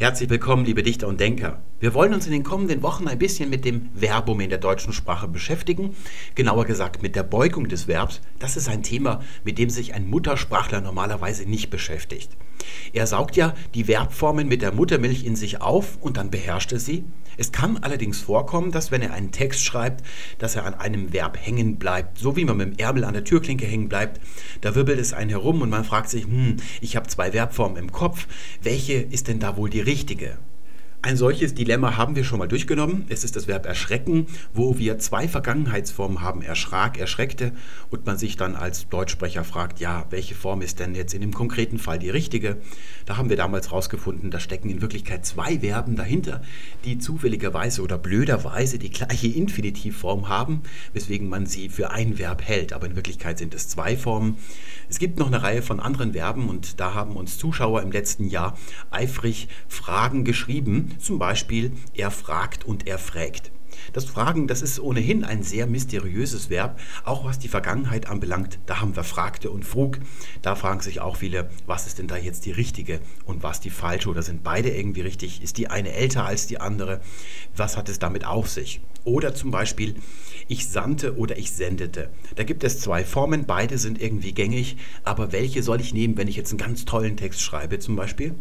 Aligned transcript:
Herzlich 0.00 0.30
willkommen, 0.30 0.64
liebe 0.64 0.84
Dichter 0.84 1.08
und 1.08 1.18
Denker. 1.18 1.60
Wir 1.80 1.92
wollen 1.92 2.14
uns 2.14 2.24
in 2.24 2.30
den 2.30 2.44
kommenden 2.44 2.82
Wochen 2.82 3.08
ein 3.08 3.18
bisschen 3.18 3.50
mit 3.50 3.64
dem 3.64 3.90
Verbum 3.96 4.38
in 4.38 4.48
der 4.48 4.60
deutschen 4.60 4.92
Sprache 4.92 5.26
beschäftigen, 5.26 5.96
genauer 6.36 6.66
gesagt 6.66 7.02
mit 7.02 7.16
der 7.16 7.24
Beugung 7.24 7.66
des 7.68 7.88
Verbs. 7.88 8.20
Das 8.38 8.56
ist 8.56 8.68
ein 8.68 8.84
Thema, 8.84 9.22
mit 9.42 9.58
dem 9.58 9.70
sich 9.70 9.94
ein 9.94 10.08
Muttersprachler 10.08 10.80
normalerweise 10.82 11.48
nicht 11.50 11.70
beschäftigt. 11.70 12.36
Er 12.92 13.06
saugt 13.06 13.36
ja 13.36 13.54
die 13.74 13.84
Verbformen 13.84 14.48
mit 14.48 14.62
der 14.62 14.72
Muttermilch 14.72 15.24
in 15.24 15.36
sich 15.36 15.60
auf 15.60 15.98
und 16.00 16.16
dann 16.16 16.30
beherrscht 16.30 16.72
er 16.72 16.80
sie. 16.80 17.04
Es 17.36 17.52
kann 17.52 17.78
allerdings 17.78 18.20
vorkommen, 18.20 18.72
dass 18.72 18.90
wenn 18.90 19.02
er 19.02 19.12
einen 19.12 19.30
Text 19.30 19.64
schreibt, 19.64 20.04
dass 20.38 20.56
er 20.56 20.66
an 20.66 20.74
einem 20.74 21.12
Verb 21.12 21.38
hängen 21.40 21.76
bleibt, 21.78 22.18
so 22.18 22.36
wie 22.36 22.44
man 22.44 22.56
mit 22.56 22.66
dem 22.66 22.78
Ärmel 22.78 23.04
an 23.04 23.14
der 23.14 23.24
Türklinke 23.24 23.64
hängen 23.64 23.88
bleibt. 23.88 24.20
Da 24.60 24.74
wirbelt 24.74 24.98
es 24.98 25.12
einen 25.12 25.30
herum 25.30 25.62
und 25.62 25.70
man 25.70 25.84
fragt 25.84 26.10
sich, 26.10 26.24
hm, 26.24 26.56
ich 26.80 26.96
habe 26.96 27.06
zwei 27.06 27.32
Verbformen 27.32 27.76
im 27.76 27.92
Kopf, 27.92 28.26
welche 28.62 28.94
ist 28.94 29.28
denn 29.28 29.38
da 29.38 29.56
wohl 29.56 29.70
die 29.70 29.80
richtige? 29.80 30.38
Ein 31.00 31.16
solches 31.16 31.54
Dilemma 31.54 31.96
haben 31.96 32.16
wir 32.16 32.24
schon 32.24 32.40
mal 32.40 32.48
durchgenommen. 32.48 33.06
Es 33.08 33.22
ist 33.22 33.36
das 33.36 33.46
Verb 33.46 33.66
erschrecken, 33.66 34.26
wo 34.52 34.78
wir 34.78 34.98
zwei 34.98 35.28
Vergangenheitsformen 35.28 36.22
haben, 36.22 36.42
erschrak, 36.42 36.98
erschreckte, 36.98 37.52
und 37.90 38.04
man 38.04 38.18
sich 38.18 38.36
dann 38.36 38.56
als 38.56 38.88
Deutschsprecher 38.88 39.44
fragt, 39.44 39.78
ja, 39.78 40.06
welche 40.10 40.34
Form 40.34 40.60
ist 40.60 40.80
denn 40.80 40.96
jetzt 40.96 41.14
in 41.14 41.20
dem 41.20 41.32
konkreten 41.32 41.78
Fall 41.78 42.00
die 42.00 42.10
richtige? 42.10 42.56
Da 43.06 43.16
haben 43.16 43.30
wir 43.30 43.36
damals 43.36 43.70
rausgefunden, 43.70 44.32
da 44.32 44.40
stecken 44.40 44.70
in 44.70 44.82
Wirklichkeit 44.82 45.24
zwei 45.24 45.60
Verben 45.60 45.94
dahinter, 45.94 46.42
die 46.84 46.98
zufälligerweise 46.98 47.82
oder 47.82 47.96
blöderweise 47.96 48.80
die 48.80 48.90
gleiche 48.90 49.28
Infinitivform 49.28 50.28
haben, 50.28 50.62
weswegen 50.94 51.28
man 51.28 51.46
sie 51.46 51.68
für 51.68 51.92
ein 51.92 52.18
Verb 52.18 52.42
hält, 52.42 52.72
aber 52.72 52.88
in 52.88 52.96
Wirklichkeit 52.96 53.38
sind 53.38 53.54
es 53.54 53.68
zwei 53.68 53.96
Formen. 53.96 54.36
Es 54.88 54.98
gibt 54.98 55.20
noch 55.20 55.28
eine 55.28 55.44
Reihe 55.44 55.62
von 55.62 55.78
anderen 55.78 56.14
Verben 56.14 56.48
und 56.48 56.80
da 56.80 56.94
haben 56.94 57.16
uns 57.16 57.38
Zuschauer 57.38 57.82
im 57.82 57.92
letzten 57.92 58.28
Jahr 58.28 58.58
eifrig 58.90 59.46
Fragen 59.68 60.24
geschrieben 60.24 60.87
zum 60.98 61.18
Beispiel 61.18 61.72
er 61.94 62.10
fragt 62.10 62.64
und 62.64 62.86
er 62.86 62.98
frägt. 62.98 63.52
Das 63.92 64.04
Fragen, 64.04 64.46
das 64.46 64.62
ist 64.62 64.80
ohnehin 64.80 65.24
ein 65.24 65.42
sehr 65.42 65.66
mysteriöses 65.66 66.50
Verb, 66.50 66.78
auch 67.04 67.24
was 67.24 67.38
die 67.38 67.48
Vergangenheit 67.48 68.08
anbelangt. 68.08 68.58
Da 68.66 68.80
haben 68.80 68.96
wir 68.96 69.04
fragte 69.04 69.50
und 69.50 69.64
frug. 69.64 69.98
Da 70.42 70.54
fragen 70.54 70.80
sich 70.80 71.00
auch 71.00 71.16
viele, 71.16 71.50
was 71.66 71.86
ist 71.86 71.98
denn 71.98 72.08
da 72.08 72.16
jetzt 72.16 72.44
die 72.44 72.52
richtige 72.52 73.00
und 73.24 73.42
was 73.42 73.60
die 73.60 73.70
falsche 73.70 74.08
oder 74.08 74.22
sind 74.22 74.42
beide 74.42 74.70
irgendwie 74.70 75.02
richtig? 75.02 75.42
Ist 75.42 75.58
die 75.58 75.68
eine 75.68 75.92
älter 75.92 76.26
als 76.26 76.46
die 76.46 76.60
andere? 76.60 77.00
Was 77.56 77.76
hat 77.76 77.88
es 77.88 77.98
damit 77.98 78.24
auf 78.26 78.48
sich? 78.48 78.80
Oder 79.04 79.34
zum 79.34 79.50
Beispiel, 79.50 79.94
ich 80.48 80.68
sandte 80.68 81.16
oder 81.16 81.38
ich 81.38 81.52
sendete. 81.52 82.08
Da 82.34 82.42
gibt 82.42 82.64
es 82.64 82.80
zwei 82.80 83.04
Formen, 83.04 83.44
beide 83.46 83.78
sind 83.78 84.00
irgendwie 84.00 84.32
gängig, 84.32 84.76
aber 85.04 85.32
welche 85.32 85.62
soll 85.62 85.80
ich 85.80 85.94
nehmen, 85.94 86.16
wenn 86.16 86.26
ich 86.26 86.36
jetzt 86.36 86.50
einen 86.50 86.58
ganz 86.58 86.84
tollen 86.86 87.16
Text 87.16 87.42
schreibe 87.42 87.78
zum 87.78 87.96
Beispiel? 87.96 88.34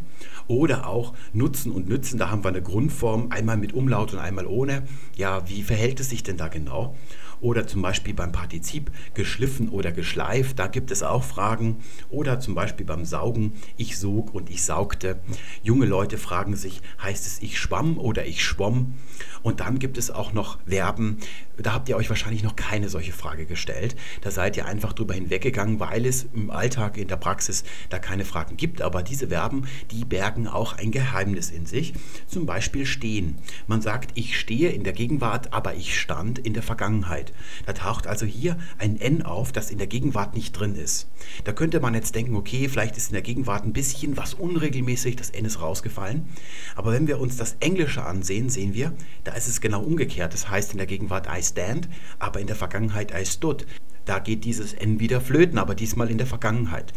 Oder 0.48 0.88
auch 0.88 1.14
nutzen 1.34 1.72
und 1.72 1.90
nützen, 1.90 2.18
da 2.18 2.32
haben 2.32 2.44
wir 2.44 2.50
eine 2.50 2.62
Grundform, 2.62 3.28
einmal 3.32 3.58
mit 3.58 3.74
Umlaut 3.74 4.14
und 4.14 4.20
einmal 4.20 4.48
ohne. 4.48 4.84
Ja, 5.16 5.48
wie 5.50 5.64
verhält 5.64 6.00
es 6.00 6.10
sich 6.10 6.24
denn 6.24 6.38
da 6.38 6.48
genau? 6.48 6.96
Oder 7.42 7.68
zum 7.68 7.82
Beispiel 7.82 8.14
beim 8.14 8.32
Partizip 8.32 8.92
geschliffen 9.14 9.70
oder 9.70 9.92
geschleift, 9.92 10.60
da 10.60 10.68
gibt 10.68 10.92
es 10.92 11.04
auch 11.04 11.24
Fragen. 11.24 11.78
Oder 12.10 12.40
zum 12.40 12.56
Beispiel 12.56 12.86
beim 12.86 13.06
Saugen, 13.06 13.54
ich 13.78 13.98
sog 13.98 14.34
und 14.34 14.50
ich 14.50 14.64
saugte. 14.64 15.20
Junge 15.64 15.86
Leute 15.86 16.18
fragen 16.18 16.56
sich, 16.56 16.82
heißt 17.02 17.26
es 17.26 17.42
ich 17.42 17.60
schwamm 17.60 17.98
oder 17.98 18.26
ich 18.26 18.44
schwomm? 18.44 18.96
Und 19.44 19.60
dann 19.60 19.80
gibt 19.80 19.98
es 19.98 20.12
auch 20.12 20.34
noch 20.34 20.58
Verben, 20.66 21.20
da 21.58 21.74
habt 21.74 21.90
ihr 21.90 21.98
euch 21.98 22.10
wahrscheinlich 22.10 22.44
noch 22.44 22.56
keine 22.56 22.88
solche 22.88 23.12
Frage 23.12 23.46
gestellt. 23.46 23.96
Da 24.22 24.30
seid 24.30 24.58
ihr 24.58 24.66
einfach 24.68 24.94
drüber 24.94 25.16
hinweggegangen, 25.16 25.80
weil 25.80 26.06
es 26.06 26.28
im 26.34 26.52
Alltag, 26.52 26.98
in 26.98 27.08
der 27.08 27.18
Praxis 27.18 27.64
da 27.90 27.98
keine 27.98 28.26
Fragen 28.26 28.58
gibt. 28.58 28.82
Aber 28.82 29.02
diese 29.02 29.30
Verben, 29.30 29.68
die 29.92 30.06
bergen 30.06 30.48
auch 30.48 30.74
ein 30.78 30.92
Geheimnis 30.92 31.50
in 31.50 31.66
sich. 31.66 31.94
Zum 32.28 32.46
Beispiel 32.46 32.86
stehen. 32.86 33.40
Man 33.66 33.82
sagt, 33.82 34.12
ich 34.14 34.38
stehe 34.38 34.70
in 34.70 34.84
der 34.84 34.94
Gegenwart, 34.94 35.52
aber 35.54 35.74
ich 35.74 36.00
stand 36.00 36.38
in 36.40 36.54
der 36.54 36.64
Vergangenheit. 36.64 37.27
Da 37.66 37.74
taucht 37.74 38.08
also 38.08 38.26
hier 38.26 38.58
ein 38.78 39.00
N 39.00 39.22
auf, 39.22 39.52
das 39.52 39.70
in 39.70 39.78
der 39.78 39.88
Gegenwart 39.88 40.36
nicht 40.36 40.54
drin 40.54 40.76
ist. 40.76 41.08
Da 41.44 41.54
könnte 41.54 41.80
man 41.80 41.94
jetzt 41.94 42.16
denken, 42.16 42.36
okay, 42.36 42.70
vielleicht 42.70 42.98
ist 42.98 43.10
in 43.10 43.14
der 43.14 43.22
Gegenwart 43.22 43.66
ein 43.66 43.74
bisschen 43.74 44.18
was 44.18 44.34
unregelmäßig, 44.34 45.16
das 45.16 45.30
N 45.30 45.46
ist 45.46 45.62
rausgefallen. 45.62 46.28
Aber 46.76 46.92
wenn 46.92 47.08
wir 47.08 47.20
uns 47.20 47.38
das 47.38 47.58
Englische 47.60 48.04
ansehen, 48.06 48.50
sehen 48.50 48.74
wir, 48.74 48.94
da 49.24 49.34
ist 49.34 49.48
es 49.48 49.62
genau 49.62 49.82
umgekehrt. 49.82 50.34
Das 50.34 50.50
heißt 50.50 50.72
in 50.72 50.78
der 50.78 50.88
Gegenwart 50.88 51.28
I 51.28 51.42
stand, 51.44 51.90
aber 52.20 52.40
in 52.40 52.48
der 52.48 52.56
Vergangenheit 52.56 53.12
I 53.12 53.26
stood. 53.26 53.66
Da 54.08 54.20
geht 54.20 54.46
dieses 54.46 54.74
N 54.74 55.02
wieder 55.02 55.20
flöten, 55.20 55.60
aber 55.60 55.76
diesmal 55.76 56.10
in 56.10 56.18
der 56.18 56.28
Vergangenheit. 56.28 56.94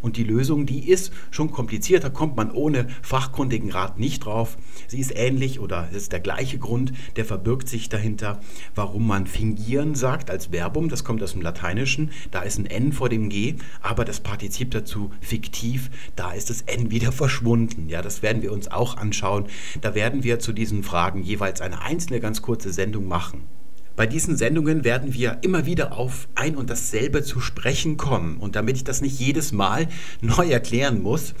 Und 0.00 0.16
die 0.16 0.22
Lösung, 0.22 0.64
die 0.64 0.88
ist 0.88 1.12
schon 1.32 1.50
komplizierter, 1.50 2.08
kommt 2.08 2.36
man 2.36 2.52
ohne 2.52 2.86
fachkundigen 3.02 3.70
Rat 3.72 3.98
nicht 3.98 4.24
drauf. 4.24 4.56
Sie 4.86 5.00
ist 5.00 5.12
ähnlich 5.14 5.58
oder 5.58 5.90
ist 5.90 6.12
der 6.12 6.20
gleiche 6.20 6.58
Grund, 6.58 6.92
der 7.16 7.24
verbirgt 7.24 7.68
sich 7.68 7.88
dahinter, 7.88 8.40
warum 8.76 9.08
man 9.08 9.26
fingieren 9.26 9.96
sagt 9.96 10.30
als 10.30 10.46
Verbum. 10.46 10.88
Das 10.88 11.02
kommt 11.02 11.20
aus 11.22 11.32
dem 11.32 11.42
Lateinischen. 11.42 12.10
Da 12.30 12.42
ist 12.42 12.58
ein 12.58 12.66
N 12.66 12.92
vor 12.92 13.08
dem 13.08 13.28
G, 13.28 13.56
aber 13.80 14.04
das 14.04 14.20
Partizip 14.20 14.70
dazu 14.70 15.10
fiktiv, 15.20 15.90
da 16.14 16.30
ist 16.30 16.48
das 16.48 16.62
N 16.62 16.92
wieder 16.92 17.10
verschwunden. 17.10 17.88
Ja, 17.88 18.02
das 18.02 18.22
werden 18.22 18.40
wir 18.40 18.52
uns 18.52 18.68
auch 18.68 18.96
anschauen. 18.96 19.46
Da 19.80 19.96
werden 19.96 20.22
wir 20.22 20.38
zu 20.38 20.52
diesen 20.52 20.84
Fragen 20.84 21.24
jeweils 21.24 21.60
eine 21.60 21.82
einzelne 21.82 22.20
ganz 22.20 22.40
kurze 22.40 22.72
Sendung 22.72 23.08
machen. 23.08 23.48
Bei 23.96 24.06
diesen 24.06 24.36
Sendungen 24.36 24.84
werden 24.84 25.12
wir 25.12 25.38
immer 25.42 25.66
wieder 25.66 25.92
auf 25.92 26.28
ein 26.34 26.56
und 26.56 26.70
dasselbe 26.70 27.22
zu 27.22 27.40
sprechen 27.40 27.96
kommen. 27.96 28.38
Und 28.38 28.56
damit 28.56 28.76
ich 28.76 28.84
das 28.84 29.00
nicht 29.00 29.18
jedes 29.18 29.52
Mal 29.52 29.88
neu 30.20 30.48
erklären 30.48 31.02
muss, 31.02 31.34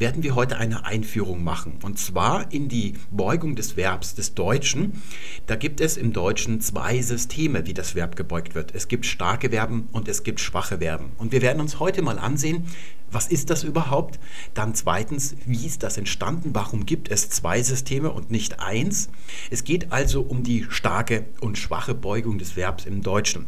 werden 0.00 0.22
wir 0.22 0.34
heute 0.34 0.58
eine 0.58 0.84
Einführung 0.84 1.42
machen. 1.44 1.78
Und 1.82 1.98
zwar 1.98 2.52
in 2.52 2.68
die 2.68 2.94
Beugung 3.10 3.56
des 3.56 3.76
Verbs 3.76 4.14
des 4.14 4.34
Deutschen. 4.34 5.02
Da 5.46 5.56
gibt 5.56 5.80
es 5.80 5.96
im 5.96 6.12
Deutschen 6.12 6.60
zwei 6.60 7.00
Systeme, 7.02 7.66
wie 7.66 7.74
das 7.74 7.94
Verb 7.94 8.16
gebeugt 8.16 8.54
wird. 8.54 8.74
Es 8.74 8.88
gibt 8.88 9.06
starke 9.06 9.50
Verben 9.50 9.88
und 9.92 10.08
es 10.08 10.22
gibt 10.22 10.40
schwache 10.40 10.78
Verben. 10.78 11.12
Und 11.18 11.32
wir 11.32 11.42
werden 11.42 11.60
uns 11.60 11.78
heute 11.80 12.02
mal 12.02 12.18
ansehen, 12.18 12.66
was 13.10 13.26
ist 13.26 13.48
das 13.48 13.64
überhaupt? 13.64 14.18
Dann 14.52 14.74
zweitens, 14.74 15.34
wie 15.46 15.64
ist 15.64 15.82
das 15.82 15.96
entstanden? 15.96 16.50
Warum 16.52 16.84
gibt 16.84 17.10
es 17.10 17.30
zwei 17.30 17.62
Systeme 17.62 18.12
und 18.12 18.30
nicht 18.30 18.60
eins? 18.60 19.08
Es 19.50 19.64
geht 19.64 19.92
also 19.92 20.20
um 20.20 20.42
die 20.42 20.66
starke 20.68 21.24
und 21.40 21.56
schwache 21.56 21.94
Beugung 21.94 22.38
des 22.38 22.56
Verbs 22.56 22.84
im 22.84 23.02
Deutschen. 23.02 23.46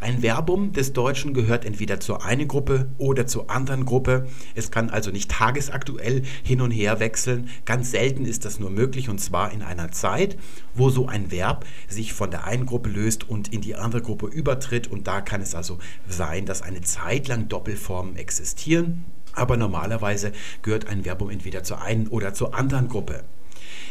Ein 0.00 0.22
Verbum 0.22 0.72
des 0.72 0.94
Deutschen 0.94 1.34
gehört 1.34 1.66
entweder 1.66 2.00
zur 2.00 2.24
einen 2.24 2.48
Gruppe 2.48 2.90
oder 2.96 3.26
zur 3.26 3.50
anderen 3.50 3.84
Gruppe. 3.84 4.26
Es 4.54 4.70
kann 4.70 4.88
also 4.88 5.10
nicht 5.10 5.30
tagesaktuell 5.30 6.22
hin 6.42 6.62
und 6.62 6.70
her 6.70 7.00
wechseln. 7.00 7.50
Ganz 7.66 7.90
selten 7.90 8.24
ist 8.24 8.46
das 8.46 8.58
nur 8.58 8.70
möglich 8.70 9.10
und 9.10 9.20
zwar 9.20 9.52
in 9.52 9.60
einer 9.60 9.92
Zeit, 9.92 10.38
wo 10.74 10.88
so 10.88 11.06
ein 11.06 11.30
Verb 11.30 11.66
sich 11.86 12.14
von 12.14 12.30
der 12.30 12.44
einen 12.44 12.64
Gruppe 12.64 12.88
löst 12.88 13.28
und 13.28 13.52
in 13.52 13.60
die 13.60 13.74
andere 13.74 14.00
Gruppe 14.00 14.26
übertritt. 14.26 14.86
Und 14.86 15.06
da 15.06 15.20
kann 15.20 15.42
es 15.42 15.54
also 15.54 15.78
sein, 16.08 16.46
dass 16.46 16.62
eine 16.62 16.80
Zeit 16.80 17.28
lang 17.28 17.48
Doppelformen 17.48 18.16
existieren. 18.16 19.04
Aber 19.34 19.58
normalerweise 19.58 20.32
gehört 20.62 20.86
ein 20.86 21.04
Verbum 21.04 21.28
entweder 21.28 21.62
zur 21.62 21.82
einen 21.82 22.08
oder 22.08 22.32
zur 22.32 22.54
anderen 22.54 22.88
Gruppe. 22.88 23.22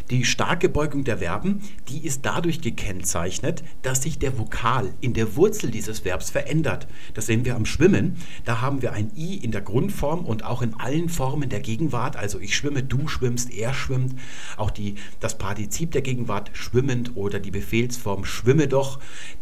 Die 0.09 0.25
starke 0.25 0.70
Beugung 0.70 1.03
der 1.03 1.20
Verben, 1.20 1.62
die 1.88 2.03
ist 2.03 2.25
dadurch 2.25 2.62
gekennzeichnet, 2.62 3.64
dass 3.84 4.02
sich 4.02 4.18
der 4.18 4.40
Vokal 4.40 4.92
in 5.02 5.14
der 5.14 5.36
Wurzel 5.36 5.70
dieses 5.70 6.03
Verbs 6.03 6.31
verändert. 6.31 6.88
Das 7.14 7.28
sehen 7.28 7.46
wir 7.46 7.56
am 7.56 7.68
Schwimmen. 7.68 8.18
Da 8.44 8.59
haben 8.59 8.81
wir 8.81 8.94
ein 8.94 9.12
I 9.16 9.36
in 9.36 9.52
der 9.52 9.62
Grundform 9.62 10.25
und 10.25 10.44
auch 10.44 10.64
in 10.64 10.74
allen 10.74 11.09
Formen 11.09 11.50
der 11.50 11.59
Gegenwart. 11.59 12.16
Also 12.16 12.40
ich 12.40 12.56
schwimme, 12.56 12.81
du 12.81 13.08
schwimmst, 13.08 13.53
er 13.53 13.75
schwimmt. 13.75 14.16
Auch 14.58 14.72
die, 14.72 14.96
das 15.19 15.38
Partizip 15.38 15.92
der 15.92 16.02
Gegenwart 16.02 16.50
schwimmend 16.53 17.16
oder 17.16 17.40
die 17.40 17.52
Befehlsform 17.52 18.25
schwimme 18.25 18.68
doch, 18.68 19.00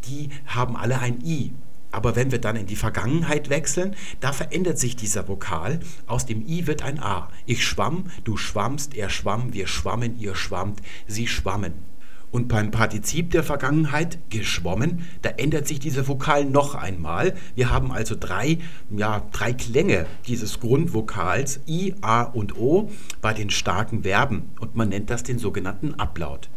die 0.10 0.28
haben 0.48 0.76
alle 0.76 1.00
ein 1.00 1.24
I. 1.24 1.54
Aber 1.92 2.16
wenn 2.16 2.32
wir 2.32 2.40
dann 2.40 2.56
in 2.56 2.66
die 2.66 2.76
Vergangenheit 2.76 3.50
wechseln, 3.50 3.96
da 4.20 4.34
verändert 4.34 4.78
sich 4.78 4.96
dieser 4.96 5.28
Vokal. 5.28 5.80
Aus 6.06 6.26
dem 6.26 6.46
I 6.46 6.68
wird 6.68 6.84
ein 6.84 7.00
A. 7.00 7.30
Ich 7.46 7.66
schwamm, 7.66 8.06
du 8.24 8.38
schwammst, 8.38 8.96
er 8.96 9.10
schwamm, 9.10 9.54
wir 9.54 9.68
schwammen, 9.68 10.20
ihr 10.20 10.36
schwammt, 10.36 10.82
sie 11.08 11.28
schwammen. 11.28 11.74
Und 12.30 12.50
beim 12.50 12.72
Partizip 12.72 13.32
der 13.32 13.44
Vergangenheit, 13.44 14.20
geschwommen, 14.30 15.08
da 15.22 15.30
ändert 15.30 15.66
sich 15.66 15.80
dieser 15.80 16.08
Vokal 16.10 16.44
noch 16.44 16.76
einmal. 16.76 17.34
Wir 17.56 17.70
haben 17.70 17.92
also 17.92 18.16
drei, 18.20 18.58
ja, 18.90 19.24
drei 19.32 19.54
Klänge 19.54 20.06
dieses 20.28 20.60
Grundvokals 20.60 21.62
I, 21.68 21.96
A 22.02 22.24
und 22.24 22.58
O 22.58 22.92
bei 23.22 23.34
den 23.34 23.50
starken 23.50 24.04
Verben. 24.04 24.52
Und 24.60 24.76
man 24.76 24.90
nennt 24.90 25.10
das 25.10 25.24
den 25.24 25.40
sogenannten 25.40 25.96
Ablaut. 25.96 26.50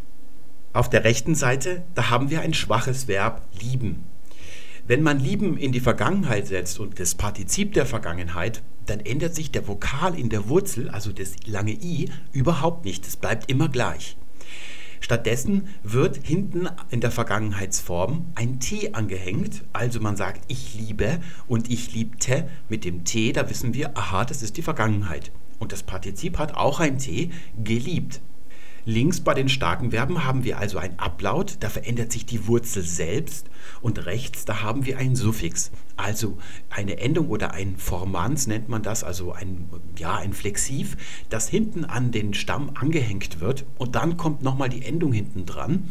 Auf 0.73 0.91
der 0.91 1.05
rechten 1.05 1.37
Seite, 1.37 1.85
da 1.95 2.11
haben 2.11 2.31
wir 2.31 2.41
ein 2.41 2.55
schwaches 2.55 3.07
Verb 3.07 3.47
lieben. 3.61 4.05
Wenn 4.91 5.05
man 5.05 5.21
lieben 5.21 5.57
in 5.57 5.71
die 5.71 5.79
Vergangenheit 5.79 6.49
setzt 6.49 6.81
und 6.81 6.99
das 6.99 7.15
Partizip 7.15 7.75
der 7.75 7.87
Vergangenheit, 7.87 8.61
dann 8.87 8.99
ändert 8.99 9.37
sich 9.37 9.53
der 9.53 9.69
Vokal 9.69 10.19
in 10.19 10.31
der 10.31 10.49
Wurzel, 10.49 10.91
also 10.91 11.13
das 11.13 11.37
lange 11.47 11.71
i, 11.71 12.11
überhaupt 12.33 12.85
nicht. 12.85 13.07
Es 13.07 13.17
bleibt 13.17 13.49
immer 13.49 13.69
gleich. 13.69 14.17
Stattdessen 14.99 15.69
wird 15.85 16.17
hinten 16.27 16.69
in 16.91 17.01
der 17.01 17.13
Vergangenheitsform 17.13 18.33
ein 18.35 18.59
T 18.59 18.93
angehängt. 18.93 19.63
Also 19.73 20.01
man 20.01 20.17
sagt 20.17 20.43
ich 20.49 20.75
liebe 20.75 21.21
und 21.47 21.71
ich 21.71 21.95
liebte 21.95 22.49
mit 22.69 22.85
dem 22.85 23.05
T, 23.05 23.33
da 23.33 23.49
wissen 23.49 23.75
wir, 23.75 23.97
aha, 23.97 24.25
das 24.25 24.43
ist 24.43 24.57
die 24.57 24.63
Vergangenheit. 24.63 25.31
Und 25.61 25.71
das 25.71 25.85
Partizip 25.85 26.37
hat 26.37 26.57
auch 26.57 26.81
ein 26.81 26.99
T, 26.99 27.31
geliebt. 27.63 28.21
Links 28.85 29.21
bei 29.21 29.35
den 29.35 29.49
starken 29.49 29.91
Verben 29.91 30.25
haben 30.25 30.45
wir 30.45 30.59
also 30.59 30.79
ein 30.79 30.99
Ablaut, 30.99 31.57
da 31.61 31.69
verändert 31.69 32.13
sich 32.13 32.25
die 32.25 32.47
Wurzel 32.47 32.83
selbst. 32.83 33.49
Und 33.83 34.07
rechts, 34.07 34.45
da 34.45 34.63
haben 34.63 34.87
wir 34.87 34.99
ein 34.99 35.17
Suffix, 35.17 35.71
also 35.97 36.39
eine 36.71 36.99
Endung 36.99 37.29
oder 37.29 37.53
ein 37.53 37.77
Formans 37.77 38.47
nennt 38.47 38.69
man 38.69 38.83
das, 38.83 39.05
also 39.05 39.33
ein, 39.33 39.69
ja, 39.99 40.17
ein 40.17 40.33
Flexiv, 40.33 40.97
das 41.29 41.49
hinten 41.49 41.85
an 41.85 42.11
den 42.11 42.33
Stamm 42.33 42.71
angehängt 42.75 43.41
wird. 43.41 43.67
Und 43.77 43.95
dann 43.97 44.17
kommt 44.17 44.43
nochmal 44.43 44.71
die 44.71 44.85
Endung 44.85 45.13
hinten 45.13 45.45
dran. 45.45 45.91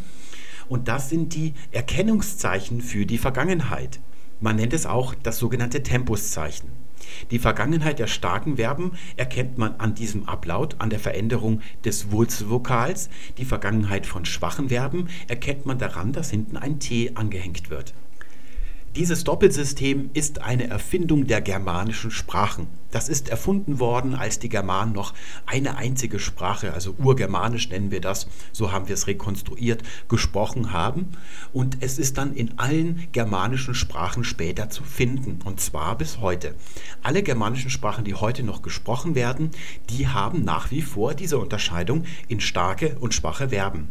Und 0.68 0.88
das 0.88 1.10
sind 1.10 1.36
die 1.36 1.54
Erkennungszeichen 1.72 2.82
für 2.82 3.06
die 3.06 3.18
Vergangenheit. 3.18 4.00
Man 4.40 4.56
nennt 4.56 4.74
es 4.74 4.86
auch 4.86 5.14
das 5.16 5.38
sogenannte 5.38 5.84
Tempuszeichen. 5.84 6.70
Die 7.32 7.40
Vergangenheit 7.40 8.00
der 8.00 8.08
starken 8.08 8.58
Verben 8.58 8.94
erkennt 9.18 9.58
man 9.58 9.76
an 9.80 9.96
diesem 9.96 10.28
Ablaut, 10.28 10.76
an 10.80 10.90
der 10.90 11.00
Veränderung 11.00 11.62
des 11.86 12.12
Wurzelvokals. 12.12 13.10
Die 13.38 13.46
Vergangenheit 13.46 14.06
von 14.06 14.26
schwachen 14.26 14.70
Verben 14.70 15.08
erkennt 15.28 15.66
man 15.66 15.78
daran, 15.78 16.14
dass 16.14 16.30
hinten 16.30 16.58
ein 16.58 16.80
T 16.80 17.12
angehängt 17.16 17.70
wird. 17.70 17.94
Dieses 18.96 19.24
Doppelsystem 19.24 20.10
ist 20.14 20.42
eine 20.42 20.68
Erfindung 20.68 21.28
der 21.28 21.42
germanischen 21.42 22.10
Sprachen. 22.10 22.66
Das 22.90 23.08
ist 23.08 23.30
erfunden 23.30 23.80
worden, 23.80 24.16
als 24.16 24.40
die 24.40 24.50
Germanen 24.50 24.94
noch 24.94 25.14
eine 25.46 25.78
einzige 25.78 26.18
Sprache, 26.18 26.74
also 26.74 26.96
urgermanisch 26.98 27.70
nennen 27.70 27.92
wir 27.92 28.02
das, 28.02 28.28
so 28.52 28.72
haben 28.72 28.88
wir 28.88 28.96
es 28.96 29.06
rekonstruiert, 29.06 29.84
gesprochen 30.08 30.74
haben. 30.74 31.10
Und 31.54 31.78
es 31.82 32.00
ist 32.00 32.18
dann 32.18 32.34
in 32.34 32.58
allen 32.58 33.08
germanischen 33.12 33.76
Sprachen 33.76 34.24
später 34.24 34.72
zu 34.72 34.84
finden, 34.84 35.40
und 35.46 35.62
zwar 35.62 35.96
bis 35.96 36.20
heute. 36.20 36.56
Alle 37.04 37.22
germanischen 37.22 37.70
Sprachen, 37.70 38.06
die 38.06 38.16
heute 38.16 38.42
noch 38.42 38.64
gesprochen 38.64 39.14
werden, 39.14 39.52
die 39.92 40.08
haben 40.08 40.44
nach 40.44 40.72
wie 40.72 40.82
vor 40.82 41.14
diese 41.14 41.38
Unterscheidung 41.38 42.06
in 42.28 42.40
starke 42.40 42.98
und 43.00 43.14
schwache 43.14 43.50
Verben. 43.50 43.90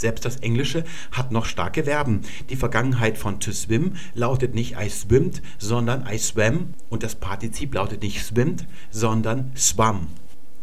Selbst 0.00 0.24
das 0.24 0.36
Englische 0.36 0.84
hat 1.12 1.30
noch 1.30 1.44
starke 1.44 1.84
Verben. 1.84 2.22
Die 2.48 2.56
Vergangenheit 2.56 3.18
von 3.18 3.38
to 3.38 3.52
swim 3.52 3.96
lautet 4.14 4.54
nicht 4.54 4.76
I 4.80 4.88
swimmed, 4.88 5.42
sondern 5.58 6.08
I 6.10 6.16
swam. 6.16 6.72
Und 6.88 7.02
das 7.02 7.16
Partizip 7.16 7.74
lautet 7.74 8.02
nicht 8.02 8.24
swimmed, 8.24 8.66
sondern 8.90 9.52
swam. 9.54 10.06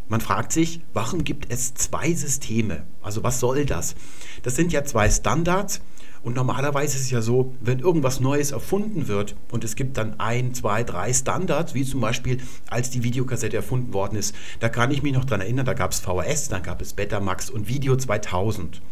Man 0.08 0.20
fragt 0.20 0.50
sich, 0.50 0.80
warum 0.92 1.22
gibt 1.22 1.52
es 1.52 1.72
zwei 1.74 2.12
Systeme? 2.14 2.82
Also 3.00 3.22
was 3.22 3.38
soll 3.38 3.64
das? 3.64 3.94
Das 4.42 4.56
sind 4.56 4.72
ja 4.72 4.82
zwei 4.82 5.08
Standards. 5.08 5.82
Und 6.24 6.34
normalerweise 6.34 6.96
ist 6.96 7.04
es 7.04 7.10
ja 7.12 7.22
so, 7.22 7.54
wenn 7.60 7.78
irgendwas 7.78 8.18
Neues 8.18 8.50
erfunden 8.50 9.06
wird 9.06 9.36
und 9.52 9.62
es 9.62 9.76
gibt 9.76 9.98
dann 9.98 10.18
ein, 10.18 10.52
zwei, 10.52 10.82
drei 10.82 11.12
Standards, 11.12 11.74
wie 11.74 11.84
zum 11.84 12.00
Beispiel 12.00 12.38
als 12.68 12.90
die 12.90 13.04
Videokassette 13.04 13.56
erfunden 13.56 13.92
worden 13.92 14.16
ist, 14.16 14.34
da 14.58 14.68
kann 14.68 14.90
ich 14.90 15.04
mich 15.04 15.12
noch 15.12 15.24
dran 15.24 15.42
erinnern, 15.42 15.64
da 15.64 15.74
gab 15.74 15.92
es 15.92 16.00
VHS, 16.00 16.48
dann 16.48 16.64
gab 16.64 16.82
es 16.82 16.92
Betamax 16.92 17.50
und 17.50 17.68
Video 17.68 17.94
2000. 17.94 18.82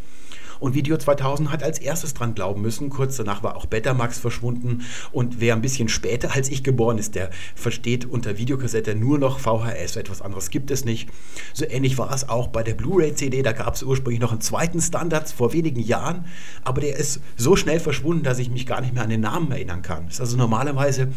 Und 0.60 0.74
Video 0.74 0.96
2000 0.96 1.50
hat 1.50 1.62
als 1.62 1.78
erstes 1.78 2.14
dran 2.14 2.34
glauben 2.34 2.62
müssen. 2.62 2.90
Kurz 2.90 3.16
danach 3.16 3.42
war 3.42 3.56
auch 3.56 3.66
Betamax 3.66 4.18
verschwunden. 4.18 4.82
Und 5.12 5.40
wer 5.40 5.54
ein 5.54 5.62
bisschen 5.62 5.88
später 5.88 6.34
als 6.34 6.48
ich 6.48 6.62
geboren 6.62 6.98
ist, 6.98 7.14
der 7.14 7.30
versteht 7.54 8.04
unter 8.04 8.38
Videokassette 8.38 8.94
nur 8.94 9.18
noch 9.18 9.38
VHS. 9.38 9.96
Etwas 9.96 10.22
anderes 10.22 10.50
gibt 10.50 10.70
es 10.70 10.84
nicht. 10.84 11.08
So 11.52 11.64
ähnlich 11.66 11.98
war 11.98 12.12
es 12.12 12.28
auch 12.28 12.48
bei 12.48 12.62
der 12.62 12.74
Blu-ray-CD. 12.74 13.42
Da 13.42 13.52
gab 13.52 13.74
es 13.74 13.82
ursprünglich 13.82 14.20
noch 14.20 14.32
einen 14.32 14.40
zweiten 14.40 14.80
Standard 14.80 15.28
vor 15.30 15.52
wenigen 15.52 15.80
Jahren. 15.80 16.26
Aber 16.64 16.80
der 16.80 16.96
ist 16.96 17.20
so 17.36 17.56
schnell 17.56 17.80
verschwunden, 17.80 18.22
dass 18.22 18.38
ich 18.38 18.50
mich 18.50 18.66
gar 18.66 18.80
nicht 18.80 18.94
mehr 18.94 19.02
an 19.02 19.10
den 19.10 19.20
Namen 19.20 19.50
erinnern 19.50 19.82
kann. 19.82 20.06
Das 20.06 20.14
ist 20.14 20.20
also 20.20 20.36
normalerweise 20.36 21.08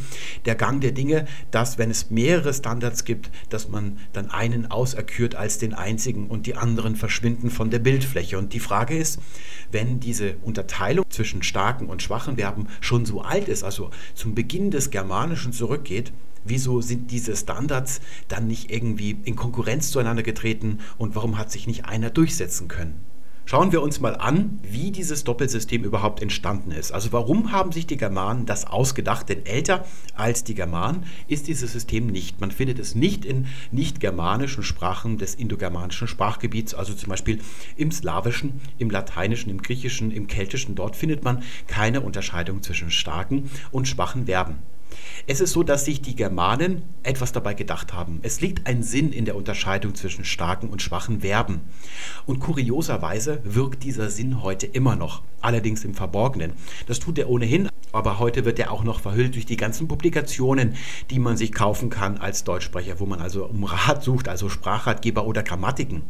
der 0.45 0.55
Gang 0.55 0.81
der 0.81 0.91
Dinge, 0.91 1.25
dass 1.51 1.77
wenn 1.77 1.91
es 1.91 2.09
mehrere 2.09 2.53
Standards 2.53 3.05
gibt, 3.05 3.31
dass 3.49 3.69
man 3.69 3.97
dann 4.13 4.29
einen 4.29 4.69
auserkürt 4.71 5.35
als 5.35 5.57
den 5.57 5.73
einzigen 5.73 6.27
und 6.27 6.45
die 6.45 6.55
anderen 6.55 6.95
verschwinden 6.95 7.49
von 7.49 7.69
der 7.69 7.79
Bildfläche. 7.79 8.37
Und 8.37 8.53
die 8.53 8.59
Frage 8.59 8.97
ist, 8.97 9.19
wenn 9.71 9.99
diese 9.99 10.35
Unterteilung 10.43 11.05
zwischen 11.09 11.43
starken 11.43 11.87
und 11.87 12.01
schwachen 12.01 12.37
Verben 12.37 12.67
schon 12.81 13.05
so 13.05 13.21
alt 13.21 13.47
ist, 13.47 13.63
also 13.63 13.91
zum 14.15 14.35
Beginn 14.35 14.71
des 14.71 14.89
Germanischen 14.89 15.53
zurückgeht, 15.53 16.11
wieso 16.43 16.81
sind 16.81 17.11
diese 17.11 17.35
Standards 17.35 18.01
dann 18.27 18.47
nicht 18.47 18.71
irgendwie 18.71 19.17
in 19.23 19.35
Konkurrenz 19.35 19.91
zueinander 19.91 20.23
getreten 20.23 20.79
und 20.97 21.15
warum 21.15 21.37
hat 21.37 21.51
sich 21.51 21.67
nicht 21.67 21.85
einer 21.85 22.09
durchsetzen 22.09 22.67
können? 22.67 23.08
Schauen 23.49 23.71
wir 23.71 23.81
uns 23.81 23.99
mal 23.99 24.15
an, 24.15 24.59
wie 24.61 24.91
dieses 24.91 25.23
Doppelsystem 25.23 25.83
überhaupt 25.83 26.21
entstanden 26.21 26.69
ist. 26.69 26.91
Also 26.91 27.11
warum 27.11 27.51
haben 27.51 27.71
sich 27.71 27.87
die 27.87 27.97
Germanen 27.97 28.45
das 28.45 28.65
ausgedacht? 28.67 29.27
Denn 29.27 29.43
älter 29.43 29.87
als 30.13 30.43
die 30.43 30.53
Germanen 30.53 31.07
ist 31.27 31.47
dieses 31.47 31.71
System 31.71 32.05
nicht. 32.05 32.39
Man 32.39 32.51
findet 32.51 32.77
es 32.77 32.93
nicht 32.93 33.25
in 33.25 33.47
nicht-germanischen 33.71 34.61
Sprachen 34.61 35.17
des 35.17 35.33
indogermanischen 35.33 36.07
Sprachgebiets, 36.07 36.75
also 36.75 36.93
zum 36.93 37.09
Beispiel 37.09 37.39
im 37.75 37.89
Slawischen, 37.91 38.61
im 38.77 38.91
Lateinischen, 38.91 39.49
im 39.49 39.63
Griechischen, 39.63 40.11
im 40.11 40.27
Keltischen. 40.27 40.75
Dort 40.75 40.95
findet 40.95 41.23
man 41.23 41.41
keine 41.65 42.01
Unterscheidung 42.01 42.61
zwischen 42.61 42.91
starken 42.91 43.49
und 43.71 43.87
schwachen 43.87 44.27
Verben. 44.27 44.59
Es 45.27 45.41
ist 45.41 45.53
so, 45.53 45.63
dass 45.63 45.85
sich 45.85 46.01
die 46.01 46.15
Germanen 46.15 46.83
etwas 47.03 47.31
dabei 47.31 47.53
gedacht 47.53 47.93
haben. 47.93 48.19
Es 48.23 48.41
liegt 48.41 48.67
ein 48.67 48.83
Sinn 48.83 49.11
in 49.11 49.25
der 49.25 49.35
Unterscheidung 49.35 49.95
zwischen 49.95 50.25
starken 50.25 50.69
und 50.69 50.81
schwachen 50.81 51.21
Verben. 51.21 51.61
Und 52.25 52.39
kurioserweise 52.39 53.41
wirkt 53.43 53.83
dieser 53.83 54.09
Sinn 54.09 54.41
heute 54.41 54.65
immer 54.65 54.95
noch, 54.95 55.21
allerdings 55.41 55.85
im 55.85 55.93
Verborgenen. 55.93 56.53
Das 56.87 56.99
tut 56.99 57.17
er 57.17 57.29
ohnehin, 57.29 57.69
aber 57.91 58.19
heute 58.19 58.45
wird 58.45 58.59
er 58.59 58.71
auch 58.71 58.83
noch 58.83 58.99
verhüllt 58.99 59.35
durch 59.35 59.45
die 59.45 59.57
ganzen 59.57 59.87
Publikationen, 59.87 60.75
die 61.09 61.19
man 61.19 61.37
sich 61.37 61.51
kaufen 61.51 61.89
kann 61.89 62.17
als 62.17 62.43
Deutschsprecher, 62.43 62.99
wo 62.99 63.05
man 63.05 63.19
also 63.19 63.45
um 63.45 63.63
Rat 63.63 64.03
sucht, 64.03 64.27
also 64.27 64.49
Sprachratgeber 64.49 65.25
oder 65.25 65.43
Grammatiken. 65.43 66.03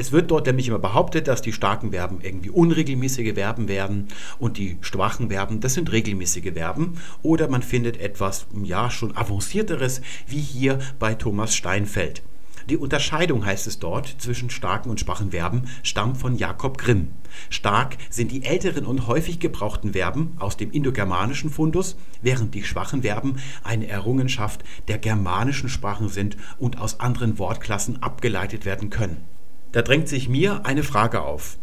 Es 0.00 0.12
wird 0.12 0.30
dort 0.30 0.46
nämlich 0.46 0.68
immer 0.68 0.78
behauptet, 0.78 1.26
dass 1.26 1.42
die 1.42 1.52
starken 1.52 1.90
Verben 1.90 2.20
irgendwie 2.22 2.50
unregelmäßige 2.50 3.34
Verben 3.34 3.66
werden 3.66 4.06
und 4.38 4.56
die 4.56 4.78
schwachen 4.80 5.28
Verben, 5.28 5.58
das 5.58 5.74
sind 5.74 5.90
regelmäßige 5.90 6.52
Verben. 6.52 7.00
Oder 7.22 7.48
man 7.48 7.62
findet 7.62 8.00
etwas, 8.00 8.46
ja, 8.62 8.92
schon 8.92 9.16
avancierteres, 9.16 10.00
wie 10.28 10.38
hier 10.38 10.78
bei 11.00 11.14
Thomas 11.14 11.56
Steinfeld. 11.56 12.22
Die 12.70 12.76
Unterscheidung 12.76 13.44
heißt 13.44 13.66
es 13.66 13.80
dort 13.80 14.06
zwischen 14.18 14.50
starken 14.50 14.88
und 14.88 15.00
schwachen 15.00 15.32
Verben 15.32 15.62
stammt 15.82 16.18
von 16.18 16.36
Jakob 16.36 16.78
Grimm. 16.78 17.08
Stark 17.50 17.96
sind 18.08 18.30
die 18.30 18.44
älteren 18.44 18.86
und 18.86 19.08
häufig 19.08 19.40
gebrauchten 19.40 19.94
Verben 19.94 20.36
aus 20.38 20.56
dem 20.56 20.70
indogermanischen 20.70 21.50
Fundus, 21.50 21.96
während 22.22 22.54
die 22.54 22.62
schwachen 22.62 23.02
Verben 23.02 23.38
eine 23.64 23.88
Errungenschaft 23.88 24.62
der 24.86 24.98
germanischen 24.98 25.68
Sprachen 25.68 26.08
sind 26.08 26.36
und 26.56 26.78
aus 26.78 27.00
anderen 27.00 27.40
Wortklassen 27.40 28.00
abgeleitet 28.00 28.64
werden 28.64 28.90
können. 28.90 29.37
Da 29.72 29.82
drängt 29.82 30.08
sich 30.08 30.28
mir 30.28 30.64
eine 30.64 30.82
Frage 30.82 31.22
auf. 31.22 31.58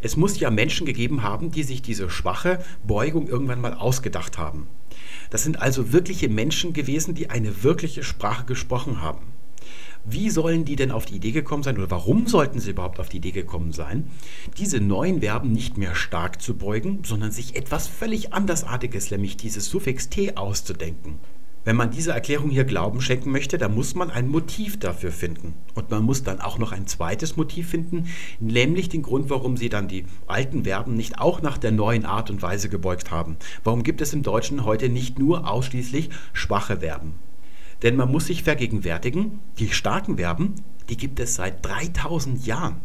Es 0.00 0.16
muss 0.16 0.38
ja 0.38 0.50
Menschen 0.50 0.84
gegeben 0.84 1.22
haben, 1.22 1.50
die 1.50 1.62
sich 1.62 1.80
diese 1.80 2.10
schwache 2.10 2.58
Beugung 2.84 3.28
irgendwann 3.28 3.60
mal 3.60 3.74
ausgedacht 3.74 4.36
haben. 4.36 4.66
Das 5.30 5.44
sind 5.44 5.60
also 5.60 5.92
wirkliche 5.92 6.28
Menschen 6.28 6.72
gewesen, 6.72 7.14
die 7.14 7.30
eine 7.30 7.62
wirkliche 7.62 8.02
Sprache 8.02 8.44
gesprochen 8.44 9.00
haben. 9.00 9.32
Wie 10.04 10.30
sollen 10.30 10.64
die 10.64 10.76
denn 10.76 10.92
auf 10.92 11.04
die 11.04 11.16
Idee 11.16 11.32
gekommen 11.32 11.64
sein 11.64 11.78
oder 11.78 11.90
warum 11.90 12.26
sollten 12.26 12.60
sie 12.60 12.70
überhaupt 12.70 13.00
auf 13.00 13.08
die 13.08 13.16
Idee 13.16 13.32
gekommen 13.32 13.72
sein, 13.72 14.10
diese 14.58 14.80
neuen 14.80 15.20
Verben 15.20 15.52
nicht 15.52 15.78
mehr 15.78 15.96
stark 15.96 16.40
zu 16.40 16.56
beugen, 16.56 17.00
sondern 17.04 17.32
sich 17.32 17.56
etwas 17.56 17.88
völlig 17.88 18.32
andersartiges, 18.32 19.10
nämlich 19.10 19.36
dieses 19.36 19.66
Suffix 19.66 20.08
t 20.08 20.36
auszudenken? 20.36 21.18
Wenn 21.66 21.74
man 21.74 21.90
dieser 21.90 22.14
Erklärung 22.14 22.50
hier 22.50 22.62
Glauben 22.62 23.00
schenken 23.00 23.32
möchte, 23.32 23.58
dann 23.58 23.74
muss 23.74 23.96
man 23.96 24.08
ein 24.12 24.28
Motiv 24.28 24.78
dafür 24.78 25.10
finden. 25.10 25.54
Und 25.74 25.90
man 25.90 26.04
muss 26.04 26.22
dann 26.22 26.40
auch 26.40 26.58
noch 26.58 26.70
ein 26.70 26.86
zweites 26.86 27.36
Motiv 27.36 27.70
finden, 27.70 28.06
nämlich 28.38 28.88
den 28.88 29.02
Grund, 29.02 29.30
warum 29.30 29.56
sie 29.56 29.68
dann 29.68 29.88
die 29.88 30.04
alten 30.28 30.62
Verben 30.62 30.94
nicht 30.94 31.18
auch 31.18 31.42
nach 31.42 31.58
der 31.58 31.72
neuen 31.72 32.04
Art 32.04 32.30
und 32.30 32.40
Weise 32.40 32.68
gebeugt 32.68 33.10
haben. 33.10 33.36
Warum 33.64 33.82
gibt 33.82 34.00
es 34.00 34.12
im 34.12 34.22
Deutschen 34.22 34.64
heute 34.64 34.88
nicht 34.88 35.18
nur 35.18 35.50
ausschließlich 35.50 36.10
schwache 36.32 36.76
Verben? 36.76 37.14
Denn 37.82 37.96
man 37.96 38.12
muss 38.12 38.26
sich 38.26 38.44
vergegenwärtigen, 38.44 39.40
die 39.58 39.70
starken 39.70 40.18
Verben 40.18 40.54
die 40.88 40.96
gibt 40.96 41.20
es 41.20 41.36
seit 41.36 41.64
3000 41.64 42.46
Jahren. 42.46 42.76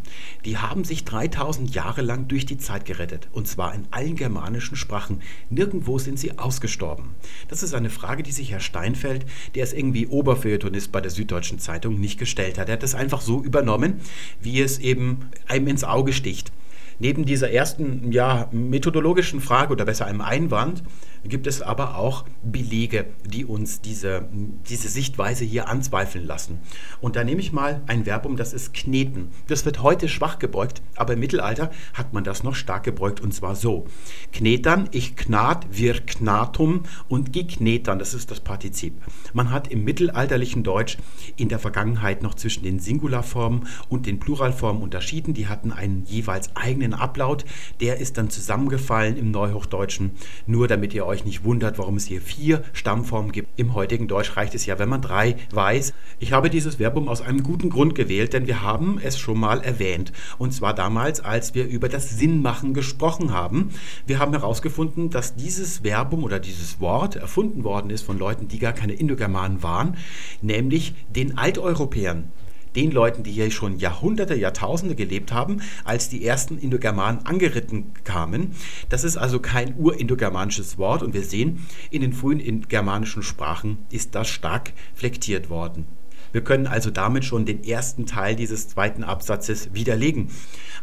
Die 0.45 0.57
haben 0.57 0.83
sich 0.83 1.05
3000 1.05 1.73
Jahre 1.73 2.01
lang 2.01 2.27
durch 2.27 2.45
die 2.45 2.57
Zeit 2.57 2.85
gerettet. 2.85 3.27
Und 3.31 3.47
zwar 3.47 3.73
in 3.73 3.87
allen 3.91 4.15
germanischen 4.15 4.75
Sprachen. 4.75 5.21
Nirgendwo 5.49 5.99
sind 5.99 6.19
sie 6.19 6.37
ausgestorben. 6.37 7.09
Das 7.47 7.63
ist 7.63 7.73
eine 7.73 7.89
Frage, 7.89 8.23
die 8.23 8.31
sich 8.31 8.51
Herr 8.51 8.59
Steinfeld, 8.59 9.25
der 9.55 9.63
ist 9.63 9.73
irgendwie 9.73 10.07
Oberfeuilletonist 10.07 10.91
bei 10.91 11.01
der 11.01 11.11
Süddeutschen 11.11 11.59
Zeitung, 11.59 11.99
nicht 11.99 12.19
gestellt 12.19 12.57
hat. 12.57 12.69
Er 12.69 12.73
hat 12.73 12.83
das 12.83 12.95
einfach 12.95 13.21
so 13.21 13.43
übernommen, 13.43 14.01
wie 14.41 14.61
es 14.61 14.79
eben 14.79 15.29
einem 15.47 15.67
ins 15.67 15.83
Auge 15.83 16.13
sticht. 16.13 16.51
Neben 16.99 17.25
dieser 17.25 17.49
ersten 17.49 18.11
ja, 18.11 18.47
methodologischen 18.51 19.41
Frage 19.41 19.73
oder 19.73 19.85
besser 19.85 20.05
einem 20.05 20.21
Einwand 20.21 20.83
gibt 21.23 21.47
es 21.47 21.61
aber 21.61 21.97
auch 21.97 22.25
Belege, 22.43 23.05
die 23.25 23.45
uns 23.45 23.81
diese, 23.81 24.27
diese 24.69 24.89
Sichtweise 24.89 25.45
hier 25.45 25.67
anzweifeln 25.67 26.25
lassen. 26.25 26.59
Und 26.99 27.15
da 27.15 27.23
nehme 27.23 27.41
ich 27.41 27.51
mal 27.51 27.81
ein 27.87 28.05
Verbum, 28.05 28.37
das 28.37 28.53
ist 28.53 28.73
kneten. 28.73 29.29
Das 29.47 29.65
wird 29.65 29.81
heute 29.81 30.09
schwach 30.09 30.39
gebeugt, 30.39 30.81
aber 30.95 31.13
im 31.13 31.19
Mittelalter 31.19 31.71
hat 31.93 32.13
man 32.13 32.23
das 32.23 32.43
noch 32.43 32.55
stark 32.55 32.83
gebeugt 32.83 33.19
und 33.19 33.33
zwar 33.33 33.55
so. 33.55 33.85
Knetern, 34.31 34.89
ich 34.91 35.15
knat, 35.15 35.67
wir 35.71 35.99
knatum 35.99 36.83
und 37.07 37.33
geknetern, 37.33 37.99
das 37.99 38.13
ist 38.13 38.31
das 38.31 38.39
Partizip. 38.39 38.93
Man 39.33 39.51
hat 39.51 39.67
im 39.67 39.83
mittelalterlichen 39.83 40.63
Deutsch 40.63 40.97
in 41.35 41.49
der 41.49 41.59
Vergangenheit 41.59 42.23
noch 42.23 42.33
zwischen 42.33 42.63
den 42.63 42.79
Singularformen 42.79 43.67
und 43.89 44.05
den 44.05 44.19
Pluralformen 44.19 44.81
unterschieden. 44.81 45.33
Die 45.33 45.47
hatten 45.47 45.71
einen 45.71 46.05
jeweils 46.05 46.55
eigenen 46.55 46.93
Ablaut. 46.93 47.45
Der 47.79 47.97
ist 47.97 48.17
dann 48.17 48.29
zusammengefallen 48.29 49.17
im 49.17 49.31
Neuhochdeutschen, 49.31 50.11
nur 50.47 50.67
damit 50.67 50.93
ihr 50.93 51.05
euch 51.11 51.25
nicht 51.25 51.43
wundert, 51.43 51.77
warum 51.77 51.97
es 51.97 52.05
hier 52.05 52.21
vier 52.21 52.63
Stammformen 52.73 53.31
gibt. 53.31 53.49
Im 53.59 53.73
heutigen 53.75 54.07
Deutsch 54.07 54.35
reicht 54.37 54.55
es 54.55 54.65
ja, 54.65 54.79
wenn 54.79 54.89
man 54.89 55.01
drei 55.01 55.35
weiß. 55.51 55.93
Ich 56.19 56.31
habe 56.31 56.49
dieses 56.49 56.75
Verbum 56.75 57.07
aus 57.07 57.21
einem 57.21 57.43
guten 57.43 57.69
Grund 57.69 57.93
gewählt, 57.95 58.33
denn 58.33 58.47
wir 58.47 58.61
haben 58.61 58.99
es 59.03 59.19
schon 59.19 59.39
mal 59.39 59.61
erwähnt. 59.61 60.11
Und 60.37 60.53
zwar 60.53 60.73
damals, 60.73 61.19
als 61.19 61.53
wir 61.53 61.67
über 61.67 61.89
das 61.89 62.17
Sinnmachen 62.17 62.73
gesprochen 62.73 63.31
haben. 63.33 63.71
Wir 64.07 64.19
haben 64.19 64.31
herausgefunden, 64.31 65.09
dass 65.09 65.35
dieses 65.35 65.79
Verbum 65.79 66.23
oder 66.23 66.39
dieses 66.39 66.79
Wort 66.79 67.17
erfunden 67.17 67.63
worden 67.63 67.91
ist 67.91 68.03
von 68.03 68.17
Leuten, 68.17 68.47
die 68.47 68.59
gar 68.59 68.73
keine 68.73 68.93
Indogermanen 68.93 69.61
waren, 69.61 69.97
nämlich 70.41 70.95
den 71.09 71.37
Alteuropäern 71.37 72.31
den 72.75 72.91
Leuten, 72.91 73.23
die 73.23 73.31
hier 73.31 73.51
schon 73.51 73.77
Jahrhunderte, 73.77 74.35
Jahrtausende 74.35 74.95
gelebt 74.95 75.31
haben, 75.31 75.61
als 75.83 76.09
die 76.09 76.25
ersten 76.25 76.57
Indogermanen 76.57 77.25
angeritten 77.25 77.91
kamen. 78.03 78.55
Das 78.89 79.03
ist 79.03 79.17
also 79.17 79.39
kein 79.39 79.75
urindogermanisches 79.75 80.77
Wort 80.77 81.03
und 81.03 81.13
wir 81.13 81.23
sehen, 81.23 81.65
in 81.89 82.01
den 82.01 82.13
frühen 82.13 82.67
germanischen 82.67 83.23
Sprachen 83.23 83.79
ist 83.91 84.15
das 84.15 84.29
stark 84.29 84.73
flektiert 84.95 85.49
worden. 85.49 85.85
Wir 86.31 86.43
können 86.43 86.67
also 86.67 86.89
damit 86.91 87.25
schon 87.25 87.45
den 87.45 87.63
ersten 87.63 88.05
Teil 88.05 88.35
dieses 88.35 88.67
zweiten 88.69 89.03
Absatzes 89.03 89.73
widerlegen. 89.73 90.29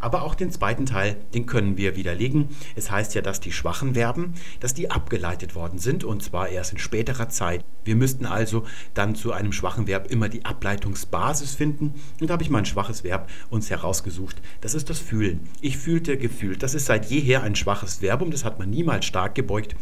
Aber 0.00 0.22
auch 0.22 0.34
den 0.34 0.50
zweiten 0.52 0.86
Teil, 0.86 1.16
den 1.34 1.46
können 1.46 1.76
wir 1.76 1.96
widerlegen. 1.96 2.48
Es 2.76 2.90
heißt 2.90 3.14
ja, 3.14 3.22
dass 3.22 3.40
die 3.40 3.52
schwachen 3.52 3.94
Verben, 3.94 4.34
dass 4.60 4.74
die 4.74 4.90
abgeleitet 4.90 5.54
worden 5.54 5.78
sind 5.78 6.04
und 6.04 6.22
zwar 6.22 6.48
erst 6.48 6.72
in 6.72 6.78
späterer 6.78 7.28
Zeit. 7.28 7.64
Wir 7.84 7.96
müssten 7.96 8.26
also 8.26 8.64
dann 8.94 9.14
zu 9.14 9.32
einem 9.32 9.52
schwachen 9.52 9.86
Verb 9.86 10.10
immer 10.10 10.28
die 10.28 10.44
Ableitungsbasis 10.44 11.54
finden. 11.54 11.94
Und 12.20 12.28
da 12.28 12.34
habe 12.34 12.42
ich 12.42 12.50
mal 12.50 12.58
ein 12.58 12.66
schwaches 12.66 13.02
Verb 13.02 13.30
uns 13.50 13.70
herausgesucht. 13.70 14.36
Das 14.60 14.74
ist 14.74 14.90
das 14.90 14.98
Fühlen. 14.98 15.48
Ich 15.62 15.78
fühlte 15.78 16.18
gefühlt. 16.18 16.62
Das 16.62 16.74
ist 16.74 16.86
seit 16.86 17.06
jeher 17.06 17.42
ein 17.42 17.56
schwaches 17.56 17.96
Verbum. 17.96 18.30
Das 18.30 18.44
hat 18.44 18.58
man 18.58 18.70
niemals 18.70 19.06
stark 19.06 19.34
gebeugt. 19.34 19.74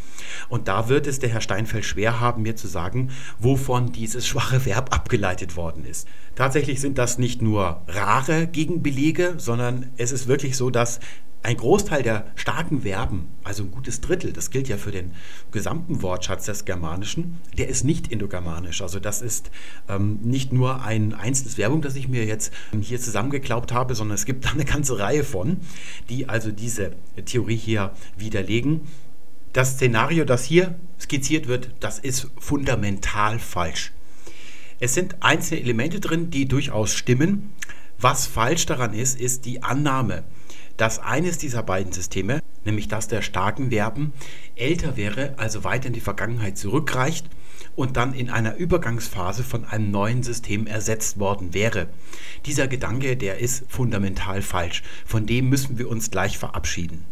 Und 0.48 0.68
da 0.68 0.88
wird 0.88 1.06
es 1.06 1.18
der 1.18 1.30
Herr 1.30 1.40
Steinfeld 1.40 1.84
schwer 1.84 2.20
haben, 2.20 2.42
mir 2.42 2.56
zu 2.56 2.68
sagen, 2.68 3.10
wovon 3.38 3.92
dieses 3.92 4.26
schwache 4.26 4.64
Verb 4.64 4.94
abgeleitet 4.94 5.55
worden 5.56 5.84
ist. 5.84 6.06
Tatsächlich 6.34 6.80
sind 6.80 6.98
das 6.98 7.18
nicht 7.18 7.42
nur 7.42 7.82
rare 7.88 8.46
Gegenbelege, 8.46 9.34
sondern 9.38 9.90
es 9.96 10.12
ist 10.12 10.26
wirklich 10.26 10.56
so, 10.56 10.70
dass 10.70 11.00
ein 11.46 11.56
Großteil 11.56 12.02
der 12.02 12.26
starken 12.34 12.80
Verben, 12.80 13.28
also 13.44 13.62
ein 13.62 13.70
gutes 13.70 14.00
Drittel, 14.00 14.32
das 14.32 14.50
gilt 14.50 14.66
ja 14.68 14.76
für 14.78 14.90
den 14.90 15.12
gesamten 15.52 16.02
Wortschatz 16.02 16.46
des 16.46 16.64
Germanischen, 16.64 17.38
der 17.56 17.68
ist 17.68 17.84
nicht 17.84 18.08
indogermanisch. 18.08 18.82
Also 18.82 18.98
das 18.98 19.22
ist 19.22 19.52
ähm, 19.88 20.18
nicht 20.22 20.52
nur 20.52 20.82
ein 20.82 21.14
einzelnes 21.14 21.54
Verbum, 21.54 21.82
das 21.82 21.94
ich 21.94 22.08
mir 22.08 22.24
jetzt 22.24 22.52
hier 22.80 23.00
zusammengeklaubt 23.00 23.72
habe, 23.72 23.94
sondern 23.94 24.16
es 24.16 24.24
gibt 24.24 24.44
da 24.44 24.50
eine 24.50 24.64
ganze 24.64 24.98
Reihe 24.98 25.22
von, 25.22 25.58
die 26.08 26.28
also 26.28 26.50
diese 26.50 26.92
Theorie 27.24 27.56
hier 27.56 27.92
widerlegen. 28.16 28.80
Das 29.52 29.74
Szenario, 29.74 30.24
das 30.24 30.44
hier 30.44 30.74
skizziert 30.98 31.46
wird, 31.46 31.70
das 31.78 32.00
ist 32.00 32.28
fundamental 32.40 33.38
falsch. 33.38 33.92
Es 34.78 34.92
sind 34.92 35.16
einzelne 35.20 35.62
Elemente 35.62 36.00
drin, 36.00 36.30
die 36.30 36.46
durchaus 36.46 36.92
stimmen. 36.92 37.54
Was 37.98 38.26
falsch 38.26 38.66
daran 38.66 38.92
ist, 38.92 39.18
ist 39.18 39.46
die 39.46 39.62
Annahme, 39.62 40.24
dass 40.76 40.98
eines 40.98 41.38
dieser 41.38 41.62
beiden 41.62 41.92
Systeme, 41.92 42.40
nämlich 42.66 42.86
das 42.86 43.08
der 43.08 43.22
starken 43.22 43.70
Verben, 43.70 44.12
älter 44.54 44.98
wäre, 44.98 45.34
also 45.38 45.64
weiter 45.64 45.86
in 45.86 45.94
die 45.94 46.00
Vergangenheit 46.00 46.58
zurückreicht 46.58 47.26
und 47.74 47.96
dann 47.96 48.12
in 48.12 48.28
einer 48.28 48.56
Übergangsphase 48.56 49.44
von 49.44 49.64
einem 49.64 49.90
neuen 49.90 50.22
System 50.22 50.66
ersetzt 50.66 51.18
worden 51.18 51.54
wäre. 51.54 51.88
Dieser 52.44 52.68
Gedanke, 52.68 53.16
der 53.16 53.38
ist 53.38 53.64
fundamental 53.68 54.42
falsch. 54.42 54.82
Von 55.06 55.24
dem 55.24 55.48
müssen 55.48 55.78
wir 55.78 55.88
uns 55.88 56.10
gleich 56.10 56.36
verabschieden. 56.36 57.04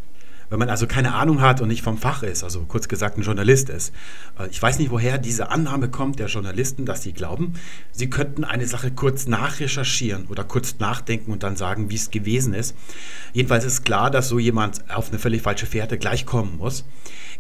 Wenn 0.54 0.61
man 0.61 0.70
also 0.70 0.87
keine 0.87 1.14
Ahnung 1.14 1.40
hat 1.40 1.61
und 1.61 1.66
nicht 1.66 1.82
vom 1.82 1.99
Fach 1.99 2.23
ist, 2.23 2.44
also 2.44 2.61
kurz 2.61 2.87
gesagt 2.87 3.18
ein 3.18 3.23
Journalist 3.23 3.70
ist. 3.70 3.92
Äh, 4.38 4.46
ich 4.50 4.62
weiß 4.62 4.78
nicht, 4.78 4.92
woher 4.92 5.18
diese 5.18 5.50
Annahme 5.50 5.90
kommt 5.90 6.20
der 6.20 6.28
Journalisten, 6.28 6.87
dass 6.87 7.02
sie 7.02 7.12
glauben, 7.12 7.54
sie 7.90 8.08
könnten 8.08 8.44
eine 8.44 8.68
Sache 8.68 8.92
kurz 8.92 9.26
nachrecherchieren 9.26 10.26
oder 10.28 10.44
kurz 10.44 10.78
nachdenken 10.78 11.32
und 11.32 11.42
dann 11.42 11.56
sagen, 11.56 11.90
wie 11.90 11.96
es 11.96 12.12
gewesen 12.12 12.54
ist. 12.54 12.76
Jedenfalls 13.32 13.64
ist 13.64 13.84
klar, 13.84 14.12
dass 14.12 14.28
so 14.28 14.38
jemand 14.38 14.88
auf 14.88 15.08
eine 15.08 15.18
völlig 15.18 15.42
falsche 15.42 15.66
Fährte 15.66 15.99
gleich 15.99 16.25
kommen 16.25 16.56
muss. 16.56 16.84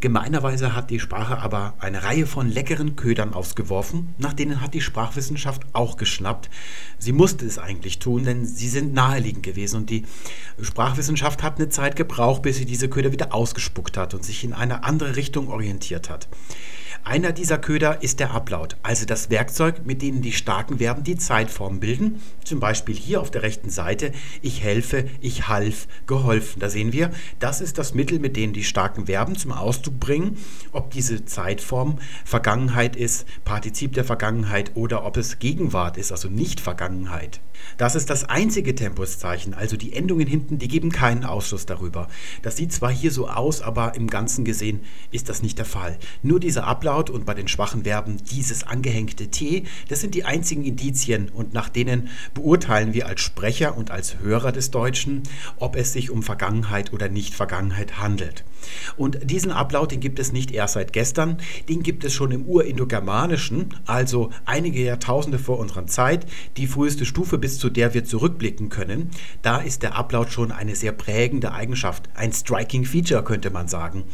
Gemeinerweise 0.00 0.74
hat 0.74 0.90
die 0.90 1.00
Sprache 1.00 1.38
aber 1.38 1.74
eine 1.78 2.02
Reihe 2.02 2.26
von 2.26 2.50
leckeren 2.50 2.96
Ködern 2.96 3.32
ausgeworfen, 3.32 4.14
nach 4.18 4.32
denen 4.32 4.60
hat 4.60 4.74
die 4.74 4.80
Sprachwissenschaft 4.80 5.62
auch 5.72 5.96
geschnappt. 5.96 6.50
Sie 6.98 7.12
musste 7.12 7.46
es 7.46 7.58
eigentlich 7.58 8.00
tun, 8.00 8.24
denn 8.24 8.44
sie 8.44 8.68
sind 8.68 8.92
naheliegend 8.92 9.44
gewesen 9.44 9.76
und 9.76 9.90
die 9.90 10.04
Sprachwissenschaft 10.60 11.42
hat 11.42 11.58
eine 11.58 11.68
Zeit 11.68 11.96
gebraucht, 11.96 12.42
bis 12.42 12.56
sie 12.56 12.66
diese 12.66 12.88
Köder 12.88 13.03
wieder 13.12 13.34
ausgespuckt 13.34 13.96
hat 13.96 14.14
und 14.14 14.24
sich 14.24 14.44
in 14.44 14.52
eine 14.52 14.84
andere 14.84 15.16
Richtung 15.16 15.48
orientiert 15.48 16.10
hat. 16.10 16.28
Einer 17.02 17.32
dieser 17.32 17.58
Köder 17.58 18.02
ist 18.02 18.20
der 18.20 18.30
Ablaut, 18.30 18.76
also 18.82 19.04
das 19.04 19.30
Werkzeug, 19.30 19.84
mit 19.84 20.02
dem 20.02 20.22
die 20.22 20.32
starken 20.32 20.78
Verben 20.78 21.02
die 21.02 21.16
Zeitform 21.16 21.80
bilden. 21.80 22.20
Zum 22.44 22.60
Beispiel 22.60 22.94
hier 22.94 23.20
auf 23.20 23.30
der 23.30 23.42
rechten 23.42 23.70
Seite, 23.70 24.12
ich 24.42 24.62
helfe, 24.62 25.06
ich 25.20 25.48
half, 25.48 25.88
geholfen. 26.06 26.60
Da 26.60 26.70
sehen 26.70 26.92
wir, 26.92 27.10
das 27.40 27.60
ist 27.60 27.78
das 27.78 27.94
Mittel, 27.94 28.18
mit 28.18 28.36
dem 28.36 28.52
die 28.52 28.64
starken 28.64 29.06
Verben 29.06 29.36
zum 29.36 29.52
Ausdruck 29.52 29.98
bringen, 29.98 30.38
ob 30.72 30.90
diese 30.90 31.24
Zeitform 31.24 31.98
Vergangenheit 32.24 32.96
ist, 32.96 33.26
Partizip 33.44 33.94
der 33.94 34.04
Vergangenheit 34.04 34.72
oder 34.74 35.04
ob 35.04 35.16
es 35.16 35.38
Gegenwart 35.38 35.96
ist, 35.96 36.12
also 36.12 36.28
nicht 36.28 36.60
Vergangenheit. 36.60 37.40
Das 37.76 37.94
ist 37.94 38.10
das 38.10 38.24
einzige 38.24 38.74
Tempuszeichen, 38.74 39.54
also 39.54 39.76
die 39.76 39.92
Endungen 39.92 40.26
hinten, 40.26 40.58
die 40.58 40.68
geben 40.68 40.90
keinen 40.90 41.24
Ausschluss 41.24 41.66
darüber. 41.66 42.08
Das 42.42 42.56
sieht 42.56 42.72
zwar 42.72 42.90
hier 42.90 43.10
so 43.10 43.28
aus, 43.28 43.62
aber 43.62 43.94
im 43.94 44.08
Ganzen 44.08 44.44
gesehen 44.44 44.80
ist 45.10 45.28
das 45.28 45.42
nicht 45.42 45.58
der 45.58 45.64
Fall. 45.64 45.98
Nur 46.22 46.40
dieser 46.40 46.66
Ablaut 46.66 46.83
und 46.84 47.24
bei 47.24 47.34
den 47.34 47.48
schwachen 47.48 47.84
Verben 47.84 48.18
dieses 48.30 48.64
angehängte 48.64 49.28
T, 49.28 49.64
das 49.88 50.00
sind 50.00 50.14
die 50.14 50.24
einzigen 50.24 50.64
Indizien 50.64 51.30
und 51.32 51.54
nach 51.54 51.68
denen 51.68 52.08
beurteilen 52.34 52.92
wir 52.94 53.06
als 53.06 53.22
Sprecher 53.22 53.76
und 53.76 53.90
als 53.90 54.18
Hörer 54.20 54.52
des 54.52 54.70
Deutschen, 54.70 55.22
ob 55.58 55.76
es 55.76 55.92
sich 55.92 56.10
um 56.10 56.22
Vergangenheit 56.22 56.92
oder 56.92 57.08
Nicht-Vergangenheit 57.08 57.98
handelt. 57.98 58.44
Und 58.96 59.30
diesen 59.30 59.50
Ablaut, 59.50 59.92
den 59.92 60.00
gibt 60.00 60.18
es 60.18 60.32
nicht 60.32 60.50
erst 60.50 60.74
seit 60.74 60.92
gestern, 60.92 61.38
den 61.68 61.82
gibt 61.82 62.04
es 62.04 62.12
schon 62.12 62.30
im 62.30 62.46
Urindogermanischen, 62.46 63.74
also 63.86 64.30
einige 64.44 64.82
Jahrtausende 64.82 65.38
vor 65.38 65.58
unserer 65.58 65.86
Zeit, 65.86 66.26
die 66.56 66.66
früheste 66.66 67.04
Stufe, 67.04 67.38
bis 67.38 67.58
zu 67.58 67.70
der 67.70 67.94
wir 67.94 68.04
zurückblicken 68.04 68.68
können. 68.68 69.10
Da 69.42 69.58
ist 69.58 69.82
der 69.82 69.96
Ablaut 69.96 70.32
schon 70.32 70.52
eine 70.52 70.76
sehr 70.76 70.92
prägende 70.92 71.52
Eigenschaft, 71.52 72.08
ein 72.14 72.32
striking 72.32 72.84
Feature 72.84 73.24
könnte 73.24 73.50
man 73.50 73.68
sagen. 73.68 74.04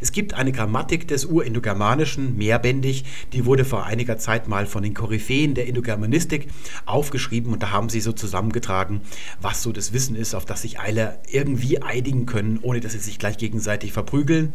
Es 0.00 0.12
gibt 0.12 0.34
eine 0.34 0.52
Grammatik 0.52 1.08
des 1.08 1.24
Urindogermanischen, 1.24 2.19
mehrbändig, 2.20 3.04
die 3.32 3.46
wurde 3.46 3.64
vor 3.64 3.86
einiger 3.86 4.18
Zeit 4.18 4.48
mal 4.48 4.66
von 4.66 4.82
den 4.82 4.94
Koryphäen 4.94 5.54
der 5.54 5.66
Indogermanistik 5.66 6.48
aufgeschrieben 6.86 7.52
und 7.52 7.62
da 7.62 7.70
haben 7.70 7.88
sie 7.88 8.00
so 8.00 8.12
zusammengetragen, 8.12 9.00
was 9.40 9.62
so 9.62 9.72
das 9.72 9.92
Wissen 9.92 10.16
ist, 10.16 10.34
auf 10.34 10.44
das 10.44 10.62
sich 10.62 10.80
alle 10.80 11.18
irgendwie 11.28 11.82
einigen 11.82 12.26
können, 12.26 12.58
ohne 12.62 12.80
dass 12.80 12.92
sie 12.92 12.98
sich 12.98 13.18
gleich 13.18 13.38
gegenseitig 13.38 13.92
verprügeln. 13.92 14.52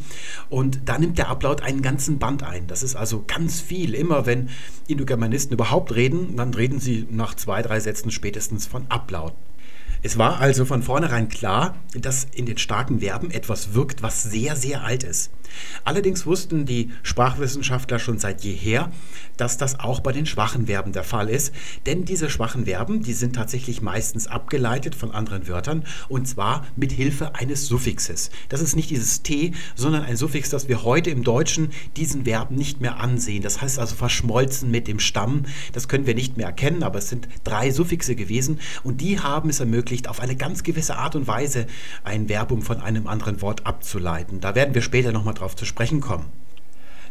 Und 0.50 0.82
da 0.86 0.98
nimmt 0.98 1.18
der 1.18 1.30
Ablaut 1.30 1.62
einen 1.62 1.82
ganzen 1.82 2.20
Band 2.20 2.44
ein. 2.44 2.68
Das 2.68 2.84
ist 2.84 2.96
also 2.96 3.24
ganz 3.26 3.62
viel. 3.62 3.94
Immer 3.94 4.26
wenn 4.26 4.50
Indogermanisten 4.88 5.54
überhaupt 5.54 5.96
reden, 5.96 6.36
dann 6.36 6.54
reden 6.54 6.80
sie 6.80 7.08
nach 7.10 7.36
zwei, 7.36 7.62
drei 7.62 7.80
Sätzen 7.80 8.12
spätestens 8.12 8.66
von 8.66 8.86
Ablaut. 8.90 9.34
Es 10.06 10.20
war 10.20 10.40
also 10.40 10.66
von 10.66 10.84
vornherein 10.84 11.30
klar, 11.30 11.78
dass 11.96 12.28
in 12.32 12.46
den 12.46 12.60
starken 12.60 13.00
Verben 13.00 13.32
etwas 13.32 13.74
wirkt, 13.74 14.04
was 14.04 14.22
sehr, 14.22 14.56
sehr 14.56 14.84
alt 14.84 15.04
ist. 15.04 15.32
Allerdings 15.84 16.26
wussten 16.26 16.66
die 16.66 16.92
Sprachwissenschaftler 17.04 18.00
schon 18.00 18.20
seit 18.20 18.44
jeher, 18.44 18.92
dass 19.38 19.58
das 19.58 19.80
auch 19.80 20.00
bei 20.00 20.12
den 20.12 20.26
schwachen 20.26 20.68
Verben 20.68 20.92
der 20.94 21.04
Fall 21.04 21.30
ist. 21.30 21.54
Denn 21.86 22.06
diese 22.06 22.30
schwachen 22.30 22.66
Verben, 22.66 23.02
die 23.04 23.14
sind 23.14 23.36
tatsächlich 23.36 23.82
meistens 23.82 24.28
abgeleitet 24.28 24.96
von 24.96 25.12
anderen 25.12 25.48
Wörtern 25.48 25.84
und 26.10 26.28
zwar 26.28 26.66
mit 26.76 26.92
Hilfe 26.92 27.36
eines 27.36 27.68
Suffixes. 27.68 28.30
Das 28.50 28.62
ist 28.62 28.76
nicht 28.76 28.90
dieses 28.90 29.22
T, 29.22 29.54
sondern 29.76 30.04
ein 30.04 30.18
Suffix, 30.18 30.50
das 30.50 30.68
wir 30.68 30.84
heute 30.84 31.10
im 31.10 31.24
Deutschen 31.24 31.70
diesen 31.96 32.26
Verben 32.26 32.56
nicht 32.56 32.82
mehr 32.82 33.00
ansehen. 33.00 33.44
Das 33.44 33.62
heißt 33.62 33.80
also 33.80 33.96
verschmolzen 33.96 34.72
mit 34.72 34.88
dem 34.88 35.00
Stamm. 35.00 35.44
Das 35.74 35.88
können 35.88 36.08
wir 36.08 36.16
nicht 36.16 36.38
mehr 36.38 36.48
erkennen, 36.48 36.84
aber 36.84 37.00
es 37.00 37.10
sind 37.10 37.28
drei 37.44 37.72
Suffixe 37.72 38.16
gewesen 38.16 38.60
und 38.84 39.02
die 39.02 39.20
haben 39.20 39.50
es 39.50 39.60
ermöglicht, 39.60 40.08
auf 40.08 40.20
eine 40.20 40.36
ganz 40.36 40.64
gewisse 40.64 40.98
Art 40.98 41.16
und 41.16 41.28
Weise 41.28 41.68
ein 42.04 42.28
Verbum 42.28 42.62
von 42.62 42.82
einem 42.82 43.08
anderen 43.08 43.42
Wort 43.42 43.66
abzuleiten. 43.66 44.40
Da 44.40 44.56
werden 44.56 44.74
wir 44.74 44.82
später 44.82 45.12
nochmal 45.12 45.34
drauf 45.34 45.45
zu 45.54 45.66
sprechen 45.66 46.02
kommen. 46.02 46.26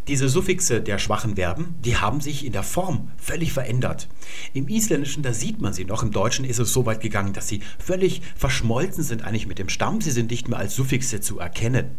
Diese 0.07 0.29
Suffixe 0.29 0.83
der 0.83 0.99
schwachen 0.99 1.37
Verben, 1.37 1.77
die 1.83 1.97
haben 1.97 2.21
sich 2.21 2.45
in 2.45 2.53
der 2.53 2.63
Form 2.63 3.11
völlig 3.17 3.55
verändert. 3.55 4.07
Im 4.53 4.69
Isländischen, 4.69 5.23
da 5.23 5.33
sieht 5.33 5.63
man 5.63 5.73
sie 5.73 5.87
noch, 5.87 6.03
im 6.03 6.11
Deutschen 6.11 6.45
ist 6.45 6.59
es 6.59 6.75
so 6.75 6.85
weit 6.85 7.01
gegangen, 7.01 7.33
dass 7.33 7.49
sie 7.49 7.63
völlig 7.79 8.21
verschmolzen 8.37 9.03
sind 9.03 9.25
eigentlich 9.25 9.47
mit 9.47 9.59
dem 9.59 9.71
Stamm, 9.71 10.03
sie 10.03 10.11
sind 10.11 10.31
nicht 10.31 10.47
mehr 10.47 10.59
als 10.59 10.75
Suffixe 10.75 11.23
zu 11.23 11.39
erkennen. 11.39 11.93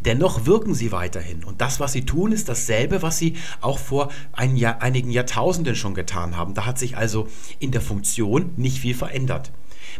Dennoch 0.00 0.46
wirken 0.46 0.74
sie 0.74 0.90
weiterhin 0.90 1.44
und 1.44 1.60
das, 1.60 1.78
was 1.78 1.92
sie 1.92 2.04
tun, 2.04 2.32
ist 2.32 2.48
dasselbe, 2.48 3.02
was 3.02 3.18
sie 3.18 3.34
auch 3.60 3.78
vor 3.78 4.10
ein 4.32 4.56
Jahr, 4.56 4.82
einigen 4.82 5.10
Jahrtausenden 5.10 5.76
schon 5.76 5.94
getan 5.94 6.36
haben. 6.36 6.54
Da 6.54 6.66
hat 6.66 6.80
sich 6.80 6.96
also 6.96 7.28
in 7.60 7.70
der 7.70 7.80
Funktion 7.80 8.50
nicht 8.56 8.80
viel 8.80 8.94
verändert. 8.94 9.52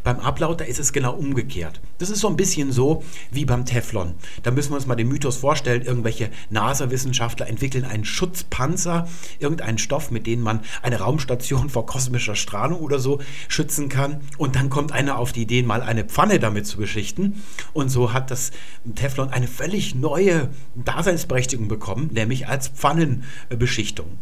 Beim 0.06 0.20
da 0.20 0.64
ist 0.64 0.78
es 0.78 0.92
genau 0.92 1.14
umgekehrt. 1.14 1.80
Das 1.98 2.10
ist 2.10 2.20
so 2.20 2.28
ein 2.28 2.36
bisschen 2.36 2.70
so 2.70 3.02
wie 3.32 3.44
beim 3.44 3.64
Teflon. 3.64 4.14
Da 4.44 4.52
müssen 4.52 4.70
wir 4.70 4.76
uns 4.76 4.86
mal 4.86 4.94
den 4.94 5.08
Mythos 5.08 5.38
vorstellen, 5.38 5.82
irgendwelche 5.82 6.30
NASA-Wissenschaftler 6.48 7.48
entwickeln 7.48 7.84
einen 7.84 8.04
Schutzpanzer, 8.04 9.08
irgendeinen 9.40 9.78
Stoff, 9.78 10.12
mit 10.12 10.28
dem 10.28 10.42
man 10.42 10.60
eine 10.80 11.00
Raumstation 11.00 11.70
vor 11.70 11.86
kosmischer 11.86 12.36
Strahlung 12.36 12.78
oder 12.78 13.00
so 13.00 13.20
schützen 13.48 13.88
kann. 13.88 14.20
Und 14.38 14.54
dann 14.54 14.70
kommt 14.70 14.92
einer 14.92 15.18
auf 15.18 15.32
die 15.32 15.42
Idee, 15.42 15.64
mal 15.64 15.82
eine 15.82 16.04
Pfanne 16.04 16.38
damit 16.38 16.68
zu 16.68 16.76
beschichten. 16.76 17.42
Und 17.72 17.88
so 17.88 18.12
hat 18.12 18.30
das 18.30 18.52
Teflon 18.94 19.30
eine 19.30 19.48
völlig 19.48 19.96
neue 19.96 20.50
Daseinsberechtigung 20.76 21.66
bekommen, 21.66 22.10
nämlich 22.12 22.46
als 22.46 22.68
Pfannenbeschichtung. 22.68 24.18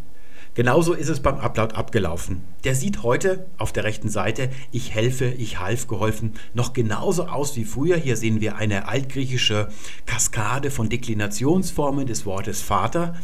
Genauso 0.54 0.92
ist 0.92 1.08
es 1.08 1.18
beim 1.18 1.38
Upload 1.38 1.74
abgelaufen. 1.74 2.42
Der 2.62 2.76
sieht 2.76 3.02
heute 3.02 3.46
auf 3.58 3.72
der 3.72 3.82
rechten 3.82 4.08
Seite, 4.08 4.50
ich 4.70 4.94
helfe, 4.94 5.26
ich 5.26 5.58
half 5.58 5.88
geholfen, 5.88 6.34
noch 6.54 6.72
genauso 6.72 7.26
aus 7.26 7.56
wie 7.56 7.64
früher. 7.64 7.96
Hier 7.96 8.16
sehen 8.16 8.40
wir 8.40 8.54
eine 8.54 8.86
altgriechische 8.86 9.68
Kaskade 10.06 10.70
von 10.70 10.88
Deklinationsformen 10.88 12.06
des 12.06 12.24
Wortes 12.24 12.62
Vater. 12.62 13.16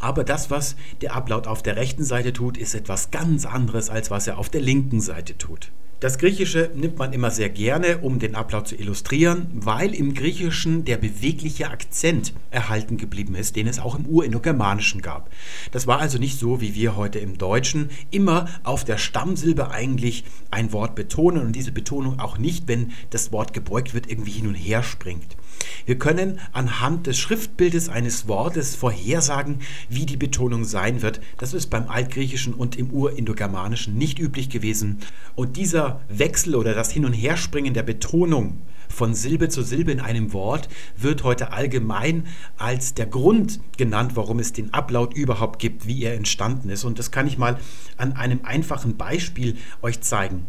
Aber 0.00 0.24
das, 0.24 0.50
was 0.50 0.74
der 1.02 1.14
Upload 1.14 1.48
auf 1.48 1.62
der 1.62 1.76
rechten 1.76 2.02
Seite 2.02 2.32
tut, 2.32 2.58
ist 2.58 2.74
etwas 2.74 3.12
ganz 3.12 3.46
anderes, 3.46 3.88
als 3.88 4.10
was 4.10 4.26
er 4.26 4.38
auf 4.38 4.50
der 4.50 4.60
linken 4.60 5.00
Seite 5.00 5.38
tut. 5.38 5.70
Das 6.02 6.18
Griechische 6.18 6.68
nimmt 6.74 6.98
man 6.98 7.12
immer 7.12 7.30
sehr 7.30 7.48
gerne, 7.48 7.98
um 7.98 8.18
den 8.18 8.34
Ablauf 8.34 8.64
zu 8.64 8.74
illustrieren, 8.74 9.46
weil 9.54 9.94
im 9.94 10.14
Griechischen 10.14 10.84
der 10.84 10.96
bewegliche 10.96 11.70
Akzent 11.70 12.34
erhalten 12.50 12.96
geblieben 12.96 13.36
ist, 13.36 13.54
den 13.54 13.68
es 13.68 13.78
auch 13.78 13.96
im 13.96 14.06
Urindogermanischen 14.06 15.00
gab. 15.00 15.30
Das 15.70 15.86
war 15.86 16.00
also 16.00 16.18
nicht 16.18 16.40
so, 16.40 16.60
wie 16.60 16.74
wir 16.74 16.96
heute 16.96 17.20
im 17.20 17.38
Deutschen 17.38 17.90
immer 18.10 18.48
auf 18.64 18.82
der 18.82 18.98
Stammsilbe 18.98 19.70
eigentlich 19.70 20.24
ein 20.50 20.72
Wort 20.72 20.96
betonen 20.96 21.46
und 21.46 21.52
diese 21.52 21.70
Betonung 21.70 22.18
auch 22.18 22.36
nicht, 22.36 22.66
wenn 22.66 22.90
das 23.10 23.30
Wort 23.30 23.52
gebeugt 23.52 23.94
wird, 23.94 24.10
irgendwie 24.10 24.32
hin 24.32 24.48
und 24.48 24.54
her 24.56 24.82
springt. 24.82 25.36
Wir 25.86 25.98
können 25.98 26.40
anhand 26.52 27.06
des 27.06 27.18
Schriftbildes 27.18 27.88
eines 27.88 28.28
Wortes 28.28 28.74
vorhersagen, 28.74 29.60
wie 29.88 30.06
die 30.06 30.16
Betonung 30.16 30.64
sein 30.64 31.02
wird. 31.02 31.20
Das 31.38 31.54
ist 31.54 31.68
beim 31.70 31.88
Altgriechischen 31.88 32.54
und 32.54 32.76
im 32.76 32.90
Urindogermanischen 32.90 33.96
nicht 33.96 34.18
üblich 34.18 34.48
gewesen. 34.48 34.98
Und 35.34 35.56
dieser 35.56 36.00
Wechsel 36.08 36.54
oder 36.54 36.74
das 36.74 36.90
Hin- 36.90 37.04
und 37.04 37.12
Herspringen 37.12 37.74
der 37.74 37.82
Betonung 37.82 38.60
von 38.88 39.14
Silbe 39.14 39.48
zu 39.48 39.62
Silbe 39.62 39.90
in 39.92 40.00
einem 40.00 40.32
Wort 40.32 40.68
wird 40.96 41.24
heute 41.24 41.52
allgemein 41.52 42.26
als 42.58 42.94
der 42.94 43.06
Grund 43.06 43.60
genannt, 43.76 44.12
warum 44.14 44.38
es 44.38 44.52
den 44.52 44.74
Ablaut 44.74 45.14
überhaupt 45.14 45.58
gibt, 45.58 45.86
wie 45.86 46.04
er 46.04 46.14
entstanden 46.14 46.68
ist. 46.68 46.84
Und 46.84 46.98
das 46.98 47.10
kann 47.10 47.26
ich 47.26 47.38
mal 47.38 47.58
an 47.96 48.12
einem 48.12 48.40
einfachen 48.44 48.96
Beispiel 48.96 49.56
euch 49.80 50.00
zeigen 50.02 50.46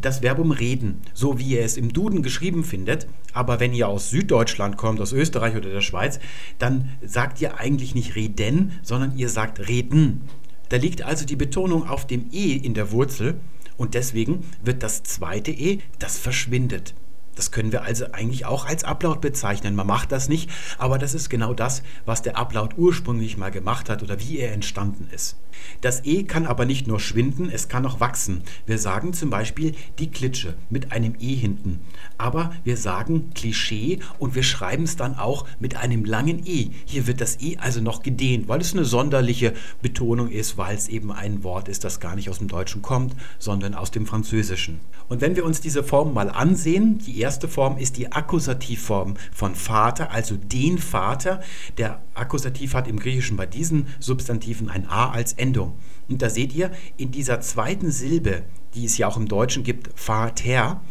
das 0.00 0.20
Verbum 0.20 0.50
reden, 0.50 1.00
so 1.14 1.38
wie 1.38 1.54
ihr 1.54 1.64
es 1.64 1.76
im 1.76 1.92
Duden 1.92 2.22
geschrieben 2.22 2.64
findet, 2.64 3.06
aber 3.36 3.60
wenn 3.60 3.74
ihr 3.74 3.88
aus 3.88 4.10
Süddeutschland 4.10 4.76
kommt, 4.76 5.00
aus 5.00 5.12
Österreich 5.12 5.56
oder 5.56 5.70
der 5.70 5.82
Schweiz, 5.82 6.18
dann 6.58 6.88
sagt 7.02 7.40
ihr 7.40 7.58
eigentlich 7.58 7.94
nicht 7.94 8.16
reden, 8.16 8.72
sondern 8.82 9.16
ihr 9.16 9.28
sagt 9.28 9.68
reden. 9.68 10.22
Da 10.70 10.78
liegt 10.78 11.02
also 11.02 11.26
die 11.26 11.36
Betonung 11.36 11.86
auf 11.86 12.06
dem 12.06 12.28
E 12.32 12.54
in 12.54 12.74
der 12.74 12.90
Wurzel 12.92 13.38
und 13.76 13.94
deswegen 13.94 14.44
wird 14.64 14.82
das 14.82 15.02
zweite 15.02 15.50
E, 15.50 15.80
das 15.98 16.18
verschwindet. 16.18 16.94
Das 17.36 17.52
können 17.52 17.70
wir 17.70 17.82
also 17.82 18.06
eigentlich 18.12 18.46
auch 18.46 18.66
als 18.66 18.82
Upload 18.82 19.20
bezeichnen. 19.20 19.76
Man 19.76 19.86
macht 19.86 20.10
das 20.10 20.28
nicht, 20.28 20.50
aber 20.78 20.98
das 20.98 21.14
ist 21.14 21.28
genau 21.28 21.54
das, 21.54 21.82
was 22.04 22.22
der 22.22 22.36
Upload 22.36 22.74
ursprünglich 22.76 23.36
mal 23.36 23.50
gemacht 23.50 23.88
hat 23.88 24.02
oder 24.02 24.18
wie 24.18 24.38
er 24.38 24.52
entstanden 24.52 25.08
ist. 25.14 25.36
Das 25.80 26.04
E 26.04 26.24
kann 26.24 26.46
aber 26.46 26.64
nicht 26.64 26.86
nur 26.86 27.00
schwinden, 27.00 27.50
es 27.50 27.68
kann 27.68 27.86
auch 27.86 28.00
wachsen. 28.00 28.42
Wir 28.66 28.78
sagen 28.78 29.12
zum 29.12 29.30
Beispiel 29.30 29.74
die 29.98 30.10
Klitsche 30.10 30.54
mit 30.70 30.92
einem 30.92 31.14
E 31.18 31.34
hinten. 31.34 31.80
Aber 32.18 32.52
wir 32.64 32.76
sagen 32.76 33.30
Klischee 33.34 34.00
und 34.18 34.34
wir 34.34 34.42
schreiben 34.42 34.84
es 34.84 34.96
dann 34.96 35.18
auch 35.18 35.46
mit 35.60 35.76
einem 35.76 36.04
langen 36.04 36.46
E. 36.46 36.70
Hier 36.84 37.06
wird 37.06 37.20
das 37.20 37.40
E 37.40 37.58
also 37.58 37.80
noch 37.80 38.02
gedehnt, 38.02 38.48
weil 38.48 38.60
es 38.60 38.72
eine 38.72 38.84
sonderliche 38.84 39.52
Betonung 39.82 40.30
ist, 40.30 40.56
weil 40.56 40.76
es 40.76 40.88
eben 40.88 41.12
ein 41.12 41.44
Wort 41.44 41.68
ist, 41.68 41.84
das 41.84 42.00
gar 42.00 42.16
nicht 42.16 42.30
aus 42.30 42.38
dem 42.38 42.48
Deutschen 42.48 42.82
kommt, 42.82 43.14
sondern 43.38 43.74
aus 43.74 43.90
dem 43.90 44.06
Französischen. 44.06 44.80
Und 45.08 45.20
wenn 45.20 45.36
wir 45.36 45.44
uns 45.44 45.60
diese 45.60 45.84
Form 45.84 46.14
mal 46.14 46.30
ansehen, 46.30 46.98
die 46.98 47.18
erste 47.26 47.48
Form 47.48 47.76
ist 47.76 47.96
die 47.96 48.12
Akkusativform 48.12 49.14
von 49.34 49.56
Vater, 49.56 50.12
also 50.12 50.36
den 50.36 50.78
Vater. 50.78 51.40
Der 51.76 52.00
Akkusativ 52.14 52.72
hat 52.74 52.86
im 52.86 53.00
Griechischen 53.00 53.36
bei 53.36 53.46
diesen 53.46 53.88
Substantiven 53.98 54.70
ein 54.70 54.88
A 54.88 55.10
als 55.10 55.32
Endung. 55.32 55.76
Und 56.08 56.22
da 56.22 56.30
seht 56.30 56.54
ihr, 56.54 56.70
in 56.96 57.10
dieser 57.10 57.40
zweiten 57.40 57.90
Silbe, 57.90 58.44
die 58.74 58.84
es 58.84 58.96
ja 58.96 59.08
auch 59.08 59.16
im 59.16 59.26
Deutschen 59.26 59.64
gibt, 59.64 59.90
Vater, 59.98 60.82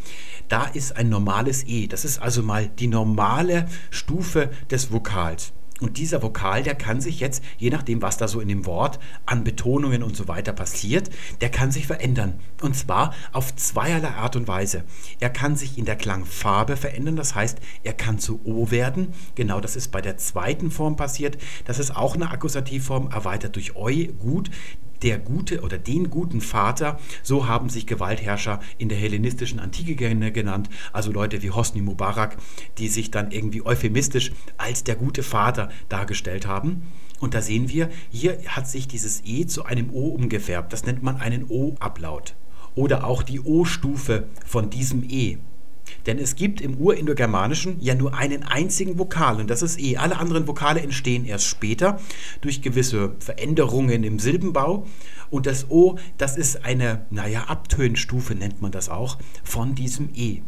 da 0.48 0.66
ist 0.66 0.94
ein 0.98 1.08
normales 1.08 1.66
E. 1.66 1.86
Das 1.86 2.04
ist 2.04 2.18
also 2.18 2.42
mal 2.42 2.68
die 2.68 2.88
normale 2.88 3.64
Stufe 3.88 4.50
des 4.70 4.92
Vokals. 4.92 5.54
Und 5.80 5.98
dieser 5.98 6.22
Vokal, 6.22 6.62
der 6.62 6.74
kann 6.74 7.00
sich 7.00 7.20
jetzt, 7.20 7.44
je 7.58 7.68
nachdem, 7.68 8.00
was 8.00 8.16
da 8.16 8.28
so 8.28 8.40
in 8.40 8.48
dem 8.48 8.64
Wort 8.64 8.98
an 9.26 9.44
Betonungen 9.44 10.02
und 10.02 10.16
so 10.16 10.26
weiter 10.26 10.52
passiert, 10.52 11.10
der 11.40 11.50
kann 11.50 11.70
sich 11.70 11.86
verändern. 11.86 12.40
Und 12.62 12.76
zwar 12.76 13.14
auf 13.32 13.54
zweierlei 13.54 14.08
Art 14.08 14.36
und 14.36 14.48
Weise. 14.48 14.84
Er 15.20 15.30
kann 15.30 15.56
sich 15.56 15.76
in 15.76 15.84
der 15.84 15.96
Klangfarbe 15.96 16.76
verändern, 16.76 17.16
das 17.16 17.34
heißt, 17.34 17.58
er 17.84 17.92
kann 17.92 18.18
zu 18.18 18.40
O 18.44 18.70
werden. 18.70 19.12
Genau 19.34 19.60
das 19.60 19.76
ist 19.76 19.92
bei 19.92 20.00
der 20.00 20.16
zweiten 20.16 20.70
Form 20.70 20.96
passiert. 20.96 21.36
Das 21.66 21.78
ist 21.78 21.94
auch 21.94 22.14
eine 22.14 22.30
Akkusativform, 22.30 23.10
erweitert 23.10 23.56
durch 23.56 23.76
Eu, 23.76 24.06
gut 24.18 24.50
der 25.02 25.18
gute 25.18 25.62
oder 25.62 25.78
den 25.78 26.10
guten 26.10 26.40
Vater, 26.40 26.98
so 27.22 27.46
haben 27.46 27.68
sich 27.68 27.86
Gewaltherrscher 27.86 28.60
in 28.78 28.88
der 28.88 28.98
hellenistischen 28.98 29.60
Antike 29.60 29.94
genannt, 29.96 30.68
also 30.92 31.12
Leute 31.12 31.42
wie 31.42 31.50
Hosni 31.50 31.82
Mubarak, 31.82 32.36
die 32.78 32.88
sich 32.88 33.10
dann 33.10 33.30
irgendwie 33.30 33.64
euphemistisch 33.64 34.32
als 34.56 34.84
der 34.84 34.96
gute 34.96 35.22
Vater 35.22 35.70
dargestellt 35.88 36.46
haben. 36.46 36.82
Und 37.18 37.34
da 37.34 37.40
sehen 37.40 37.68
wir, 37.68 37.88
hier 38.10 38.38
hat 38.48 38.68
sich 38.68 38.88
dieses 38.88 39.22
E 39.24 39.46
zu 39.46 39.64
einem 39.64 39.90
O 39.90 40.08
umgefärbt. 40.08 40.72
Das 40.72 40.84
nennt 40.84 41.02
man 41.02 41.16
einen 41.16 41.46
O-Ablaut. 41.48 42.34
Oder 42.74 43.06
auch 43.06 43.22
die 43.22 43.40
O-Stufe 43.40 44.28
von 44.44 44.68
diesem 44.68 45.02
E. 45.08 45.38
Denn 46.06 46.18
es 46.18 46.36
gibt 46.36 46.60
im 46.60 46.76
Urindogermanischen 46.76 47.76
ja 47.80 47.94
nur 47.94 48.14
einen 48.14 48.42
einzigen 48.42 48.98
Vokal 48.98 49.40
und 49.40 49.50
das 49.50 49.62
ist 49.62 49.80
E. 49.80 49.96
Alle 49.96 50.18
anderen 50.18 50.46
Vokale 50.46 50.80
entstehen 50.80 51.24
erst 51.24 51.46
später 51.46 52.00
durch 52.40 52.62
gewisse 52.62 53.14
Veränderungen 53.18 54.04
im 54.04 54.18
Silbenbau. 54.18 54.86
Und 55.30 55.46
das 55.46 55.70
O, 55.70 55.98
das 56.18 56.36
ist 56.36 56.64
eine, 56.64 57.06
naja, 57.10 57.44
Abtönstufe 57.44 58.34
nennt 58.34 58.62
man 58.62 58.70
das 58.70 58.88
auch, 58.88 59.18
von 59.42 59.74
diesem 59.74 60.10
E. 60.14 60.42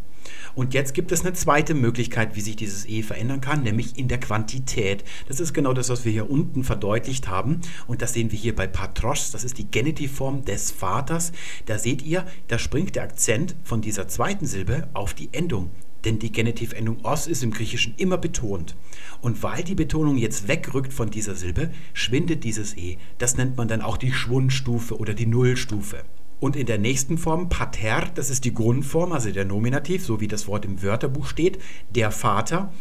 Und 0.54 0.74
jetzt 0.74 0.94
gibt 0.94 1.12
es 1.12 1.20
eine 1.20 1.32
zweite 1.32 1.74
Möglichkeit, 1.74 2.36
wie 2.36 2.40
sich 2.40 2.56
dieses 2.56 2.86
E 2.88 3.02
verändern 3.02 3.40
kann, 3.40 3.62
nämlich 3.62 3.98
in 3.98 4.08
der 4.08 4.18
Quantität. 4.18 5.04
Das 5.26 5.40
ist 5.40 5.52
genau 5.52 5.72
das, 5.72 5.88
was 5.88 6.04
wir 6.04 6.12
hier 6.12 6.30
unten 6.30 6.64
verdeutlicht 6.64 7.28
haben. 7.28 7.60
Und 7.86 8.02
das 8.02 8.12
sehen 8.12 8.32
wir 8.32 8.38
hier 8.38 8.54
bei 8.54 8.66
Patros. 8.66 9.30
Das 9.30 9.44
ist 9.44 9.58
die 9.58 9.70
Genitivform 9.70 10.44
des 10.44 10.70
Vaters. 10.70 11.32
Da 11.66 11.78
seht 11.78 12.02
ihr, 12.02 12.26
da 12.48 12.58
springt 12.58 12.96
der 12.96 13.04
Akzent 13.04 13.56
von 13.64 13.80
dieser 13.80 14.08
zweiten 14.08 14.46
Silbe 14.46 14.88
auf 14.94 15.14
die 15.14 15.28
Endung. 15.32 15.70
Denn 16.04 16.18
die 16.18 16.30
Genitivendung 16.30 17.04
os 17.04 17.26
ist 17.26 17.42
im 17.42 17.50
Griechischen 17.50 17.94
immer 17.96 18.18
betont. 18.18 18.76
Und 19.20 19.42
weil 19.42 19.64
die 19.64 19.74
Betonung 19.74 20.16
jetzt 20.16 20.46
wegrückt 20.46 20.92
von 20.92 21.10
dieser 21.10 21.34
Silbe, 21.34 21.70
schwindet 21.92 22.44
dieses 22.44 22.76
E. 22.76 22.98
Das 23.18 23.36
nennt 23.36 23.56
man 23.56 23.68
dann 23.68 23.82
auch 23.82 23.96
die 23.96 24.12
Schwundstufe 24.12 24.96
oder 24.96 25.14
die 25.14 25.26
Nullstufe. 25.26 26.04
Und 26.40 26.56
in 26.56 26.66
der 26.66 26.78
nächsten 26.78 27.18
Form, 27.18 27.48
pater, 27.48 28.10
das 28.14 28.30
ist 28.30 28.44
die 28.44 28.54
Grundform, 28.54 29.12
also 29.12 29.30
der 29.30 29.44
Nominativ, 29.44 30.04
so 30.04 30.20
wie 30.20 30.28
das 30.28 30.46
Wort 30.46 30.64
im 30.64 30.82
Wörterbuch 30.82 31.26
steht, 31.26 31.58
der 31.94 32.10
Vater. 32.10 32.72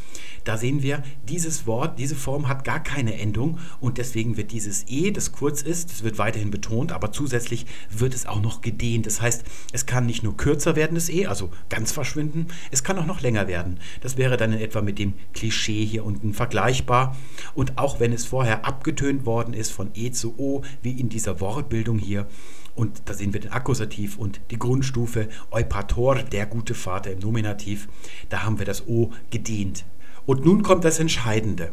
Da 0.48 0.56
sehen 0.56 0.82
wir, 0.82 1.04
dieses 1.28 1.68
Wort, 1.68 2.00
diese 2.00 2.16
Form 2.16 2.48
hat 2.48 2.64
gar 2.64 2.82
keine 2.82 3.20
Endung 3.20 3.60
und 3.82 3.98
deswegen 3.98 4.38
wird 4.38 4.54
dieses 4.54 4.86
E, 4.88 5.12
das 5.12 5.34
kurz 5.34 5.62
ist, 5.62 5.92
das 5.92 6.04
wird 6.04 6.18
weiterhin 6.20 6.52
betont, 6.52 6.94
aber 6.94 7.12
zusätzlich 7.12 7.66
wird 7.90 8.14
es 8.14 8.26
auch 8.26 8.42
noch 8.42 8.62
gedehnt. 8.62 9.06
Das 9.06 9.20
heißt, 9.20 9.44
es 9.74 9.86
kann 9.86 10.06
nicht 10.06 10.24
nur 10.24 10.38
kürzer 10.38 10.78
werden, 10.78 10.96
das 10.96 11.10
E, 11.10 11.26
also 11.26 11.50
ganz 11.68 11.92
verschwinden, 11.92 12.48
es 12.72 12.84
kann 12.86 12.98
auch 12.98 13.06
noch 13.06 13.20
länger 13.20 13.50
werden. 13.50 13.80
Das 14.00 14.16
wäre 14.16 14.38
dann 14.38 14.54
in 14.54 14.60
etwa 14.60 14.82
mit 14.82 15.00
dem 15.00 15.16
Klischee 15.34 15.84
hier 15.84 16.06
unten 16.06 16.34
vergleichbar. 16.34 17.18
Und 17.54 17.78
auch 17.78 18.00
wenn 18.00 18.14
es 18.14 18.24
vorher 18.24 18.66
abgetönt 18.66 19.26
worden 19.26 19.54
ist 19.54 19.72
von 19.72 19.90
E 19.96 20.12
zu 20.12 20.40
O, 20.40 20.62
wie 20.82 20.98
in 20.98 21.10
dieser 21.10 21.42
Wortbildung 21.42 22.00
hier, 22.00 22.26
und 22.78 23.02
da 23.06 23.14
sehen 23.14 23.34
wir 23.34 23.42
den 23.42 23.52
Akkusativ 23.52 24.18
und 24.18 24.40
die 24.52 24.60
Grundstufe 24.60 25.30
Eupator, 25.52 26.16
der 26.16 26.46
gute 26.46 26.76
Vater 26.76 27.12
im 27.12 27.20
Nominativ. 27.20 27.90
Da 28.30 28.44
haben 28.44 28.60
wir 28.60 28.66
das 28.66 28.88
O 28.88 29.12
gedehnt. 29.32 29.84
Und 30.28 30.46
nun 30.46 30.62
kommt 30.62 30.86
das 30.86 31.00
Entscheidende. 31.00 31.72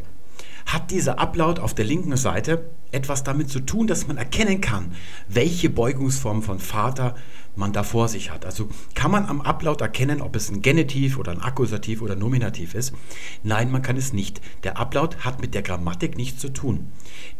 Hat 0.66 0.90
dieser 0.90 1.18
Ablaut 1.18 1.58
auf 1.58 1.74
der 1.74 1.84
linken 1.84 2.16
Seite 2.16 2.70
etwas 2.94 3.24
damit 3.24 3.50
zu 3.50 3.60
tun, 3.60 3.86
dass 3.86 4.06
man 4.06 4.16
erkennen 4.16 4.60
kann, 4.60 4.92
welche 5.28 5.68
Beugungsform 5.68 6.42
von 6.42 6.58
Vater 6.58 7.14
man 7.56 7.72
da 7.72 7.82
vor 7.82 8.08
sich 8.08 8.30
hat. 8.30 8.44
Also 8.44 8.68
kann 8.94 9.10
man 9.10 9.26
am 9.26 9.40
Ablaut 9.40 9.80
erkennen, 9.80 10.20
ob 10.20 10.36
es 10.36 10.50
ein 10.50 10.62
Genitiv 10.62 11.18
oder 11.18 11.32
ein 11.32 11.40
Akkusativ 11.40 12.02
oder 12.02 12.16
Nominativ 12.16 12.74
ist? 12.74 12.94
Nein, 13.42 13.70
man 13.70 13.82
kann 13.82 13.96
es 13.96 14.12
nicht. 14.12 14.40
Der 14.64 14.78
Ablaut 14.78 15.24
hat 15.24 15.40
mit 15.40 15.54
der 15.54 15.62
Grammatik 15.62 16.16
nichts 16.16 16.40
zu 16.40 16.48
tun. 16.48 16.88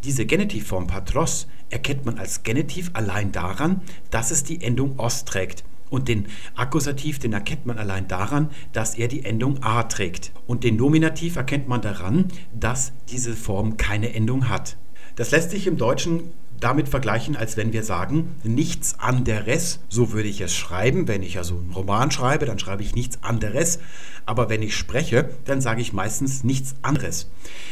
Diese 0.03 0.25
Genitivform 0.25 0.87
patros 0.87 1.47
erkennt 1.69 2.05
man 2.05 2.19
als 2.19 2.43
Genitiv 2.43 2.91
allein 2.93 3.31
daran, 3.31 3.81
dass 4.11 4.31
es 4.31 4.43
die 4.43 4.61
Endung 4.61 4.99
os 4.99 5.25
trägt. 5.25 5.63
Und 5.89 6.07
den 6.07 6.27
Akkusativ, 6.55 7.19
den 7.19 7.33
erkennt 7.33 7.65
man 7.65 7.77
allein 7.77 8.07
daran, 8.07 8.49
dass 8.73 8.95
er 8.95 9.07
die 9.07 9.23
Endung 9.23 9.61
a 9.63 9.83
trägt. 9.83 10.31
Und 10.47 10.63
den 10.63 10.77
Nominativ 10.77 11.35
erkennt 11.35 11.67
man 11.67 11.81
daran, 11.81 12.27
dass 12.53 12.91
diese 13.09 13.33
Form 13.33 13.77
keine 13.77 14.13
Endung 14.13 14.49
hat. 14.49 14.77
Das 15.15 15.31
lässt 15.31 15.51
sich 15.51 15.65
im 15.67 15.77
Deutschen 15.77 16.31
damit 16.59 16.89
vergleichen, 16.89 17.35
als 17.35 17.57
wenn 17.57 17.73
wir 17.73 17.83
sagen, 17.83 18.35
nichts 18.43 18.99
anderes, 18.99 19.79
so 19.89 20.13
würde 20.13 20.29
ich 20.29 20.41
es 20.41 20.55
schreiben. 20.55 21.07
Wenn 21.07 21.23
ich 21.23 21.37
also 21.37 21.57
einen 21.57 21.71
Roman 21.71 22.11
schreibe, 22.11 22.45
dann 22.45 22.59
schreibe 22.59 22.83
ich 22.83 22.95
nichts 22.95 23.19
anderes. 23.23 23.79
Aber 24.25 24.49
wenn 24.49 24.61
ich 24.61 24.75
spreche, 24.75 25.29
dann 25.45 25.61
sage 25.61 25.81
ich 25.81 25.93
meistens 25.93 26.43
nichts 26.43 26.75
anderes. 26.81 27.29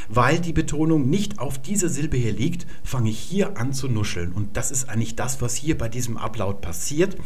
Weil 0.09 0.39
die 0.39 0.53
Betonung 0.53 1.09
nicht 1.09 1.39
auf 1.39 1.57
diese 1.57 1.89
Silbe 1.89 2.17
hier 2.17 2.33
liegt, 2.33 2.67
fange 2.83 3.09
ich 3.09 3.19
hier 3.19 3.57
an 3.57 3.73
zu 3.73 3.87
nuscheln. 3.87 4.31
Und 4.31 4.57
das 4.57 4.71
ist 4.71 4.89
eigentlich 4.89 5.15
das, 5.15 5.41
was 5.41 5.55
hier 5.55 5.77
bei 5.77 5.89
diesem 5.89 6.17
Ablaut 6.17 6.61
passiert. 6.61 7.17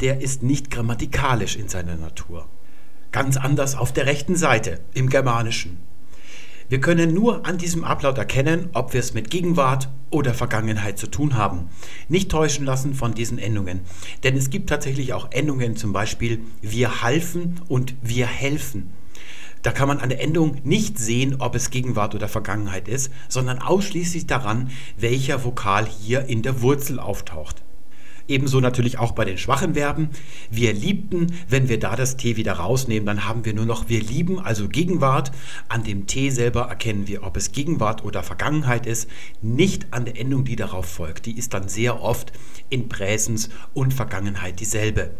Der 0.00 0.20
ist 0.20 0.42
nicht 0.42 0.70
grammatikalisch 0.70 1.56
in 1.56 1.68
seiner 1.68 1.96
Natur. 1.96 2.48
Ganz 3.12 3.36
anders 3.36 3.76
auf 3.76 3.92
der 3.92 4.06
rechten 4.06 4.36
Seite, 4.36 4.80
im 4.92 5.08
Germanischen. 5.08 5.78
Wir 6.68 6.80
können 6.80 7.12
nur 7.12 7.46
an 7.46 7.58
diesem 7.58 7.84
Ablaut 7.84 8.16
erkennen, 8.16 8.70
ob 8.72 8.94
wir 8.94 9.00
es 9.00 9.12
mit 9.12 9.30
Gegenwart 9.30 9.90
oder 10.10 10.32
Vergangenheit 10.32 10.98
zu 10.98 11.06
tun 11.06 11.36
haben. 11.36 11.68
Nicht 12.08 12.30
täuschen 12.30 12.64
lassen 12.64 12.94
von 12.94 13.14
diesen 13.14 13.38
Endungen. 13.38 13.80
Denn 14.22 14.36
es 14.36 14.48
gibt 14.48 14.70
tatsächlich 14.70 15.12
auch 15.12 15.30
Endungen, 15.30 15.76
zum 15.76 15.92
Beispiel 15.92 16.40
wir 16.62 17.02
halfen 17.02 17.60
und 17.68 17.94
wir 18.00 18.26
helfen. 18.26 18.92
Da 19.60 19.72
kann 19.72 19.88
man 19.88 19.98
an 19.98 20.10
der 20.10 20.22
Endung 20.22 20.58
nicht 20.62 20.98
sehen, 20.98 21.36
ob 21.38 21.54
es 21.54 21.70
Gegenwart 21.70 22.14
oder 22.14 22.28
Vergangenheit 22.28 22.86
ist, 22.86 23.10
sondern 23.28 23.58
ausschließlich 23.58 24.26
daran, 24.26 24.70
welcher 24.98 25.44
Vokal 25.44 25.86
hier 25.86 26.26
in 26.26 26.42
der 26.42 26.62
Wurzel 26.62 26.98
auftaucht. 26.98 27.63
Ebenso 28.26 28.60
natürlich 28.60 28.98
auch 28.98 29.12
bei 29.12 29.24
den 29.24 29.36
schwachen 29.36 29.74
Verben. 29.74 30.08
Wir 30.50 30.72
liebten, 30.72 31.34
wenn 31.48 31.68
wir 31.68 31.78
da 31.78 31.94
das 31.94 32.16
T 32.16 32.36
wieder 32.36 32.54
rausnehmen, 32.54 33.06
dann 33.06 33.26
haben 33.26 33.44
wir 33.44 33.52
nur 33.52 33.66
noch 33.66 33.88
wir 33.88 34.00
lieben, 34.00 34.40
also 34.40 34.68
Gegenwart. 34.68 35.30
An 35.68 35.84
dem 35.84 36.06
T 36.06 36.30
selber 36.30 36.62
erkennen 36.62 37.06
wir, 37.06 37.22
ob 37.22 37.36
es 37.36 37.52
Gegenwart 37.52 38.04
oder 38.04 38.22
Vergangenheit 38.22 38.86
ist, 38.86 39.10
nicht 39.42 39.92
an 39.92 40.06
der 40.06 40.18
Endung, 40.18 40.44
die 40.44 40.56
darauf 40.56 40.86
folgt. 40.86 41.26
Die 41.26 41.36
ist 41.36 41.52
dann 41.52 41.68
sehr 41.68 42.02
oft 42.02 42.32
in 42.70 42.88
Präsens 42.88 43.50
und 43.74 43.92
Vergangenheit 43.92 44.58
dieselbe. 44.60 45.10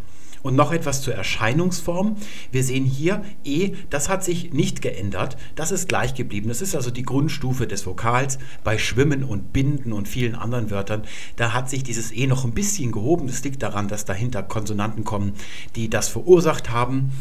Und 0.45 0.55
noch 0.55 0.71
etwas 0.71 1.01
zur 1.01 1.15
Erscheinungsform. 1.15 2.17
Wir 2.51 2.63
sehen 2.63 2.85
hier 2.85 3.23
E, 3.43 3.71
das 3.89 4.09
hat 4.09 4.23
sich 4.23 4.53
nicht 4.53 4.83
geändert. 4.83 5.37
Das 5.55 5.71
ist 5.71 5.89
gleich 5.89 6.13
geblieben. 6.13 6.49
Das 6.49 6.61
ist 6.61 6.75
also 6.75 6.91
die 6.91 7.01
Grundstufe 7.01 7.65
des 7.65 7.87
Vokals. 7.87 8.37
Bei 8.63 8.77
Schwimmen 8.77 9.23
und 9.23 9.53
Binden 9.53 9.91
und 9.91 10.07
vielen 10.07 10.35
anderen 10.35 10.69
Wörtern, 10.69 11.01
da 11.35 11.53
hat 11.53 11.71
sich 11.71 11.81
dieses 11.81 12.11
E 12.11 12.27
noch 12.27 12.45
ein 12.45 12.53
bisschen 12.53 12.91
gehoben. 12.91 13.25
Das 13.25 13.43
liegt 13.43 13.63
daran, 13.63 13.87
dass 13.87 14.05
dahinter 14.05 14.43
Konsonanten 14.43 15.03
kommen, 15.03 15.33
die 15.75 15.89
das 15.89 16.09
verursacht 16.09 16.69
haben. 16.69 17.11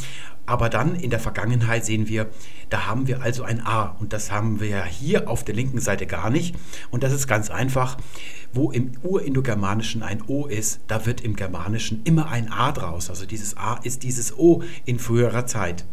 Aber 0.46 0.68
dann 0.68 0.94
in 0.94 1.10
der 1.10 1.20
Vergangenheit 1.20 1.84
sehen 1.84 2.08
wir, 2.08 2.28
da 2.68 2.86
haben 2.86 3.06
wir 3.06 3.22
also 3.22 3.44
ein 3.44 3.64
A 3.64 3.96
und 3.98 4.12
das 4.12 4.30
haben 4.30 4.60
wir 4.60 4.68
ja 4.68 4.84
hier 4.84 5.28
auf 5.28 5.44
der 5.44 5.54
linken 5.54 5.80
Seite 5.80 6.06
gar 6.06 6.30
nicht. 6.30 6.54
Und 6.90 7.02
das 7.02 7.12
ist 7.12 7.26
ganz 7.26 7.50
einfach, 7.50 7.96
wo 8.52 8.70
im 8.70 8.92
Urindogermanischen 9.02 10.02
ein 10.02 10.22
O 10.26 10.46
ist, 10.46 10.80
da 10.86 11.06
wird 11.06 11.22
im 11.22 11.34
Germanischen 11.34 12.02
immer 12.04 12.28
ein 12.28 12.52
A 12.52 12.72
draus. 12.72 13.08
Also 13.10 13.26
dieses 13.26 13.56
A 13.56 13.74
ist 13.82 14.02
dieses 14.02 14.36
O 14.38 14.62
in 14.84 14.98
früherer 14.98 15.46
Zeit. 15.46 15.84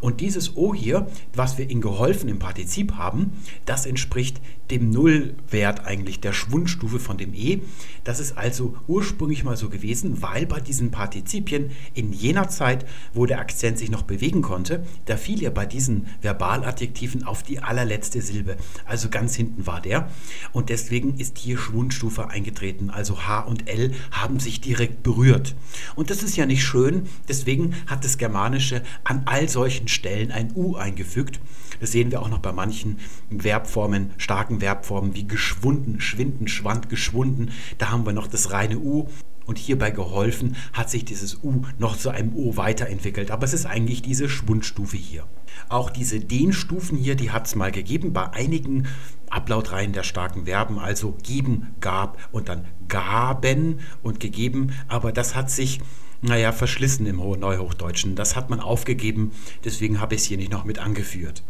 Und 0.00 0.20
dieses 0.20 0.56
O 0.56 0.74
hier, 0.74 1.06
was 1.34 1.58
wir 1.58 1.68
in 1.68 1.80
geholfen 1.80 2.28
im 2.28 2.38
Partizip 2.38 2.94
haben, 2.94 3.32
das 3.66 3.86
entspricht 3.86 4.40
dem 4.70 4.90
Nullwert 4.90 5.86
eigentlich 5.86 6.20
der 6.20 6.32
Schwundstufe 6.32 6.98
von 6.98 7.18
dem 7.18 7.34
E. 7.34 7.60
Das 8.02 8.18
ist 8.18 8.38
also 8.38 8.74
ursprünglich 8.86 9.44
mal 9.44 9.56
so 9.56 9.68
gewesen, 9.68 10.22
weil 10.22 10.46
bei 10.46 10.60
diesen 10.60 10.90
Partizipien 10.90 11.70
in 11.92 12.12
jener 12.12 12.48
Zeit, 12.48 12.86
wo 13.12 13.26
der 13.26 13.40
Akzent 13.40 13.78
sich 13.78 13.90
noch 13.90 14.02
bewegen 14.02 14.42
konnte, 14.42 14.84
da 15.04 15.16
fiel 15.16 15.42
er 15.42 15.50
bei 15.50 15.66
diesen 15.66 16.06
Verbaladjektiven 16.22 17.24
auf 17.24 17.42
die 17.42 17.60
allerletzte 17.60 18.22
Silbe. 18.22 18.56
Also 18.86 19.10
ganz 19.10 19.34
hinten 19.34 19.66
war 19.66 19.80
der. 19.80 20.08
Und 20.52 20.70
deswegen 20.70 21.18
ist 21.18 21.38
hier 21.38 21.58
Schwundstufe 21.58 22.30
eingetreten. 22.30 22.90
Also 22.90 23.26
H 23.26 23.40
und 23.40 23.68
L 23.68 23.92
haben 24.10 24.40
sich 24.40 24.60
direkt 24.60 25.02
berührt. 25.02 25.54
Und 25.94 26.10
das 26.10 26.22
ist 26.22 26.36
ja 26.36 26.46
nicht 26.46 26.64
schön. 26.64 27.04
Deswegen 27.28 27.74
hat 27.86 28.04
das 28.04 28.16
Germanische 28.16 28.82
an 29.04 29.22
all 29.26 29.48
solchen 29.48 29.63
Stellen 29.70 30.30
ein 30.30 30.52
U 30.54 30.76
eingefügt. 30.76 31.40
Das 31.80 31.92
sehen 31.92 32.10
wir 32.10 32.22
auch 32.22 32.28
noch 32.28 32.38
bei 32.38 32.52
manchen 32.52 32.98
Verbformen, 33.36 34.10
starken 34.16 34.60
Verbformen 34.60 35.14
wie 35.14 35.26
geschwunden, 35.26 36.00
schwinden, 36.00 36.48
schwand, 36.48 36.88
geschwunden. 36.88 37.50
Da 37.78 37.90
haben 37.90 38.06
wir 38.06 38.12
noch 38.12 38.26
das 38.26 38.52
reine 38.52 38.78
U. 38.78 39.08
Und 39.46 39.58
hierbei 39.58 39.90
geholfen 39.90 40.56
hat 40.72 40.88
sich 40.88 41.04
dieses 41.04 41.42
U 41.42 41.62
noch 41.78 41.98
zu 41.98 42.08
einem 42.08 42.34
O 42.34 42.56
weiterentwickelt. 42.56 43.30
Aber 43.30 43.44
es 43.44 43.52
ist 43.52 43.66
eigentlich 43.66 44.00
diese 44.00 44.28
Schwundstufe 44.28 44.96
hier. 44.96 45.26
Auch 45.68 45.90
diese 45.90 46.20
Dehnstufen 46.20 46.96
hier, 46.96 47.14
die 47.14 47.30
hat 47.30 47.46
es 47.46 47.54
mal 47.54 47.70
gegeben 47.70 48.12
bei 48.12 48.32
einigen 48.32 48.86
Ablautreihen 49.28 49.92
der 49.92 50.02
starken 50.02 50.46
Verben, 50.46 50.78
also 50.78 51.16
geben, 51.22 51.74
gab 51.80 52.18
und 52.32 52.48
dann 52.48 52.64
gaben 52.88 53.80
und 54.02 54.20
gegeben. 54.20 54.72
Aber 54.88 55.12
das 55.12 55.34
hat 55.34 55.50
sich 55.50 55.80
naja, 56.24 56.52
verschlissen 56.52 57.06
im 57.06 57.16
Neuhochdeutschen. 57.16 58.16
Das 58.16 58.34
hat 58.34 58.50
man 58.50 58.60
aufgegeben, 58.60 59.32
deswegen 59.64 60.00
habe 60.00 60.14
ich 60.14 60.22
es 60.22 60.26
hier 60.26 60.38
nicht 60.38 60.52
noch 60.52 60.64
mit 60.64 60.78
angeführt. 60.78 61.42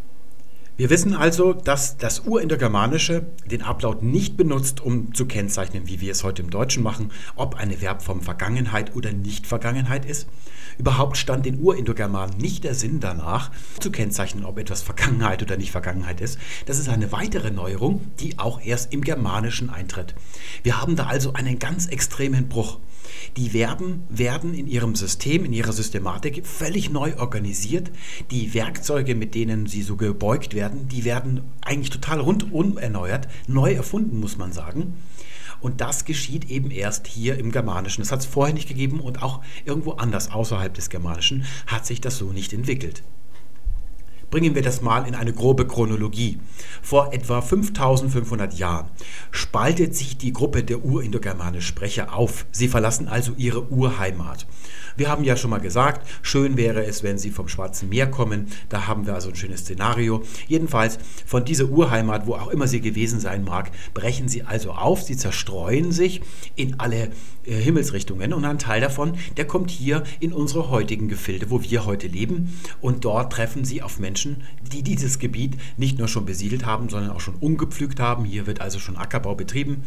Wir 0.76 0.90
wissen 0.90 1.14
also, 1.14 1.52
dass 1.52 1.98
das 1.98 2.26
Urindogermanische 2.26 3.24
den 3.48 3.62
Ablaut 3.62 4.02
nicht 4.02 4.36
benutzt, 4.36 4.80
um 4.80 5.14
zu 5.14 5.26
kennzeichnen, 5.26 5.86
wie 5.86 6.00
wir 6.00 6.10
es 6.10 6.24
heute 6.24 6.42
im 6.42 6.50
Deutschen 6.50 6.82
machen, 6.82 7.12
ob 7.36 7.54
eine 7.54 7.76
Verbform 7.76 8.22
Vergangenheit 8.22 8.96
oder 8.96 9.12
Nicht-Vergangenheit 9.12 10.04
ist. 10.04 10.26
Überhaupt 10.76 11.16
stand 11.16 11.46
den 11.46 11.60
Urindogermanen 11.60 12.36
nicht 12.38 12.64
der 12.64 12.74
Sinn 12.74 12.98
danach, 12.98 13.52
zu 13.78 13.92
kennzeichnen, 13.92 14.44
ob 14.44 14.58
etwas 14.58 14.82
Vergangenheit 14.82 15.40
oder 15.42 15.56
Nicht-Vergangenheit 15.56 16.20
ist. 16.20 16.40
Das 16.66 16.80
ist 16.80 16.88
eine 16.88 17.12
weitere 17.12 17.52
Neuerung, 17.52 18.00
die 18.18 18.40
auch 18.40 18.60
erst 18.60 18.92
im 18.92 19.02
Germanischen 19.02 19.70
eintritt. 19.70 20.16
Wir 20.64 20.80
haben 20.80 20.96
da 20.96 21.06
also 21.06 21.34
einen 21.34 21.60
ganz 21.60 21.86
extremen 21.86 22.48
Bruch. 22.48 22.80
Die 23.36 23.50
Verben 23.50 24.04
werden 24.08 24.54
in 24.54 24.68
ihrem 24.68 24.94
System, 24.94 25.44
in 25.44 25.52
ihrer 25.52 25.72
Systematik 25.72 26.46
völlig 26.46 26.90
neu 26.90 27.16
organisiert. 27.16 27.90
Die 28.30 28.54
Werkzeuge, 28.54 29.16
mit 29.16 29.34
denen 29.34 29.66
sie 29.66 29.82
so 29.82 29.96
gebeugt 29.96 30.54
werden, 30.54 30.86
die 30.86 31.04
werden 31.04 31.40
eigentlich 31.60 31.90
total 31.90 32.20
rundum 32.20 32.78
erneuert, 32.78 33.26
neu 33.48 33.72
erfunden, 33.72 34.20
muss 34.20 34.38
man 34.38 34.52
sagen. 34.52 34.94
Und 35.60 35.80
das 35.80 36.04
geschieht 36.04 36.48
eben 36.48 36.70
erst 36.70 37.08
hier 37.08 37.36
im 37.36 37.50
Germanischen. 37.50 38.02
Das 38.02 38.12
hat 38.12 38.20
es 38.20 38.26
vorher 38.26 38.54
nicht 38.54 38.68
gegeben 38.68 39.00
und 39.00 39.22
auch 39.22 39.42
irgendwo 39.64 39.92
anders 39.92 40.30
außerhalb 40.30 40.72
des 40.72 40.88
Germanischen 40.88 41.44
hat 41.66 41.86
sich 41.86 42.00
das 42.00 42.18
so 42.18 42.32
nicht 42.32 42.52
entwickelt. 42.52 43.02
Bringen 44.34 44.56
wir 44.56 44.62
das 44.62 44.82
mal 44.82 45.06
in 45.06 45.14
eine 45.14 45.32
grobe 45.32 45.64
Chronologie. 45.64 46.40
Vor 46.82 47.12
etwa 47.12 47.40
5500 47.40 48.54
Jahren 48.54 48.88
spaltet 49.30 49.94
sich 49.94 50.18
die 50.18 50.32
Gruppe 50.32 50.64
der 50.64 50.84
urindogermanischen 50.84 51.62
Sprecher 51.68 52.12
auf. 52.12 52.44
Sie 52.50 52.66
verlassen 52.66 53.06
also 53.06 53.34
ihre 53.36 53.70
Urheimat. 53.70 54.48
Wir 54.96 55.08
haben 55.08 55.24
ja 55.24 55.36
schon 55.36 55.50
mal 55.50 55.60
gesagt, 55.60 56.06
schön 56.22 56.56
wäre 56.56 56.84
es, 56.84 57.02
wenn 57.02 57.18
sie 57.18 57.30
vom 57.30 57.48
Schwarzen 57.48 57.88
Meer 57.88 58.08
kommen. 58.08 58.46
Da 58.68 58.86
haben 58.86 59.06
wir 59.06 59.14
also 59.14 59.30
ein 59.30 59.34
schönes 59.34 59.60
Szenario. 59.60 60.22
Jedenfalls 60.46 60.98
von 61.26 61.44
dieser 61.44 61.64
Urheimat, 61.64 62.28
wo 62.28 62.34
auch 62.34 62.48
immer 62.48 62.68
sie 62.68 62.80
gewesen 62.80 63.18
sein 63.18 63.42
mag, 63.42 63.72
brechen 63.92 64.28
sie 64.28 64.44
also 64.44 64.70
auf. 64.70 65.02
Sie 65.02 65.16
zerstreuen 65.16 65.90
sich 65.90 66.20
in 66.54 66.78
alle 66.78 67.10
äh, 67.44 67.56
Himmelsrichtungen 67.56 68.32
und 68.32 68.44
ein 68.44 68.60
Teil 68.60 68.80
davon, 68.80 69.14
der 69.36 69.46
kommt 69.46 69.72
hier 69.72 70.04
in 70.20 70.32
unsere 70.32 70.70
heutigen 70.70 71.08
Gefilde, 71.08 71.50
wo 71.50 71.60
wir 71.62 71.86
heute 71.86 72.06
leben. 72.06 72.56
Und 72.80 73.04
dort 73.04 73.32
treffen 73.32 73.64
sie 73.64 73.82
auf 73.82 73.98
Menschen, 73.98 74.44
die 74.72 74.82
dieses 74.82 75.18
Gebiet 75.18 75.56
nicht 75.76 75.98
nur 75.98 76.06
schon 76.06 76.24
besiedelt 76.24 76.66
haben, 76.66 76.88
sondern 76.88 77.10
auch 77.10 77.20
schon 77.20 77.34
umgepflügt 77.34 77.98
haben. 77.98 78.24
Hier 78.24 78.46
wird 78.46 78.60
also 78.60 78.78
schon 78.78 78.96
Ackerbau 78.96 79.34
betrieben. 79.34 79.82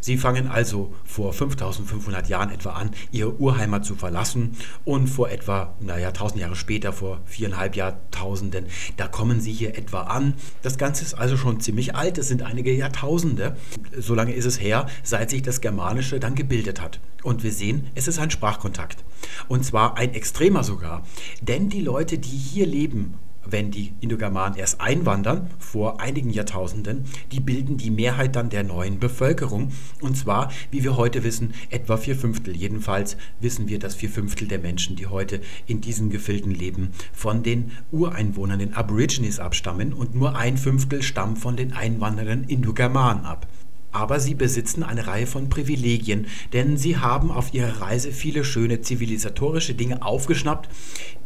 Sie 0.00 0.18
fangen 0.18 0.48
also 0.48 0.92
vor 1.04 1.32
5500 1.32 2.28
Jahren 2.28 2.50
etwa 2.50 2.72
an, 2.72 2.90
ihre 3.12 3.34
Urheimat 3.38 3.84
zu 3.86 3.94
verlassen 3.94 4.41
und 4.84 5.08
vor 5.08 5.30
etwa, 5.30 5.74
naja, 5.80 6.08
1000 6.08 6.40
Jahre 6.40 6.56
später, 6.56 6.92
vor 6.92 7.20
viereinhalb 7.24 7.76
Jahrtausenden, 7.76 8.66
da 8.96 9.08
kommen 9.08 9.40
sie 9.40 9.52
hier 9.52 9.76
etwa 9.76 10.02
an. 10.02 10.34
Das 10.62 10.78
Ganze 10.78 11.04
ist 11.04 11.14
also 11.14 11.36
schon 11.36 11.60
ziemlich 11.60 11.94
alt, 11.94 12.18
es 12.18 12.28
sind 12.28 12.42
einige 12.42 12.72
Jahrtausende. 12.72 13.56
So 13.98 14.14
lange 14.14 14.32
ist 14.32 14.44
es 14.44 14.60
her, 14.60 14.86
seit 15.02 15.30
sich 15.30 15.42
das 15.42 15.60
Germanische 15.60 16.20
dann 16.20 16.34
gebildet 16.34 16.80
hat. 16.80 17.00
Und 17.22 17.42
wir 17.42 17.52
sehen, 17.52 17.88
es 17.94 18.08
ist 18.08 18.18
ein 18.18 18.30
Sprachkontakt. 18.30 19.04
Und 19.48 19.64
zwar 19.64 19.96
ein 19.96 20.14
extremer 20.14 20.64
sogar. 20.64 21.02
Denn 21.40 21.68
die 21.68 21.80
Leute, 21.80 22.18
die 22.18 22.28
hier 22.28 22.66
leben 22.66 23.14
wenn 23.44 23.70
die 23.70 23.92
Indogermanen 24.00 24.58
erst 24.58 24.80
einwandern, 24.80 25.50
vor 25.58 26.00
einigen 26.00 26.30
Jahrtausenden, 26.30 27.04
die 27.30 27.40
bilden 27.40 27.76
die 27.76 27.90
Mehrheit 27.90 28.36
dann 28.36 28.50
der 28.50 28.62
neuen 28.62 28.98
Bevölkerung. 28.98 29.72
Und 30.00 30.16
zwar, 30.16 30.50
wie 30.70 30.84
wir 30.84 30.96
heute 30.96 31.24
wissen, 31.24 31.54
etwa 31.70 31.96
vier 31.96 32.16
Fünftel. 32.16 32.56
Jedenfalls 32.56 33.16
wissen 33.40 33.68
wir, 33.68 33.78
dass 33.78 33.94
vier 33.94 34.10
Fünftel 34.10 34.48
der 34.48 34.58
Menschen, 34.58 34.96
die 34.96 35.06
heute 35.06 35.40
in 35.66 35.80
diesen 35.80 36.10
Gefilden 36.10 36.52
leben, 36.52 36.90
von 37.12 37.42
den 37.42 37.72
Ureinwohnern, 37.90 38.58
den 38.58 38.74
Aborigines 38.74 39.40
abstammen 39.40 39.92
und 39.92 40.14
nur 40.14 40.36
ein 40.36 40.56
Fünftel 40.56 41.02
stammt 41.02 41.38
von 41.38 41.56
den 41.56 41.72
einwandernden 41.72 42.44
Indogermanen 42.48 43.24
ab 43.24 43.46
aber 43.92 44.18
sie 44.20 44.34
besitzen 44.34 44.82
eine 44.82 45.06
Reihe 45.06 45.26
von 45.26 45.48
Privilegien, 45.48 46.26
denn 46.52 46.76
sie 46.76 46.96
haben 46.96 47.30
auf 47.30 47.54
ihrer 47.54 47.80
Reise 47.80 48.10
viele 48.10 48.44
schöne 48.44 48.80
zivilisatorische 48.80 49.74
Dinge 49.74 50.02
aufgeschnappt, 50.02 50.68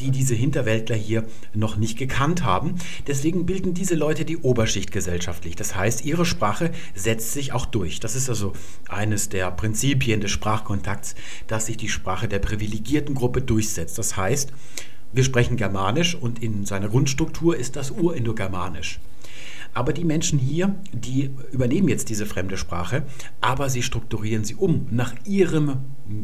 die 0.00 0.10
diese 0.10 0.34
Hinterwäldler 0.34 0.96
hier 0.96 1.24
noch 1.54 1.76
nicht 1.76 1.96
gekannt 1.96 2.42
haben. 2.42 2.74
Deswegen 3.06 3.46
bilden 3.46 3.72
diese 3.72 3.94
Leute 3.94 4.24
die 4.24 4.38
Oberschicht 4.38 4.92
gesellschaftlich. 4.92 5.56
Das 5.56 5.76
heißt, 5.76 6.04
ihre 6.04 6.26
Sprache 6.26 6.70
setzt 6.94 7.32
sich 7.32 7.52
auch 7.52 7.66
durch. 7.66 8.00
Das 8.00 8.16
ist 8.16 8.28
also 8.28 8.52
eines 8.88 9.28
der 9.28 9.50
Prinzipien 9.50 10.20
des 10.20 10.32
Sprachkontakts, 10.32 11.14
dass 11.46 11.66
sich 11.66 11.76
die 11.76 11.88
Sprache 11.88 12.28
der 12.28 12.40
privilegierten 12.40 13.14
Gruppe 13.14 13.42
durchsetzt. 13.42 13.98
Das 13.98 14.16
heißt, 14.16 14.52
wir 15.12 15.24
sprechen 15.24 15.56
Germanisch 15.56 16.14
und 16.14 16.42
in 16.42 16.66
seiner 16.66 16.88
Grundstruktur 16.88 17.56
ist 17.56 17.76
das 17.76 17.90
Urindogermanisch. 17.90 19.00
Aber 19.76 19.92
die 19.92 20.06
Menschen 20.06 20.38
hier, 20.38 20.74
die 20.94 21.34
übernehmen 21.52 21.88
jetzt 21.88 22.08
diese 22.08 22.24
fremde 22.24 22.56
Sprache, 22.56 23.02
aber 23.42 23.68
sie 23.68 23.82
strukturieren 23.82 24.42
sie 24.42 24.54
um 24.54 24.86
nach 24.90 25.12
ihrem 25.26 25.80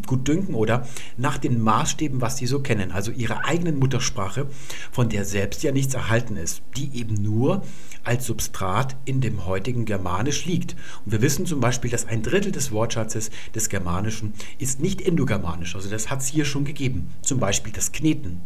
Gutdünken 0.06 0.54
oder 0.54 0.88
nach 1.18 1.36
den 1.36 1.60
Maßstäben, 1.60 2.22
was 2.22 2.38
sie 2.38 2.46
so 2.46 2.60
kennen, 2.60 2.92
also 2.92 3.10
ihrer 3.10 3.44
eigenen 3.44 3.78
Muttersprache, 3.78 4.46
von 4.90 5.10
der 5.10 5.26
selbst 5.26 5.62
ja 5.62 5.70
nichts 5.70 5.92
erhalten 5.92 6.36
ist, 6.36 6.62
die 6.78 6.98
eben 6.98 7.12
nur 7.12 7.62
als 8.04 8.24
Substrat 8.24 8.96
in 9.04 9.20
dem 9.20 9.44
heutigen 9.44 9.84
Germanisch 9.84 10.46
liegt. 10.46 10.74
Und 11.04 11.12
wir 11.12 11.20
wissen 11.20 11.44
zum 11.44 11.60
Beispiel, 11.60 11.90
dass 11.90 12.08
ein 12.08 12.22
Drittel 12.22 12.52
des 12.52 12.72
Wortschatzes 12.72 13.30
des 13.54 13.68
Germanischen 13.68 14.32
ist 14.60 14.80
nicht 14.80 15.02
endogermanisch, 15.02 15.74
also 15.74 15.90
das 15.90 16.08
hat 16.08 16.20
es 16.20 16.26
hier 16.28 16.46
schon 16.46 16.64
gegeben, 16.64 17.10
zum 17.20 17.38
Beispiel 17.38 17.74
das 17.74 17.92
Kneten. 17.92 18.40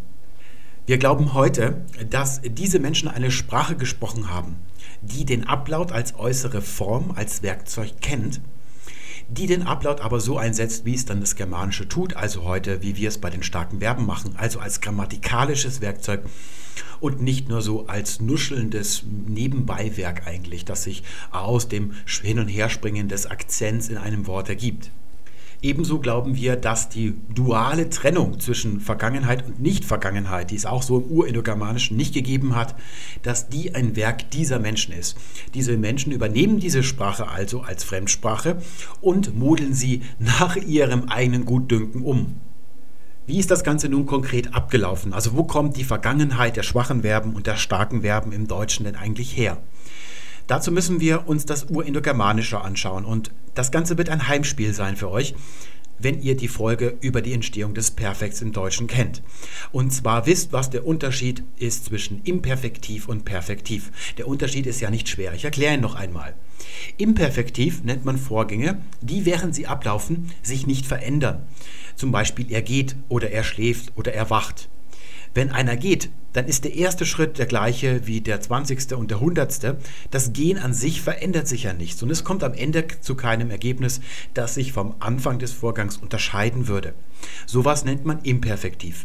Wir 0.88 0.98
glauben 0.98 1.34
heute, 1.34 1.84
dass 2.10 2.40
diese 2.42 2.78
Menschen 2.78 3.08
eine 3.08 3.32
Sprache 3.32 3.74
gesprochen 3.74 4.30
haben, 4.30 4.54
die 5.02 5.24
den 5.24 5.46
Ablaut 5.46 5.92
als 5.92 6.18
äußere 6.18 6.62
Form, 6.62 7.12
als 7.14 7.42
Werkzeug 7.42 8.00
kennt, 8.00 8.40
die 9.28 9.46
den 9.46 9.62
Ablaut 9.62 10.00
aber 10.00 10.20
so 10.20 10.38
einsetzt, 10.38 10.84
wie 10.84 10.94
es 10.94 11.04
dann 11.04 11.20
das 11.20 11.36
Germanische 11.36 11.88
tut, 11.88 12.14
also 12.14 12.44
heute, 12.44 12.82
wie 12.82 12.96
wir 12.96 13.08
es 13.08 13.18
bei 13.18 13.30
den 13.30 13.42
starken 13.42 13.80
Verben 13.80 14.06
machen, 14.06 14.34
also 14.36 14.60
als 14.60 14.80
grammatikalisches 14.80 15.80
Werkzeug 15.80 16.22
und 17.00 17.20
nicht 17.20 17.48
nur 17.48 17.62
so 17.62 17.86
als 17.86 18.20
nuschelndes 18.20 19.04
Nebenbeiwerk 19.26 20.26
eigentlich, 20.26 20.64
das 20.64 20.84
sich 20.84 21.02
aus 21.30 21.68
dem 21.68 21.92
Hin- 22.06 22.38
und 22.38 22.48
Herspringen 22.48 23.08
des 23.08 23.26
Akzents 23.26 23.88
in 23.88 23.96
einem 23.96 24.26
Wort 24.26 24.48
ergibt. 24.48 24.90
Ebenso 25.66 25.98
glauben 25.98 26.36
wir, 26.36 26.54
dass 26.54 26.90
die 26.90 27.16
duale 27.34 27.90
Trennung 27.90 28.38
zwischen 28.38 28.78
Vergangenheit 28.78 29.44
und 29.44 29.58
Nicht-Vergangenheit, 29.58 30.52
die 30.52 30.54
es 30.54 30.64
auch 30.64 30.84
so 30.84 31.00
im 31.00 31.10
Urindogermanischen 31.10 31.96
nicht 31.96 32.14
gegeben 32.14 32.54
hat, 32.54 32.76
dass 33.24 33.48
die 33.48 33.74
ein 33.74 33.96
Werk 33.96 34.30
dieser 34.30 34.60
Menschen 34.60 34.94
ist. 34.94 35.18
Diese 35.54 35.76
Menschen 35.76 36.12
übernehmen 36.12 36.60
diese 36.60 36.84
Sprache 36.84 37.26
also 37.26 37.62
als 37.62 37.82
Fremdsprache 37.82 38.62
und 39.00 39.36
modeln 39.36 39.74
sie 39.74 40.02
nach 40.20 40.54
ihrem 40.54 41.08
eigenen 41.08 41.44
Gutdünken 41.44 42.02
um. 42.02 42.36
Wie 43.26 43.40
ist 43.40 43.50
das 43.50 43.64
Ganze 43.64 43.88
nun 43.88 44.06
konkret 44.06 44.54
abgelaufen? 44.54 45.12
Also 45.12 45.36
wo 45.36 45.42
kommt 45.42 45.76
die 45.76 45.82
Vergangenheit 45.82 46.56
der 46.56 46.62
schwachen 46.62 47.02
Verben 47.02 47.34
und 47.34 47.48
der 47.48 47.56
starken 47.56 48.02
Verben 48.02 48.30
im 48.30 48.46
Deutschen 48.46 48.84
denn 48.84 48.94
eigentlich 48.94 49.36
her? 49.36 49.58
Dazu 50.46 50.70
müssen 50.70 51.00
wir 51.00 51.28
uns 51.28 51.44
das 51.44 51.64
Urindogermanische 51.64 52.60
anschauen 52.60 53.04
und 53.04 53.32
das 53.54 53.72
Ganze 53.72 53.98
wird 53.98 54.10
ein 54.10 54.28
Heimspiel 54.28 54.72
sein 54.72 54.96
für 54.96 55.10
euch, 55.10 55.34
wenn 55.98 56.20
ihr 56.20 56.36
die 56.36 56.48
Folge 56.48 56.96
über 57.00 57.22
die 57.22 57.32
Entstehung 57.32 57.74
des 57.74 57.90
Perfekts 57.90 58.42
im 58.42 58.52
Deutschen 58.52 58.86
kennt. 58.86 59.22
Und 59.72 59.92
zwar 59.92 60.26
wisst, 60.26 60.52
was 60.52 60.70
der 60.70 60.86
Unterschied 60.86 61.42
ist 61.58 61.86
zwischen 61.86 62.22
Imperfektiv 62.24 63.08
und 63.08 63.24
Perfektiv. 63.24 63.90
Der 64.18 64.28
Unterschied 64.28 64.66
ist 64.66 64.80
ja 64.80 64.90
nicht 64.90 65.08
schwer. 65.08 65.32
Ich 65.34 65.44
erkläre 65.44 65.74
ihn 65.74 65.80
noch 65.80 65.94
einmal. 65.94 66.34
Imperfektiv 66.98 67.82
nennt 67.82 68.04
man 68.04 68.18
Vorgänge, 68.18 68.82
die 69.00 69.24
während 69.24 69.54
sie 69.54 69.66
ablaufen 69.66 70.30
sich 70.42 70.66
nicht 70.66 70.86
verändern. 70.86 71.46
Zum 71.94 72.12
Beispiel 72.12 72.52
er 72.52 72.62
geht 72.62 72.96
oder 73.08 73.30
er 73.30 73.44
schläft 73.44 73.92
oder 73.96 74.12
er 74.12 74.30
wacht. 74.30 74.68
Wenn 75.36 75.50
einer 75.50 75.76
geht, 75.76 76.08
dann 76.32 76.46
ist 76.46 76.64
der 76.64 76.76
erste 76.76 77.04
Schritt 77.04 77.36
der 77.36 77.44
gleiche 77.44 78.06
wie 78.06 78.22
der 78.22 78.40
20. 78.40 78.94
und 78.94 79.10
der 79.10 79.18
100. 79.18 79.76
Das 80.10 80.32
Gehen 80.32 80.56
an 80.58 80.72
sich 80.72 81.02
verändert 81.02 81.46
sich 81.46 81.64
ja 81.64 81.74
nichts 81.74 82.02
und 82.02 82.08
es 82.08 82.24
kommt 82.24 82.42
am 82.42 82.54
Ende 82.54 82.86
zu 83.02 83.16
keinem 83.16 83.50
Ergebnis, 83.50 84.00
das 84.32 84.54
sich 84.54 84.72
vom 84.72 84.94
Anfang 84.98 85.38
des 85.38 85.52
Vorgangs 85.52 85.98
unterscheiden 85.98 86.68
würde. 86.68 86.94
Sowas 87.44 87.84
nennt 87.84 88.06
man 88.06 88.22
imperfektiv. 88.22 89.04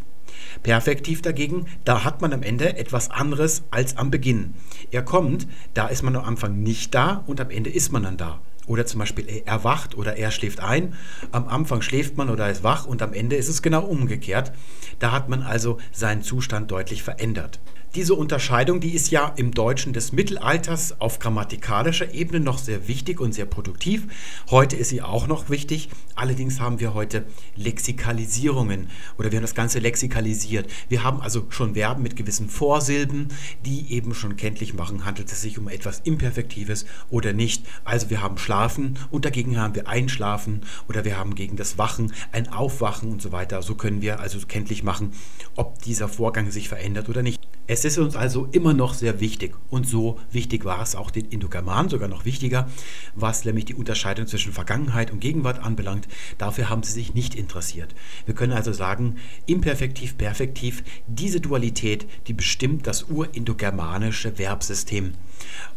Perfektiv 0.62 1.20
dagegen, 1.20 1.66
da 1.84 2.02
hat 2.02 2.22
man 2.22 2.32
am 2.32 2.42
Ende 2.42 2.78
etwas 2.78 3.10
anderes 3.10 3.64
als 3.70 3.98
am 3.98 4.10
Beginn. 4.10 4.54
Er 4.90 5.02
kommt, 5.02 5.46
da 5.74 5.88
ist 5.88 6.02
man 6.02 6.16
am 6.16 6.24
Anfang 6.24 6.62
nicht 6.62 6.94
da 6.94 7.24
und 7.26 7.42
am 7.42 7.50
Ende 7.50 7.68
ist 7.68 7.92
man 7.92 8.04
dann 8.04 8.16
da. 8.16 8.40
Oder 8.72 8.86
zum 8.86 9.00
Beispiel 9.00 9.42
er 9.44 9.64
wacht 9.64 9.98
oder 9.98 10.16
er 10.16 10.30
schläft 10.30 10.60
ein. 10.60 10.94
Am 11.30 11.46
Anfang 11.46 11.82
schläft 11.82 12.16
man 12.16 12.30
oder 12.30 12.50
ist 12.50 12.64
wach 12.64 12.86
und 12.86 13.02
am 13.02 13.12
Ende 13.12 13.36
ist 13.36 13.50
es 13.50 13.60
genau 13.60 13.84
umgekehrt. 13.84 14.50
Da 14.98 15.12
hat 15.12 15.28
man 15.28 15.42
also 15.42 15.76
seinen 15.92 16.22
Zustand 16.22 16.70
deutlich 16.70 17.02
verändert. 17.02 17.60
Diese 17.94 18.14
Unterscheidung, 18.14 18.80
die 18.80 18.94
ist 18.94 19.10
ja 19.10 19.34
im 19.36 19.50
Deutschen 19.50 19.92
des 19.92 20.12
Mittelalters 20.12 20.98
auf 20.98 21.18
grammatikalischer 21.18 22.14
Ebene 22.14 22.40
noch 22.40 22.56
sehr 22.56 22.88
wichtig 22.88 23.20
und 23.20 23.34
sehr 23.34 23.44
produktiv. 23.44 24.06
Heute 24.50 24.76
ist 24.76 24.88
sie 24.88 25.02
auch 25.02 25.26
noch 25.26 25.50
wichtig. 25.50 25.90
Allerdings 26.14 26.58
haben 26.58 26.80
wir 26.80 26.94
heute 26.94 27.26
Lexikalisierungen 27.54 28.88
oder 29.18 29.30
wir 29.30 29.36
haben 29.36 29.42
das 29.42 29.54
Ganze 29.54 29.78
lexikalisiert. 29.78 30.70
Wir 30.88 31.04
haben 31.04 31.20
also 31.20 31.44
schon 31.50 31.74
Verben 31.74 32.02
mit 32.02 32.16
gewissen 32.16 32.48
Vorsilben, 32.48 33.28
die 33.66 33.92
eben 33.92 34.14
schon 34.14 34.36
kenntlich 34.36 34.72
machen, 34.72 35.04
handelt 35.04 35.30
es 35.30 35.42
sich 35.42 35.58
um 35.58 35.68
etwas 35.68 36.00
Imperfektives 36.00 36.86
oder 37.10 37.34
nicht. 37.34 37.66
Also 37.84 38.08
wir 38.08 38.22
haben 38.22 38.38
Schlafen 38.38 38.98
und 39.10 39.26
dagegen 39.26 39.58
haben 39.58 39.74
wir 39.74 39.86
Einschlafen 39.86 40.62
oder 40.88 41.04
wir 41.04 41.18
haben 41.18 41.34
gegen 41.34 41.56
das 41.56 41.76
Wachen 41.76 42.14
ein 42.32 42.48
Aufwachen 42.48 43.12
und 43.12 43.20
so 43.20 43.32
weiter. 43.32 43.60
So 43.60 43.74
können 43.74 44.00
wir 44.00 44.18
also 44.18 44.38
kenntlich 44.48 44.82
machen, 44.82 45.12
ob 45.56 45.82
dieser 45.82 46.08
Vorgang 46.08 46.50
sich 46.50 46.70
verändert 46.70 47.10
oder 47.10 47.22
nicht. 47.22 47.38
Es 47.68 47.81
ist 47.84 47.98
uns 47.98 48.16
also 48.16 48.48
immer 48.52 48.74
noch 48.74 48.94
sehr 48.94 49.20
wichtig 49.20 49.54
und 49.70 49.86
so 49.86 50.18
wichtig 50.30 50.64
war 50.64 50.82
es 50.82 50.94
auch 50.94 51.10
den 51.10 51.26
Indogermanen, 51.26 51.90
sogar 51.90 52.08
noch 52.08 52.24
wichtiger, 52.24 52.68
was 53.14 53.44
nämlich 53.44 53.64
die 53.64 53.74
Unterscheidung 53.74 54.26
zwischen 54.26 54.52
Vergangenheit 54.52 55.10
und 55.10 55.20
Gegenwart 55.20 55.58
anbelangt. 55.60 56.08
Dafür 56.38 56.68
haben 56.68 56.82
sie 56.82 56.92
sich 56.92 57.14
nicht 57.14 57.34
interessiert. 57.34 57.94
Wir 58.26 58.34
können 58.34 58.52
also 58.52 58.72
sagen, 58.72 59.16
imperfektiv, 59.46 60.16
perfektiv, 60.18 60.82
diese 61.06 61.40
Dualität, 61.40 62.06
die 62.26 62.34
bestimmt 62.34 62.86
das 62.86 63.04
urindogermanische 63.04 64.32
Verbsystem. 64.32 65.14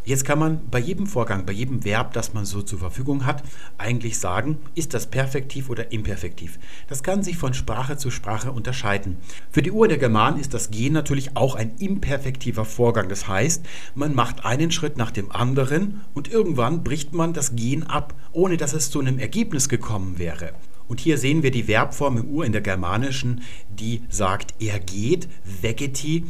Jetzt 0.03 0.25
kann 0.25 0.37
man 0.37 0.69
bei 0.69 0.79
jedem 0.79 1.07
Vorgang, 1.07 1.45
bei 1.45 1.53
jedem 1.53 1.83
Verb, 1.83 2.13
das 2.13 2.33
man 2.33 2.45
so 2.45 2.61
zur 2.61 2.79
Verfügung 2.79 3.25
hat, 3.25 3.43
eigentlich 3.77 4.19
sagen, 4.19 4.59
ist 4.75 4.93
das 4.93 5.07
perfektiv 5.07 5.69
oder 5.69 5.91
imperfektiv. 5.91 6.59
Das 6.87 7.01
kann 7.01 7.23
sich 7.23 7.37
von 7.37 7.53
Sprache 7.53 7.97
zu 7.97 8.11
Sprache 8.11 8.51
unterscheiden. 8.51 9.17
Für 9.51 9.61
die 9.61 9.71
Uhr 9.71 9.87
der 9.87 9.97
Germanen 9.97 10.39
ist 10.39 10.53
das 10.53 10.69
Gehen 10.69 10.93
natürlich 10.93 11.35
auch 11.35 11.55
ein 11.55 11.75
imperfektiver 11.79 12.65
Vorgang. 12.65 13.09
Das 13.09 13.27
heißt, 13.27 13.65
man 13.95 14.13
macht 14.13 14.45
einen 14.45 14.71
Schritt 14.71 14.97
nach 14.97 15.11
dem 15.11 15.31
anderen 15.31 16.01
und 16.13 16.31
irgendwann 16.31 16.83
bricht 16.83 17.13
man 17.13 17.33
das 17.33 17.55
Gehen 17.55 17.83
ab, 17.83 18.13
ohne 18.31 18.57
dass 18.57 18.73
es 18.73 18.91
zu 18.91 18.99
einem 18.99 19.17
Ergebnis 19.19 19.69
gekommen 19.69 20.19
wäre. 20.19 20.51
Und 20.87 20.99
hier 20.99 21.17
sehen 21.17 21.41
wir 21.41 21.51
die 21.51 21.63
Verbform 21.63 22.17
im 22.17 22.25
Ur 22.25 22.45
in 22.45 22.51
der 22.51 22.61
Germanischen, 22.61 23.41
die 23.69 24.03
sagt, 24.09 24.53
er 24.59 24.79
geht, 24.79 25.27
vegeti. 25.43 26.25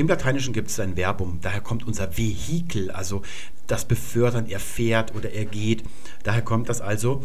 Im 0.00 0.08
Lateinischen 0.08 0.54
gibt 0.54 0.70
es 0.70 0.80
ein 0.80 0.96
Verbum, 0.96 1.40
daher 1.42 1.60
kommt 1.60 1.86
unser 1.86 2.16
Vehikel, 2.16 2.90
also 2.90 3.20
das 3.66 3.84
Befördern, 3.84 4.46
er 4.48 4.58
fährt 4.58 5.14
oder 5.14 5.30
er 5.30 5.44
geht. 5.44 5.84
Daher 6.22 6.40
kommt 6.40 6.70
das 6.70 6.80
also. 6.80 7.22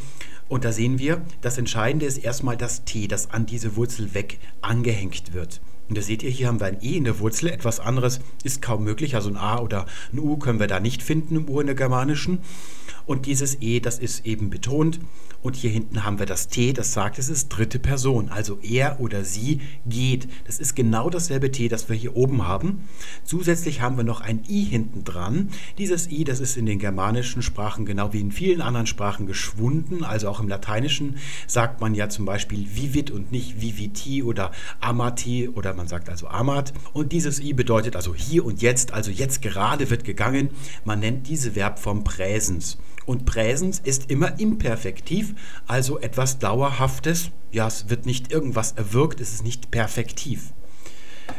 Und 0.49 0.65
da 0.65 0.73
sehen 0.73 0.99
wir, 0.99 1.21
das 1.39 1.57
Entscheidende 1.57 2.05
ist 2.05 2.17
erstmal 2.17 2.57
das 2.57 2.83
T, 2.83 3.07
das 3.07 3.31
an 3.31 3.45
diese 3.45 3.77
Wurzel 3.77 4.13
weg 4.13 4.39
angehängt 4.59 5.31
wird. 5.33 5.61
Und 5.87 5.97
da 5.97 6.01
seht 6.01 6.21
ihr, 6.21 6.29
hier 6.29 6.47
haben 6.47 6.59
wir 6.59 6.67
ein 6.67 6.81
E 6.81 6.97
in 6.97 7.05
der 7.05 7.19
Wurzel. 7.19 7.47
Etwas 7.47 7.79
anderes 7.79 8.19
ist 8.43 8.61
kaum 8.61 8.83
möglich. 8.83 9.15
Also 9.15 9.29
ein 9.29 9.37
A 9.37 9.59
oder 9.59 9.85
ein 10.11 10.19
U 10.19 10.35
können 10.35 10.59
wir 10.59 10.67
da 10.67 10.81
nicht 10.81 11.01
finden 11.01 11.37
im 11.37 11.47
Ur 11.47 11.61
in 11.61 11.67
der 11.67 11.77
Germanischen. 11.77 12.39
Und 13.05 13.25
dieses 13.25 13.61
E, 13.61 13.79
das 13.79 13.99
ist 13.99 14.25
eben 14.25 14.49
betont. 14.49 14.99
Und 15.45 15.55
hier 15.55 15.69
hinten 15.69 16.03
haben 16.03 16.17
wir 16.17 16.25
das 16.25 16.47
T, 16.47 16.73
das 16.73 16.91
sagt, 16.91 17.19
es 17.19 17.29
ist 17.29 17.49
dritte 17.49 17.77
Person. 17.77 18.29
Also 18.29 18.57
er 18.63 18.99
oder 18.99 19.23
sie 19.23 19.61
geht. 19.85 20.27
Das 20.45 20.57
ist 20.57 20.75
genau 20.75 21.07
dasselbe 21.11 21.51
T, 21.51 21.67
das 21.67 21.87
wir 21.87 21.95
hier 21.95 22.15
oben 22.15 22.47
haben. 22.47 22.89
Zusätzlich 23.23 23.79
haben 23.79 23.95
wir 23.95 24.03
noch 24.03 24.21
ein 24.21 24.41
I 24.49 24.63
hinten 24.63 25.03
dran. 25.03 25.51
Dieses 25.77 26.09
I, 26.09 26.23
das 26.23 26.39
ist 26.39 26.57
in 26.57 26.65
den 26.65 26.79
germanischen 26.79 27.43
Sprachen 27.43 27.85
genau 27.85 28.11
wie 28.11 28.21
in 28.21 28.31
vielen 28.31 28.59
anderen 28.59 28.87
Sprachen 28.87 29.27
geschwunden. 29.27 30.03
Also 30.03 30.29
auch 30.29 30.39
im 30.39 30.47
Lateinischen 30.47 31.17
sagt 31.45 31.79
man 31.79 31.93
ja 31.93 32.09
zum 32.09 32.25
Beispiel 32.25 32.65
vivit 32.75 33.11
und 33.11 33.31
nicht 33.31 33.61
viviti 33.61 34.23
oder 34.23 34.49
amati 34.81 35.47
oder 35.47 35.75
man 35.75 35.87
sagt 35.87 36.09
also 36.09 36.27
amat. 36.27 36.73
Und 36.91 37.11
dieses 37.11 37.39
I 37.39 37.53
bedeutet 37.53 37.95
also 37.95 38.15
hier 38.15 38.43
und 38.45 38.63
jetzt, 38.63 38.93
also 38.93 39.11
jetzt 39.11 39.43
gerade 39.43 39.91
wird 39.91 40.05
gegangen. 40.05 40.49
Man 40.85 41.01
nennt 41.01 41.29
diese 41.29 41.51
Verbform 41.51 42.03
Präsens. 42.03 42.79
Und 43.05 43.25
Präsens 43.25 43.79
ist 43.83 44.09
immer 44.09 44.39
imperfektiv, 44.39 45.35
also 45.67 45.99
etwas 45.99 46.39
Dauerhaftes. 46.39 47.31
Ja, 47.51 47.67
es 47.67 47.89
wird 47.89 48.05
nicht 48.05 48.31
irgendwas 48.31 48.73
erwirkt, 48.73 49.21
es 49.21 49.33
ist 49.33 49.43
nicht 49.43 49.71
perfektiv. 49.71 50.53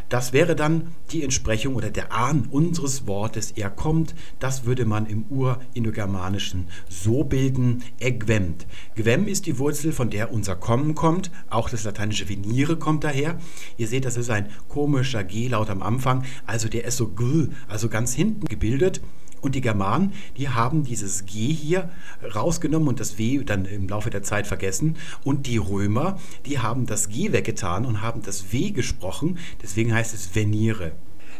Das 0.08 0.32
wäre 0.32 0.54
dann 0.54 0.92
die 1.10 1.22
Entsprechung 1.22 1.74
oder 1.74 1.90
der 1.90 2.12
Ahn 2.12 2.46
unseres 2.50 3.06
Wortes, 3.06 3.52
er 3.52 3.70
kommt. 3.70 4.14
Das 4.38 4.64
würde 4.64 4.84
man 4.84 5.06
im 5.06 5.26
Urindogermanischen 5.30 6.68
so 6.88 7.24
bilden, 7.24 7.82
egwemt. 7.98 8.66
Gwem 8.94 9.26
ist 9.26 9.46
die 9.46 9.58
Wurzel, 9.58 9.92
von 9.92 10.10
der 10.10 10.32
unser 10.32 10.56
Kommen 10.56 10.94
kommt. 10.94 11.30
Auch 11.50 11.68
das 11.68 11.84
lateinische 11.84 12.28
venire 12.28 12.76
kommt 12.76 13.04
daher. 13.04 13.38
Ihr 13.76 13.88
seht, 13.88 14.04
das 14.04 14.16
ist 14.16 14.30
ein 14.30 14.48
komischer 14.68 15.24
G-Laut 15.24 15.70
am 15.70 15.82
Anfang. 15.82 16.24
Also 16.46 16.68
der 16.68 16.84
ist 16.84 16.96
so 16.96 17.08
gl, 17.08 17.50
also 17.68 17.88
ganz 17.88 18.14
hinten 18.14 18.46
gebildet. 18.46 19.00
Und 19.40 19.54
die 19.54 19.60
Germanen, 19.60 20.12
die 20.36 20.48
haben 20.48 20.84
dieses 20.84 21.26
G 21.26 21.52
hier 21.52 21.90
rausgenommen 22.34 22.88
und 22.88 23.00
das 23.00 23.18
W 23.18 23.42
dann 23.44 23.64
im 23.64 23.88
Laufe 23.88 24.10
der 24.10 24.22
Zeit 24.22 24.46
vergessen. 24.46 24.96
Und 25.24 25.46
die 25.46 25.58
Römer, 25.58 26.18
die 26.46 26.58
haben 26.58 26.86
das 26.86 27.08
G 27.08 27.32
weggetan 27.32 27.84
und 27.84 28.02
haben 28.02 28.22
das 28.22 28.52
W 28.52 28.70
gesprochen. 28.70 29.38
Deswegen 29.62 29.94
heißt 29.94 30.14
es 30.14 30.34
Venire. 30.34 30.92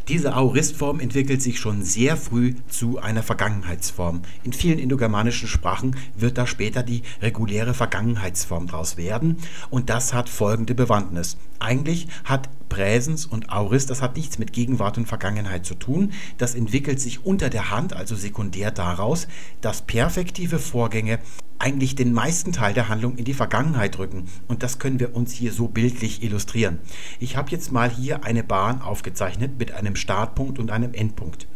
Diese 0.09 0.35
Aoristform 0.35 1.01
entwickelt 1.01 1.43
sich 1.43 1.59
schon 1.59 1.83
sehr 1.83 2.17
früh 2.17 2.55
zu 2.69 2.99
einer 2.99 3.25
Vergangenheitsform. 3.25 4.23
In 4.45 4.53
vielen 4.53 4.79
indogermanischen 4.79 5.49
Sprachen 5.49 5.97
wird 6.15 6.39
da 6.39 6.47
später 6.47 6.85
die 6.85 7.03
reguläre 7.21 7.75
Vergangenheitsform 7.75 8.69
draus 8.69 8.97
werden 8.97 9.39
und 9.69 9.91
das 9.91 10.15
hat 10.15 10.29
folgende 10.29 10.77
Bewandtnis. 10.77 11.37
Eigentlich 11.59 12.09
hat 12.25 12.49
Präsens 12.69 13.27
und 13.27 13.51
Aurist, 13.51 13.91
das 13.91 14.03
hat 14.03 14.17
nichts 14.17 14.39
mit 14.39 14.53
Gegenwart 14.53 14.99
und 14.99 15.07
Vergangenheit 15.07 15.65
zu 15.65 15.75
tun. 15.75 16.13
Das 16.39 16.55
entwickelt 16.55 17.01
sich 17.01 17.25
unter 17.25 17.49
der 17.51 17.71
Hand, 17.71 17.93
also 17.93 18.17
sekundär 18.17 18.71
daraus, 18.71 19.29
dass 19.61 19.83
perfektive 19.83 20.59
Vorgänge 20.59 21.19
eigentlich 21.59 21.95
den 21.95 22.13
meisten 22.13 22.53
Teil 22.53 22.75
der 22.75 22.89
Handlung 22.89 23.17
in 23.17 23.25
die 23.25 23.35
Vergangenheit 23.35 23.99
rücken. 23.99 24.29
Und 24.47 24.63
das 24.63 24.79
können 24.79 25.01
wir 25.01 25.15
uns 25.15 25.33
hier 25.33 25.53
so 25.53 25.69
bildlich 25.69 26.23
illustrieren. 26.23 26.79
Ich 27.19 27.37
habe 27.37 27.51
jetzt 27.51 27.73
mal 27.73 27.91
hier 27.91 28.25
eine 28.25 28.43
Bahn 28.43 28.83
aufgezeichnet 28.83 29.59
mit 29.59 29.73
einem 29.73 29.97
Startpunkt 29.97 30.59
und 30.59 30.71
einem 30.71 30.93
Endpunkt. 30.93 31.47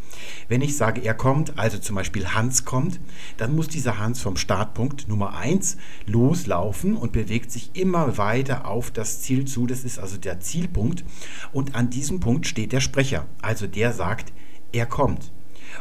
Wenn 0.48 0.62
ich 0.62 0.76
sage, 0.76 1.00
er 1.02 1.14
kommt, 1.14 1.58
also 1.58 1.78
zum 1.78 1.96
Beispiel 1.96 2.28
Hans 2.28 2.64
kommt, 2.64 3.00
dann 3.36 3.54
muss 3.54 3.68
dieser 3.68 3.98
Hans 3.98 4.20
vom 4.20 4.36
Startpunkt 4.36 5.08
Nummer 5.08 5.34
1 5.34 5.76
loslaufen 6.06 6.96
und 6.96 7.12
bewegt 7.12 7.50
sich 7.50 7.70
immer 7.74 8.18
weiter 8.18 8.66
auf 8.66 8.90
das 8.90 9.20
Ziel 9.22 9.44
zu. 9.44 9.66
Das 9.66 9.84
ist 9.84 9.98
also 9.98 10.16
der 10.16 10.40
Zielpunkt. 10.40 11.04
Und 11.52 11.74
an 11.74 11.90
diesem 11.90 12.20
Punkt 12.20 12.46
steht 12.46 12.72
der 12.72 12.80
Sprecher. 12.80 13.26
Also 13.42 13.66
der 13.66 13.92
sagt, 13.92 14.32
er 14.72 14.86
kommt. 14.86 15.32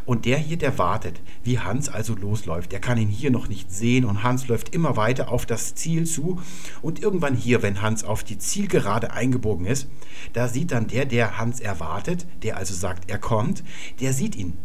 Und 0.05 0.25
der 0.25 0.37
hier, 0.37 0.57
der 0.57 0.77
wartet, 0.77 1.21
wie 1.43 1.59
Hans 1.59 1.89
also 1.89 2.15
losläuft. 2.15 2.71
Der 2.71 2.79
kann 2.79 2.97
ihn 2.97 3.09
hier 3.09 3.31
noch 3.31 3.49
nicht 3.49 3.71
sehen 3.71 4.05
und 4.05 4.23
Hans 4.23 4.47
läuft 4.47 4.73
immer 4.73 4.97
weiter 4.97 5.31
auf 5.31 5.45
das 5.45 5.75
Ziel 5.75 6.05
zu. 6.05 6.41
Und 6.81 7.01
irgendwann 7.01 7.35
hier, 7.35 7.61
wenn 7.61 7.81
Hans 7.81 8.03
auf 8.03 8.23
die 8.23 8.37
Zielgerade 8.37 9.11
eingebogen 9.11 9.65
ist, 9.65 9.87
da 10.33 10.47
sieht 10.47 10.71
dann 10.71 10.87
der, 10.87 11.05
der 11.05 11.37
Hans 11.37 11.59
erwartet, 11.59 12.25
der 12.43 12.57
also 12.57 12.73
sagt, 12.73 13.09
er 13.09 13.17
kommt, 13.17 13.63
der 13.99 14.13
sieht 14.13 14.35
ihn 14.35 14.57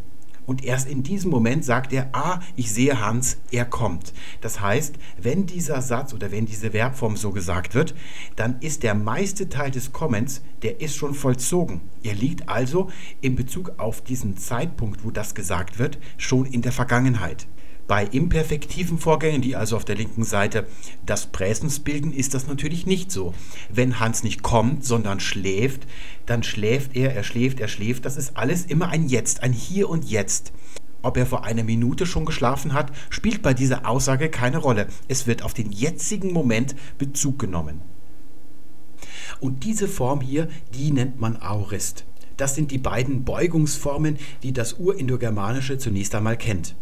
und 0.47 0.65
erst 0.65 0.89
in 0.89 1.03
diesem 1.03 1.31
Moment 1.31 1.65
sagt 1.65 1.93
er, 1.93 2.09
ah, 2.13 2.41
ich 2.57 2.73
sehe 2.73 3.01
Hans, 3.01 3.39
er 3.51 3.65
kommt. 3.65 4.13
Das 4.41 4.61
heißt, 4.61 4.97
wenn 5.21 5.47
dieser 5.47 5.83
Satz 5.83 6.13
oder 6.13 6.31
wenn 6.31 6.47
diese 6.47 6.73
Verbform 6.73 7.17
so 7.17 7.31
gesagt 7.33 7.75
wird, 7.75 7.95
dann 8.37 8.59
ist 8.61 8.83
der 8.83 8.95
meiste 8.95 9.49
Teil 9.49 9.71
des 9.71 9.93
Kommens, 9.93 10.43
der 10.63 10.81
ist 10.81 10.97
schon 10.97 11.15
vollzogen. 11.15 11.81
Er 12.03 12.15
liegt 12.15 12.49
also 12.49 12.91
in 13.21 13.37
Bezug 13.37 13.73
auf 13.79 14.03
diesen 14.03 14.37
Zeitpunkt, 14.37 15.05
wo 15.05 15.11
das 15.11 15.35
gesagt 15.35 15.79
wird, 15.79 15.99
schon 16.17 16.47
in 16.47 16.63
der 16.63 16.73
Vergangenheit. 16.73 17.47
Bei 17.87 18.07
imperfektiven 18.07 18.99
Vorgängen, 18.99 19.43
die 19.43 19.57
also 19.57 19.77
auf 19.77 19.85
der 19.85 19.97
linken 19.97 20.25
Seite 20.25 20.67
das 21.05 21.27
Präsens 21.27 21.81
bilden, 21.81 22.13
ist 22.13 22.33
das 22.33 22.47
natürlich 22.47 22.87
nicht 22.87 23.13
so. 23.13 23.35
Wenn 23.69 24.01
Hans 24.01 24.23
nicht 24.23 24.43
kommt, 24.43 24.85
sondern 24.85 25.21
schläft, 25.21 25.87
dann 26.25 26.43
schläft 26.43 26.97
er, 26.97 27.15
er 27.15 27.25
schläft, 27.25 27.61
er 27.61 27.69
schläft. 27.69 28.07
Das 28.07 28.17
ist 28.17 28.39
alles 28.39 28.65
immer 28.65 28.89
ein 28.89 29.09
Jetzt, 29.09 29.43
ein 29.43 29.53
Hier 29.53 29.91
und 29.91 30.09
Jetzt. 30.09 30.53
Ob 31.03 31.19
er 31.19 31.27
vor 31.27 31.45
einer 31.45 31.65
Minute 31.65 32.07
schon 32.07 32.25
geschlafen 32.25 32.73
hat, 32.73 32.91
spielt 33.11 33.43
bei 33.43 33.53
dieser 33.53 33.87
Aussage 33.87 34.31
keine 34.31 34.57
Rolle. 34.57 34.89
Es 35.09 35.27
wird 35.27 35.43
auf 35.43 35.53
den 35.53 35.71
jetzigen 35.71 36.33
Moment 36.33 36.75
Bezug 36.97 37.39
genommen. 37.39 37.83
Und 39.41 39.65
diese 39.65 39.89
Form 39.89 40.23
hier, 40.23 40.49
die 40.73 40.91
nennt 40.91 41.21
man 41.21 41.37
Aurist. 41.37 42.07
Das 42.37 42.55
sind 42.55 42.71
die 42.71 42.79
beiden 42.79 43.25
Beugungsformen, 43.25 44.19
die 44.43 44.53
das 44.53 44.75
Urindogermanische 44.75 45.79
zunächst 45.79 46.15
einmal 46.15 46.37
kennt. 46.37 46.75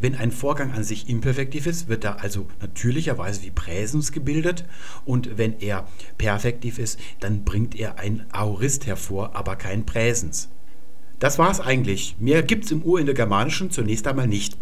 Wenn 0.00 0.14
ein 0.14 0.30
Vorgang 0.30 0.72
an 0.72 0.84
sich 0.84 1.08
imperfektiv 1.08 1.66
ist, 1.66 1.88
wird 1.88 2.04
er 2.04 2.22
also 2.22 2.46
natürlicherweise 2.60 3.42
wie 3.42 3.50
Präsens 3.50 4.12
gebildet 4.12 4.64
und 5.04 5.38
wenn 5.38 5.58
er 5.60 5.86
perfektiv 6.18 6.78
ist, 6.78 6.98
dann 7.20 7.44
bringt 7.44 7.78
er 7.78 7.98
ein 7.98 8.26
Aurist 8.32 8.86
hervor, 8.86 9.34
aber 9.34 9.56
kein 9.56 9.86
Präsens. 9.86 10.48
Das 11.18 11.38
war 11.38 11.50
es 11.50 11.60
eigentlich. 11.60 12.16
Mehr 12.18 12.42
gibt 12.42 12.64
es 12.64 12.70
im 12.72 12.82
Urindogermanischen 12.82 13.70
zunächst 13.70 14.06
einmal 14.06 14.26
nicht. 14.26 14.56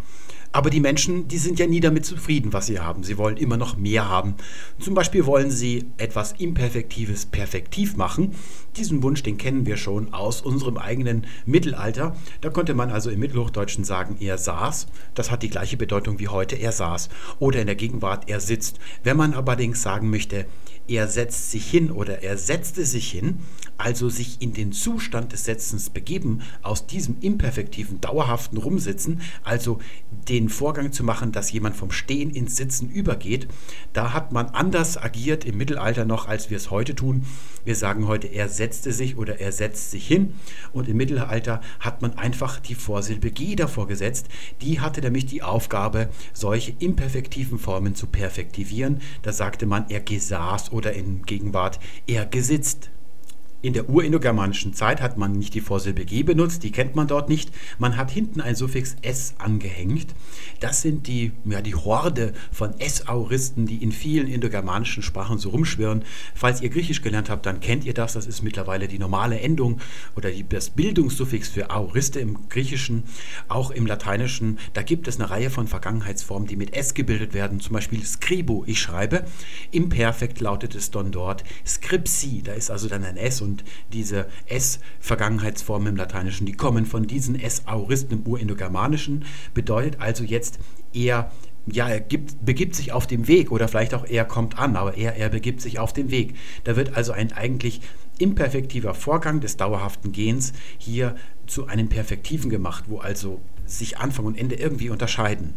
Aber 0.51 0.71
die 0.71 0.79
Menschen, 0.79 1.27
die 1.27 1.37
sind 1.37 1.59
ja 1.59 1.67
nie 1.67 1.79
damit 1.79 2.05
zufrieden, 2.05 2.53
was 2.53 2.65
sie 2.65 2.79
haben. 2.79 3.03
Sie 3.03 3.17
wollen 3.19 3.37
immer 3.37 3.57
noch 3.57 3.77
mehr 3.77 4.09
haben. 4.09 4.33
Zum 4.79 4.95
Beispiel 4.95 5.27
wollen 5.27 5.51
sie 5.51 5.85
etwas 5.97 6.33
Imperfektives 6.33 7.27
perfektiv 7.27 7.97
machen. 7.97 8.33
Diesen 8.75 9.03
Wunsch, 9.03 9.21
den 9.21 9.37
kennen 9.37 9.67
wir 9.67 9.77
schon 9.77 10.11
aus 10.11 10.41
unserem 10.41 10.77
eigenen 10.77 11.27
Mittelalter. 11.45 12.15
Da 12.41 12.49
konnte 12.49 12.73
man 12.73 12.89
also 12.89 13.11
im 13.11 13.19
Mittelhochdeutschen 13.19 13.83
sagen, 13.83 14.17
er 14.19 14.39
saß. 14.39 14.87
Das 15.13 15.29
hat 15.29 15.43
die 15.43 15.49
gleiche 15.49 15.77
Bedeutung 15.77 16.17
wie 16.19 16.29
heute, 16.29 16.55
er 16.55 16.71
saß. 16.71 17.09
Oder 17.37 17.61
in 17.61 17.67
der 17.67 17.75
Gegenwart, 17.75 18.27
er 18.27 18.39
sitzt. 18.39 18.79
Wenn 19.03 19.17
man 19.17 19.33
allerdings 19.33 19.83
sagen 19.83 20.09
möchte, 20.09 20.47
er 20.87 21.07
setzt 21.07 21.51
sich 21.51 21.69
hin 21.69 21.91
oder 21.91 22.23
er 22.23 22.37
setzte 22.37 22.85
sich 22.85 23.11
hin, 23.11 23.39
also 23.79 24.09
sich 24.09 24.41
in 24.41 24.53
den 24.53 24.71
Zustand 24.71 25.31
des 25.31 25.45
Setzens 25.45 25.89
begeben, 25.89 26.41
aus 26.61 26.85
diesem 26.85 27.17
imperfektiven, 27.21 28.01
dauerhaften 28.01 28.57
Rumsitzen, 28.57 29.21
also 29.43 29.79
den 30.27 30.49
Vorgang 30.49 30.91
zu 30.91 31.03
machen, 31.03 31.31
dass 31.31 31.51
jemand 31.51 31.75
vom 31.75 31.91
Stehen 31.91 32.29
ins 32.29 32.57
Sitzen 32.57 32.89
übergeht, 32.89 33.47
da 33.93 34.13
hat 34.13 34.31
man 34.31 34.47
anders 34.47 34.97
agiert 34.97 35.45
im 35.45 35.57
Mittelalter 35.57 36.05
noch, 36.05 36.27
als 36.27 36.49
wir 36.49 36.57
es 36.57 36.69
heute 36.71 36.93
tun. 36.93 37.25
Wir 37.63 37.75
sagen 37.75 38.07
heute, 38.07 38.27
er 38.27 38.49
setzte 38.49 38.91
sich 38.91 39.17
oder 39.17 39.39
er 39.39 39.51
setzt 39.51 39.91
sich 39.91 40.05
hin 40.05 40.33
und 40.73 40.87
im 40.89 40.97
Mittelalter 40.97 41.61
hat 41.79 42.01
man 42.01 42.17
einfach 42.17 42.59
die 42.59 42.75
Vorsilbe 42.75 43.31
G 43.31 43.55
davor 43.55 43.87
gesetzt. 43.87 44.27
Die 44.61 44.81
hatte 44.81 45.01
nämlich 45.01 45.25
die 45.25 45.41
Aufgabe, 45.41 46.09
solche 46.33 46.73
imperfektiven 46.79 47.59
Formen 47.59 47.95
zu 47.95 48.07
perfektivieren. 48.07 49.01
Da 49.21 49.31
sagte 49.31 49.65
man, 49.65 49.89
er 49.89 50.01
gesaß 50.01 50.71
oder 50.73 50.93
in 50.93 51.23
Gegenwart, 51.23 51.79
er 52.07 52.25
gesitzt. 52.25 52.89
In 53.61 53.73
der 53.73 53.89
urindogermanischen 53.89 54.73
Zeit 54.73 55.01
hat 55.01 55.17
man 55.17 55.33
nicht 55.33 55.53
die 55.53 55.59
Vorsilbe 55.59 56.05
G 56.05 56.23
benutzt, 56.23 56.63
die 56.63 56.71
kennt 56.71 56.95
man 56.95 57.07
dort 57.07 57.27
nicht. 57.27 57.51
Man 57.77 57.97
hat 57.97 58.09
hinten 58.09 58.39
ein 58.39 58.55
Suffix 58.55 58.95
S 59.01 59.33
angehängt. 59.37 60.15
Das 60.61 60.81
sind 60.81 61.07
die, 61.07 61.33
ja, 61.43 61.61
die 61.61 61.75
Horde 61.75 62.31
von 62.53 62.79
S-Auristen, 62.79 63.65
die 63.65 63.83
in 63.83 63.91
vielen 63.91 64.27
indogermanischen 64.27 65.03
Sprachen 65.03 65.39
so 65.39 65.49
rumschwirren. 65.49 66.05
Falls 66.35 66.61
ihr 66.61 66.69
Griechisch 66.69 67.01
gelernt 67.01 67.29
habt, 67.29 67.45
dann 67.45 67.59
kennt 67.59 67.83
ihr 67.83 67.93
das. 67.93 68.13
Das 68.13 68.27
ist 68.27 68.43
mittlerweile 68.43 68.87
die 68.87 68.97
normale 68.97 69.41
Endung 69.41 69.81
oder 70.15 70.31
die, 70.31 70.47
das 70.47 70.69
Bildungssuffix 70.69 71.49
für 71.49 71.69
Auriste 71.69 72.21
im 72.21 72.47
Griechischen, 72.47 73.03
auch 73.49 73.71
im 73.71 73.85
Lateinischen. 73.85 74.57
Da 74.71 74.83
gibt 74.83 75.05
es 75.09 75.19
eine 75.19 75.29
Reihe 75.29 75.49
von 75.49 75.67
Vergangenheitsformen, 75.67 76.47
die 76.47 76.55
mit 76.55 76.73
S 76.73 76.93
gebildet 76.93 77.33
werden. 77.33 77.59
Zum 77.59 77.73
Beispiel 77.73 78.05
scribo, 78.05 78.63
ich 78.67 78.79
schreibe. 78.79 79.25
Im 79.71 79.89
Perfekt 79.89 80.39
lautet 80.39 80.75
es 80.75 80.91
dann 80.91 81.11
dort 81.11 81.43
scripsi. 81.67 82.41
Da 82.41 82.53
ist 82.53 82.71
also 82.71 82.87
dann 82.87 83.03
ein 83.03 83.17
S 83.17 83.41
und 83.41 83.48
und 83.49 83.63
diese 83.91 84.27
S-Vergangenheitsformen 84.47 85.89
im 85.89 85.95
Lateinischen, 85.95 86.45
die 86.45 86.53
kommen 86.53 86.85
von 86.85 87.07
diesen 87.07 87.39
S-Auristen 87.39 88.19
im 88.19 88.27
Urindogermanischen, 88.27 89.25
bedeutet 89.53 89.99
also 89.99 90.23
jetzt 90.23 90.59
eher 90.93 91.31
ja, 91.71 91.87
er 91.87 91.99
gibt, 91.99 92.43
begibt 92.43 92.73
sich 92.73 92.93
auf 92.93 93.05
dem 93.05 93.27
Weg 93.27 93.51
oder 93.51 93.67
vielleicht 93.67 93.93
auch 93.93 94.05
er 94.05 94.25
kommt 94.25 94.57
an, 94.57 94.75
aber 94.75 94.97
er, 94.97 95.17
er 95.17 95.29
begibt 95.29 95.61
sich 95.61 95.77
auf 95.77 95.93
den 95.93 96.09
Weg. 96.09 96.35
Da 96.63 96.75
wird 96.75 96.95
also 96.95 97.11
ein 97.11 97.31
eigentlich 97.31 97.81
imperfektiver 98.17 98.95
Vorgang 98.95 99.39
des 99.39 99.57
dauerhaften 99.57 100.11
Gehens 100.11 100.53
hier 100.79 101.15
zu 101.45 101.67
einem 101.67 101.87
Perfektiven 101.89 102.49
gemacht, 102.49 102.85
wo 102.87 102.99
also 102.99 103.41
sich 103.65 103.99
Anfang 103.99 104.25
und 104.25 104.37
Ende 104.37 104.55
irgendwie 104.55 104.89
unterscheiden. 104.89 105.53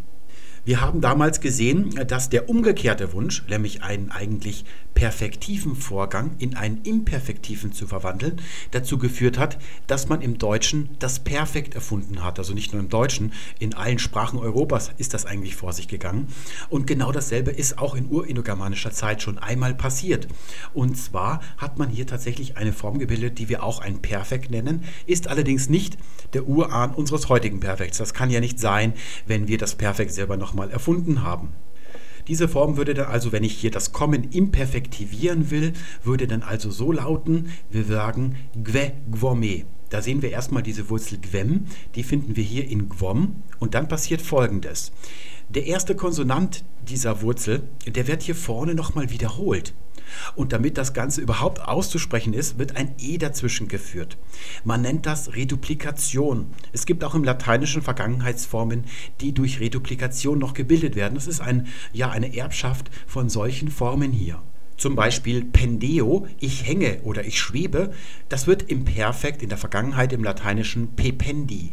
Wir 0.65 0.81
haben 0.81 1.01
damals 1.01 1.41
gesehen, 1.41 1.91
dass 2.07 2.31
der 2.31 2.49
umgekehrte 2.49 3.13
Wunsch, 3.13 3.43
nämlich 3.49 3.83
einen 3.83 4.13
eigentlich 4.13 4.65
perfektiven 4.95 5.75
Vorgang 5.75 6.37
in 6.39 6.55
einen 6.55 6.83
imperfektiven 6.83 7.73
zu 7.73 7.89
verwandeln, 7.89 8.41
dazu 8.71 8.97
geführt 8.97 9.39
hat, 9.39 9.59
dass 9.89 10.09
man 10.09 10.21
im 10.23 10.39
Deutschen 10.39 10.91
das 11.01 11.19
Perfekt 11.19 11.75
erfunden 11.75 12.23
hat. 12.23 12.39
Also 12.39 12.55
nicht 12.55 12.73
nur 12.73 12.81
im 12.81 12.89
Deutschen, 12.89 13.33
in 13.59 13.75
allen 13.75 13.99
Sprachen 13.99 14.39
Europas 14.39 14.93
ist 14.99 15.15
das 15.15 15.27
eigentlich 15.27 15.57
vor 15.57 15.73
sich 15.73 15.89
gegangen. 15.89 16.29
Und 16.69 16.87
genau 16.87 17.11
dasselbe 17.11 17.51
ist 17.51 17.79
auch 17.79 17.97
in 17.97 18.07
urindogermanischer 18.07 18.93
Zeit 18.93 19.21
schon 19.21 19.39
einmal 19.39 19.75
passiert. 19.75 20.29
Und 20.75 20.97
zwar 20.97 21.41
hat 21.57 21.79
man 21.79 21.91
hier 21.91 22.07
tatsächlich 22.07 22.57
eine 22.57 22.73
Form 22.73 23.01
gebildet, 23.01 23.39
die 23.39 23.49
wir 23.49 23.65
auch 23.65 23.81
ein 23.81 24.01
Perfekt 24.01 24.53
nennen, 24.53 24.85
ist 25.07 25.27
allerdings 25.27 25.69
nicht 25.69 25.97
der 26.35 26.47
Urahn 26.47 26.95
unseres 26.95 27.29
heutigen 27.29 27.59
Perfekts. 27.59 27.99
Das 27.99 28.15
kann 28.15 28.31
ja 28.31 28.39
nicht 28.39 28.61
sein, 28.61 28.95
wenn 29.27 29.49
wir 29.49 29.59
das 29.59 29.75
Perfekt 29.75 30.13
selber 30.13 30.37
noch 30.37 30.52
nochmal 30.53 30.71
erfunden 30.71 31.23
haben. 31.23 31.49
Diese 32.29 32.47
Form 32.47 32.77
würde 32.77 32.95
dann 32.95 33.07
also, 33.07 33.33
wenn 33.33 33.43
ich 33.43 33.55
hier 33.55 33.71
das 33.71 33.93
Kommen 33.93 34.31
imperfektivieren 34.31 35.51
will, 35.51 35.73
würde 36.05 36.27
dann 36.27 36.43
also 36.43 36.71
so 36.71 36.93
lauten, 36.93 37.49
wir 37.71 37.85
sagen 37.85 38.37
gwe 38.63 38.93
gwome. 39.11 39.65
Da 39.89 40.03
sehen 40.03 40.23
wir 40.23 40.31
erstmal 40.31 40.63
diese 40.63 40.89
Wurzel 40.89 41.19
gwem, 41.19 41.65
die 41.95 42.03
finden 42.03 42.37
wir 42.37 42.45
hier 42.45 42.69
in 42.69 42.89
gwom 42.89 43.43
und 43.61 43.75
dann 43.75 43.89
passiert 43.89 44.21
folgendes. 44.21 44.93
Der 45.49 45.67
erste 45.67 45.97
Konsonant 45.97 46.65
dieser 46.87 47.23
Wurzel, 47.23 47.63
der 47.87 48.07
wird 48.07 48.23
hier 48.23 48.35
vorne 48.35 48.75
nochmal 48.75 49.11
wiederholt. 49.11 49.75
Und 50.35 50.53
damit 50.53 50.79
das 50.79 50.95
Ganze 50.95 51.21
überhaupt 51.21 51.61
auszusprechen 51.61 52.33
ist, 52.33 52.59
wird 52.59 52.77
ein 52.77 52.95
E 52.99 53.19
dazwischen 53.19 53.69
geführt. 53.69 54.19
Man 54.65 54.83
nennt 54.83 55.07
das 55.07 55.35
Reduplikation. 55.35 56.47
Es 56.73 56.87
gibt 56.87 57.05
auch 57.05 57.15
im 57.15 57.25
Lateinischen 57.25 57.83
Vergangenheitsformen, 57.83 58.85
die 59.21 59.33
durch 59.33 59.61
Reduplikation 59.61 60.39
noch 60.39 60.55
gebildet 60.55 60.97
werden. 60.97 61.15
Das 61.15 61.27
ist 61.27 61.41
ein, 61.41 61.67
ja, 61.93 62.11
eine 62.11 62.37
Erbschaft 62.37 62.91
von 63.07 63.29
solchen 63.29 63.71
Formen 63.71 64.13
hier. 64.13 64.43
Zum 64.77 64.97
Beispiel 64.97 65.45
pendeo, 65.45 66.27
ich 66.41 66.67
hänge 66.67 67.03
oder 67.05 67.25
ich 67.25 67.39
schwebe, 67.39 67.93
das 68.29 68.47
wird 68.47 68.65
im 68.65 68.85
Perfekt 68.85 69.43
in 69.43 69.49
der 69.49 69.59
Vergangenheit 69.59 70.13
im 70.13 70.25
Lateinischen 70.25 70.97
pependi. 70.97 71.73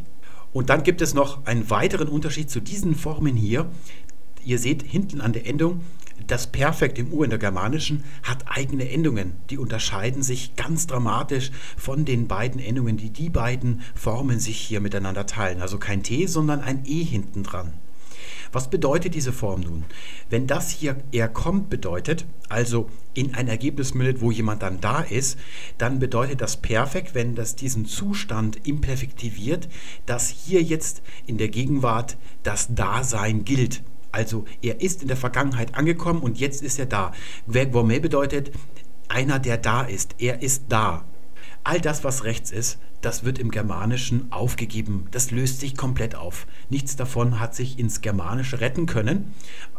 Und 0.51 0.69
dann 0.69 0.83
gibt 0.83 1.01
es 1.01 1.13
noch 1.13 1.45
einen 1.45 1.69
weiteren 1.69 2.07
Unterschied 2.07 2.49
zu 2.49 2.59
diesen 2.59 2.95
Formen 2.95 3.35
hier. 3.35 3.69
Ihr 4.45 4.59
seht 4.59 4.83
hinten 4.83 5.21
an 5.21 5.33
der 5.33 5.47
Endung, 5.47 5.81
das 6.29 6.47
Perfekt 6.47 6.99
im 6.99 7.11
Urindogermanischen 7.11 8.03
hat 8.23 8.45
eigene 8.47 8.89
Endungen. 8.89 9.33
Die 9.49 9.57
unterscheiden 9.57 10.21
sich 10.21 10.55
ganz 10.55 10.85
dramatisch 10.85 11.51
von 11.75 12.05
den 12.05 12.27
beiden 12.27 12.61
Endungen, 12.61 12.97
die 12.97 13.09
die 13.09 13.29
beiden 13.29 13.81
Formen 13.95 14.39
sich 14.39 14.57
hier 14.59 14.79
miteinander 14.79 15.25
teilen. 15.25 15.61
Also 15.61 15.79
kein 15.79 16.03
T, 16.03 16.27
sondern 16.27 16.61
ein 16.61 16.83
E 16.85 17.03
hinten 17.03 17.43
dran. 17.43 17.73
Was 18.51 18.69
bedeutet 18.69 19.15
diese 19.15 19.33
Form 19.33 19.61
nun? 19.61 19.85
Wenn 20.29 20.47
das 20.47 20.69
hier 20.69 20.97
er 21.11 21.27
kommt 21.27 21.69
bedeutet, 21.69 22.25
also 22.47 22.89
in 23.13 23.35
ein 23.35 23.47
Ergebnis 23.47 23.93
mündet, 23.93 24.21
wo 24.21 24.31
jemand 24.31 24.63
dann 24.63 24.81
da 24.81 25.01
ist, 25.01 25.37
dann 25.77 25.99
bedeutet 25.99 26.41
das 26.41 26.57
Perfekt, 26.57 27.13
wenn 27.13 27.35
das 27.35 27.55
diesen 27.55 27.85
Zustand 27.85 28.67
imperfektiviert, 28.67 29.67
dass 30.05 30.29
hier 30.29 30.61
jetzt 30.61 31.01
in 31.27 31.37
der 31.37 31.49
Gegenwart 31.49 32.17
das 32.43 32.73
Dasein 32.73 33.45
gilt. 33.45 33.83
Also 34.11 34.45
er 34.61 34.81
ist 34.81 35.01
in 35.01 35.07
der 35.07 35.17
Vergangenheit 35.17 35.75
angekommen 35.75 36.21
und 36.21 36.39
jetzt 36.39 36.61
ist 36.61 36.79
er 36.79 36.85
da. 36.85 37.11
Gourmet 37.47 37.99
bedeutet 37.99 38.51
einer, 39.07 39.39
der 39.39 39.57
da 39.57 39.83
ist. 39.83 40.15
Er 40.19 40.41
ist 40.41 40.65
da. 40.69 41.05
All 41.63 41.81
das, 41.81 42.03
was 42.03 42.23
rechts 42.23 42.51
ist, 42.51 42.79
das 43.01 43.23
wird 43.23 43.39
im 43.39 43.51
Germanischen 43.51 44.31
aufgegeben. 44.31 45.07
Das 45.11 45.31
löst 45.31 45.59
sich 45.59 45.77
komplett 45.77 46.15
auf. 46.15 46.47
Nichts 46.69 46.95
davon 46.95 47.39
hat 47.39 47.55
sich 47.55 47.79
ins 47.79 48.01
Germanische 48.01 48.59
retten 48.59 48.85
können. 48.85 49.33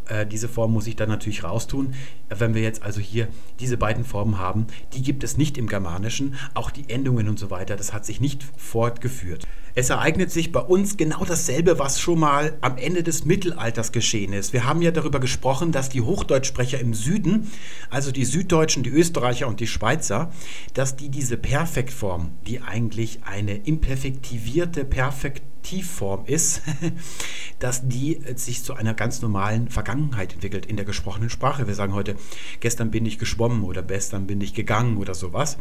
Äh, 0.08 0.26
diese 0.26 0.48
Form 0.48 0.72
muss 0.72 0.86
ich 0.86 0.96
dann 0.96 1.08
natürlich 1.08 1.44
raustun. 1.44 1.94
Wenn 2.28 2.54
wir 2.54 2.62
jetzt 2.62 2.82
also 2.82 3.00
hier 3.00 3.28
diese 3.58 3.76
beiden 3.76 4.04
Formen 4.04 4.38
haben, 4.38 4.66
die 4.92 5.02
gibt 5.02 5.24
es 5.24 5.36
nicht 5.36 5.58
im 5.58 5.66
Germanischen. 5.66 6.34
Auch 6.54 6.70
die 6.70 6.88
Endungen 6.88 7.28
und 7.28 7.38
so 7.38 7.50
weiter, 7.50 7.76
das 7.76 7.92
hat 7.92 8.04
sich 8.04 8.20
nicht 8.20 8.44
fortgeführt. 8.56 9.46
Es 9.74 9.90
ereignet 9.90 10.32
sich 10.32 10.50
bei 10.50 10.60
uns 10.60 10.96
genau 10.96 11.24
dasselbe, 11.24 11.78
was 11.78 12.00
schon 12.00 12.18
mal 12.18 12.56
am 12.60 12.76
Ende 12.76 13.04
des 13.04 13.24
Mittelalters 13.24 13.92
geschehen 13.92 14.32
ist. 14.32 14.52
Wir 14.52 14.64
haben 14.64 14.82
ja 14.82 14.90
darüber 14.90 15.20
gesprochen, 15.20 15.70
dass 15.70 15.88
die 15.88 16.00
Hochdeutschsprecher 16.00 16.80
im 16.80 16.92
Süden, 16.92 17.50
also 17.88 18.10
die 18.10 18.24
Süddeutschen, 18.24 18.82
die 18.82 18.90
Österreicher 18.90 19.46
und 19.46 19.60
die 19.60 19.68
Schweizer, 19.68 20.32
dass 20.74 20.96
die 20.96 21.08
diese 21.08 21.36
Perfektform, 21.36 22.32
die 22.46 22.60
eigentlich 22.60 23.20
eine 23.24 23.56
imperfektivierte 23.56 24.84
Perfekt 24.84 25.42
Tiefform 25.62 26.24
ist, 26.26 26.62
dass 27.58 27.86
die 27.86 28.20
sich 28.36 28.64
zu 28.64 28.74
einer 28.74 28.94
ganz 28.94 29.22
normalen 29.22 29.68
Vergangenheit 29.68 30.32
entwickelt 30.32 30.66
in 30.66 30.76
der 30.76 30.84
gesprochenen 30.84 31.30
Sprache. 31.30 31.66
Wir 31.66 31.74
sagen 31.74 31.94
heute, 31.94 32.16
gestern 32.60 32.90
bin 32.90 33.06
ich 33.06 33.18
geschwommen 33.18 33.62
oder 33.62 33.82
gestern 33.82 34.26
bin 34.26 34.40
ich 34.40 34.54
gegangen 34.54 34.96
oder 34.96 35.14
sowas. 35.14 35.58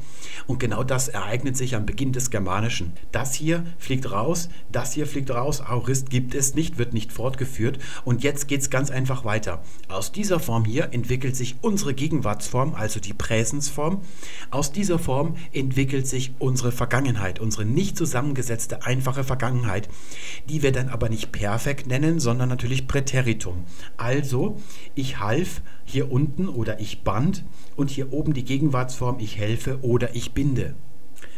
Und 0.47 0.59
genau 0.59 0.83
das 0.83 1.09
ereignet 1.09 1.57
sich 1.57 1.75
am 1.75 1.85
Beginn 1.85 2.13
des 2.13 2.29
Germanischen. 2.29 2.93
Das 3.11 3.33
hier 3.33 3.65
fliegt 3.77 4.11
raus, 4.11 4.49
das 4.71 4.93
hier 4.93 5.07
fliegt 5.07 5.31
raus, 5.31 5.61
Aurist 5.61 6.09
gibt 6.09 6.35
es 6.35 6.55
nicht, 6.55 6.77
wird 6.77 6.93
nicht 6.93 7.11
fortgeführt. 7.11 7.79
Und 8.05 8.23
jetzt 8.23 8.47
geht 8.47 8.61
es 8.61 8.69
ganz 8.69 8.91
einfach 8.91 9.25
weiter. 9.25 9.61
Aus 9.89 10.11
dieser 10.11 10.39
Form 10.39 10.65
hier 10.65 10.89
entwickelt 10.93 11.35
sich 11.35 11.57
unsere 11.61 11.93
Gegenwartsform, 11.93 12.75
also 12.75 12.99
die 12.99 13.13
Präsensform. 13.13 14.01
Aus 14.51 14.71
dieser 14.71 14.99
Form 14.99 15.35
entwickelt 15.51 16.07
sich 16.07 16.33
unsere 16.39 16.71
Vergangenheit, 16.71 17.39
unsere 17.39 17.65
nicht 17.65 17.97
zusammengesetzte, 17.97 18.85
einfache 18.85 19.23
Vergangenheit 19.23 19.89
die 20.49 20.63
wir 20.63 20.71
dann 20.71 20.89
aber 20.89 21.09
nicht 21.09 21.31
perfekt 21.31 21.87
nennen, 21.87 22.19
sondern 22.19 22.49
natürlich 22.49 22.87
Präteritum. 22.87 23.65
Also, 23.97 24.59
ich 24.95 25.19
half 25.19 25.61
hier 25.85 26.11
unten 26.11 26.47
oder 26.47 26.79
ich 26.79 27.03
band 27.03 27.43
und 27.75 27.89
hier 27.89 28.13
oben 28.13 28.33
die 28.33 28.45
Gegenwartsform 28.45 29.19
ich 29.19 29.37
helfe 29.37 29.79
oder 29.81 30.15
ich 30.15 30.33
binde. 30.33 30.75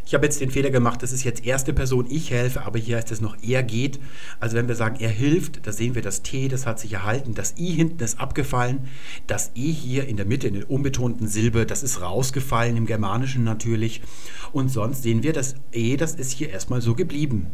Ich 0.05 0.13
habe 0.13 0.25
jetzt 0.25 0.41
den 0.41 0.51
Fehler 0.51 0.71
gemacht, 0.71 1.03
das 1.03 1.13
ist 1.13 1.23
jetzt 1.23 1.45
erste 1.45 1.73
Person, 1.73 2.05
ich 2.09 2.31
helfe, 2.31 2.65
aber 2.65 2.79
hier 2.79 2.97
heißt 2.97 3.11
es 3.11 3.21
noch 3.21 3.37
er 3.41 3.63
geht. 3.63 3.99
Also 4.39 4.57
wenn 4.57 4.67
wir 4.67 4.75
sagen 4.75 4.97
er 4.99 5.09
hilft, 5.09 5.65
da 5.65 5.71
sehen 5.71 5.95
wir 5.95 6.01
das 6.01 6.21
T, 6.21 6.47
das 6.47 6.65
hat 6.65 6.79
sich 6.79 6.91
erhalten, 6.91 7.33
das 7.33 7.55
I 7.57 7.71
hinten 7.71 8.03
ist 8.03 8.19
abgefallen, 8.19 8.87
das 9.27 9.51
E 9.55 9.71
hier 9.71 10.07
in 10.07 10.17
der 10.17 10.25
Mitte 10.25 10.47
in 10.47 10.55
der 10.55 10.69
unbetonten 10.69 11.27
Silbe, 11.27 11.65
das 11.65 11.81
ist 11.81 12.01
rausgefallen 12.01 12.75
im 12.75 12.87
Germanischen 12.87 13.43
natürlich. 13.43 14.01
Und 14.51 14.69
sonst 14.69 15.03
sehen 15.03 15.23
wir 15.23 15.33
das 15.33 15.55
E, 15.71 15.95
das 15.95 16.15
ist 16.15 16.31
hier 16.31 16.49
erstmal 16.49 16.81
so 16.81 16.93
geblieben. 16.93 17.47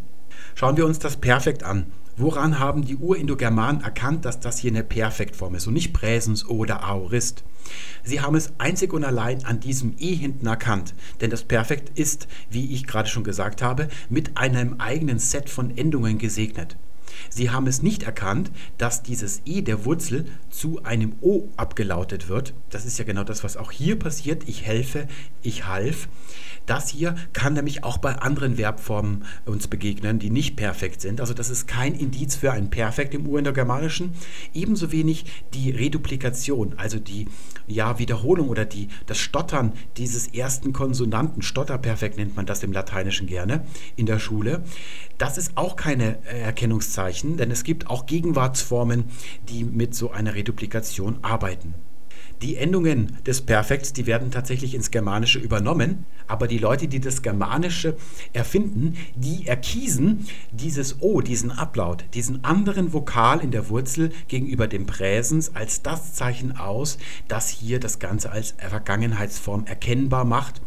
Schauen 0.59 0.75
wir 0.75 0.87
uns 0.87 0.97
das 0.97 1.17
Perfekt 1.17 1.61
an. 1.61 1.85
Woran 2.15 2.57
haben 2.57 2.83
die 2.83 2.95
Urindogermanen 2.95 3.83
erkannt, 3.83 4.25
dass 4.25 4.39
das 4.39 4.57
hier 4.57 4.71
eine 4.71 4.83
Perfektform 4.83 5.53
ist 5.53 5.67
und 5.67 5.75
nicht 5.75 5.93
Präsens 5.93 6.47
oder 6.47 6.83
Aorist? 6.83 7.43
Sie 8.03 8.21
haben 8.21 8.35
es 8.35 8.53
einzig 8.57 8.91
und 8.91 9.03
allein 9.03 9.45
an 9.45 9.59
diesem 9.59 9.93
E 9.99 10.15
hinten 10.15 10.47
erkannt, 10.47 10.95
denn 11.21 11.29
das 11.29 11.43
Perfekt 11.43 11.99
ist, 11.99 12.27
wie 12.49 12.73
ich 12.73 12.87
gerade 12.87 13.07
schon 13.07 13.23
gesagt 13.23 13.61
habe, 13.61 13.87
mit 14.09 14.35
einem 14.39 14.79
eigenen 14.79 15.19
Set 15.19 15.47
von 15.47 15.77
Endungen 15.77 16.17
gesegnet. 16.17 16.75
Sie 17.29 17.51
haben 17.51 17.67
es 17.67 17.83
nicht 17.83 18.03
erkannt, 18.03 18.51
dass 18.79 19.03
dieses 19.03 19.41
E 19.45 19.61
der 19.61 19.85
Wurzel 19.85 20.25
zu 20.49 20.83
einem 20.83 21.13
O 21.21 21.49
abgelautet 21.55 22.29
wird. 22.29 22.55
Das 22.71 22.85
ist 22.85 22.97
ja 22.97 23.05
genau 23.05 23.23
das, 23.23 23.43
was 23.43 23.57
auch 23.57 23.71
hier 23.71 23.97
passiert. 23.97 24.47
Ich 24.47 24.65
helfe, 24.65 25.07
ich 25.43 25.67
half. 25.67 26.07
Das 26.67 26.89
hier 26.89 27.15
kann 27.31 27.53
nämlich 27.53 27.85
auch 27.85 27.97
bei 27.97 28.15
anderen 28.17 28.57
Verbformen 28.57 29.23
uns 29.45 29.67
begegnen, 29.67 30.19
die 30.19 30.29
nicht 30.29 30.57
perfekt 30.57 30.99
sind. 30.99 31.21
Also 31.21 31.33
das 31.33 31.49
ist 31.49 31.65
kein 31.65 31.95
Indiz 31.95 32.35
für 32.35 32.51
ein 32.51 32.69
Perfekt 32.69 33.13
im 33.13 33.25
Urindogermanischen. 33.25 34.11
Ebenso 34.53 34.91
wenig 34.91 35.25
die 35.53 35.71
Reduplikation, 35.71 36.73
also 36.75 36.99
die 36.99 37.27
ja, 37.67 37.99
Wiederholung 37.99 38.49
oder 38.49 38.65
die, 38.65 38.89
das 39.05 39.17
Stottern 39.17 39.71
dieses 39.95 40.27
ersten 40.27 40.73
Konsonanten, 40.73 41.41
Stotterperfekt 41.41 42.17
nennt 42.17 42.35
man 42.35 42.45
das 42.45 42.61
im 42.63 42.73
Lateinischen 42.73 43.27
gerne 43.27 43.65
in 43.95 44.05
der 44.05 44.19
Schule. 44.19 44.63
Das 45.17 45.37
ist 45.37 45.53
auch 45.55 45.77
keine 45.77 46.17
äh, 46.25 46.41
Erkennungszeichen, 46.41 47.37
denn 47.37 47.49
es 47.49 47.63
gibt 47.63 47.87
auch 47.87 48.05
Gegenwartsformen, 48.05 49.05
die 49.47 49.63
mit 49.63 49.95
so 49.95 50.11
einer 50.11 50.35
Reduplikation 50.35 51.19
arbeiten. 51.21 51.73
Die 52.43 52.55
Endungen 52.55 53.17
des 53.25 53.41
Perfekts, 53.41 53.93
die 53.93 54.05
werden 54.05 54.29
tatsächlich 54.29 54.75
ins 54.75 54.91
Germanische 54.91 55.39
übernommen, 55.39 56.05
aber 56.27 56.47
die 56.47 56.59
Leute, 56.59 56.87
die 56.87 56.99
das 56.99 57.23
Germanische 57.23 57.97
erfinden, 58.31 58.95
die 59.15 59.47
erkiesen 59.47 60.27
dieses 60.51 61.01
O, 61.01 61.21
diesen 61.21 61.51
Ablaut, 61.51 62.05
diesen 62.13 62.43
anderen 62.43 62.93
Vokal 62.93 63.39
in 63.39 63.49
der 63.49 63.69
Wurzel 63.69 64.11
gegenüber 64.27 64.67
dem 64.67 64.85
Präsens 64.85 65.55
als 65.55 65.81
das 65.81 66.13
Zeichen 66.13 66.55
aus, 66.57 66.99
das 67.27 67.49
hier 67.49 67.79
das 67.79 67.97
Ganze 67.97 68.29
als 68.29 68.53
Vergangenheitsform 68.59 69.65
erkennbar 69.65 70.23
macht. 70.23 70.61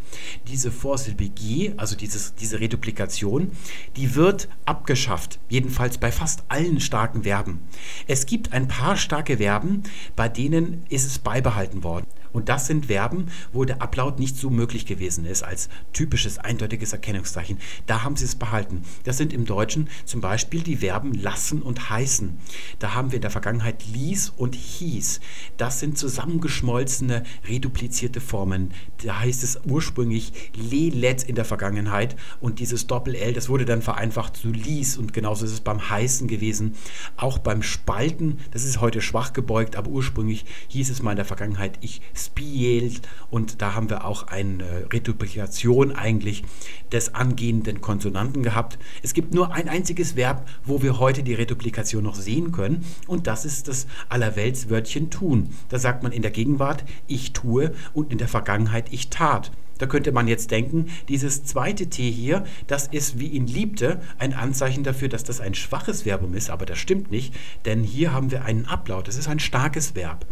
Diese 0.48 0.72
Vorsilbe 0.72 1.30
also 1.76 1.94
dieses, 1.94 2.34
diese 2.34 2.58
Reduplikation, 2.58 3.52
die 3.94 4.16
wird 4.16 4.48
abgeschafft, 4.64 5.38
jedenfalls 5.48 5.98
bei 5.98 6.10
fast 6.10 6.42
allen 6.48 6.80
starken 6.80 7.22
Verben. 7.22 7.60
Es 8.08 8.26
gibt 8.26 8.52
ein 8.52 8.66
paar 8.66 8.96
starke 8.96 9.36
Verben, 9.36 9.84
bei 10.16 10.28
denen 10.28 10.84
ist 10.88 11.06
es 11.06 11.20
beibehalten 11.20 11.59
beibehalten 11.60 11.80
worden. 11.82 12.19
Und 12.32 12.48
das 12.48 12.66
sind 12.66 12.86
Verben, 12.86 13.26
wo 13.52 13.64
der 13.64 13.82
Ablaut 13.82 14.18
nicht 14.18 14.36
so 14.36 14.50
möglich 14.50 14.86
gewesen 14.86 15.24
ist 15.24 15.42
als 15.42 15.68
typisches, 15.92 16.38
eindeutiges 16.38 16.92
Erkennungszeichen. 16.92 17.58
Da 17.86 18.02
haben 18.02 18.16
sie 18.16 18.24
es 18.24 18.34
behalten. 18.34 18.82
Das 19.04 19.16
sind 19.16 19.32
im 19.32 19.44
Deutschen 19.44 19.88
zum 20.04 20.20
Beispiel 20.20 20.62
die 20.62 20.76
Verben 20.76 21.14
lassen 21.14 21.62
und 21.62 21.90
heißen. 21.90 22.38
Da 22.78 22.94
haben 22.94 23.10
wir 23.10 23.16
in 23.16 23.22
der 23.22 23.30
Vergangenheit 23.30 23.84
ließ 23.86 24.32
und 24.36 24.54
hieß. 24.54 25.20
Das 25.56 25.80
sind 25.80 25.98
zusammengeschmolzene, 25.98 27.24
reduplizierte 27.48 28.20
Formen. 28.20 28.72
Da 29.04 29.20
heißt 29.20 29.42
es 29.42 29.60
ursprünglich 29.64 30.32
lelet 30.54 31.22
in 31.22 31.34
der 31.34 31.44
Vergangenheit 31.44 32.16
und 32.40 32.58
dieses 32.58 32.86
Doppel-L, 32.86 33.32
das 33.32 33.48
wurde 33.48 33.64
dann 33.64 33.82
vereinfacht 33.82 34.36
zu 34.36 34.48
ließ 34.48 34.98
und 34.98 35.12
genauso 35.12 35.44
ist 35.44 35.52
es 35.52 35.60
beim 35.60 35.90
Heißen 35.90 36.28
gewesen. 36.28 36.74
Auch 37.16 37.38
beim 37.38 37.62
Spalten, 37.62 38.38
das 38.50 38.64
ist 38.64 38.80
heute 38.80 39.00
schwach 39.00 39.32
gebeugt, 39.32 39.76
aber 39.76 39.90
ursprünglich 39.90 40.44
hieß 40.68 40.90
es 40.90 41.02
mal 41.02 41.12
in 41.12 41.16
der 41.16 41.24
Vergangenheit, 41.24 41.78
ich 41.80 42.00
spielt 42.26 43.02
und 43.30 43.62
da 43.62 43.74
haben 43.74 43.90
wir 43.90 44.04
auch 44.04 44.28
eine 44.28 44.86
Reduplikation 44.92 45.92
eigentlich 45.92 46.44
des 46.92 47.14
angehenden 47.14 47.80
Konsonanten 47.80 48.42
gehabt. 48.42 48.78
Es 49.02 49.14
gibt 49.14 49.34
nur 49.34 49.52
ein 49.52 49.68
einziges 49.68 50.16
Verb, 50.16 50.48
wo 50.64 50.82
wir 50.82 50.98
heute 50.98 51.22
die 51.22 51.34
Reduplikation 51.34 52.04
noch 52.04 52.14
sehen 52.14 52.52
können 52.52 52.84
und 53.06 53.26
das 53.26 53.44
ist 53.44 53.68
das 53.68 53.86
Allerweltswörtchen 54.08 55.10
tun. 55.10 55.50
Da 55.68 55.78
sagt 55.78 56.02
man 56.02 56.12
in 56.12 56.22
der 56.22 56.30
Gegenwart 56.30 56.84
ich 57.06 57.32
tue 57.32 57.72
und 57.94 58.12
in 58.12 58.18
der 58.18 58.28
Vergangenheit 58.28 58.92
ich 58.92 59.10
tat. 59.10 59.50
Da 59.80 59.86
könnte 59.86 60.12
man 60.12 60.28
jetzt 60.28 60.50
denken, 60.50 60.90
dieses 61.08 61.42
zweite 61.44 61.86
T 61.86 62.10
hier, 62.10 62.44
das 62.66 62.86
ist 62.86 63.18
wie 63.18 63.28
ihn 63.28 63.46
liebte, 63.46 64.02
ein 64.18 64.34
Anzeichen 64.34 64.84
dafür, 64.84 65.08
dass 65.08 65.24
das 65.24 65.40
ein 65.40 65.54
schwaches 65.54 66.02
Verbum 66.02 66.34
ist, 66.34 66.50
aber 66.50 66.66
das 66.66 66.78
stimmt 66.78 67.10
nicht, 67.10 67.34
denn 67.64 67.82
hier 67.82 68.12
haben 68.12 68.30
wir 68.30 68.44
einen 68.44 68.66
Ablaut, 68.66 69.08
das 69.08 69.16
ist 69.16 69.26
ein 69.26 69.40
starkes 69.40 69.94
Verb. 69.94 70.26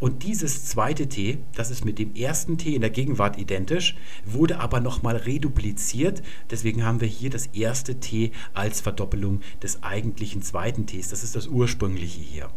Und 0.00 0.22
dieses 0.22 0.64
zweite 0.66 1.08
T, 1.08 1.38
das 1.54 1.70
ist 1.70 1.84
mit 1.84 1.98
dem 1.98 2.14
ersten 2.14 2.58
T 2.58 2.74
in 2.74 2.80
der 2.80 2.90
Gegenwart 2.90 3.38
identisch, 3.38 3.96
wurde 4.24 4.58
aber 4.58 4.80
nochmal 4.80 5.16
redupliziert. 5.16 6.22
Deswegen 6.50 6.84
haben 6.84 7.00
wir 7.00 7.08
hier 7.08 7.30
das 7.30 7.46
erste 7.46 8.00
T 8.00 8.32
als 8.54 8.80
Verdoppelung 8.80 9.40
des 9.62 9.82
eigentlichen 9.82 10.42
zweiten 10.42 10.86
Ts. 10.86 11.10
Das 11.10 11.22
ist 11.22 11.36
das 11.36 11.46
ursprüngliche 11.46 12.20
hier. 12.20 12.50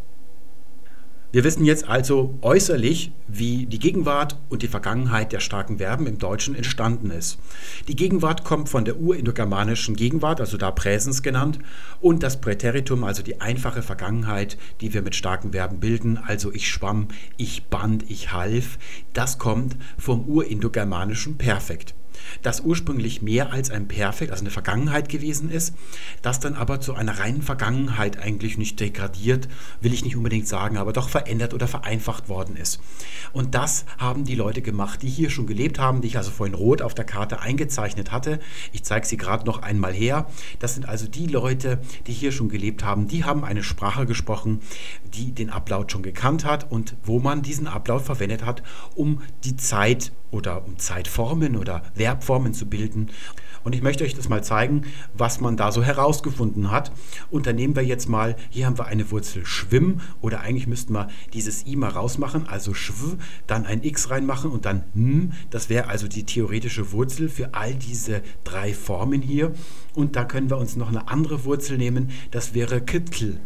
Wir 1.36 1.44
wissen 1.44 1.66
jetzt 1.66 1.90
also 1.90 2.40
äußerlich, 2.42 3.12
wie 3.28 3.66
die 3.66 3.78
Gegenwart 3.78 4.38
und 4.48 4.62
die 4.62 4.70
Vergangenheit 4.70 5.34
der 5.34 5.42
starken 5.42 5.80
Verben 5.80 6.08
im 6.08 6.18
Deutschen 6.18 6.56
entstanden 6.56 7.12
ist. 7.12 7.40
Die 7.90 7.96
Gegenwart 7.98 8.46
kommt 8.46 8.70
von 8.70 8.86
der 8.86 9.02
urindogermanischen 9.02 9.98
Gegenwart, 9.98 10.40
also 10.40 10.56
da 10.56 10.72
Präsens 10.72 11.24
genannt, 11.24 11.60
und 12.00 12.24
das 12.24 12.40
Präteritum, 12.40 13.04
also 13.04 13.22
die 13.22 13.42
einfache 13.42 13.82
Vergangenheit, 13.82 14.58
die 14.80 14.94
wir 14.94 15.02
mit 15.02 15.14
starken 15.14 15.52
Verben 15.52 15.82
bilden, 15.82 16.18
also 16.26 16.54
ich 16.54 16.72
schwamm, 16.72 17.10
ich 17.36 17.66
band, 17.66 18.10
ich 18.10 18.32
half, 18.32 18.78
das 19.12 19.38
kommt 19.38 19.76
vom 19.98 20.30
urindogermanischen 20.30 21.38
Perfekt 21.38 21.96
das 22.42 22.62
ursprünglich 22.62 23.22
mehr 23.22 23.52
als 23.52 23.70
ein 23.70 23.88
Perfekt, 23.88 24.32
also 24.32 24.44
eine 24.44 24.52
Vergangenheit 24.52 25.10
gewesen 25.10 25.50
ist, 25.50 25.74
das 26.22 26.40
dann 26.40 26.56
aber 26.56 26.82
zu 26.82 26.94
einer 26.94 27.20
reinen 27.20 27.42
Vergangenheit 27.42 28.22
eigentlich 28.22 28.58
nicht 28.58 28.80
degradiert, 28.80 29.48
will 29.82 29.94
ich 29.94 30.04
nicht 30.04 30.16
unbedingt 30.16 30.48
sagen, 30.48 30.78
aber 30.78 30.94
doch 30.94 31.10
verändert 31.10 31.54
oder 31.54 31.68
vereinfacht 31.68 32.30
worden 32.30 32.56
ist. 32.56 32.80
Und 33.34 33.56
das 33.56 33.86
haben 33.98 34.24
die 34.24 34.36
Leute 34.36 34.62
gemacht, 34.62 35.02
die 35.02 35.10
hier 35.10 35.30
schon 35.30 35.48
gelebt 35.48 35.80
haben, 35.80 36.02
die 36.02 36.08
ich 36.08 36.18
also 36.18 36.32
vorhin 36.32 36.56
rot 36.56 36.82
auf 36.82 36.94
der 36.94 37.06
Karte 37.06 37.40
eingezeichnet 37.40 38.12
hatte. 38.12 38.40
Ich 38.72 38.84
zeige 38.84 39.06
sie 39.06 39.18
gerade 39.18 39.46
noch 39.46 39.62
einmal 39.62 39.94
her. 39.94 40.28
Das 40.60 40.74
sind 40.74 40.88
also 40.88 41.08
die 41.08 41.28
Leute, 41.28 41.80
die 42.08 42.14
hier 42.14 42.32
schon 42.32 42.50
gelebt 42.50 42.84
haben, 42.84 43.08
die 43.08 43.24
haben 43.24 43.44
eine 43.44 43.64
Sprache 43.64 44.06
gesprochen, 44.06 44.62
die 45.14 45.32
den 45.32 45.50
Ablaut 45.50 45.92
schon 45.92 46.04
gekannt 46.04 46.46
hat 46.46 46.72
und 46.72 46.96
wo 47.04 47.20
man 47.20 47.42
diesen 47.42 47.68
Ablaut 47.68 48.04
verwendet 48.04 48.46
hat, 48.46 48.64
um 48.96 49.22
die 49.44 49.56
Zeit 49.56 50.12
oder 50.32 50.66
um 50.66 50.78
Zeitformen 50.78 51.56
oder 51.56 51.82
Verbformen 52.06 52.54
zu 52.54 52.66
bilden. 52.66 53.10
Und 53.64 53.74
ich 53.74 53.82
möchte 53.82 54.04
euch 54.04 54.14
das 54.14 54.30
mal 54.30 54.44
zeigen, 54.44 54.84
was 55.16 55.42
man 55.42 55.58
da 55.58 55.72
so 55.72 55.82
herausgefunden 55.84 56.70
hat. 56.70 56.92
Und 57.32 57.48
dann 57.48 57.56
nehmen 57.56 57.76
wir 57.76 57.84
jetzt 57.84 58.08
mal, 58.08 58.36
hier 58.52 58.68
haben 58.68 58.78
wir 58.78 58.86
eine 58.86 59.10
Wurzel 59.10 59.44
schwimm 59.46 60.02
oder 60.22 60.42
eigentlich 60.42 60.68
müssten 60.68 60.94
wir 60.94 61.08
dieses 61.34 61.66
i 61.66 61.76
mal 61.76 61.90
rausmachen, 61.90 62.48
also 62.48 62.76
schw, 62.76 63.18
dann 63.48 63.66
ein 63.66 63.84
x 63.84 64.12
reinmachen 64.12 64.52
und 64.52 64.66
dann 64.66 64.84
m. 64.96 65.34
Das 65.50 65.68
wäre 65.70 65.88
also 65.88 66.08
die 66.08 66.26
theoretische 66.26 66.92
Wurzel 66.92 67.28
für 67.28 67.56
all 67.56 67.74
diese 67.74 68.22
drei 68.44 68.72
Formen 68.74 69.24
hier. 69.24 69.52
Und 69.96 70.16
da 70.16 70.26
können 70.26 70.52
wir 70.52 70.58
uns 70.58 70.76
noch 70.76 70.90
eine 70.90 71.08
andere 71.08 71.44
Wurzel 71.44 71.80
nehmen, 71.80 72.12
das 72.30 72.54
wäre 72.54 72.82
kittel. 72.82 73.40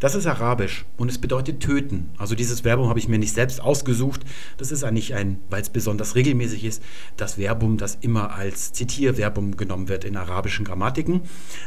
Das 0.00 0.14
ist 0.14 0.26
Arabisch 0.26 0.86
und 0.96 1.10
es 1.10 1.18
bedeutet 1.18 1.60
töten. 1.60 2.08
Also 2.16 2.34
dieses 2.34 2.60
Verbum 2.60 2.88
habe 2.88 2.98
ich 2.98 3.06
mir 3.06 3.18
nicht 3.18 3.34
selbst 3.34 3.60
ausgesucht. 3.60 4.22
Das 4.56 4.72
ist 4.72 4.82
eigentlich 4.82 5.14
ein, 5.14 5.40
weil 5.50 5.60
es 5.60 5.68
besonders 5.68 6.14
regelmäßig 6.14 6.64
ist, 6.64 6.82
das 7.18 7.34
Verbum, 7.34 7.76
das 7.76 7.98
immer 8.00 8.32
als 8.32 8.72
Zitierverbum 8.72 9.58
genommen 9.58 9.88
wird 9.88 10.06
in 10.06 10.16
arabischen 10.16 10.64
Grammatiken. 10.64 11.20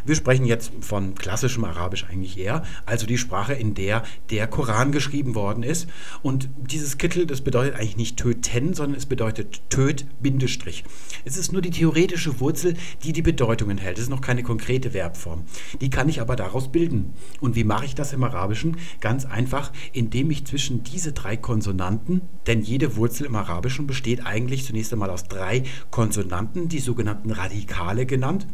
Wir 0.04 0.16
sprechen 0.16 0.46
jetzt 0.46 0.72
von 0.82 1.14
klassischem 1.14 1.64
Arabisch 1.64 2.06
eigentlich 2.10 2.40
eher, 2.40 2.64
also 2.88 3.06
die 3.06 3.20
Sprache, 3.20 3.54
in 3.54 3.76
der 3.76 4.02
der 4.32 4.48
Koran 4.48 4.92
geschrieben 4.92 5.36
worden 5.36 5.62
ist. 5.62 5.88
Und 6.24 6.50
dieses 6.58 6.98
Kittel, 6.98 7.28
das 7.28 7.42
bedeutet 7.42 7.76
eigentlich 7.76 7.98
nicht 7.98 8.18
töten, 8.18 8.74
sondern 8.74 8.98
es 8.98 9.06
bedeutet 9.06 9.62
töt, 9.70 10.08
Bindestrich. 10.24 10.86
Es 11.24 11.38
ist 11.38 11.52
nur 11.54 11.62
die 11.62 11.70
theoretische 11.70 12.40
Wurzel, 12.40 12.74
die 13.04 13.14
die 13.14 13.22
Bedeutung 13.22 13.70
enthält. 13.70 14.00
Es 14.00 14.06
ist 14.06 14.10
noch 14.10 14.22
keine 14.22 14.42
konkrete 14.42 14.90
Verbform. 14.90 15.44
Die 15.82 15.92
kann 15.92 16.10
ich 16.10 16.20
aber 16.20 16.36
daraus 16.36 16.72
bilden. 16.72 17.14
Und 17.40 17.56
wie 17.56 17.64
mache 17.64 17.86
ich 17.86 17.94
das 17.94 18.12
im 18.12 18.23
Arabischen? 18.24 18.78
Ganz 19.02 19.26
einfach, 19.26 19.72
indem 19.92 20.32
ich 20.32 20.46
zwischen 20.46 20.84
diese 20.84 21.14
drei 21.14 21.38
Konsonanten, 21.38 22.22
denn 22.48 22.62
jede 22.62 22.96
Wurzel 22.96 23.26
im 23.26 23.36
Arabischen 23.36 23.88
besteht 23.88 24.26
eigentlich 24.26 24.66
zunächst 24.66 24.94
einmal 24.94 25.10
aus 25.10 25.26
drei 25.26 25.64
Konsonanten, 25.92 26.70
die 26.70 26.80
sogenannten 26.80 27.32
Radikale 27.32 28.06
genannt, 28.06 28.48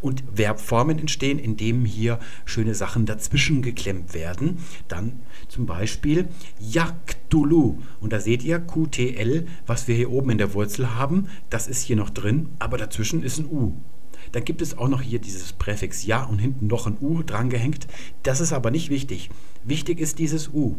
und 0.00 0.24
Verbformen 0.34 0.98
entstehen, 0.98 1.38
indem 1.38 1.84
hier 1.84 2.18
schöne 2.44 2.74
Sachen 2.74 3.06
dazwischen 3.06 3.62
geklemmt 3.62 4.14
werden. 4.14 4.58
Dann 4.88 5.20
zum 5.48 5.66
Beispiel 5.66 6.28
Yaktulu. 6.58 7.78
Und 8.00 8.12
da 8.12 8.20
seht 8.20 8.42
ihr 8.42 8.58
QTL, 8.58 9.46
was 9.66 9.88
wir 9.88 9.94
hier 9.94 10.10
oben 10.10 10.30
in 10.30 10.38
der 10.38 10.54
Wurzel 10.54 10.94
haben, 10.94 11.28
das 11.50 11.68
ist 11.68 11.82
hier 11.82 11.96
noch 11.96 12.10
drin, 12.10 12.48
aber 12.58 12.78
dazwischen 12.78 13.22
ist 13.22 13.38
ein 13.38 13.46
U. 13.46 13.74
Dann 14.32 14.44
gibt 14.44 14.62
es 14.62 14.76
auch 14.76 14.88
noch 14.88 15.02
hier 15.02 15.18
dieses 15.18 15.52
Präfix 15.52 16.04
ja 16.04 16.24
und 16.24 16.38
hinten 16.38 16.66
noch 16.66 16.86
ein 16.86 16.96
u 17.00 17.22
drangehängt. 17.22 17.86
Das 18.22 18.40
ist 18.40 18.52
aber 18.52 18.70
nicht 18.70 18.90
wichtig. 18.90 19.30
Wichtig 19.64 20.00
ist 20.00 20.18
dieses 20.18 20.48
u. 20.48 20.76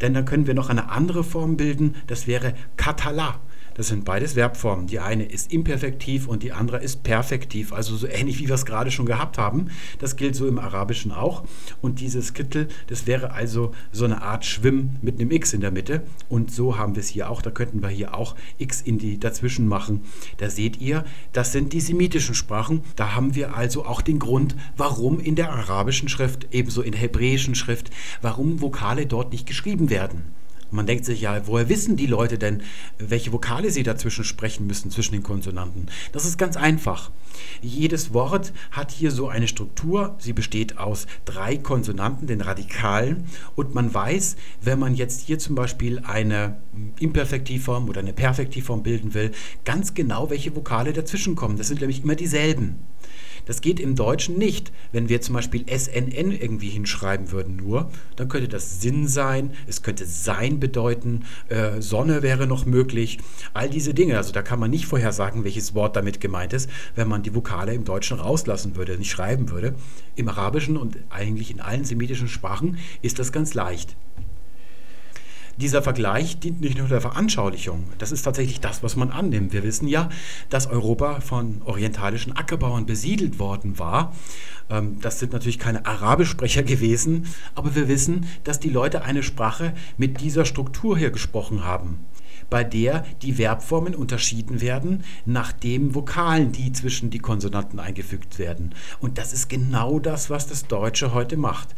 Denn 0.00 0.14
dann 0.14 0.24
können 0.24 0.46
wir 0.46 0.54
noch 0.54 0.70
eine 0.70 0.90
andere 0.90 1.24
Form 1.24 1.56
bilden, 1.56 1.96
das 2.06 2.26
wäre 2.26 2.54
katala. 2.76 3.40
Das 3.74 3.88
sind 3.88 4.04
beides 4.04 4.34
Verbformen. 4.34 4.86
Die 4.86 4.98
eine 4.98 5.24
ist 5.24 5.52
imperfektiv 5.52 6.28
und 6.28 6.42
die 6.42 6.52
andere 6.52 6.78
ist 6.82 7.02
perfektiv, 7.02 7.72
also 7.72 7.96
so 7.96 8.06
ähnlich 8.06 8.38
wie 8.38 8.48
wir 8.48 8.54
es 8.54 8.66
gerade 8.66 8.90
schon 8.90 9.06
gehabt 9.06 9.38
haben. 9.38 9.68
Das 9.98 10.16
gilt 10.16 10.36
so 10.36 10.46
im 10.46 10.58
Arabischen 10.58 11.12
auch. 11.12 11.44
Und 11.80 12.00
dieses 12.00 12.34
Kittel, 12.34 12.68
das 12.88 13.06
wäre 13.06 13.32
also 13.32 13.72
so 13.90 14.04
eine 14.04 14.22
Art 14.22 14.44
Schwimm 14.44 14.96
mit 15.00 15.20
einem 15.20 15.30
X 15.30 15.52
in 15.52 15.60
der 15.60 15.70
Mitte. 15.70 16.02
Und 16.28 16.52
so 16.52 16.76
haben 16.78 16.94
wir 16.96 17.00
es 17.00 17.08
hier 17.08 17.30
auch. 17.30 17.42
Da 17.42 17.50
könnten 17.50 17.82
wir 17.82 17.88
hier 17.88 18.14
auch 18.14 18.36
X 18.58 18.80
in 18.80 18.98
die 18.98 19.18
dazwischen 19.18 19.66
machen. 19.68 20.02
Da 20.38 20.50
seht 20.50 20.80
ihr, 20.80 21.04
das 21.32 21.52
sind 21.52 21.72
die 21.72 21.80
semitischen 21.80 22.34
Sprachen. 22.34 22.82
Da 22.96 23.14
haben 23.14 23.34
wir 23.34 23.56
also 23.56 23.84
auch 23.84 24.02
den 24.02 24.18
Grund, 24.18 24.56
warum 24.76 25.18
in 25.20 25.34
der 25.34 25.52
arabischen 25.52 26.08
Schrift, 26.08 26.48
ebenso 26.52 26.82
in 26.82 26.92
der 26.92 27.00
hebräischen 27.00 27.54
Schrift, 27.54 27.90
warum 28.20 28.60
Vokale 28.60 29.06
dort 29.06 29.32
nicht 29.32 29.46
geschrieben 29.46 29.90
werden. 29.90 30.41
Man 30.72 30.86
denkt 30.86 31.04
sich 31.04 31.20
ja, 31.20 31.46
woher 31.46 31.68
wissen 31.68 31.96
die 31.96 32.06
Leute 32.06 32.38
denn, 32.38 32.62
welche 32.98 33.32
Vokale 33.32 33.70
sie 33.70 33.82
dazwischen 33.82 34.24
sprechen 34.24 34.66
müssen, 34.66 34.90
zwischen 34.90 35.12
den 35.12 35.22
Konsonanten? 35.22 35.86
Das 36.12 36.24
ist 36.24 36.38
ganz 36.38 36.56
einfach. 36.56 37.10
Jedes 37.60 38.12
Wort 38.12 38.52
hat 38.70 38.90
hier 38.90 39.10
so 39.10 39.28
eine 39.28 39.48
Struktur. 39.48 40.16
Sie 40.18 40.32
besteht 40.32 40.78
aus 40.78 41.06
drei 41.24 41.56
Konsonanten, 41.56 42.26
den 42.26 42.40
Radikalen. 42.40 43.24
Und 43.54 43.74
man 43.74 43.92
weiß, 43.92 44.36
wenn 44.60 44.78
man 44.78 44.94
jetzt 44.94 45.26
hier 45.26 45.38
zum 45.38 45.54
Beispiel 45.54 46.00
eine 46.00 46.60
Imperfektivform 46.98 47.88
oder 47.88 48.00
eine 48.00 48.12
Perfektivform 48.12 48.82
bilden 48.82 49.14
will, 49.14 49.32
ganz 49.64 49.94
genau, 49.94 50.30
welche 50.30 50.54
Vokale 50.56 50.92
dazwischen 50.92 51.36
kommen. 51.36 51.56
Das 51.56 51.68
sind 51.68 51.80
nämlich 51.80 52.02
immer 52.02 52.14
dieselben. 52.14 52.78
Das 53.46 53.60
geht 53.60 53.80
im 53.80 53.94
Deutschen 53.94 54.38
nicht. 54.38 54.72
Wenn 54.92 55.08
wir 55.08 55.20
zum 55.20 55.34
Beispiel 55.34 55.64
SNN 55.68 56.32
irgendwie 56.32 56.68
hinschreiben 56.68 57.32
würden 57.32 57.56
nur, 57.56 57.90
dann 58.16 58.28
könnte 58.28 58.48
das 58.48 58.80
Sinn 58.80 59.08
sein, 59.08 59.52
es 59.66 59.82
könnte 59.82 60.06
Sein 60.06 60.60
bedeuten, 60.60 61.24
äh, 61.48 61.80
Sonne 61.80 62.22
wäre 62.22 62.46
noch 62.46 62.66
möglich, 62.66 63.18
all 63.54 63.68
diese 63.68 63.94
Dinge. 63.94 64.16
Also 64.16 64.32
da 64.32 64.42
kann 64.42 64.60
man 64.60 64.70
nicht 64.70 64.86
vorhersagen, 64.86 65.44
welches 65.44 65.74
Wort 65.74 65.96
damit 65.96 66.20
gemeint 66.20 66.52
ist, 66.52 66.70
wenn 66.94 67.08
man 67.08 67.22
die 67.22 67.34
Vokale 67.34 67.74
im 67.74 67.84
Deutschen 67.84 68.18
rauslassen 68.18 68.76
würde, 68.76 68.96
nicht 68.98 69.10
schreiben 69.10 69.50
würde. 69.50 69.74
Im 70.16 70.28
Arabischen 70.28 70.76
und 70.76 70.98
eigentlich 71.10 71.50
in 71.50 71.60
allen 71.60 71.84
semitischen 71.84 72.28
Sprachen 72.28 72.78
ist 73.02 73.18
das 73.18 73.32
ganz 73.32 73.54
leicht. 73.54 73.96
Dieser 75.62 75.80
Vergleich 75.80 76.40
dient 76.40 76.60
nicht 76.60 76.76
nur 76.76 76.88
der 76.88 77.00
Veranschaulichung. 77.00 77.84
Das 77.98 78.10
ist 78.10 78.22
tatsächlich 78.22 78.58
das, 78.58 78.82
was 78.82 78.96
man 78.96 79.12
annimmt. 79.12 79.52
Wir 79.52 79.62
wissen 79.62 79.86
ja, 79.86 80.08
dass 80.50 80.66
Europa 80.66 81.20
von 81.20 81.62
orientalischen 81.64 82.36
Ackerbauern 82.36 82.84
besiedelt 82.84 83.38
worden 83.38 83.78
war. 83.78 84.12
Ähm, 84.68 84.96
das 85.00 85.20
sind 85.20 85.32
natürlich 85.32 85.60
keine 85.60 85.86
Arabischsprecher 85.86 86.64
gewesen, 86.64 87.26
aber 87.54 87.76
wir 87.76 87.86
wissen, 87.86 88.26
dass 88.42 88.58
die 88.58 88.70
Leute 88.70 89.04
eine 89.04 89.22
Sprache 89.22 89.72
mit 89.96 90.20
dieser 90.20 90.46
Struktur 90.46 90.98
hier 90.98 91.12
gesprochen 91.12 91.64
haben 91.64 92.06
bei 92.50 92.64
der 92.64 93.06
die 93.22 93.34
Verbformen 93.34 93.94
unterschieden 93.94 94.60
werden 94.60 95.04
nach 95.24 95.52
den 95.52 95.94
Vokalen, 95.94 96.50
die 96.52 96.72
zwischen 96.72 97.08
die 97.08 97.20
Konsonanten 97.20 97.78
eingefügt 97.78 98.38
werden. 98.38 98.74
Und 99.00 99.16
das 99.16 99.32
ist 99.32 99.48
genau 99.48 100.00
das, 100.00 100.28
was 100.28 100.48
das 100.48 100.66
Deutsche 100.66 101.14
heute 101.14 101.38
macht. 101.38 101.68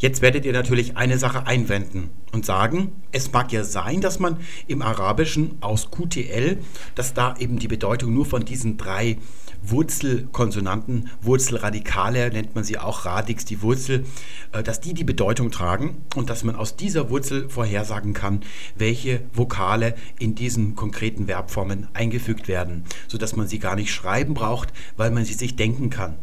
Jetzt 0.00 0.22
werdet 0.22 0.46
ihr 0.46 0.54
natürlich 0.54 0.96
eine 0.96 1.18
Sache 1.18 1.46
einwenden 1.46 2.08
und 2.32 2.46
sagen, 2.46 2.92
es 3.12 3.32
mag 3.32 3.52
ja 3.52 3.64
sein, 3.64 4.00
dass 4.00 4.18
man 4.18 4.38
im 4.66 4.80
Arabischen 4.80 5.58
aus 5.60 5.90
QTL, 5.90 6.56
dass 6.94 7.12
da 7.12 7.36
eben 7.38 7.58
die 7.58 7.68
Bedeutung 7.68 8.14
nur 8.14 8.24
von 8.24 8.42
diesen 8.42 8.78
drei 8.78 9.18
Wurzelkonsonanten, 9.62 11.10
Wurzelradikale 11.20 12.30
nennt 12.30 12.54
man 12.54 12.64
sie 12.64 12.78
auch, 12.78 13.04
Radix, 13.04 13.44
die 13.44 13.60
Wurzel, 13.60 14.06
äh, 14.52 14.62
dass 14.62 14.80
die 14.80 14.94
die 14.94 15.04
Bedeutung 15.04 15.50
tragen 15.50 15.98
und 16.16 16.30
dass 16.30 16.44
man 16.44 16.56
aus 16.56 16.76
dieser 16.76 17.10
Wurzel 17.10 17.50
vorhersagen 17.50 18.14
kann, 18.14 18.40
welche 18.76 19.20
Vokale 19.34 19.96
in 20.18 20.34
diesen 20.34 20.76
konkreten 20.76 21.26
Verbformen 21.26 21.88
eingefügt 21.92 22.48
werden, 22.48 22.84
sodass 23.06 23.36
man 23.36 23.48
sie 23.48 23.58
gar 23.58 23.76
nicht 23.76 23.92
schreiben 23.92 24.32
braucht, 24.32 24.72
weil 24.96 25.10
man 25.10 25.26
sie 25.26 25.34
sich 25.34 25.56
denken 25.56 25.90
kann. 25.90 26.16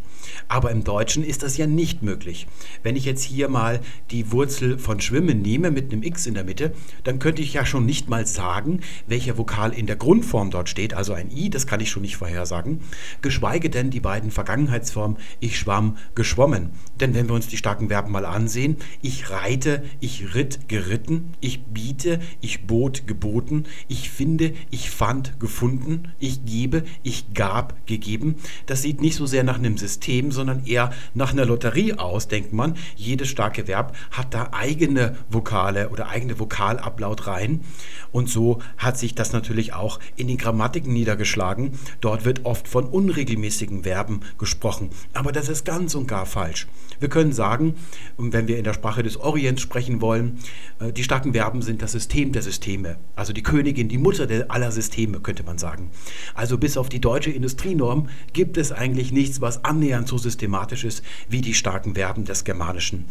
Aber 0.49 0.71
im 0.71 0.83
Deutschen 0.83 1.23
ist 1.23 1.43
das 1.43 1.57
ja 1.57 1.67
nicht 1.67 2.03
möglich. 2.03 2.47
Wenn 2.83 2.95
ich 2.95 3.05
jetzt 3.05 3.23
hier 3.23 3.49
mal 3.49 3.81
die 4.11 4.31
Wurzel 4.31 4.77
von 4.77 5.01
schwimmen 5.01 5.41
nehme 5.41 5.71
mit 5.71 5.91
einem 5.91 6.03
x 6.03 6.25
in 6.25 6.35
der 6.35 6.45
Mitte, 6.45 6.73
dann 7.03 7.19
könnte 7.19 7.41
ich 7.41 7.53
ja 7.53 7.65
schon 7.65 7.85
nicht 7.85 8.09
mal 8.09 8.25
sagen, 8.25 8.79
welcher 9.07 9.37
Vokal 9.37 9.73
in 9.73 9.87
der 9.87 9.97
Grundform 9.97 10.51
dort 10.51 10.69
steht, 10.69 10.93
also 10.93 11.13
ein 11.13 11.31
i, 11.31 11.49
das 11.49 11.67
kann 11.67 11.81
ich 11.81 11.89
schon 11.89 12.01
nicht 12.01 12.17
vorhersagen, 12.17 12.79
geschweige 13.21 13.69
denn 13.69 13.89
die 13.89 13.99
beiden 13.99 14.31
Vergangenheitsformen 14.31 15.17
ich 15.39 15.57
schwamm, 15.59 15.97
geschwommen. 16.15 16.69
Denn 16.99 17.13
wenn 17.13 17.27
wir 17.27 17.35
uns 17.35 17.47
die 17.47 17.57
starken 17.57 17.89
Verben 17.89 18.11
mal 18.11 18.25
ansehen, 18.25 18.77
ich 19.01 19.29
reite, 19.29 19.83
ich 19.99 20.33
ritt, 20.33 20.69
geritten, 20.69 21.33
ich 21.41 21.63
biete, 21.65 22.19
ich 22.41 22.65
bot, 22.65 23.05
geboten, 23.05 23.65
ich 23.87 24.09
finde, 24.09 24.53
ich 24.71 24.89
fand, 24.89 25.39
gefunden, 25.39 26.13
ich 26.19 26.45
gebe, 26.45 26.83
ich 27.03 27.33
gab, 27.33 27.85
gegeben, 27.85 28.35
das 28.65 28.81
sieht 28.81 29.01
nicht 29.01 29.15
so 29.15 29.25
sehr 29.25 29.43
nach 29.43 29.57
einem 29.57 29.77
System 29.77 30.31
sondern 30.37 30.65
eher 30.65 30.91
nach 31.13 31.33
einer 31.33 31.45
Lotterie 31.45 31.93
aus, 31.93 32.29
denkt 32.29 32.53
man. 32.53 32.75
Jedes 32.95 33.27
starke 33.27 33.67
Verb 33.67 33.93
hat 34.11 34.33
da 34.33 34.51
eigene 34.53 35.17
Vokale 35.29 35.89
oder 35.89 36.07
eigene 36.07 36.39
Vokalablautreihen. 36.39 37.65
Und 38.13 38.29
so 38.29 38.59
hat 38.77 38.97
sich 38.97 39.15
das 39.15 39.33
natürlich 39.33 39.73
auch 39.73 39.99
in 40.15 40.27
den 40.27 40.37
Grammatiken 40.37 40.93
niedergeschlagen. 40.93 41.71
Dort 41.99 42.23
wird 42.23 42.45
oft 42.45 42.67
von 42.67 42.85
unregelmäßigen 42.85 43.83
Verben 43.83 44.21
gesprochen. 44.37 44.91
Aber 45.13 45.33
das 45.33 45.49
ist 45.49 45.65
ganz 45.65 45.93
und 45.95 46.07
gar 46.07 46.25
falsch. 46.25 46.67
Wir 46.99 47.09
können 47.09 47.33
sagen, 47.33 47.75
wenn 48.17 48.47
wir 48.47 48.57
in 48.57 48.63
der 48.63 48.73
Sprache 48.73 49.03
des 49.03 49.17
Orients 49.17 49.61
sprechen 49.61 50.01
wollen, 50.01 50.39
äh, 50.79 50.93
die 50.93 51.03
starken 51.03 51.33
Verben 51.33 51.61
sind 51.61 51.81
das 51.81 51.91
System 51.91 52.31
der 52.31 52.41
Systeme. 52.41 52.97
Also 53.15 53.33
die 53.33 53.43
Königin, 53.43 53.89
die 53.89 53.97
Mutter 53.97 54.27
aller 54.49 54.71
Systeme, 54.71 55.19
könnte 55.19 55.43
man 55.43 55.57
sagen. 55.57 55.91
Also 56.33 56.57
bis 56.57 56.77
auf 56.77 56.89
die 56.89 57.01
deutsche 57.01 57.31
Industrienorm 57.31 58.09
gibt 58.33 58.57
es 58.57 58.71
eigentlich 58.71 59.11
nichts, 59.11 59.41
was 59.41 59.63
annähernd 59.65 60.07
so 60.07 60.17
systematisch 60.27 60.83
ist 60.83 61.03
wie 61.29 61.41
die 61.41 61.53
starken 61.53 61.95
Verben 61.95 62.25
des 62.25 62.43
Germanischen. 62.43 63.05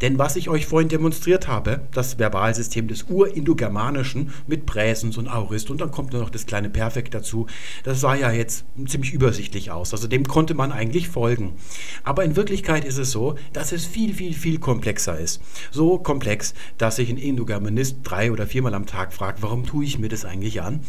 Denn 0.00 0.18
was 0.18 0.36
ich 0.36 0.48
euch 0.48 0.66
vorhin 0.66 0.88
demonstriert 0.88 1.48
habe, 1.48 1.80
das 1.92 2.18
Verbalsystem 2.18 2.86
des 2.86 3.04
Urindogermanischen 3.04 4.32
mit 4.46 4.66
Präsens 4.66 5.18
und 5.18 5.28
Aurist 5.28 5.70
und 5.70 5.80
dann 5.80 5.90
kommt 5.90 6.12
nur 6.12 6.22
noch 6.22 6.30
das 6.30 6.46
kleine 6.46 6.70
Perfekt 6.70 7.12
dazu, 7.14 7.46
das 7.82 8.00
sah 8.00 8.14
ja 8.14 8.30
jetzt 8.30 8.64
ziemlich 8.86 9.12
übersichtlich 9.12 9.72
aus. 9.72 9.92
Also 9.92 10.06
dem 10.06 10.24
konnte 10.24 10.54
man 10.54 10.70
eigentlich 10.70 11.08
folgen. 11.08 11.54
Aber 12.04 12.24
in 12.24 12.36
Wirklichkeit 12.36 12.84
ist 12.84 12.98
es 12.98 13.10
so, 13.10 13.34
dass 13.52 13.72
es 13.72 13.84
viel, 13.86 14.14
viel, 14.14 14.32
viel 14.32 14.58
komplexer 14.60 15.18
ist. 15.18 15.42
So 15.72 15.98
komplex, 15.98 16.54
dass 16.78 16.96
sich 16.96 17.10
ein 17.10 17.16
Indogermanist 17.16 17.98
drei 18.04 18.30
oder 18.30 18.46
viermal 18.46 18.74
am 18.74 18.86
Tag 18.86 19.12
fragt, 19.12 19.42
warum 19.42 19.66
tue 19.66 19.84
ich 19.84 19.98
mir 19.98 20.08
das 20.08 20.24
eigentlich 20.24 20.62
an? 20.62 20.80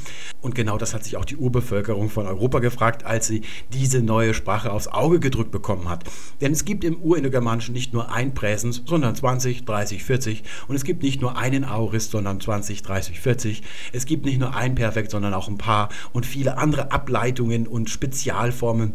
Und 0.42 0.54
genau 0.54 0.78
das 0.78 0.94
hat 0.94 1.04
sich 1.04 1.18
auch 1.18 1.26
die 1.26 1.38
Urbevölkerung 1.38 2.10
von 2.10 2.28
Europa 2.28 2.60
gefragt, 2.60 3.04
als 3.04 3.28
sie 3.28 3.42
diese 3.74 4.02
neue 4.02 4.34
Sprache 4.34 4.72
aufs 4.72 4.88
Auge 4.88 5.20
gedrückt 5.20 5.52
bekommen 5.52 5.71
hat. 5.90 6.04
Denn 6.42 6.52
es 6.52 6.66
gibt 6.66 6.84
im 6.84 7.02
Urindogermanischen 7.02 7.74
nicht 7.74 7.94
nur 7.94 8.12
ein 8.12 8.34
Präsens, 8.34 8.84
sondern 8.86 9.16
20, 9.16 9.66
30, 9.66 10.04
40. 10.04 10.44
Und 10.68 10.76
es 10.76 10.84
gibt 10.84 11.04
nicht 11.04 11.22
nur 11.22 11.38
einen 11.38 11.64
Aorist, 11.64 12.12
sondern 12.12 12.40
20, 12.40 12.82
30, 12.82 13.20
40. 13.20 13.64
Es 13.94 14.06
gibt 14.06 14.26
nicht 14.26 14.40
nur 14.40 14.56
ein 14.56 14.76
Perfekt, 14.76 15.12
sondern 15.12 15.34
auch 15.34 15.48
ein 15.48 15.58
paar 15.58 15.90
und 16.14 16.26
viele 16.26 16.58
andere 16.58 16.92
Ableitungen 16.92 17.68
und 17.68 17.90
Spezialformen. 17.90 18.94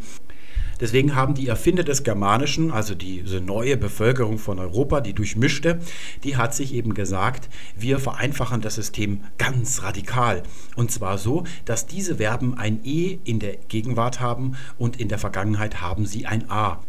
Deswegen 0.79 1.15
haben 1.15 1.33
die 1.33 1.47
Erfinder 1.47 1.83
des 1.83 2.03
Germanischen, 2.03 2.71
also 2.71 2.95
diese 2.95 3.41
neue 3.41 3.77
Bevölkerung 3.77 4.37
von 4.37 4.59
Europa, 4.59 5.01
die 5.01 5.13
durchmischte, 5.13 5.79
die 6.23 6.37
hat 6.37 6.53
sich 6.53 6.73
eben 6.73 6.93
gesagt, 6.93 7.49
wir 7.75 7.99
vereinfachen 7.99 8.61
das 8.61 8.75
System 8.75 9.23
ganz 9.37 9.83
radikal. 9.83 10.43
Und 10.75 10.91
zwar 10.91 11.17
so, 11.17 11.43
dass 11.65 11.87
diese 11.87 12.17
Verben 12.17 12.57
ein 12.57 12.79
E 12.83 13.17
in 13.23 13.39
der 13.39 13.57
Gegenwart 13.57 14.19
haben 14.19 14.55
und 14.77 14.99
in 14.99 15.09
der 15.09 15.19
Vergangenheit 15.19 15.81
haben 15.81 16.05
sie 16.05 16.25
ein 16.25 16.49
A. 16.49 16.79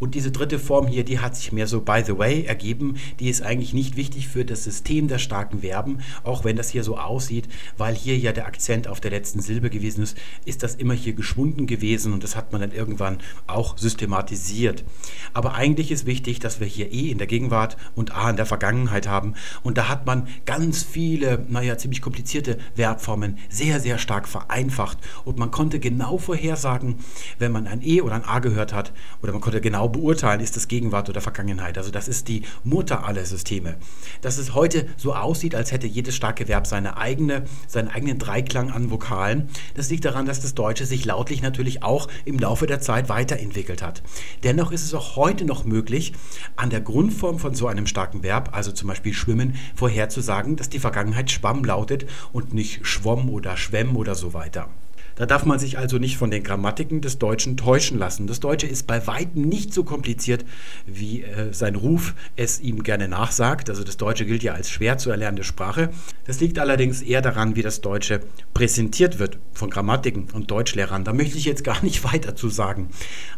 Und 0.00 0.14
diese 0.14 0.30
dritte 0.30 0.58
Form 0.58 0.86
hier, 0.86 1.04
die 1.04 1.18
hat 1.18 1.36
sich 1.36 1.52
mehr 1.52 1.66
so 1.66 1.80
by 1.80 2.02
the 2.04 2.18
way 2.18 2.44
ergeben. 2.44 2.96
Die 3.20 3.28
ist 3.28 3.42
eigentlich 3.42 3.74
nicht 3.74 3.96
wichtig 3.96 4.28
für 4.28 4.44
das 4.44 4.64
System 4.64 5.08
der 5.08 5.18
starken 5.18 5.60
Verben, 5.60 5.98
auch 6.22 6.44
wenn 6.44 6.56
das 6.56 6.70
hier 6.70 6.84
so 6.84 6.98
aussieht, 6.98 7.48
weil 7.76 7.94
hier 7.94 8.18
ja 8.18 8.32
der 8.32 8.46
Akzent 8.46 8.88
auf 8.88 9.00
der 9.00 9.10
letzten 9.10 9.40
Silbe 9.40 9.70
gewesen 9.70 10.02
ist, 10.02 10.16
ist 10.44 10.62
das 10.62 10.74
immer 10.74 10.94
hier 10.94 11.12
geschwunden 11.12 11.66
gewesen 11.66 12.12
und 12.12 12.24
das 12.24 12.36
hat 12.36 12.52
man 12.52 12.60
dann 12.60 12.72
irgendwann 12.72 13.18
auch 13.46 13.78
systematisiert. 13.78 14.84
Aber 15.32 15.54
eigentlich 15.54 15.90
ist 15.90 16.06
wichtig, 16.06 16.38
dass 16.40 16.60
wir 16.60 16.66
hier 16.66 16.92
E 16.92 17.10
in 17.10 17.18
der 17.18 17.26
Gegenwart 17.26 17.76
und 17.94 18.14
A 18.14 18.30
in 18.30 18.36
der 18.36 18.46
Vergangenheit 18.46 19.08
haben 19.08 19.34
und 19.62 19.78
da 19.78 19.88
hat 19.88 20.06
man 20.06 20.28
ganz 20.44 20.82
viele, 20.82 21.44
naja, 21.48 21.78
ziemlich 21.78 22.02
komplizierte 22.02 22.58
Verbformen 22.74 23.38
sehr, 23.48 23.80
sehr 23.80 23.98
stark 23.98 24.28
vereinfacht 24.28 24.98
und 25.24 25.38
man 25.38 25.50
konnte 25.50 25.80
genau 25.80 26.18
vorhersagen, 26.18 26.96
wenn 27.38 27.52
man 27.52 27.66
ein 27.66 27.82
E 27.82 28.00
oder 28.00 28.14
ein 28.14 28.24
A 28.24 28.38
gehört 28.38 28.72
hat 28.72 28.92
oder 29.22 29.32
man 29.32 29.40
konnte 29.40 29.60
genau 29.60 29.88
beurteilen, 29.94 30.40
ist 30.40 30.56
das 30.56 30.68
Gegenwart 30.68 31.08
oder 31.08 31.20
Vergangenheit. 31.20 31.78
Also 31.78 31.90
das 31.90 32.08
ist 32.08 32.28
die 32.28 32.42
Mutter 32.64 33.06
aller 33.06 33.24
Systeme. 33.24 33.76
Dass 34.20 34.38
es 34.38 34.54
heute 34.54 34.86
so 34.96 35.14
aussieht, 35.14 35.54
als 35.54 35.72
hätte 35.72 35.86
jedes 35.86 36.14
starke 36.14 36.48
Verb 36.48 36.66
seine 36.66 36.98
eigene, 36.98 37.44
seinen 37.66 37.88
eigenen 37.88 38.18
Dreiklang 38.18 38.70
an 38.70 38.90
Vokalen, 38.90 39.48
das 39.74 39.90
liegt 39.90 40.04
daran, 40.04 40.26
dass 40.26 40.40
das 40.40 40.54
Deutsche 40.54 40.84
sich 40.84 41.04
lautlich 41.04 41.42
natürlich 41.42 41.82
auch 41.82 42.08
im 42.24 42.38
Laufe 42.38 42.66
der 42.66 42.80
Zeit 42.80 43.08
weiterentwickelt 43.08 43.82
hat. 43.82 44.02
Dennoch 44.42 44.72
ist 44.72 44.84
es 44.84 44.94
auch 44.94 45.16
heute 45.16 45.44
noch 45.44 45.64
möglich, 45.64 46.12
an 46.56 46.70
der 46.70 46.80
Grundform 46.80 47.38
von 47.38 47.54
so 47.54 47.66
einem 47.66 47.86
starken 47.86 48.22
Verb, 48.22 48.50
also 48.52 48.72
zum 48.72 48.88
Beispiel 48.88 49.14
schwimmen, 49.14 49.54
vorherzusagen, 49.74 50.56
dass 50.56 50.68
die 50.68 50.80
Vergangenheit 50.80 51.30
schwamm 51.30 51.64
lautet 51.64 52.06
und 52.32 52.52
nicht 52.52 52.86
schwomm 52.86 53.30
oder 53.30 53.56
schwemm 53.56 53.96
oder 53.96 54.14
so 54.14 54.34
weiter. 54.34 54.68
Da 55.16 55.26
darf 55.26 55.44
man 55.44 55.58
sich 55.58 55.78
also 55.78 55.98
nicht 55.98 56.16
von 56.16 56.30
den 56.30 56.42
Grammatiken 56.42 57.00
des 57.00 57.18
Deutschen 57.18 57.56
täuschen 57.56 57.98
lassen. 57.98 58.26
Das 58.26 58.40
Deutsche 58.40 58.66
ist 58.66 58.86
bei 58.86 59.06
weitem 59.06 59.42
nicht 59.42 59.72
so 59.72 59.84
kompliziert, 59.84 60.44
wie 60.86 61.22
äh, 61.22 61.52
sein 61.52 61.76
Ruf 61.76 62.14
es 62.36 62.60
ihm 62.60 62.82
gerne 62.82 63.08
nachsagt. 63.08 63.70
Also 63.70 63.84
das 63.84 63.96
Deutsche 63.96 64.26
gilt 64.26 64.42
ja 64.42 64.54
als 64.54 64.70
schwer 64.70 64.98
zu 64.98 65.10
erlernende 65.10 65.44
Sprache. 65.44 65.90
Das 66.26 66.40
liegt 66.40 66.58
allerdings 66.58 67.00
eher 67.00 67.22
daran, 67.22 67.54
wie 67.54 67.62
das 67.62 67.80
Deutsche 67.80 68.20
präsentiert 68.54 69.18
wird 69.18 69.38
von 69.52 69.70
Grammatiken 69.70 70.28
und 70.32 70.50
Deutschlehrern. 70.50 71.04
Da 71.04 71.12
möchte 71.12 71.38
ich 71.38 71.44
jetzt 71.44 71.64
gar 71.64 71.82
nicht 71.84 72.02
weiter 72.12 72.34
zu 72.34 72.48
sagen. 72.48 72.88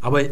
Aber 0.01 0.23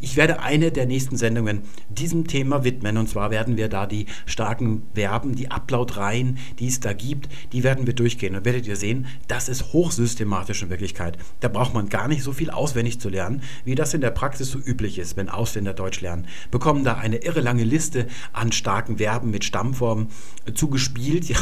ich 0.00 0.16
werde 0.16 0.40
eine 0.40 0.72
der 0.72 0.86
nächsten 0.86 1.16
Sendungen 1.16 1.62
diesem 1.88 2.26
Thema 2.26 2.64
widmen. 2.64 2.96
Und 2.96 3.08
zwar 3.08 3.30
werden 3.30 3.56
wir 3.56 3.68
da 3.68 3.86
die 3.86 4.06
starken 4.26 4.82
Verben, 4.94 5.36
die 5.36 5.50
Ablautreihen, 5.50 6.38
die 6.58 6.66
es 6.66 6.80
da 6.80 6.92
gibt, 6.92 7.28
die 7.52 7.62
werden 7.62 7.86
wir 7.86 7.94
durchgehen. 7.94 8.34
Und 8.34 8.44
werdet 8.44 8.66
ihr 8.66 8.76
sehen, 8.76 9.06
das 9.28 9.48
ist 9.48 9.72
hochsystematisch 9.72 10.62
in 10.62 10.70
Wirklichkeit. 10.70 10.87
Möglichkeit. 10.88 11.18
Da 11.40 11.48
braucht 11.48 11.74
man 11.74 11.88
gar 11.88 12.08
nicht 12.08 12.22
so 12.22 12.32
viel 12.32 12.50
auswendig 12.50 13.00
zu 13.00 13.08
lernen, 13.08 13.42
wie 13.64 13.74
das 13.74 13.94
in 13.94 14.00
der 14.00 14.10
Praxis 14.10 14.50
so 14.50 14.58
üblich 14.58 14.98
ist, 14.98 15.16
wenn 15.16 15.28
Ausländer 15.28 15.74
Deutsch 15.74 16.00
lernen. 16.00 16.26
Bekommen 16.50 16.84
da 16.84 16.94
eine 16.94 17.16
irre 17.16 17.40
lange 17.40 17.64
Liste 17.64 18.06
an 18.32 18.52
starken 18.52 18.98
Verben 18.98 19.30
mit 19.30 19.44
Stammformen 19.44 20.08
zugespielt, 20.54 21.24
ja, 21.28 21.38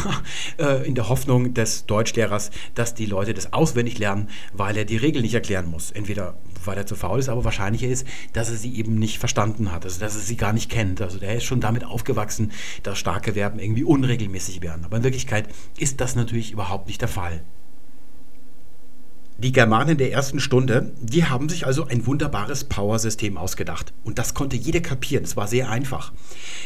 äh, 0.58 0.86
in 0.86 0.94
der 0.94 1.08
Hoffnung 1.08 1.54
des 1.54 1.86
Deutschlehrers, 1.86 2.50
dass 2.74 2.94
die 2.94 3.06
Leute 3.06 3.34
das 3.34 3.52
auswendig 3.52 3.98
lernen, 3.98 4.28
weil 4.52 4.76
er 4.76 4.84
die 4.84 4.96
Regel 4.96 5.22
nicht 5.22 5.34
erklären 5.34 5.70
muss. 5.70 5.92
Entweder 5.92 6.36
weil 6.64 6.76
er 6.76 6.86
zu 6.86 6.96
faul 6.96 7.20
ist, 7.20 7.28
aber 7.28 7.44
wahrscheinlicher 7.44 7.86
ist, 7.86 8.06
dass 8.32 8.50
er 8.50 8.56
sie 8.56 8.74
eben 8.74 8.96
nicht 8.96 9.18
verstanden 9.18 9.70
hat, 9.70 9.84
also 9.84 10.00
dass 10.00 10.16
er 10.16 10.22
sie 10.22 10.36
gar 10.36 10.52
nicht 10.52 10.68
kennt. 10.68 11.00
Also 11.00 11.18
der 11.18 11.36
ist 11.36 11.44
schon 11.44 11.60
damit 11.60 11.84
aufgewachsen, 11.84 12.50
dass 12.82 12.98
starke 12.98 13.34
Verben 13.34 13.60
irgendwie 13.60 13.84
unregelmäßig 13.84 14.62
werden. 14.62 14.84
Aber 14.84 14.96
in 14.96 15.04
Wirklichkeit 15.04 15.48
ist 15.78 16.00
das 16.00 16.16
natürlich 16.16 16.50
überhaupt 16.50 16.88
nicht 16.88 17.00
der 17.00 17.08
Fall. 17.08 17.42
Die 19.38 19.52
Germanen 19.52 19.98
der 19.98 20.12
ersten 20.12 20.40
Stunde, 20.40 20.92
die 20.98 21.26
haben 21.26 21.50
sich 21.50 21.66
also 21.66 21.86
ein 21.86 22.06
wunderbares 22.06 22.64
Power-System 22.64 23.36
ausgedacht. 23.36 23.92
Und 24.02 24.18
das 24.18 24.32
konnte 24.32 24.56
jeder 24.56 24.80
kapieren. 24.80 25.24
Es 25.24 25.36
war 25.36 25.46
sehr 25.46 25.68
einfach. 25.68 26.14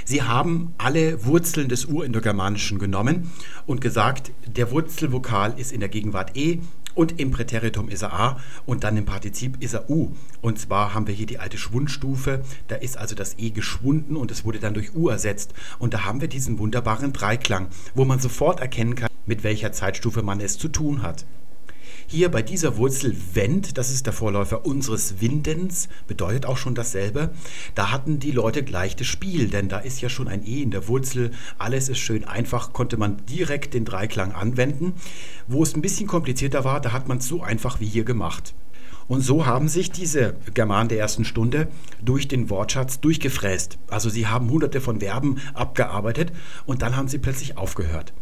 Sie 0.05 0.23
haben 0.23 0.73
alle 0.79 1.25
Wurzeln 1.25 1.69
des 1.69 1.87
Urindogermanischen 1.87 2.79
genommen 2.79 3.33
und 3.67 3.81
gesagt, 3.81 4.31
der 4.47 4.71
Wurzelvokal 4.71 5.59
ist 5.59 5.73
in 5.73 5.81
der 5.81 5.89
Gegenwart 5.89 6.37
E 6.37 6.61
und 6.95 7.19
im 7.19 7.33
Präteritum 7.33 7.89
ist 7.89 8.03
er 8.03 8.13
A 8.13 8.41
und 8.67 8.85
dann 8.85 8.97
im 8.97 9.05
Partizip 9.05 9.61
ist 9.61 9.75
er 9.75 9.91
U. 9.91 10.13
Und 10.41 10.61
zwar 10.61 10.95
haben 10.95 11.09
wir 11.09 11.15
hier 11.15 11.27
die 11.27 11.41
alte 11.41 11.59
Schwundstufe, 11.59 12.43
da 12.69 12.77
ist 12.77 12.97
also 12.97 13.17
das 13.17 13.37
E 13.37 13.51
geschwunden 13.51 14.17
und 14.17 14.31
es 14.31 14.45
wurde 14.45 14.61
dann 14.61 14.75
durch 14.75 14.95
U 14.95 15.09
ersetzt. 15.09 15.55
Und 15.81 15.93
da 15.93 16.05
haben 16.05 16.21
wir 16.21 16.29
diesen 16.29 16.61
wunderbaren 16.61 17.13
Dreiklang, 17.13 17.67
wo 17.97 18.05
man 18.05 18.21
sofort 18.21 18.61
erkennen 18.61 18.95
kann, 18.95 19.11
mit 19.27 19.43
welcher 19.43 19.73
Zeitstufe 19.73 20.23
man 20.23 20.41
es 20.41 20.57
zu 20.57 20.69
tun 20.69 21.03
hat. 21.03 21.27
Hier 22.13 22.29
bei 22.29 22.43
dieser 22.43 22.77
Wurzel 22.77 23.17
Wend, 23.35 23.79
das 23.79 23.93
ist 23.93 24.05
der 24.05 24.13
Vorläufer 24.13 24.67
unseres 24.67 25.21
Windens, 25.21 25.89
bedeutet 26.09 26.45
auch 26.45 26.57
schon 26.57 26.75
dasselbe. 26.75 27.31
Da 27.77 27.93
hatten 27.93 28.19
die 28.19 28.33
Leute 28.33 28.65
gleich 28.65 28.97
das 28.97 29.07
Spiel, 29.07 29.47
denn 29.47 29.69
da 29.69 29.79
ist 29.79 30.01
ja 30.01 30.09
schon 30.09 30.27
ein 30.27 30.45
E 30.45 30.61
in 30.61 30.73
der 30.73 30.89
Wurzel. 30.89 31.31
Alles 31.57 31.89
ist 31.89 32.01
schön 32.01 32.25
einfach, 32.25 32.73
konnte 32.73 32.97
man 32.97 33.25
direkt 33.27 33.75
den 33.75 33.85
Dreiklang 33.85 34.33
anwenden. 34.33 34.95
Wo 35.47 35.63
es 35.63 35.77
ein 35.77 35.83
bisschen 35.83 36.09
komplizierter 36.09 36.65
war, 36.65 36.81
da 36.81 36.91
hat 36.91 37.07
man 37.07 37.19
es 37.19 37.29
so 37.29 37.45
einfach 37.45 37.79
wie 37.79 37.87
hier 37.87 38.05
gemacht. 38.05 38.55
Und 39.07 39.21
so 39.21 39.47
haben 39.47 39.69
sich 39.69 39.93
diese 39.93 40.35
Germanen 40.53 40.89
der 40.89 40.99
ersten 40.99 41.25
Stunde 41.25 41.69
durch 42.03 42.27
den 42.27 42.51
Wortschatz 42.51 42.99
durchgefräst. 42.99 43.79
Also 43.87 44.11
sie 44.11 44.27
haben 44.27 44.51
hunderte 44.51 44.81
von 44.81 44.99
Verben 44.99 45.39
abgearbeitet 45.55 46.33
und 46.67 46.83
dann 46.83 46.97
haben 46.97 47.07
sie 47.07 47.19
plötzlich 47.19 47.57
aufgehört. 47.57 48.13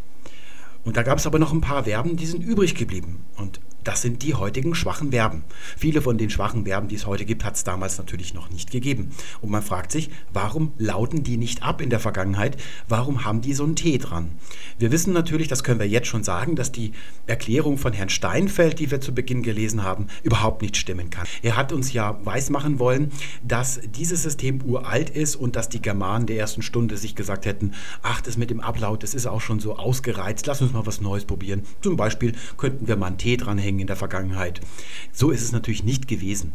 Und 0.84 0.99
da 0.99 1.03
gab 1.03 1.16
es 1.16 1.26
aber 1.26 1.39
noch 1.39 1.55
ein 1.55 1.62
paar 1.62 1.84
Verben, 1.84 2.16
die 2.16 2.26
sind 2.26 2.45
übrig 2.45 2.74
geblieben. 2.74 3.24
Und 3.36 3.61
das 3.89 4.03
sind 4.03 4.22
die 4.22 4.34
heutigen 4.34 4.74
schwachen 4.74 5.12
Verben. 5.12 5.45
Viele 5.78 6.03
von 6.03 6.18
den 6.18 6.28
schwachen 6.28 6.66
Verben, 6.66 6.89
die 6.89 6.97
es 6.97 7.07
heute 7.07 7.24
gibt, 7.24 7.43
hat 7.43 7.55
es 7.55 7.64
damals 7.64 7.97
natürlich 7.97 8.34
noch 8.34 8.51
nicht 8.51 8.70
gegeben. 8.70 9.12
Und 9.41 9.51
man 9.51 9.62
fragt 9.62 9.93
sich, 9.93 10.11
warum 10.30 10.72
lauten 10.76 11.22
die 11.22 11.39
nicht 11.39 11.62
ab 11.62 11.80
in 11.80 11.89
der 11.89 11.99
Vergangenheit? 11.99 12.59
Warum 12.86 13.24
haben 13.24 13.41
die 13.41 13.55
so 13.55 13.64
ein 13.64 13.76
T 13.76 13.97
dran? 13.97 14.32
Wir 14.78 14.93
wissen 14.93 15.14
natürlich, 15.14 15.49
das 15.49 15.64
können 15.64 15.80
wir 15.80 15.89
jetzt 15.89 16.07
schon 16.07 16.22
sagen, 16.22 16.55
dass 16.55 16.70
die 16.70 16.93
Erklärung 17.26 17.78
von 17.78 17.95
Herrn 17.95 18.11
Steinfeld, 18.11 18.78
die 18.78 18.91
wir 18.91 19.01
zu 19.01 19.14
Beginn 19.14 19.43
gelesen 19.43 19.82
haben, 19.82 20.09
überhaupt 20.22 20.61
nicht 20.61 20.76
stimmen 20.76 21.09
kann. 21.09 21.26
Er 21.41 21.57
hat 21.57 21.72
uns 21.72 21.91
ja 21.95 22.20
weismachen 22.26 22.78
wollen, 22.78 23.11
dass 23.43 23.80
dieses 23.97 24.22
System 24.22 24.61
uralt 24.66 25.09
ist 25.09 25.34
und 25.34 25.57
dass 25.57 25.70
die 25.70 25.80
Germanen 25.80 26.26
der 26.26 26.36
ersten 26.36 26.61
Stunde 26.61 26.99
sich 26.99 27.14
gesagt 27.14 27.47
hätten, 27.47 27.72
ach, 28.03 28.20
das 28.20 28.36
mit 28.36 28.51
dem 28.51 28.61
Ablaut, 28.61 29.03
das 29.03 29.14
ist 29.14 29.26
auch 29.26 29.41
schon 29.41 29.61
so 29.61 29.76
ausgereizt, 29.76 30.47
lass 30.47 30.61
uns 30.61 30.74
mal 30.74 30.84
was 30.84 31.01
Neues 31.01 31.24
probieren. 31.24 31.62
Zum 31.80 31.97
Beispiel 31.97 32.34
könnten 32.59 32.86
wir 32.86 32.97
mal 32.97 33.07
ein 33.07 33.16
T 33.16 33.39
dranhängen 33.39 33.78
in 33.81 33.87
der 33.87 33.97
Vergangenheit. 33.97 34.61
So 35.12 35.31
ist 35.31 35.43
es 35.43 35.53
natürlich 35.53 35.85
nicht 35.85 36.09
gewesen. 36.09 36.53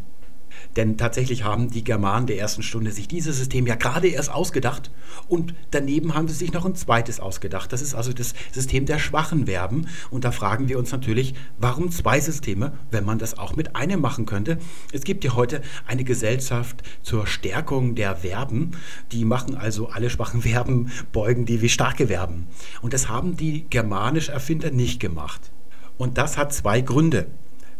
Denn 0.76 0.96
tatsächlich 0.96 1.44
haben 1.44 1.70
die 1.70 1.84
Germanen 1.84 2.26
der 2.26 2.38
ersten 2.38 2.62
Stunde 2.62 2.90
sich 2.90 3.06
dieses 3.06 3.36
System 3.36 3.66
ja 3.66 3.76
gerade 3.76 4.08
erst 4.08 4.30
ausgedacht 4.30 4.90
und 5.28 5.54
daneben 5.70 6.14
haben 6.14 6.28
sie 6.28 6.34
sich 6.34 6.52
noch 6.52 6.64
ein 6.64 6.74
zweites 6.74 7.20
ausgedacht. 7.20 7.72
Das 7.72 7.82
ist 7.82 7.94
also 7.94 8.12
das 8.12 8.34
System 8.52 8.86
der 8.86 8.98
schwachen 8.98 9.46
Verben. 9.46 9.86
Und 10.10 10.24
da 10.24 10.32
fragen 10.32 10.68
wir 10.68 10.78
uns 10.78 10.90
natürlich, 10.90 11.34
warum 11.58 11.90
zwei 11.90 12.20
Systeme, 12.20 12.72
wenn 12.90 13.04
man 13.04 13.18
das 13.18 13.38
auch 13.38 13.56
mit 13.56 13.76
einem 13.76 14.00
machen 14.00 14.26
könnte? 14.26 14.58
Es 14.92 15.04
gibt 15.04 15.24
ja 15.24 15.34
heute 15.34 15.62
eine 15.86 16.04
Gesellschaft 16.04 16.82
zur 17.02 17.26
Stärkung 17.26 17.94
der 17.94 18.16
Verben. 18.16 18.72
Die 19.12 19.24
machen 19.24 19.56
also 19.56 19.88
alle 19.88 20.10
schwachen 20.10 20.42
Verben, 20.42 20.90
beugen 21.12 21.46
die 21.46 21.62
wie 21.62 21.68
starke 21.68 22.08
Verben. 22.08 22.46
Und 22.82 22.92
das 22.92 23.08
haben 23.08 23.36
die 23.36 23.66
germanisch 23.70 24.28
Erfinder 24.28 24.70
nicht 24.70 25.00
gemacht. 25.00 25.52
Und 25.98 26.18
das 26.18 26.36
hat 26.36 26.52
zwei 26.52 26.80
Gründe. 26.80 27.26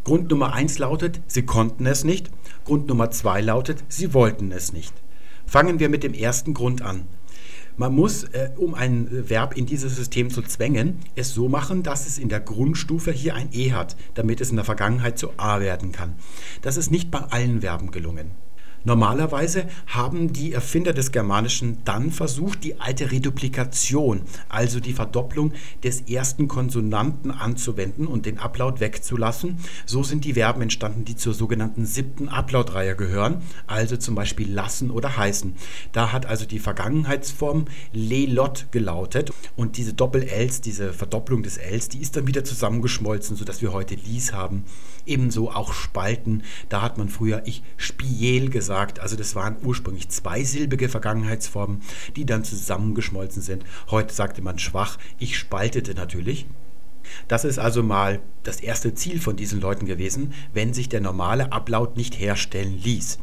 Grund 0.04 0.30
Nummer 0.30 0.52
eins 0.52 0.78
lautet, 0.78 1.20
sie 1.26 1.42
konnten 1.42 1.86
es 1.86 2.04
nicht. 2.04 2.30
Grund 2.64 2.88
Nummer 2.88 3.10
zwei 3.10 3.40
lautet, 3.40 3.82
sie 3.88 4.12
wollten 4.14 4.52
es 4.52 4.72
nicht. 4.72 4.92
Fangen 5.46 5.78
wir 5.78 5.88
mit 5.88 6.02
dem 6.02 6.14
ersten 6.14 6.54
Grund 6.54 6.82
an. 6.82 7.06
Man 7.76 7.92
muss, 7.92 8.24
äh, 8.24 8.50
um 8.56 8.74
ein 8.74 9.08
Verb 9.10 9.56
in 9.56 9.66
dieses 9.66 9.96
System 9.96 10.30
zu 10.30 10.42
zwängen, 10.42 11.00
es 11.16 11.34
so 11.34 11.48
machen, 11.48 11.82
dass 11.82 12.06
es 12.06 12.18
in 12.18 12.28
der 12.28 12.38
Grundstufe 12.38 13.10
hier 13.10 13.34
ein 13.34 13.48
E 13.52 13.72
hat, 13.72 13.96
damit 14.14 14.40
es 14.40 14.50
in 14.50 14.56
der 14.56 14.64
Vergangenheit 14.64 15.18
zu 15.18 15.30
A 15.38 15.58
werden 15.58 15.90
kann. 15.90 16.14
Das 16.62 16.76
ist 16.76 16.92
nicht 16.92 17.10
bei 17.10 17.18
allen 17.18 17.62
Verben 17.62 17.90
gelungen. 17.90 18.30
Normalerweise 18.86 19.66
haben 19.86 20.34
die 20.34 20.52
Erfinder 20.52 20.92
des 20.92 21.10
Germanischen 21.10 21.78
dann 21.86 22.10
versucht, 22.10 22.64
die 22.64 22.80
alte 22.80 23.10
Reduplikation, 23.10 24.20
also 24.50 24.78
die 24.78 24.92
Verdopplung 24.92 25.54
des 25.82 26.02
ersten 26.02 26.48
Konsonanten 26.48 27.30
anzuwenden 27.30 28.06
und 28.06 28.26
den 28.26 28.38
Ablaut 28.38 28.80
wegzulassen. 28.80 29.56
So 29.86 30.02
sind 30.02 30.26
die 30.26 30.34
Verben 30.34 30.60
entstanden, 30.60 31.06
die 31.06 31.16
zur 31.16 31.32
sogenannten 31.32 31.86
siebten 31.86 32.28
Ablautreihe 32.28 32.94
gehören, 32.94 33.40
also 33.66 33.96
zum 33.96 34.14
Beispiel 34.14 34.52
lassen 34.52 34.90
oder 34.90 35.16
heißen. 35.16 35.56
Da 35.92 36.12
hat 36.12 36.26
also 36.26 36.44
die 36.44 36.58
Vergangenheitsform 36.58 37.64
lelot 37.94 38.66
gelautet 38.70 39.32
und 39.56 39.78
diese 39.78 39.94
Doppel-Ls, 39.94 40.60
diese 40.60 40.92
Verdopplung 40.92 41.42
des 41.42 41.56
Ls, 41.56 41.88
die 41.88 42.02
ist 42.02 42.16
dann 42.16 42.26
wieder 42.26 42.44
zusammengeschmolzen, 42.44 43.34
sodass 43.34 43.62
wir 43.62 43.72
heute 43.72 43.94
lies 43.94 44.34
haben. 44.34 44.64
Ebenso 45.06 45.50
auch 45.50 45.72
Spalten, 45.72 46.42
da 46.68 46.82
hat 46.82 46.98
man 46.98 47.08
früher 47.08 47.42
ich 47.46 47.62
spiel 47.78 48.50
gesagt 48.50 48.73
gesagt. 48.74 48.98
Also 48.98 49.16
das 49.16 49.36
waren 49.36 49.56
ursprünglich 49.62 50.08
zweisilbige 50.08 50.88
Vergangenheitsformen, 50.88 51.82
die 52.16 52.26
dann 52.26 52.42
zusammengeschmolzen 52.42 53.40
sind. 53.40 53.64
Heute 53.90 54.12
sagte 54.12 54.42
man 54.42 54.58
schwach. 54.58 54.98
Ich 55.18 55.38
spaltete 55.38 55.94
natürlich. 55.94 56.46
Das 57.28 57.44
ist 57.44 57.58
also 57.58 57.82
mal 57.82 58.20
das 58.44 58.60
erste 58.60 58.94
Ziel 58.94 59.20
von 59.20 59.36
diesen 59.36 59.60
Leuten 59.60 59.86
gewesen, 59.86 60.32
wenn 60.52 60.74
sich 60.74 60.88
der 60.88 61.00
normale 61.00 61.52
Ablaut 61.52 61.96
nicht 61.96 62.18
herstellen 62.18 62.78
ließ. 62.82 63.18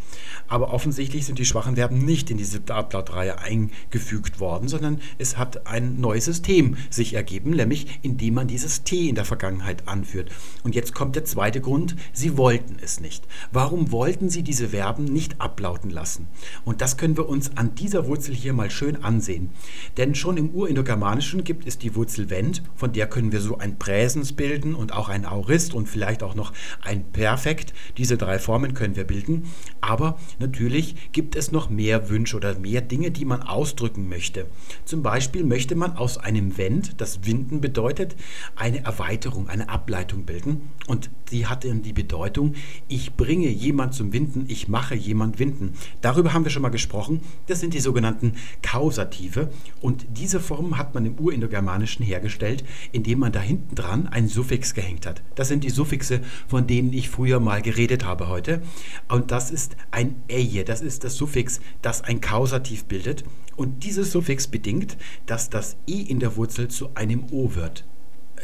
Aber 0.48 0.74
offensichtlich 0.74 1.26
sind 1.26 1.40
die 1.40 1.46
schwachen 1.46 1.76
Verben 1.76 2.00
nicht 2.00 2.30
in 2.30 2.38
die 2.38 2.44
siebte 2.44 2.74
Ablautreihe 2.74 3.40
eingefügt 3.40 4.40
worden, 4.40 4.68
sondern 4.68 5.00
es 5.18 5.38
hat 5.38 5.68
ein 5.68 6.02
neues 6.02 6.26
System 6.26 6.76
sich 6.90 7.14
ergeben, 7.14 7.52
nämlich 7.52 8.00
indem 8.02 8.34
man 8.34 8.48
dieses 8.48 8.84
T 8.84 9.08
in 9.08 9.16
der 9.16 9.26
Vergangenheit 9.26 9.88
anführt. 9.88 10.32
Und 10.64 10.76
jetzt 10.76 10.94
kommt 10.94 11.16
der 11.16 11.26
zweite 11.26 11.62
Grund, 11.62 11.96
sie 12.14 12.38
wollten 12.38 12.78
es 12.82 13.00
nicht. 13.00 13.26
Warum 13.52 13.92
wollten 13.92 14.30
sie 14.30 14.44
diese 14.44 14.70
Verben 14.70 15.06
nicht 15.06 15.40
ablauten 15.40 15.90
lassen? 15.90 16.28
Und 16.66 16.82
das 16.82 16.98
können 16.98 17.18
wir 17.18 17.30
uns 17.30 17.56
an 17.56 17.76
dieser 17.76 18.08
Wurzel 18.08 18.36
hier 18.36 18.54
mal 18.54 18.72
schön 18.72 19.04
ansehen. 19.04 19.52
Denn 19.98 20.16
schon 20.16 20.38
im 20.38 20.50
Urindogermanischen 20.50 21.44
gibt 21.44 21.68
es 21.68 21.78
die 21.78 21.96
Wurzel 21.96 22.30
Wend, 22.30 22.64
von 22.76 22.92
der 22.92 23.08
können 23.08 23.32
wir 23.32 23.42
so 23.42 23.58
ein 23.58 23.71
Präsens 23.78 24.34
bilden 24.34 24.76
und 24.76 24.94
auch 24.94 25.10
ein 25.10 25.26
Aurist 25.26 25.74
und 25.74 25.88
vielleicht 25.88 26.24
auch 26.24 26.36
noch 26.36 26.54
ein 26.82 27.04
Perfekt. 27.12 27.74
Diese 27.98 28.18
drei 28.18 28.40
Formen 28.40 28.74
können 28.74 28.96
wir 28.96 29.06
bilden. 29.06 29.46
Aber 29.82 30.18
natürlich 30.40 31.12
gibt 31.12 31.36
es 31.36 31.52
noch 31.52 31.70
mehr 31.70 32.10
Wünsche 32.10 32.36
oder 32.36 32.58
mehr 32.58 32.82
Dinge, 32.82 33.12
die 33.12 33.26
man 33.26 33.42
ausdrücken 33.42 34.10
möchte. 34.10 34.48
Zum 34.86 35.04
Beispiel 35.04 35.44
möchte 35.44 35.76
man 35.76 35.98
aus 35.98 36.18
einem 36.18 36.58
Wend, 36.58 37.02
das 37.02 37.26
Winden 37.26 37.62
bedeutet, 37.62 38.16
eine 38.56 38.84
Erweiterung, 38.84 39.50
eine 39.50 39.70
Ableitung 39.70 40.26
bilden. 40.26 40.70
Und 40.88 41.10
die 41.32 41.48
hat 41.48 41.64
dann 41.64 41.82
die 41.82 41.94
Bedeutung, 41.94 42.56
ich 42.88 43.14
bringe 43.14 43.50
jemand 43.50 43.94
zum 43.94 44.12
Winden, 44.12 44.46
ich 44.48 44.68
mache 44.68 44.96
jemand 44.96 45.40
winden. 45.40 45.74
Darüber 46.02 46.34
haben 46.34 46.46
wir 46.46 46.52
schon 46.52 46.62
mal 46.62 46.70
gesprochen. 46.70 47.22
Das 47.48 47.60
sind 47.60 47.74
die 47.74 47.80
sogenannten 47.80 48.34
Kausative. 48.62 49.52
Und 49.82 50.06
diese 50.10 50.40
Form 50.40 50.78
hat 50.78 50.94
man 50.94 51.06
im 51.06 51.20
Urindogermanischen 51.20 52.06
hergestellt, 52.06 52.64
indem 52.92 53.20
man 53.20 53.32
dahinter 53.32 53.52
hinten 53.52 53.76
dran 53.76 54.08
ein 54.08 54.30
Suffix 54.30 54.74
gehängt 54.74 55.06
hat. 55.06 55.22
Das 55.36 55.50
sind 55.50 55.64
die 55.64 55.70
Suffixe, 55.70 56.22
von 56.48 56.68
denen 56.68 56.94
ich 56.94 57.10
früher 57.10 57.40
mal 57.40 57.62
geredet 57.62 58.06
habe 58.06 58.30
heute. 58.30 58.62
Und 59.10 59.32
das 59.32 59.52
ist 59.52 59.76
ein 59.92 60.16
eje, 60.30 60.64
das 60.64 60.82
ist 60.82 61.04
das 61.04 61.16
Suffix, 61.16 61.60
das 61.82 62.02
ein 62.02 62.22
Kausativ 62.22 62.86
bildet. 62.86 63.24
Und 63.56 63.84
dieses 63.84 64.12
Suffix 64.12 64.48
bedingt, 64.48 64.98
dass 65.26 65.50
das 65.50 65.76
i 65.88 66.02
in 66.02 66.20
der 66.20 66.38
Wurzel 66.38 66.70
zu 66.70 66.96
einem 66.96 67.26
o 67.32 67.56
wird. 67.56 67.86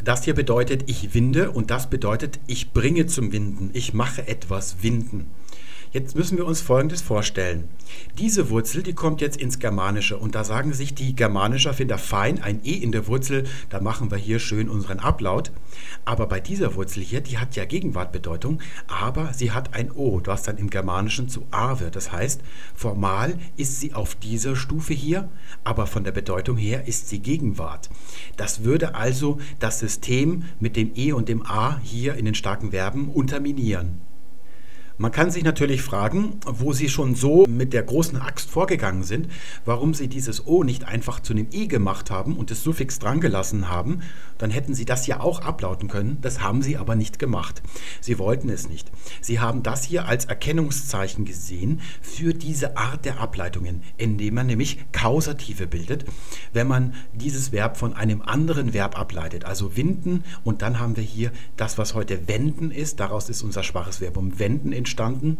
Das 0.04 0.24
hier 0.24 0.34
bedeutet, 0.34 0.84
ich 0.86 1.14
winde 1.14 1.50
und 1.50 1.70
das 1.70 1.90
bedeutet, 1.90 2.38
ich 2.46 2.72
bringe 2.72 3.06
zum 3.06 3.32
Winden, 3.32 3.70
ich 3.72 3.94
mache 3.94 4.26
etwas 4.28 4.82
winden. 4.82 5.26
Jetzt 5.90 6.14
müssen 6.14 6.36
wir 6.36 6.44
uns 6.44 6.60
Folgendes 6.60 7.00
vorstellen. 7.00 7.68
Diese 8.18 8.50
Wurzel, 8.50 8.82
die 8.82 8.92
kommt 8.92 9.22
jetzt 9.22 9.38
ins 9.38 9.58
Germanische 9.58 10.18
und 10.18 10.34
da 10.34 10.44
sagen 10.44 10.74
sich 10.74 10.94
die 10.94 11.16
Germanischer, 11.16 11.72
Finder 11.72 11.96
fein, 11.96 12.42
ein 12.42 12.60
E 12.62 12.72
in 12.72 12.92
der 12.92 13.06
Wurzel, 13.06 13.44
da 13.70 13.80
machen 13.80 14.10
wir 14.10 14.18
hier 14.18 14.38
schön 14.38 14.68
unseren 14.68 14.98
Ablaut. 14.98 15.50
Aber 16.04 16.26
bei 16.26 16.40
dieser 16.40 16.74
Wurzel 16.74 17.02
hier, 17.02 17.22
die 17.22 17.38
hat 17.38 17.56
ja 17.56 17.64
Gegenwartbedeutung, 17.64 18.60
aber 18.86 19.32
sie 19.32 19.52
hat 19.52 19.74
ein 19.74 19.90
O, 19.90 20.20
was 20.24 20.42
dann 20.42 20.58
im 20.58 20.68
Germanischen 20.68 21.30
zu 21.30 21.46
A 21.50 21.80
wird. 21.80 21.96
Das 21.96 22.12
heißt, 22.12 22.42
formal 22.74 23.38
ist 23.56 23.80
sie 23.80 23.94
auf 23.94 24.14
dieser 24.14 24.56
Stufe 24.56 24.92
hier, 24.92 25.30
aber 25.64 25.86
von 25.86 26.04
der 26.04 26.12
Bedeutung 26.12 26.58
her 26.58 26.86
ist 26.86 27.08
sie 27.08 27.20
Gegenwart. 27.20 27.88
Das 28.36 28.62
würde 28.62 28.94
also 28.94 29.38
das 29.58 29.78
System 29.78 30.42
mit 30.60 30.76
dem 30.76 30.92
E 30.94 31.12
und 31.12 31.30
dem 31.30 31.46
A 31.46 31.80
hier 31.82 32.14
in 32.16 32.26
den 32.26 32.34
starken 32.34 32.72
Verben 32.72 33.08
unterminieren. 33.08 34.07
Man 35.00 35.12
kann 35.12 35.30
sich 35.30 35.44
natürlich 35.44 35.82
fragen, 35.82 36.40
wo 36.44 36.72
Sie 36.72 36.88
schon 36.88 37.14
so 37.14 37.46
mit 37.48 37.72
der 37.72 37.84
großen 37.84 38.20
Axt 38.20 38.50
vorgegangen 38.50 39.04
sind, 39.04 39.28
warum 39.64 39.94
Sie 39.94 40.08
dieses 40.08 40.44
O 40.44 40.64
nicht 40.64 40.82
einfach 40.88 41.20
zu 41.20 41.32
einem 41.32 41.46
I 41.52 41.68
gemacht 41.68 42.10
haben 42.10 42.36
und 42.36 42.50
das 42.50 42.64
Suffix 42.64 42.98
dran 42.98 43.20
gelassen 43.20 43.68
haben. 43.68 44.00
Dann 44.38 44.50
hätten 44.50 44.74
Sie 44.74 44.84
das 44.84 45.06
ja 45.06 45.20
auch 45.20 45.42
ablauten 45.42 45.88
können. 45.88 46.18
Das 46.20 46.40
haben 46.40 46.62
Sie 46.62 46.76
aber 46.76 46.96
nicht 46.96 47.20
gemacht. 47.20 47.62
Sie 48.00 48.18
wollten 48.18 48.48
es 48.48 48.68
nicht. 48.68 48.90
Sie 49.20 49.38
haben 49.38 49.62
das 49.62 49.84
hier 49.84 50.06
als 50.08 50.24
Erkennungszeichen 50.24 51.24
gesehen 51.24 51.80
für 52.02 52.34
diese 52.34 52.76
Art 52.76 53.04
der 53.04 53.20
Ableitungen, 53.20 53.84
indem 53.98 54.34
man 54.34 54.48
nämlich 54.48 54.78
Kausative 54.90 55.68
bildet, 55.68 56.06
wenn 56.52 56.66
man 56.66 56.94
dieses 57.14 57.52
Verb 57.52 57.76
von 57.76 57.94
einem 57.94 58.20
anderen 58.20 58.74
Verb 58.74 58.98
ableitet. 58.98 59.44
Also 59.44 59.76
winden 59.76 60.24
und 60.42 60.60
dann 60.62 60.80
haben 60.80 60.96
wir 60.96 61.04
hier 61.04 61.30
das, 61.56 61.78
was 61.78 61.94
heute 61.94 62.26
wenden 62.26 62.72
ist. 62.72 62.98
Daraus 62.98 63.28
ist 63.28 63.44
unser 63.44 63.62
schwaches 63.62 64.00
Verb 64.00 64.16
um 64.16 64.40
wenden 64.40 64.72
in 64.72 64.87
entstanden, 64.88 65.36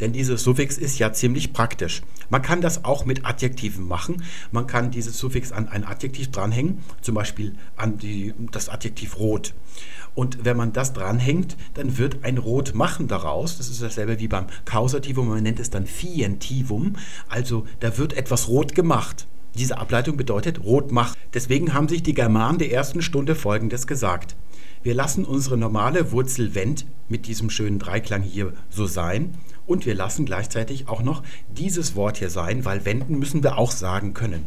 denn 0.00 0.12
dieses 0.12 0.42
Suffix 0.42 0.78
ist 0.78 0.98
ja 0.98 1.12
ziemlich 1.12 1.52
praktisch. 1.52 2.02
Man 2.28 2.42
kann 2.42 2.60
das 2.60 2.84
auch 2.84 3.04
mit 3.04 3.26
Adjektiven 3.26 3.86
machen. 3.86 4.24
Man 4.50 4.66
kann 4.66 4.90
dieses 4.90 5.18
Suffix 5.18 5.52
an 5.52 5.68
ein 5.68 5.84
Adjektiv 5.84 6.30
dranhängen, 6.30 6.78
zum 7.02 7.14
Beispiel 7.14 7.54
an 7.76 7.98
die, 7.98 8.34
das 8.50 8.68
Adjektiv 8.68 9.18
rot. 9.18 9.54
Und 10.14 10.44
wenn 10.44 10.56
man 10.56 10.72
das 10.72 10.92
dranhängt, 10.92 11.56
dann 11.74 11.98
wird 11.98 12.24
ein 12.24 12.38
Rot 12.38 12.74
machen 12.74 13.06
daraus. 13.08 13.58
Das 13.58 13.68
ist 13.68 13.82
dasselbe 13.82 14.18
wie 14.18 14.28
beim 14.28 14.46
Kausativum, 14.64 15.28
man 15.28 15.42
nennt 15.42 15.60
es 15.60 15.70
dann 15.70 15.86
Fientivum. 15.86 16.96
Also 17.28 17.66
da 17.80 17.96
wird 17.98 18.14
etwas 18.14 18.48
rot 18.48 18.74
gemacht. 18.74 19.28
Diese 19.54 19.78
Ableitung 19.78 20.16
bedeutet 20.16 20.64
rot 20.64 20.92
macht. 20.92 21.18
Deswegen 21.34 21.74
haben 21.74 21.88
sich 21.88 22.02
die 22.02 22.14
Germanen 22.14 22.58
der 22.58 22.72
ersten 22.72 23.02
Stunde 23.02 23.34
Folgendes 23.34 23.86
gesagt. 23.86 24.36
Wir 24.82 24.94
lassen 24.94 25.26
unsere 25.26 25.58
normale 25.58 26.10
Wurzel 26.10 26.54
Wend 26.54 26.86
mit 27.06 27.26
diesem 27.26 27.50
schönen 27.50 27.78
Dreiklang 27.78 28.22
hier 28.22 28.54
so 28.70 28.86
sein 28.86 29.34
und 29.66 29.84
wir 29.84 29.94
lassen 29.94 30.24
gleichzeitig 30.24 30.88
auch 30.88 31.02
noch 31.02 31.22
dieses 31.50 31.96
Wort 31.96 32.16
hier 32.16 32.30
sein, 32.30 32.64
weil 32.64 32.86
wenden 32.86 33.18
müssen 33.18 33.42
wir 33.42 33.58
auch 33.58 33.72
sagen 33.72 34.14
können. 34.14 34.46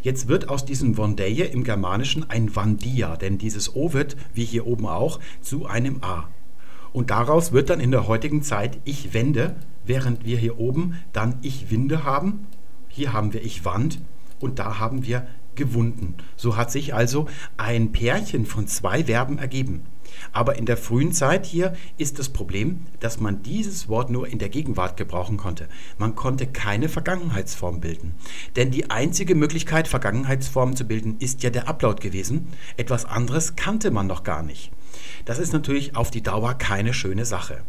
Jetzt 0.00 0.26
wird 0.26 0.48
aus 0.48 0.64
diesem 0.64 0.96
Vondeje 0.96 1.44
im 1.44 1.64
Germanischen 1.64 2.30
ein 2.30 2.56
Vandia, 2.56 3.16
denn 3.16 3.36
dieses 3.36 3.76
O 3.76 3.92
wird, 3.92 4.16
wie 4.32 4.46
hier 4.46 4.66
oben 4.66 4.86
auch, 4.86 5.20
zu 5.42 5.66
einem 5.66 6.02
A. 6.02 6.28
Und 6.94 7.10
daraus 7.10 7.52
wird 7.52 7.68
dann 7.68 7.80
in 7.80 7.90
der 7.90 8.08
heutigen 8.08 8.42
Zeit 8.42 8.80
ich 8.84 9.12
wende, 9.12 9.56
während 9.84 10.24
wir 10.24 10.38
hier 10.38 10.58
oben 10.58 10.94
dann 11.12 11.36
ich 11.42 11.70
winde 11.70 12.04
haben. 12.04 12.46
Hier 12.88 13.12
haben 13.12 13.34
wir 13.34 13.44
ich 13.44 13.66
wand 13.66 14.00
und 14.40 14.58
da 14.58 14.78
haben 14.78 15.04
wir 15.04 15.26
gewunden. 15.56 16.16
So 16.36 16.56
hat 16.56 16.70
sich 16.70 16.94
also 16.94 17.26
ein 17.56 17.92
Pärchen 17.92 18.46
von 18.46 18.66
zwei 18.66 19.04
Verben 19.04 19.38
ergeben. 19.38 19.82
Aber 20.32 20.56
in 20.56 20.66
der 20.66 20.76
frühen 20.76 21.12
Zeit 21.12 21.46
hier 21.46 21.74
ist 21.98 22.18
das 22.18 22.28
Problem, 22.28 22.80
dass 23.00 23.20
man 23.20 23.42
dieses 23.42 23.88
Wort 23.88 24.10
nur 24.10 24.28
in 24.28 24.38
der 24.38 24.48
Gegenwart 24.48 24.96
gebrauchen 24.96 25.36
konnte. 25.36 25.68
Man 25.98 26.14
konnte 26.14 26.46
keine 26.46 26.88
Vergangenheitsform 26.88 27.80
bilden. 27.80 28.14
Denn 28.56 28.70
die 28.70 28.90
einzige 28.90 29.34
Möglichkeit, 29.34 29.88
Vergangenheitsformen 29.88 30.76
zu 30.76 30.84
bilden, 30.84 31.16
ist 31.18 31.42
ja 31.42 31.50
der 31.50 31.68
Ablaut 31.68 32.00
gewesen. 32.00 32.48
Etwas 32.76 33.04
anderes 33.04 33.56
kannte 33.56 33.90
man 33.90 34.06
noch 34.06 34.22
gar 34.22 34.42
nicht. 34.42 34.70
Das 35.24 35.38
ist 35.38 35.52
natürlich 35.52 35.96
auf 35.96 36.10
die 36.10 36.22
Dauer 36.22 36.54
keine 36.54 36.94
schöne 36.94 37.24
Sache. 37.24 37.62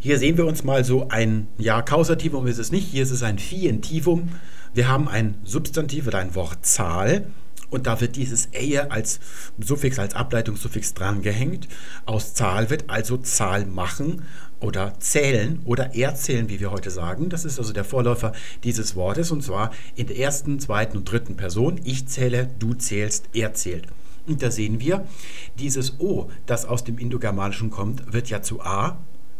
Hier 0.00 0.18
sehen 0.18 0.36
wir 0.36 0.46
uns 0.46 0.62
mal 0.62 0.84
so 0.84 1.08
ein, 1.08 1.48
ja, 1.58 1.82
Kausativum 1.82 2.46
ist 2.46 2.58
es 2.58 2.70
nicht, 2.70 2.88
hier 2.88 3.02
ist 3.02 3.10
es 3.10 3.24
ein 3.24 3.38
Fientivum. 3.38 4.28
Wir 4.74 4.88
haben 4.88 5.08
ein 5.08 5.34
Substantiv 5.44 6.06
oder 6.06 6.18
ein 6.18 6.34
Wort 6.34 6.64
Zahl 6.64 7.26
und 7.70 7.86
da 7.86 8.00
wird 8.00 8.16
dieses 8.16 8.46
ehe 8.46 8.90
als 8.90 9.20
Suffix, 9.58 9.98
als 9.98 10.14
Ableitungssuffix 10.14 10.94
drangehängt. 10.94 11.68
Aus 12.06 12.34
Zahl 12.34 12.70
wird 12.70 12.88
also 12.88 13.18
Zahl 13.18 13.66
machen 13.66 14.22
oder 14.60 14.94
zählen 14.98 15.60
oder 15.64 15.94
erzählen, 15.94 16.48
wie 16.48 16.60
wir 16.60 16.70
heute 16.70 16.90
sagen. 16.90 17.28
Das 17.28 17.44
ist 17.44 17.58
also 17.58 17.72
der 17.72 17.84
Vorläufer 17.84 18.32
dieses 18.64 18.96
Wortes 18.96 19.30
und 19.30 19.42
zwar 19.42 19.70
in 19.96 20.06
der 20.06 20.18
ersten, 20.18 20.60
zweiten 20.60 20.96
und 20.96 21.10
dritten 21.10 21.36
Person. 21.36 21.80
Ich 21.84 22.06
zähle, 22.08 22.48
du 22.58 22.74
zählst, 22.74 23.28
er 23.34 23.52
zählt. 23.54 23.86
Und 24.26 24.42
da 24.42 24.50
sehen 24.50 24.80
wir, 24.80 25.06
dieses 25.58 26.00
O, 26.00 26.30
das 26.46 26.66
aus 26.66 26.84
dem 26.84 26.98
Indogermanischen 26.98 27.70
kommt, 27.70 28.12
wird 28.12 28.28
ja 28.28 28.42
zu 28.42 28.60
A 28.60 28.98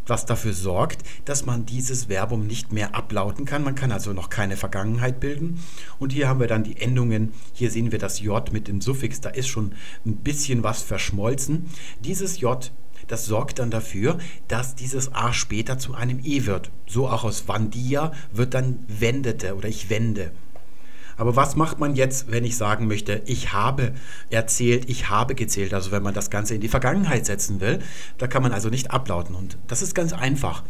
was 0.09 0.27
dafür 0.27 0.53
sorgt, 0.53 1.03
dass 1.25 1.47
man 1.47 1.67
dieses 1.67 2.07
Verbum 2.07 2.47
nicht 2.47 2.73
mehr 2.73 2.95
ablauten 2.95 3.45
kann. 3.45 3.65
Man 3.65 3.75
kann 3.75 3.93
also 3.93 4.13
noch 4.13 4.31
keine 4.31 4.57
Vergangenheit 4.57 5.21
bilden. 5.21 5.61
Und 5.99 6.13
hier 6.13 6.29
haben 6.29 6.41
wir 6.41 6.47
dann 6.47 6.65
die 6.65 6.81
Endungen. 6.81 7.33
Hier 7.53 7.71
sehen 7.71 7.93
wir 7.93 7.99
das 7.99 8.21
J 8.21 8.53
mit 8.53 8.69
dem 8.69 8.81
Suffix. 8.81 9.21
Da 9.21 9.31
ist 9.31 9.49
schon 9.49 9.75
ein 10.05 10.17
bisschen 10.17 10.63
was 10.63 10.83
verschmolzen. 10.83 11.67
Dieses 12.01 12.41
J 12.41 12.71
das 13.07 13.25
sorgt 13.25 13.59
dann 13.59 13.71
dafür, 13.71 14.19
dass 14.49 14.75
dieses 14.75 15.15
A 15.15 15.33
später 15.33 15.79
zu 15.79 15.95
einem 15.95 16.21
E 16.23 16.45
wird. 16.45 16.71
So 16.87 17.09
auch 17.09 17.25
aus 17.25 17.49
Vandia 17.49 18.13
wird 18.33 18.53
dann 18.55 18.85
wendete 18.87 19.57
oder 19.57 19.69
ich 19.69 19.89
wende. 19.89 20.31
Aber 21.19 21.37
was 21.37 21.57
macht 21.57 21.79
man 21.79 21.95
jetzt, 21.95 22.31
wenn 22.31 22.45
ich 22.45 22.57
sagen 22.57 22.87
möchte, 22.87 23.23
ich 23.27 23.53
habe 23.53 23.93
erzählt, 24.31 24.89
ich 24.89 25.11
habe 25.11 25.35
gezählt? 25.35 25.75
Also 25.75 25.91
wenn 25.91 26.03
man 26.03 26.14
das 26.14 26.31
Ganze 26.31 26.55
in 26.55 26.61
die 26.61 26.69
Vergangenheit 26.69 27.27
setzen 27.27 27.61
will, 27.61 27.81
da 28.16 28.27
kann 28.27 28.43
man 28.43 28.53
also 28.53 28.71
nicht 28.71 28.93
ablauten. 28.93 29.35
Und 29.35 29.59
das 29.66 29.83
ist 29.83 29.95
ganz 29.95 30.12
einfach. 30.12 30.62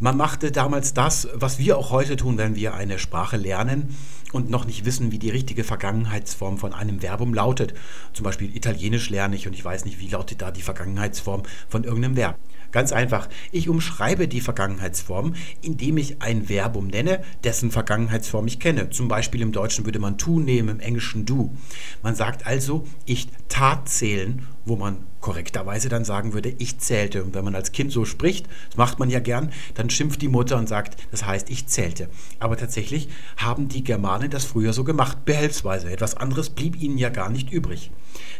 Man 0.00 0.16
machte 0.16 0.50
damals 0.50 0.94
das, 0.94 1.28
was 1.34 1.58
wir 1.58 1.78
auch 1.78 1.90
heute 1.90 2.16
tun, 2.16 2.38
wenn 2.38 2.56
wir 2.56 2.74
eine 2.74 2.98
Sprache 2.98 3.36
lernen 3.36 3.94
und 4.32 4.50
noch 4.50 4.64
nicht 4.64 4.84
wissen, 4.84 5.12
wie 5.12 5.18
die 5.18 5.30
richtige 5.30 5.62
Vergangenheitsform 5.62 6.58
von 6.58 6.72
einem 6.72 7.00
Verbum 7.00 7.34
lautet. 7.34 7.74
Zum 8.12 8.24
Beispiel 8.24 8.56
Italienisch 8.56 9.10
lerne 9.10 9.36
ich 9.36 9.46
und 9.46 9.52
ich 9.52 9.64
weiß 9.64 9.84
nicht, 9.84 10.00
wie 10.00 10.08
lautet 10.08 10.42
da 10.42 10.50
die 10.50 10.62
Vergangenheitsform 10.62 11.42
von 11.68 11.84
irgendeinem 11.84 12.16
Verb. 12.16 12.38
Ganz 12.72 12.90
einfach. 12.90 13.28
Ich 13.52 13.68
umschreibe 13.68 14.28
die 14.28 14.40
Vergangenheitsform, 14.40 15.34
indem 15.60 15.98
ich 15.98 16.22
ein 16.22 16.46
Verbum 16.46 16.86
nenne, 16.86 17.22
dessen 17.44 17.70
Vergangenheitsform 17.70 18.46
ich 18.46 18.58
kenne. 18.58 18.88
Zum 18.88 19.08
Beispiel 19.08 19.42
im 19.42 19.52
Deutschen 19.52 19.84
würde 19.84 19.98
man 19.98 20.16
tu 20.16 20.40
nehmen, 20.40 20.70
im 20.70 20.80
Englischen 20.80 21.26
du. 21.26 21.54
Man 22.02 22.14
sagt 22.14 22.46
also, 22.46 22.86
ich 23.04 23.28
tat 23.48 23.90
zählen, 23.90 24.46
wo 24.64 24.76
man 24.76 24.98
korrekterweise 25.20 25.88
dann 25.88 26.04
sagen 26.04 26.32
würde, 26.32 26.54
ich 26.58 26.78
zählte. 26.78 27.22
Und 27.22 27.34
wenn 27.34 27.44
man 27.44 27.54
als 27.54 27.72
Kind 27.72 27.92
so 27.92 28.04
spricht, 28.04 28.46
das 28.68 28.76
macht 28.76 28.98
man 28.98 29.10
ja 29.10 29.20
gern, 29.20 29.52
dann 29.74 29.90
schimpft 29.90 30.20
die 30.22 30.28
Mutter 30.28 30.56
und 30.58 30.68
sagt, 30.68 30.96
das 31.10 31.24
heißt, 31.24 31.50
ich 31.50 31.66
zählte. 31.66 32.08
Aber 32.38 32.56
tatsächlich 32.56 33.08
haben 33.36 33.68
die 33.68 33.84
Germanen 33.84 34.30
das 34.30 34.44
früher 34.44 34.72
so 34.72 34.84
gemacht, 34.84 35.24
behelfsweise. 35.24 35.90
Etwas 35.90 36.16
anderes 36.16 36.50
blieb 36.50 36.80
ihnen 36.80 36.98
ja 36.98 37.08
gar 37.08 37.30
nicht 37.30 37.52
übrig. 37.52 37.90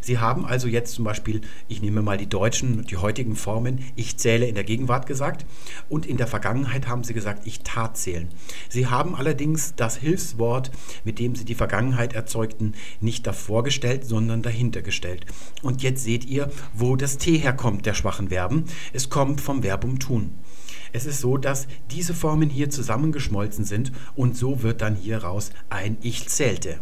Sie 0.01 0.19
haben 0.19 0.45
also 0.45 0.69
jetzt 0.69 0.95
zum 0.95 1.05
Beispiel, 1.05 1.41
ich 1.69 1.81
nehme 1.81 2.03
mal 2.03 2.19
die 2.19 2.29
deutschen, 2.29 2.85
die 2.85 2.97
heutigen 2.97 3.37
Formen, 3.37 3.85
ich 3.95 4.17
zähle 4.17 4.47
in 4.47 4.55
der 4.55 4.65
Gegenwart 4.65 5.07
gesagt 5.07 5.47
und 5.89 6.07
in 6.07 6.17
der 6.17 6.27
Vergangenheit 6.27 6.89
haben 6.89 7.05
sie 7.05 7.15
gesagt, 7.15 7.47
ich 7.47 7.61
tat 7.61 7.97
zählen. 7.97 8.29
Sie 8.69 8.89
haben 8.89 9.15
allerdings 9.15 9.75
das 9.77 9.97
Hilfswort, 9.97 10.71
mit 11.05 11.19
dem 11.19 11.37
sie 11.37 11.45
die 11.45 11.55
Vergangenheit 11.55 12.13
erzeugten, 12.15 12.75
nicht 13.01 13.27
davor 13.27 13.63
gestellt, 13.63 14.05
sondern 14.05 14.43
dahinter 14.43 14.83
gestellt. 14.83 15.27
Und 15.63 15.83
jetzt 15.83 16.03
seht 16.13 16.27
ihr, 16.27 16.51
wo 16.75 16.95
das 16.95 17.17
T 17.17 17.39
herkommt 17.39 17.87
der 17.87 17.95
schwachen 17.95 18.29
Verben. 18.29 18.65
Es 18.93 19.09
kommt 19.09 19.41
vom 19.41 19.63
Verbum 19.63 19.99
tun. 19.99 20.35
Es 20.93 21.07
ist 21.07 21.23
so, 21.23 21.39
dass 21.39 21.69
diese 21.91 22.13
Formen 22.13 22.51
hier 22.51 22.69
zusammengeschmolzen 22.69 23.65
sind 23.65 23.93
und 24.15 24.37
so 24.37 24.63
wird 24.63 24.83
dann 24.83 24.95
hier 24.95 25.25
raus 25.25 25.53
ein 25.71 25.97
Ich 26.03 26.29
zählte. 26.29 26.81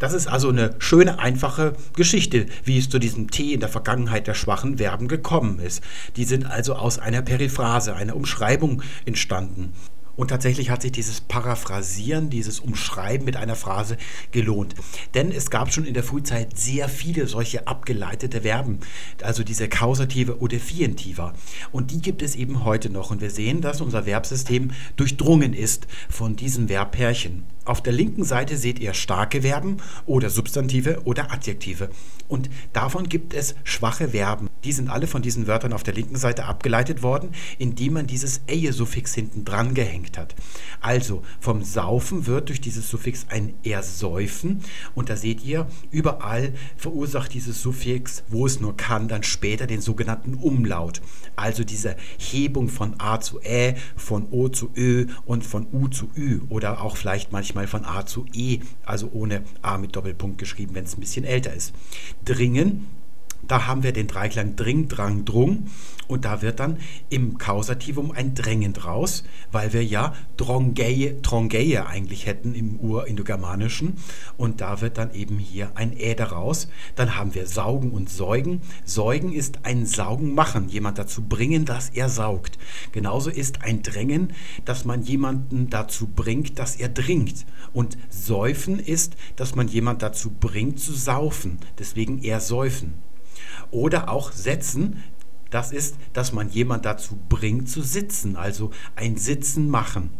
Das 0.00 0.12
ist 0.12 0.26
also 0.26 0.48
eine 0.48 0.74
schöne, 0.80 1.20
einfache 1.20 1.74
Geschichte, 1.94 2.46
wie 2.64 2.78
es 2.78 2.88
zu 2.88 2.98
diesem 2.98 3.30
T 3.30 3.52
in 3.52 3.60
der 3.60 3.68
Vergangenheit 3.68 4.26
der 4.26 4.34
schwachen 4.34 4.78
Verben 4.78 5.06
gekommen 5.06 5.60
ist. 5.60 5.80
Die 6.16 6.24
sind 6.24 6.46
also 6.46 6.74
aus 6.74 6.98
einer 6.98 7.22
Periphrase, 7.22 7.94
einer 7.94 8.16
Umschreibung 8.16 8.82
entstanden. 9.04 9.72
Und 10.20 10.28
tatsächlich 10.28 10.68
hat 10.68 10.82
sich 10.82 10.92
dieses 10.92 11.22
Paraphrasieren, 11.22 12.28
dieses 12.28 12.60
Umschreiben 12.60 13.24
mit 13.24 13.36
einer 13.36 13.56
Phrase 13.56 13.96
gelohnt. 14.32 14.74
Denn 15.14 15.32
es 15.32 15.48
gab 15.48 15.72
schon 15.72 15.86
in 15.86 15.94
der 15.94 16.04
Frühzeit 16.04 16.58
sehr 16.58 16.90
viele 16.90 17.26
solche 17.26 17.66
abgeleitete 17.66 18.42
Verben, 18.42 18.80
also 19.22 19.42
diese 19.42 19.66
Kausative 19.70 20.40
oder 20.40 20.58
Fientiva. 20.58 21.32
Und 21.72 21.90
die 21.90 22.02
gibt 22.02 22.20
es 22.20 22.36
eben 22.36 22.66
heute 22.66 22.90
noch. 22.90 23.10
Und 23.10 23.22
wir 23.22 23.30
sehen, 23.30 23.62
dass 23.62 23.80
unser 23.80 24.02
Verbsystem 24.02 24.72
durchdrungen 24.96 25.54
ist 25.54 25.86
von 26.10 26.36
diesen 26.36 26.68
Verbpärchen. 26.68 27.44
Auf 27.70 27.80
der 27.80 27.92
linken 27.92 28.24
Seite 28.24 28.56
seht 28.56 28.80
ihr 28.80 28.94
starke 28.94 29.42
Verben 29.42 29.76
oder 30.04 30.28
Substantive 30.28 31.02
oder 31.04 31.30
Adjektive. 31.30 31.88
Und 32.26 32.50
davon 32.72 33.08
gibt 33.08 33.32
es 33.32 33.54
schwache 33.62 34.08
Verben. 34.08 34.50
Die 34.64 34.72
sind 34.72 34.90
alle 34.90 35.06
von 35.06 35.22
diesen 35.22 35.46
Wörtern 35.46 35.72
auf 35.72 35.84
der 35.84 35.94
linken 35.94 36.16
Seite 36.16 36.46
abgeleitet 36.46 37.04
worden, 37.04 37.30
indem 37.58 37.92
man 37.92 38.08
dieses 38.08 38.40
eje-Suffix 38.48 39.14
hinten 39.14 39.44
dran 39.44 39.74
gehängt 39.74 40.18
hat. 40.18 40.34
Also 40.80 41.22
vom 41.38 41.62
Saufen 41.62 42.26
wird 42.26 42.48
durch 42.48 42.60
dieses 42.60 42.90
Suffix 42.90 43.26
ein 43.28 43.54
Ersäufen. 43.62 44.64
Und 44.96 45.08
da 45.08 45.16
seht 45.16 45.44
ihr, 45.44 45.68
überall 45.92 46.52
verursacht 46.76 47.32
dieses 47.34 47.62
Suffix, 47.62 48.24
wo 48.26 48.46
es 48.46 48.60
nur 48.60 48.76
kann, 48.76 49.06
dann 49.06 49.22
später 49.22 49.68
den 49.68 49.80
sogenannten 49.80 50.34
Umlaut. 50.34 51.02
Also 51.36 51.62
diese 51.62 51.94
Hebung 52.18 52.68
von 52.68 52.96
A 52.98 53.20
zu 53.20 53.40
Ä, 53.44 53.76
von 53.96 54.26
O 54.32 54.48
zu 54.48 54.70
Ö 54.76 55.06
und 55.24 55.44
von 55.44 55.68
U 55.72 55.86
zu 55.86 56.10
Ü 56.16 56.40
oder 56.48 56.82
auch 56.82 56.96
vielleicht 56.96 57.30
manchmal 57.30 57.59
manchmal 57.60 57.66
von 57.66 57.84
A 57.84 58.06
zu 58.06 58.26
E, 58.32 58.60
also 58.84 59.10
ohne 59.12 59.42
A 59.62 59.78
mit 59.78 59.96
Doppelpunkt 59.96 60.38
geschrieben, 60.38 60.74
wenn 60.74 60.84
es 60.84 60.96
ein 60.96 61.00
bisschen 61.00 61.24
älter 61.24 61.52
ist. 61.52 61.72
Dringen 62.24 62.86
da 63.42 63.66
haben 63.66 63.82
wir 63.82 63.92
den 63.92 64.06
Dreiklang 64.06 64.54
Dring, 64.54 64.88
Drang, 64.88 65.24
Drung 65.24 65.66
und 66.10 66.24
da 66.24 66.42
wird 66.42 66.60
dann 66.60 66.78
im 67.08 67.38
Kausativum 67.38 68.10
ein 68.10 68.34
Drängen 68.34 68.72
draus, 68.72 69.24
weil 69.52 69.72
wir 69.72 69.84
ja 69.84 70.14
Drongeie, 70.36 71.22
Trongeie 71.22 71.86
eigentlich 71.86 72.26
hätten 72.26 72.54
im 72.54 72.80
Urindogermanischen 72.80 73.94
und 74.36 74.60
da 74.60 74.80
wird 74.80 74.98
dann 74.98 75.14
eben 75.14 75.38
hier 75.38 75.72
ein 75.76 75.96
Ä 75.96 76.14
daraus. 76.14 76.68
Dann 76.96 77.16
haben 77.16 77.34
wir 77.34 77.46
Saugen 77.46 77.92
und 77.92 78.10
Säugen. 78.10 78.60
Säugen 78.84 79.32
ist 79.32 79.60
ein 79.64 79.86
Saugen 79.86 80.34
machen, 80.34 80.68
jemand 80.68 80.98
dazu 80.98 81.22
bringen, 81.22 81.64
dass 81.64 81.90
er 81.90 82.08
saugt. 82.08 82.58
Genauso 82.92 83.30
ist 83.30 83.62
ein 83.62 83.82
Drängen, 83.82 84.32
dass 84.64 84.84
man 84.84 85.02
jemanden 85.02 85.70
dazu 85.70 86.08
bringt, 86.08 86.58
dass 86.58 86.76
er 86.76 86.88
dringt. 86.88 87.46
Und 87.72 87.96
Säufen 88.08 88.80
ist, 88.80 89.14
dass 89.36 89.54
man 89.54 89.68
jemand 89.68 90.02
dazu 90.02 90.30
bringt 90.30 90.80
zu 90.80 90.92
saufen. 90.92 91.58
Deswegen 91.78 92.22
ersäufen. 92.22 92.94
Oder 93.70 94.08
auch 94.08 94.32
setzen, 94.32 95.02
das 95.50 95.72
ist, 95.72 95.96
dass 96.12 96.32
man 96.32 96.48
jemand 96.48 96.84
dazu 96.84 97.18
bringt 97.28 97.68
zu 97.68 97.82
sitzen, 97.82 98.36
also 98.36 98.70
ein 98.96 99.16
Sitzen 99.16 99.68
machen. 99.68 100.10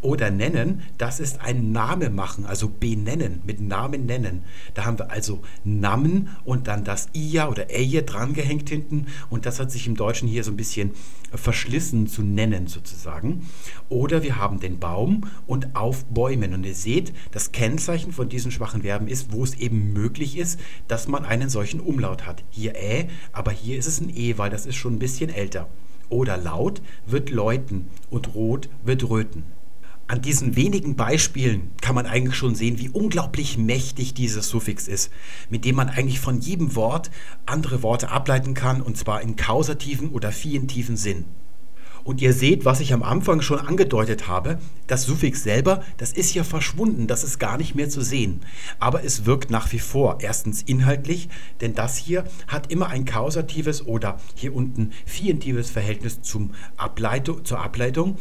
Oder 0.00 0.30
nennen, 0.30 0.82
das 0.98 1.20
ist 1.20 1.40
ein 1.40 1.72
Name 1.72 2.10
machen, 2.10 2.46
also 2.46 2.68
benennen, 2.68 3.42
mit 3.46 3.60
Namen 3.60 4.06
nennen. 4.06 4.42
Da 4.74 4.84
haben 4.84 4.98
wir 4.98 5.10
also 5.10 5.42
Namen 5.64 6.28
und 6.44 6.68
dann 6.68 6.84
das 6.84 7.08
Ia 7.12 7.48
oder 7.48 7.70
Eje 7.70 8.02
drangehängt 8.02 8.68
hinten 8.68 9.06
und 9.30 9.46
das 9.46 9.60
hat 9.60 9.70
sich 9.70 9.86
im 9.86 9.96
Deutschen 9.96 10.28
hier 10.28 10.44
so 10.44 10.50
ein 10.50 10.56
bisschen 10.56 10.92
verschlissen 11.32 12.06
zu 12.06 12.22
nennen 12.22 12.66
sozusagen. 12.66 13.48
Oder 13.88 14.22
wir 14.22 14.36
haben 14.36 14.60
den 14.60 14.78
Baum 14.78 15.22
und 15.46 15.74
aufbäumen. 15.76 16.54
Und 16.54 16.64
ihr 16.64 16.74
seht, 16.74 17.12
das 17.32 17.52
Kennzeichen 17.52 18.12
von 18.12 18.28
diesen 18.28 18.50
schwachen 18.50 18.82
Verben 18.82 19.08
ist, 19.08 19.32
wo 19.32 19.44
es 19.44 19.54
eben 19.54 19.92
möglich 19.92 20.38
ist, 20.38 20.60
dass 20.88 21.08
man 21.08 21.24
einen 21.24 21.48
solchen 21.48 21.80
Umlaut 21.80 22.26
hat. 22.26 22.44
Hier 22.50 22.76
Ä, 22.76 23.08
aber 23.32 23.52
hier 23.52 23.78
ist 23.78 23.86
es 23.86 24.00
ein 24.00 24.14
E, 24.14 24.38
weil 24.38 24.50
das 24.50 24.66
ist 24.66 24.76
schon 24.76 24.94
ein 24.94 24.98
bisschen 24.98 25.30
älter. 25.30 25.68
Oder 26.08 26.36
laut 26.36 26.82
wird 27.06 27.30
läuten 27.30 27.88
und 28.10 28.34
rot 28.34 28.68
wird 28.84 29.08
röten. 29.08 29.55
An 30.08 30.22
diesen 30.22 30.54
wenigen 30.54 30.94
Beispielen 30.94 31.72
kann 31.80 31.96
man 31.96 32.06
eigentlich 32.06 32.36
schon 32.36 32.54
sehen, 32.54 32.78
wie 32.78 32.88
unglaublich 32.88 33.58
mächtig 33.58 34.14
dieses 34.14 34.48
Suffix 34.48 34.86
ist, 34.86 35.10
mit 35.50 35.64
dem 35.64 35.74
man 35.74 35.88
eigentlich 35.88 36.20
von 36.20 36.38
jedem 36.38 36.76
Wort 36.76 37.10
andere 37.44 37.82
Worte 37.82 38.10
ableiten 38.10 38.54
kann, 38.54 38.82
und 38.82 38.96
zwar 38.96 39.20
in 39.20 39.34
kausativen 39.34 40.10
oder 40.10 40.30
fientiven 40.30 40.96
Sinn. 40.96 41.24
Und 42.04 42.22
ihr 42.22 42.32
seht, 42.32 42.64
was 42.64 42.78
ich 42.78 42.92
am 42.92 43.02
Anfang 43.02 43.40
schon 43.40 43.58
angedeutet 43.58 44.28
habe, 44.28 44.58
das 44.86 45.02
Suffix 45.02 45.42
selber, 45.42 45.82
das 45.96 46.12
ist 46.12 46.34
ja 46.34 46.44
verschwunden, 46.44 47.08
das 47.08 47.24
ist 47.24 47.40
gar 47.40 47.58
nicht 47.58 47.74
mehr 47.74 47.88
zu 47.88 48.00
sehen. 48.00 48.42
Aber 48.78 49.02
es 49.02 49.26
wirkt 49.26 49.50
nach 49.50 49.72
wie 49.72 49.80
vor. 49.80 50.18
Erstens 50.20 50.62
inhaltlich, 50.62 51.28
denn 51.60 51.74
das 51.74 51.96
hier 51.96 52.22
hat 52.46 52.70
immer 52.70 52.90
ein 52.90 53.06
kausatives 53.06 53.84
oder 53.84 54.20
hier 54.36 54.54
unten 54.54 54.92
fientives 55.04 55.68
Verhältnis 55.68 56.22
zum 56.22 56.54
Ableitung, 56.76 57.44
zur 57.44 57.58
Ableitung. 57.58 58.18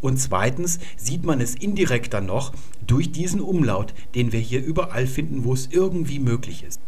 Und 0.00 0.18
zweitens 0.18 0.78
sieht 0.96 1.24
man 1.24 1.40
es 1.40 1.54
indirekt 1.54 2.14
dann 2.14 2.26
noch 2.26 2.52
durch 2.86 3.12
diesen 3.12 3.40
Umlaut, 3.40 3.94
den 4.14 4.32
wir 4.32 4.40
hier 4.40 4.64
überall 4.64 5.06
finden, 5.06 5.44
wo 5.44 5.52
es 5.52 5.68
irgendwie 5.70 6.18
möglich 6.18 6.64
ist. 6.64 6.80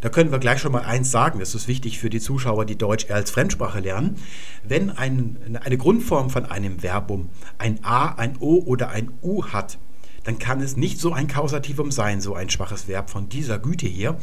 Da 0.00 0.10
können 0.10 0.30
wir 0.30 0.38
gleich 0.38 0.60
schon 0.60 0.72
mal 0.72 0.82
eins 0.82 1.10
sagen, 1.10 1.40
das 1.40 1.54
ist 1.54 1.68
wichtig 1.68 1.98
für 1.98 2.10
die 2.10 2.20
Zuschauer, 2.20 2.66
die 2.66 2.76
Deutsch 2.76 3.10
als 3.10 3.30
Fremdsprache 3.30 3.80
lernen. 3.80 4.16
Wenn 4.62 4.90
ein, 4.90 5.58
eine 5.64 5.78
Grundform 5.78 6.30
von 6.30 6.44
einem 6.44 6.80
Verbum 6.80 7.30
ein 7.58 7.82
A, 7.82 8.14
ein 8.14 8.36
O 8.40 8.62
oder 8.64 8.90
ein 8.90 9.10
U 9.22 9.44
hat, 9.46 9.78
dann 10.26 10.40
kann 10.40 10.60
es 10.60 10.76
nicht 10.76 11.00
so 11.00 11.12
ein 11.12 11.28
Kausativum 11.28 11.92
sein, 11.92 12.20
so 12.20 12.34
ein 12.34 12.50
schwaches 12.50 12.88
Verb 12.88 13.10
von 13.10 13.28
dieser 13.28 13.60
Güte 13.60 13.86
hier. 13.86 14.18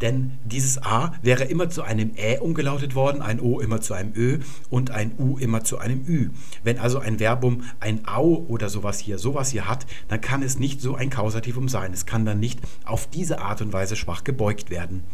Denn 0.00 0.32
dieses 0.44 0.82
A 0.82 1.12
wäre 1.22 1.44
immer 1.44 1.70
zu 1.70 1.82
einem 1.82 2.10
Ä 2.16 2.40
umgelautet 2.40 2.96
worden, 2.96 3.22
ein 3.22 3.40
O 3.40 3.60
immer 3.60 3.80
zu 3.80 3.94
einem 3.94 4.12
Ö 4.16 4.40
und 4.68 4.90
ein 4.90 5.12
U 5.16 5.38
immer 5.38 5.62
zu 5.62 5.78
einem 5.78 6.04
Ü. 6.08 6.30
Wenn 6.64 6.80
also 6.80 6.98
ein 6.98 7.20
Verbum 7.20 7.62
ein 7.78 8.06
Au 8.08 8.44
oder 8.48 8.68
sowas 8.68 8.98
hier, 8.98 9.18
sowas 9.18 9.50
hier 9.50 9.68
hat, 9.68 9.86
dann 10.08 10.20
kann 10.20 10.42
es 10.42 10.58
nicht 10.58 10.80
so 10.80 10.96
ein 10.96 11.08
Kausativum 11.08 11.68
sein. 11.68 11.92
Es 11.92 12.04
kann 12.04 12.26
dann 12.26 12.40
nicht 12.40 12.58
auf 12.84 13.06
diese 13.06 13.40
Art 13.40 13.62
und 13.62 13.72
Weise 13.72 13.94
schwach 13.94 14.24
gebeugt 14.24 14.70
werden. 14.70 15.04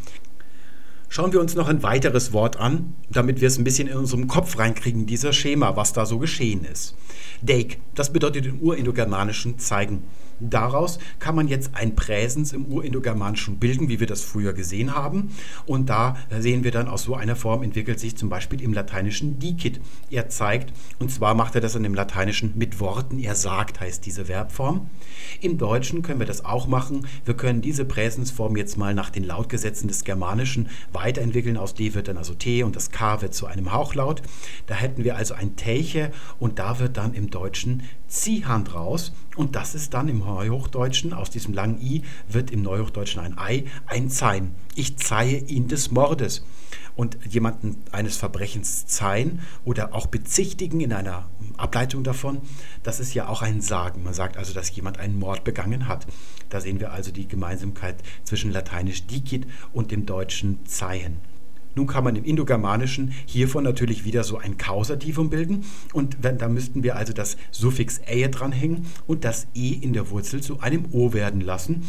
Schauen 1.13 1.33
wir 1.33 1.41
uns 1.41 1.55
noch 1.55 1.69
ein 1.69 1.83
weiteres 1.83 2.33
Wort 2.33 2.57
an, 2.57 2.95
damit 3.11 3.43
wir 3.43 3.49
es 3.49 3.59
ein 3.59 3.65
bisschen 3.65 3.89
in 3.89 3.97
unserem 3.97 4.27
Kopf 4.27 4.59
reinkriegen, 4.59 5.05
dieser 5.05 5.35
Schema, 5.35 5.77
was 5.77 5.93
da 5.93 6.07
so 6.07 6.19
geschehen 6.19 6.65
ist. 6.65 6.97
Deik, 7.43 7.79
das 7.95 8.13
bedeutet 8.13 8.47
im 8.47 8.61
Urindogermanischen 8.61 9.59
zeigen. 9.59 10.05
Daraus 10.41 10.99
kann 11.19 11.35
man 11.35 11.49
jetzt 11.49 11.75
ein 11.75 11.95
Präsens 11.95 12.53
im 12.53 12.67
Urindogermanischen 12.67 13.59
bilden, 13.59 13.89
wie 13.89 14.01
wir 14.01 14.07
das 14.07 14.23
früher 14.23 14.53
gesehen 14.53 14.95
haben. 14.95 15.31
Und 15.67 15.89
da 15.89 16.17
sehen 16.39 16.65
wir 16.65 16.71
dann 16.71 16.89
aus 16.89 17.05
so 17.05 17.15
einer 17.15 17.37
Form 17.37 17.63
entwickelt 17.63 18.01
sich 18.01 18.17
zum 18.17 18.29
Beispiel 18.29 18.61
im 18.61 18.73
Lateinischen 18.73 19.39
dicit. 19.39 19.81
Er 20.11 20.29
zeigt, 20.29 20.73
und 20.99 21.11
zwar 21.11 21.35
macht 21.35 21.55
er 21.55 21.61
das 21.61 21.75
in 21.75 21.83
dem 21.83 21.95
Lateinischen 21.95 22.53
mit 22.57 22.81
Worten. 22.81 23.19
Er 23.19 23.35
sagt, 23.35 23.81
heißt 23.81 24.05
diese 24.07 24.27
Verbform. 24.27 24.89
Im 25.41 25.59
Deutschen 25.59 26.03
können 26.03 26.21
wir 26.21 26.27
das 26.27 26.45
auch 26.45 26.67
machen. 26.67 27.07
Wir 27.25 27.35
können 27.35 27.61
diese 27.61 27.85
Präsensform 27.85 28.57
jetzt 28.57 28.77
mal 28.77 28.95
nach 28.95 29.11
den 29.11 29.25
Lautgesetzen 29.25 29.89
des 29.89 30.05
Germanischen 30.05 30.69
weiterentwickeln. 30.93 31.57
Aus 31.57 31.75
D 31.75 31.95
wird 31.95 32.09
dann 32.09 32.17
also 32.17 32.35
T 32.35 32.63
und 32.63 32.77
das 32.77 32.91
K 32.91 33.23
wird 33.23 33.35
zu 33.35 33.47
einem 33.47 33.73
Hauchlaut. 33.73 34.23
Da 34.67 34.75
hätten 34.75 35.05
wir 35.05 35.17
also 35.17 35.35
ein 35.35 35.57
Teiche 35.57 36.13
und 36.39 36.59
da 36.59 36.79
wird 36.79 36.97
dann 36.97 37.15
im 37.15 37.31
Deutschen 37.31 37.83
Ziehhand 38.09 38.75
raus. 38.75 39.13
Und 39.37 39.57
das 39.57 39.75
ist 39.75 39.95
dann 39.95 40.09
im 40.09 40.27
Neuhochdeutschen, 40.31 41.13
aus 41.13 41.31
diesem 41.31 41.55
langen 41.55 41.81
I 41.81 42.03
wird 42.29 42.51
im 42.51 42.63
Neuhochdeutschen 42.63 43.21
ein 43.21 43.37
Ei, 43.37 43.65
ein 43.87 44.11
Zein. 44.11 44.55
Ich 44.77 44.97
zeihe 44.97 45.39
ihn 45.39 45.67
des 45.67 45.91
Mordes. 45.91 46.45
Und 46.95 47.19
jemanden 47.29 47.83
eines 47.93 48.17
Verbrechens 48.17 48.87
zeihen 48.87 49.41
oder 49.65 49.95
auch 49.95 50.07
bezichtigen 50.07 50.81
in 50.81 50.93
einer 50.93 51.29
Ableitung 51.57 52.05
davon, 52.05 52.43
das 52.83 53.01
ist 53.01 53.15
ja 53.15 53.29
auch 53.29 53.43
ein 53.43 53.61
Sagen. 53.61 54.03
Man 54.03 54.15
sagt 54.15 54.37
also, 54.37 54.53
dass 54.53 54.75
jemand 54.75 54.99
einen 54.99 55.19
Mord 55.19 55.43
begangen 55.43 55.89
hat. 55.89 56.07
Da 56.49 56.61
sehen 56.61 56.79
wir 56.79 56.93
also 56.93 57.11
die 57.11 57.27
Gemeinsamkeit 57.27 57.97
zwischen 58.25 58.53
lateinisch 58.53 59.07
dicit 59.07 59.47
und 59.73 59.91
dem 59.91 60.07
deutschen 60.07 60.65
zeihen. 60.67 61.19
Nun 61.75 61.87
kann 61.87 62.05
man 62.05 62.17
im 62.17 62.25
Indogermanischen 62.25 63.13
hiervon 63.27 63.65
natürlich 63.65 64.05
wieder 64.05 64.25
so 64.25 64.39
ein 64.39 64.57
Kausativum 64.57 65.31
bilden 65.31 65.65
und 65.93 66.19
da 66.23 66.49
müssten 66.49 66.83
wir 66.83 66.97
also 66.97 67.13
das 67.13 67.37
Suffix 67.51 68.01
ä 68.07 68.29
dranhängen 68.29 68.87
und 69.07 69.25
das 69.25 69.47
e 69.55 69.71
in 69.73 69.93
der 69.93 70.11
Wurzel 70.11 70.43
zu 70.43 70.61
einem 70.61 70.87
o 70.93 71.13
werden 71.13 71.41
lassen. 71.41 71.83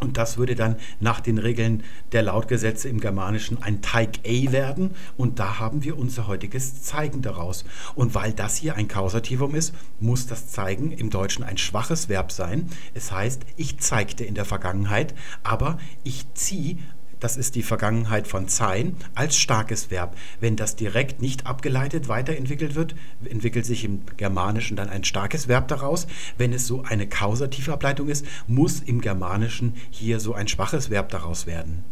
Und 0.00 0.18
das 0.18 0.36
würde 0.38 0.54
dann 0.54 0.76
nach 1.00 1.20
den 1.20 1.38
Regeln 1.38 1.82
der 2.12 2.22
Lautgesetze 2.22 2.88
im 2.88 3.00
Germanischen 3.00 3.62
ein 3.62 3.80
Teig 3.80 4.18
A 4.26 4.52
werden. 4.52 4.90
Und 5.16 5.38
da 5.38 5.60
haben 5.60 5.84
wir 5.84 5.96
unser 5.96 6.26
heutiges 6.26 6.82
Zeigen 6.82 7.22
daraus. 7.22 7.64
Und 7.94 8.14
weil 8.14 8.32
das 8.32 8.56
hier 8.56 8.74
ein 8.74 8.88
Kausativum 8.88 9.54
ist, 9.54 9.72
muss 10.00 10.26
das 10.26 10.48
Zeigen 10.48 10.90
im 10.90 11.10
Deutschen 11.10 11.44
ein 11.44 11.58
schwaches 11.58 12.08
Verb 12.08 12.32
sein. 12.32 12.68
Es 12.92 13.12
heißt, 13.12 13.42
ich 13.56 13.78
zeigte 13.78 14.24
in 14.24 14.34
der 14.34 14.44
Vergangenheit, 14.44 15.14
aber 15.44 15.78
ich 16.02 16.26
ziehe 16.34 16.76
das 17.24 17.38
ist 17.38 17.54
die 17.54 17.62
Vergangenheit 17.62 18.28
von 18.28 18.48
sein, 18.48 18.96
als 19.14 19.38
starkes 19.38 19.90
Verb. 19.90 20.14
Wenn 20.40 20.56
das 20.56 20.76
direkt 20.76 21.22
nicht 21.22 21.46
abgeleitet 21.46 22.06
weiterentwickelt 22.06 22.74
wird, 22.74 22.94
entwickelt 23.24 23.64
sich 23.64 23.82
im 23.82 24.02
Germanischen 24.18 24.76
dann 24.76 24.90
ein 24.90 25.04
starkes 25.04 25.48
Verb 25.48 25.68
daraus. 25.68 26.06
Wenn 26.36 26.52
es 26.52 26.66
so 26.66 26.82
eine 26.82 27.08
kausative 27.08 27.72
Ableitung 27.72 28.08
ist, 28.08 28.26
muss 28.46 28.80
im 28.80 29.00
Germanischen 29.00 29.72
hier 29.88 30.20
so 30.20 30.34
ein 30.34 30.48
schwaches 30.48 30.90
Verb 30.90 31.08
daraus 31.08 31.46
werden. 31.46 31.82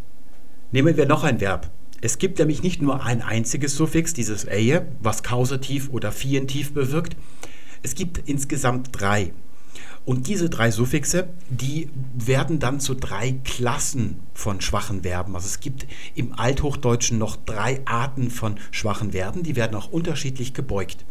Nehmen 0.70 0.99
wir 0.99 1.07
noch 1.07 1.24
ein 1.24 1.41
Verb. 1.41 1.70
Es 2.03 2.18
gibt 2.18 2.39
nämlich 2.39 2.62
nicht 2.62 2.83
nur 2.83 3.03
ein 3.03 3.22
einziges 3.22 3.74
Suffix, 3.74 4.12
dieses 4.12 4.45
eje, 4.45 4.87
was 5.01 5.22
kausativ 5.22 5.89
oder 5.89 6.12
fientiv 6.12 6.74
bewirkt. 6.74 7.16
Es 7.83 7.95
gibt 7.95 8.28
insgesamt 8.28 8.91
drei. 8.93 9.33
Und 10.05 10.26
diese 10.26 10.50
drei 10.50 10.72
Suffixe, 10.72 11.28
die 11.48 11.88
werden 12.14 12.59
dann 12.59 12.80
zu 12.80 12.94
drei 12.94 13.36
Klassen 13.44 14.18
von 14.34 14.61
schwachen 14.61 15.03
Verben. 15.03 15.36
Also 15.36 15.46
es 15.46 15.61
gibt 15.61 15.86
im 16.16 16.32
Althochdeutschen 16.32 17.18
noch 17.18 17.36
drei 17.36 17.80
Arten 17.84 18.30
von 18.30 18.57
schwachen 18.72 19.12
Verben, 19.12 19.44
die 19.44 19.55
werden 19.55 19.76
auch 19.76 19.92
unterschiedlich 19.92 20.55
gebeugt. 20.55 21.05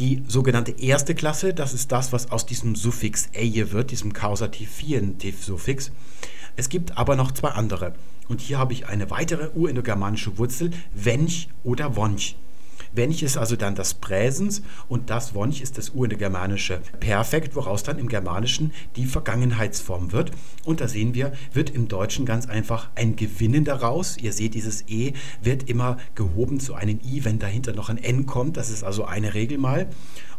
Die 0.00 0.22
sogenannte 0.26 0.72
erste 0.72 1.14
Klasse, 1.14 1.54
das 1.54 1.72
ist 1.72 1.92
das, 1.92 2.12
was 2.12 2.30
aus 2.30 2.46
diesem 2.46 2.74
Suffix 2.74 3.28
eje 3.32 3.70
wird, 3.70 3.90
diesem 3.90 4.12
Kausativ-Fientiv-Suffix. 4.12 5.92
Es 6.56 6.68
gibt 6.68 6.96
aber 6.98 7.16
noch 7.16 7.32
zwei 7.32 7.50
andere. 7.50 7.94
Und 8.28 8.40
hier 8.40 8.58
habe 8.58 8.72
ich 8.72 8.86
eine 8.86 9.10
weitere 9.10 9.50
urindogermanische 9.54 10.36
Wurzel, 10.38 10.70
wench 10.94 11.48
oder 11.64 11.96
wonch. 11.96 12.36
Wench 12.92 13.22
ist 13.22 13.36
also 13.36 13.56
dann 13.56 13.74
das 13.74 13.94
Präsens 13.94 14.62
und 14.88 15.10
das 15.10 15.34
Wonch 15.34 15.60
ist 15.60 15.78
das 15.78 15.90
urindogermanische 15.90 16.80
Perfekt, 16.98 17.54
woraus 17.54 17.82
dann 17.82 17.98
im 17.98 18.08
Germanischen 18.08 18.72
die 18.96 19.06
Vergangenheitsform 19.06 20.12
wird. 20.12 20.32
Und 20.64 20.80
da 20.80 20.88
sehen 20.88 21.14
wir, 21.14 21.32
wird 21.52 21.70
im 21.70 21.88
Deutschen 21.88 22.26
ganz 22.26 22.46
einfach 22.46 22.88
ein 22.94 23.16
Gewinnen 23.16 23.64
daraus. 23.64 24.16
Ihr 24.16 24.32
seht, 24.32 24.54
dieses 24.54 24.84
E 24.88 25.12
wird 25.42 25.68
immer 25.68 25.98
gehoben 26.14 26.60
zu 26.60 26.74
einem 26.74 27.00
I, 27.04 27.24
wenn 27.24 27.38
dahinter 27.38 27.72
noch 27.72 27.88
ein 27.88 27.98
N 27.98 28.26
kommt. 28.26 28.56
Das 28.56 28.70
ist 28.70 28.82
also 28.82 29.04
eine 29.04 29.34
Regel 29.34 29.58
mal. 29.58 29.88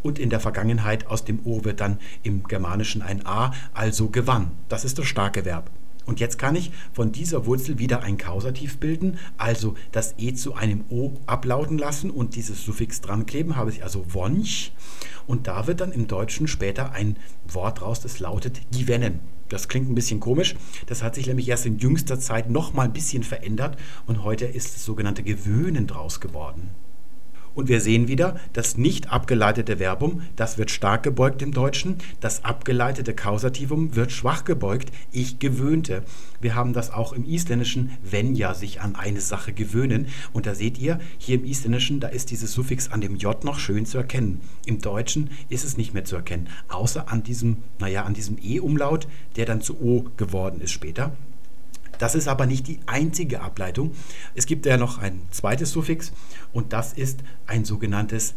Und 0.04 0.20
in 0.20 0.30
der 0.30 0.40
Vergangenheit 0.40 1.08
aus 1.08 1.26
dem 1.26 1.40
O 1.46 1.64
wird 1.64 1.80
dann 1.80 2.00
im 2.24 2.44
Germanischen 2.44 3.02
ein 3.02 3.26
A, 3.26 3.54
also 3.74 4.10
gewann. 4.10 4.52
Das 4.68 4.84
ist 4.84 4.98
das 4.98 5.06
starke 5.06 5.46
Verb. 5.46 5.70
Und 6.12 6.20
jetzt 6.20 6.38
kann 6.38 6.58
ich 6.58 6.74
von 6.92 7.14
dieser 7.14 7.46
Wurzel 7.46 7.80
wieder 7.80 8.04
ein 8.04 8.18
Kausativ 8.18 8.80
bilden, 8.80 9.18
also 9.38 9.76
das 9.94 10.16
E 10.18 10.34
zu 10.34 10.56
einem 10.56 10.84
O 10.90 11.14
ablauten 11.26 11.78
lassen 11.78 12.12
und 12.12 12.36
dieses 12.36 12.66
Suffix 12.66 13.00
dran 13.00 13.26
kleben, 13.26 13.56
habe 13.56 13.72
ich 13.72 13.82
also 13.82 14.04
wonch. 14.14 14.74
Und 15.26 15.48
da 15.48 15.68
wird 15.68 15.80
dann 15.80 15.94
im 15.94 16.08
Deutschen 16.08 16.50
später 16.50 16.92
ein 16.92 17.16
Wort 17.48 17.82
raus, 17.82 18.02
das 18.02 18.20
lautet 18.20 18.60
gewinnen. 18.78 19.22
Das 19.48 19.70
klingt 19.70 19.90
ein 19.90 19.96
bisschen 19.96 20.20
komisch. 20.20 20.58
Das 20.86 21.02
hat 21.02 21.16
sich 21.16 21.28
nämlich 21.28 21.48
erst 21.48 21.66
in 21.66 21.80
jüngster 21.80 22.20
Zeit 22.20 22.50
noch 22.50 22.74
mal 22.74 22.84
ein 22.84 22.94
bisschen 22.94 23.24
verändert 23.24 23.78
und 24.06 24.26
heute 24.26 24.44
ist 24.44 24.76
das 24.76 24.84
sogenannte 24.84 25.24
Gewöhnen 25.24 25.88
draus 25.88 26.20
geworden. 26.20 26.72
Und 27.54 27.70
wir 27.70 27.82
sehen 27.82 28.08
wieder, 28.08 28.40
das 28.54 28.78
nicht 28.78 29.12
abgeleitete 29.12 29.78
Verbum, 29.78 30.22
das 30.36 30.58
wird 30.58 30.72
stark 30.72 31.04
gebeugt 31.04 31.42
im 31.42 31.52
Deutschen, 31.52 31.98
das 32.20 32.46
abgeleitete 32.46 33.14
Kausativum 33.14 33.96
wird 33.96 34.12
schwach 34.12 34.46
gebeugt, 34.46 34.92
ich 35.12 35.40
gewöhnte. 35.40 36.04
Wir 36.40 36.56
haben 36.56 36.74
das 36.74 36.92
auch 36.92 37.14
im 37.14 37.26
Isländischen, 37.26 37.92
wenn 38.04 38.36
ja 38.36 38.54
sich 38.54 38.82
an 38.82 38.96
eine 38.96 39.22
Sache 39.22 39.54
gewöhnen. 39.54 40.08
Und 40.34 40.46
da 40.46 40.56
seht 40.56 40.80
ihr, 40.80 41.00
hier 41.18 41.36
im 41.36 41.46
Isländischen, 41.46 42.00
da 42.00 42.08
ist 42.08 42.32
dieses 42.32 42.54
Suffix 42.54 42.92
an 42.92 43.02
dem 43.02 43.16
J 43.16 43.44
noch 43.44 43.60
schön 43.60 43.86
zu 43.86 43.98
erkennen. 43.98 44.42
Im 44.66 44.80
Deutschen 44.80 45.30
ist 45.50 45.66
es 45.66 45.78
nicht 45.78 45.94
mehr 45.94 46.06
zu 46.06 46.16
erkennen, 46.16 46.50
außer 46.70 47.12
an 47.12 47.24
diesem, 47.24 47.58
naja, 47.80 48.04
an 48.04 48.14
diesem 48.14 48.38
E-Umlaut, 48.42 49.08
der 49.36 49.46
dann 49.46 49.62
zu 49.62 49.80
O 49.82 50.06
geworden 50.18 50.62
ist 50.62 50.72
später. 50.72 51.12
Das 52.02 52.16
ist 52.16 52.28
aber 52.28 52.48
nicht 52.48 52.68
die 52.68 52.80
einzige 52.88 53.42
Ableitung. 53.42 53.92
Es 54.34 54.48
gibt 54.48 54.66
ja 54.66 54.76
noch 54.76 54.98
ein 54.98 55.22
zweites 55.30 55.70
Suffix 55.70 56.12
und 56.52 56.74
das 56.74 56.94
ist 56.94 57.20
ein 57.46 57.64
sogenanntes 57.64 58.34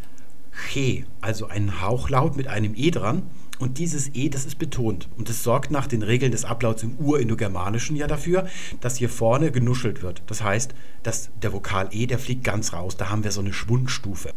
che, 0.70 1.06
also 1.22 1.46
ein 1.46 1.80
Hauchlaut 1.80 2.36
mit 2.36 2.46
einem 2.46 2.74
e 2.76 2.90
dran. 2.90 3.22
Und 3.58 3.78
dieses 3.78 4.14
E, 4.14 4.28
das 4.28 4.44
ist 4.44 4.58
betont. 4.58 5.08
Und 5.16 5.30
das 5.30 5.42
sorgt 5.42 5.70
nach 5.70 5.86
den 5.86 6.02
Regeln 6.02 6.30
des 6.30 6.44
Ablauts 6.44 6.82
im 6.82 6.98
Urindogermanischen 6.98 7.96
ja 7.96 8.06
dafür, 8.06 8.48
dass 8.82 8.96
hier 8.96 9.08
vorne 9.08 9.50
genuschelt 9.50 10.02
wird. 10.02 10.22
Das 10.26 10.42
heißt, 10.42 10.74
dass 11.02 11.30
der 11.40 11.54
Vokal 11.54 11.88
E, 11.90 12.06
der 12.06 12.18
fliegt 12.18 12.44
ganz 12.44 12.74
raus. 12.74 12.98
Da 12.98 13.08
haben 13.08 13.24
wir 13.24 13.32
so 13.32 13.40
eine 13.40 13.54
Schwundstufe. 13.54 14.30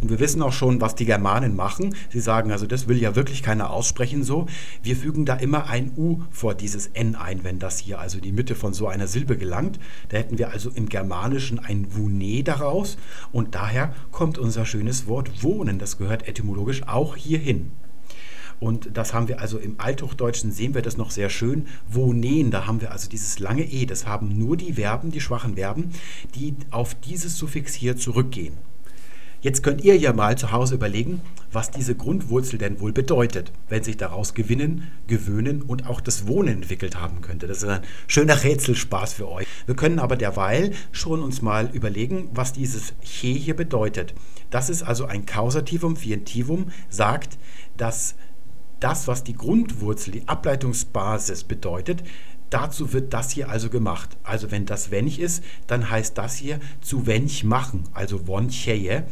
Und 0.00 0.10
wir 0.10 0.18
wissen 0.18 0.42
auch 0.42 0.52
schon, 0.52 0.80
was 0.80 0.94
die 0.94 1.04
Germanen 1.04 1.54
machen. 1.54 1.94
Sie 2.08 2.20
sagen 2.20 2.52
also, 2.52 2.66
das 2.66 2.88
will 2.88 2.98
ja 2.98 3.16
wirklich 3.16 3.42
keiner 3.42 3.70
aussprechen 3.70 4.24
so. 4.24 4.46
Wir 4.82 4.96
fügen 4.96 5.26
da 5.26 5.34
immer 5.34 5.68
ein 5.68 5.92
U 5.96 6.22
vor 6.30 6.54
dieses 6.54 6.86
N 6.88 7.16
ein, 7.16 7.44
wenn 7.44 7.58
das 7.58 7.78
hier 7.78 7.98
also 7.98 8.18
die 8.18 8.32
Mitte 8.32 8.54
von 8.54 8.72
so 8.72 8.88
einer 8.88 9.06
Silbe 9.06 9.36
gelangt. 9.36 9.78
Da 10.08 10.16
hätten 10.16 10.38
wir 10.38 10.50
also 10.50 10.70
im 10.70 10.88
Germanischen 10.88 11.58
ein 11.58 11.94
Wune 11.94 12.42
daraus. 12.42 12.96
Und 13.32 13.54
daher 13.54 13.94
kommt 14.10 14.38
unser 14.38 14.64
schönes 14.64 15.06
Wort 15.06 15.42
wohnen. 15.42 15.78
Das 15.78 15.98
gehört 15.98 16.28
etymologisch 16.28 16.82
auch 16.86 17.16
hierhin. 17.16 17.72
Und 18.58 18.90
das 18.92 19.14
haben 19.14 19.28
wir 19.28 19.40
also 19.40 19.58
im 19.58 19.80
Althochdeutschen, 19.80 20.52
sehen 20.52 20.74
wir 20.74 20.82
das 20.82 20.98
noch 20.98 21.10
sehr 21.10 21.30
schön. 21.30 21.66
Wohnen, 21.88 22.50
da 22.50 22.66
haben 22.66 22.82
wir 22.82 22.92
also 22.92 23.08
dieses 23.08 23.38
lange 23.38 23.64
E. 23.64 23.86
Das 23.86 24.06
haben 24.06 24.38
nur 24.38 24.56
die 24.56 24.74
Verben, 24.74 25.10
die 25.10 25.20
schwachen 25.20 25.56
Verben, 25.56 25.90
die 26.34 26.54
auf 26.70 26.94
dieses 26.94 27.38
Suffix 27.38 27.72
hier 27.72 27.96
zurückgehen. 27.96 28.69
Jetzt 29.42 29.62
könnt 29.62 29.82
ihr 29.82 29.96
ja 29.96 30.12
mal 30.12 30.36
zu 30.36 30.52
Hause 30.52 30.74
überlegen, 30.74 31.22
was 31.50 31.70
diese 31.70 31.94
Grundwurzel 31.94 32.58
denn 32.58 32.78
wohl 32.78 32.92
bedeutet, 32.92 33.52
wenn 33.70 33.82
sich 33.82 33.96
daraus 33.96 34.34
Gewinnen, 34.34 34.92
Gewöhnen 35.06 35.62
und 35.62 35.86
auch 35.86 36.02
das 36.02 36.26
Wohnen 36.26 36.56
entwickelt 36.56 37.00
haben 37.00 37.22
könnte. 37.22 37.46
Das 37.46 37.62
ist 37.62 37.68
ein 37.68 37.80
schöner 38.06 38.44
Rätselspaß 38.44 39.14
für 39.14 39.30
euch. 39.30 39.46
Wir 39.64 39.74
können 39.74 39.98
aber 39.98 40.16
derweil 40.16 40.72
schon 40.92 41.22
uns 41.22 41.40
mal 41.40 41.70
überlegen, 41.72 42.28
was 42.34 42.52
dieses 42.52 42.92
che 43.02 43.32
hier 43.32 43.56
bedeutet. 43.56 44.12
Das 44.50 44.68
ist 44.68 44.82
also 44.82 45.06
ein 45.06 45.24
Kausativum, 45.24 45.96
Fientivum, 45.96 46.66
sagt, 46.90 47.38
dass 47.78 48.16
das, 48.78 49.08
was 49.08 49.24
die 49.24 49.34
Grundwurzel, 49.34 50.12
die 50.12 50.28
Ableitungsbasis 50.28 51.44
bedeutet, 51.44 52.04
Dazu 52.50 52.92
wird 52.92 53.14
das 53.14 53.30
hier 53.30 53.48
also 53.48 53.70
gemacht. 53.70 54.16
Also 54.24 54.50
wenn 54.50 54.66
das 54.66 54.90
wench 54.90 55.20
ist, 55.20 55.44
dann 55.68 55.88
heißt 55.88 56.18
das 56.18 56.34
hier 56.34 56.58
zu 56.80 57.06
wench 57.06 57.44
machen, 57.44 57.84
also 57.94 58.26
woncheje. 58.26 59.06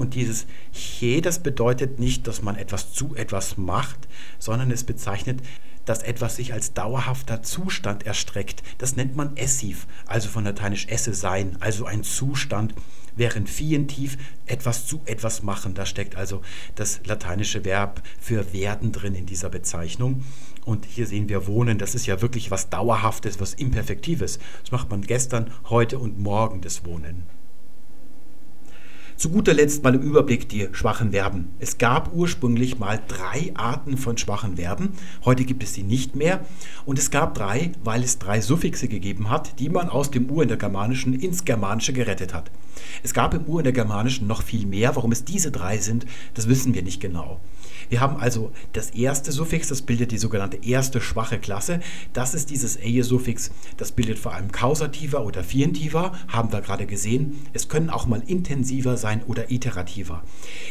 Und 0.00 0.14
dieses 0.14 0.46
che, 0.72 1.20
das 1.20 1.42
bedeutet 1.42 1.98
nicht, 1.98 2.26
dass 2.26 2.40
man 2.40 2.56
etwas 2.56 2.94
zu 2.94 3.14
etwas 3.16 3.58
macht, 3.58 4.08
sondern 4.38 4.70
es 4.70 4.84
bezeichnet, 4.84 5.42
dass 5.84 6.02
etwas 6.02 6.36
sich 6.36 6.54
als 6.54 6.72
dauerhafter 6.72 7.42
Zustand 7.42 8.06
erstreckt. 8.06 8.62
Das 8.78 8.96
nennt 8.96 9.14
man 9.14 9.36
essiv, 9.36 9.86
also 10.06 10.30
von 10.30 10.44
lateinisch 10.44 10.86
esse 10.88 11.12
sein, 11.12 11.58
also 11.60 11.84
ein 11.84 12.02
Zustand, 12.02 12.74
während 13.14 13.50
fientiv 13.50 14.16
etwas 14.46 14.86
zu 14.86 15.02
etwas 15.04 15.42
machen. 15.42 15.74
Da 15.74 15.84
steckt 15.84 16.16
also 16.16 16.40
das 16.76 17.00
lateinische 17.04 17.66
Verb 17.66 18.02
für 18.18 18.54
werden 18.54 18.92
drin 18.92 19.14
in 19.14 19.26
dieser 19.26 19.50
Bezeichnung. 19.50 20.24
Und 20.64 20.86
hier 20.86 21.06
sehen 21.06 21.28
wir 21.28 21.46
wohnen, 21.46 21.76
das 21.76 21.94
ist 21.94 22.06
ja 22.06 22.22
wirklich 22.22 22.50
was 22.50 22.70
Dauerhaftes, 22.70 23.38
was 23.38 23.52
Imperfektives. 23.52 24.38
Das 24.62 24.72
macht 24.72 24.88
man 24.88 25.02
gestern, 25.02 25.50
heute 25.68 25.98
und 25.98 26.18
morgen, 26.18 26.62
das 26.62 26.86
Wohnen. 26.86 27.26
Zu 29.20 29.28
guter 29.28 29.52
Letzt 29.52 29.82
mal 29.84 29.94
im 29.94 30.00
Überblick 30.00 30.48
die 30.48 30.70
schwachen 30.72 31.10
Verben. 31.10 31.50
Es 31.58 31.76
gab 31.76 32.14
ursprünglich 32.14 32.78
mal 32.78 32.98
drei 33.06 33.52
Arten 33.52 33.98
von 33.98 34.16
schwachen 34.16 34.56
Verben. 34.56 34.94
Heute 35.26 35.44
gibt 35.44 35.62
es 35.62 35.74
sie 35.74 35.82
nicht 35.82 36.16
mehr. 36.16 36.40
Und 36.86 36.98
es 36.98 37.10
gab 37.10 37.34
drei, 37.34 37.72
weil 37.84 38.02
es 38.02 38.18
drei 38.18 38.40
Suffixe 38.40 38.88
gegeben 38.88 39.28
hat, 39.28 39.58
die 39.58 39.68
man 39.68 39.90
aus 39.90 40.10
dem 40.10 40.30
Urindogermanischen 40.30 41.12
ins 41.12 41.44
Germanische 41.44 41.92
gerettet 41.92 42.32
hat. 42.32 42.50
Es 43.02 43.12
gab 43.12 43.34
im 43.34 43.44
Urindogermanischen 43.44 44.26
noch 44.26 44.42
viel 44.42 44.64
mehr. 44.64 44.96
Warum 44.96 45.12
es 45.12 45.22
diese 45.22 45.50
drei 45.50 45.76
sind, 45.76 46.06
das 46.32 46.48
wissen 46.48 46.72
wir 46.72 46.82
nicht 46.82 47.02
genau. 47.02 47.40
Wir 47.90 48.00
haben 48.00 48.16
also 48.16 48.52
das 48.72 48.90
erste 48.90 49.32
Suffix, 49.32 49.68
das 49.68 49.82
bildet 49.82 50.12
die 50.12 50.18
sogenannte 50.18 50.58
erste 50.64 51.00
schwache 51.00 51.38
Klasse. 51.38 51.80
Das 52.12 52.34
ist 52.34 52.50
dieses 52.50 52.76
eje-Suffix, 52.76 53.50
das 53.76 53.90
bildet 53.90 54.18
vor 54.18 54.32
allem 54.32 54.52
Kausativer 54.52 55.26
oder 55.26 55.42
Fientiver, 55.42 56.12
haben 56.28 56.52
wir 56.52 56.60
gerade 56.60 56.86
gesehen. 56.86 57.44
Es 57.52 57.68
können 57.68 57.90
auch 57.90 58.06
mal 58.06 58.22
intensiver 58.24 58.96
sein 58.96 59.24
oder 59.26 59.50
iterativer. 59.50 60.22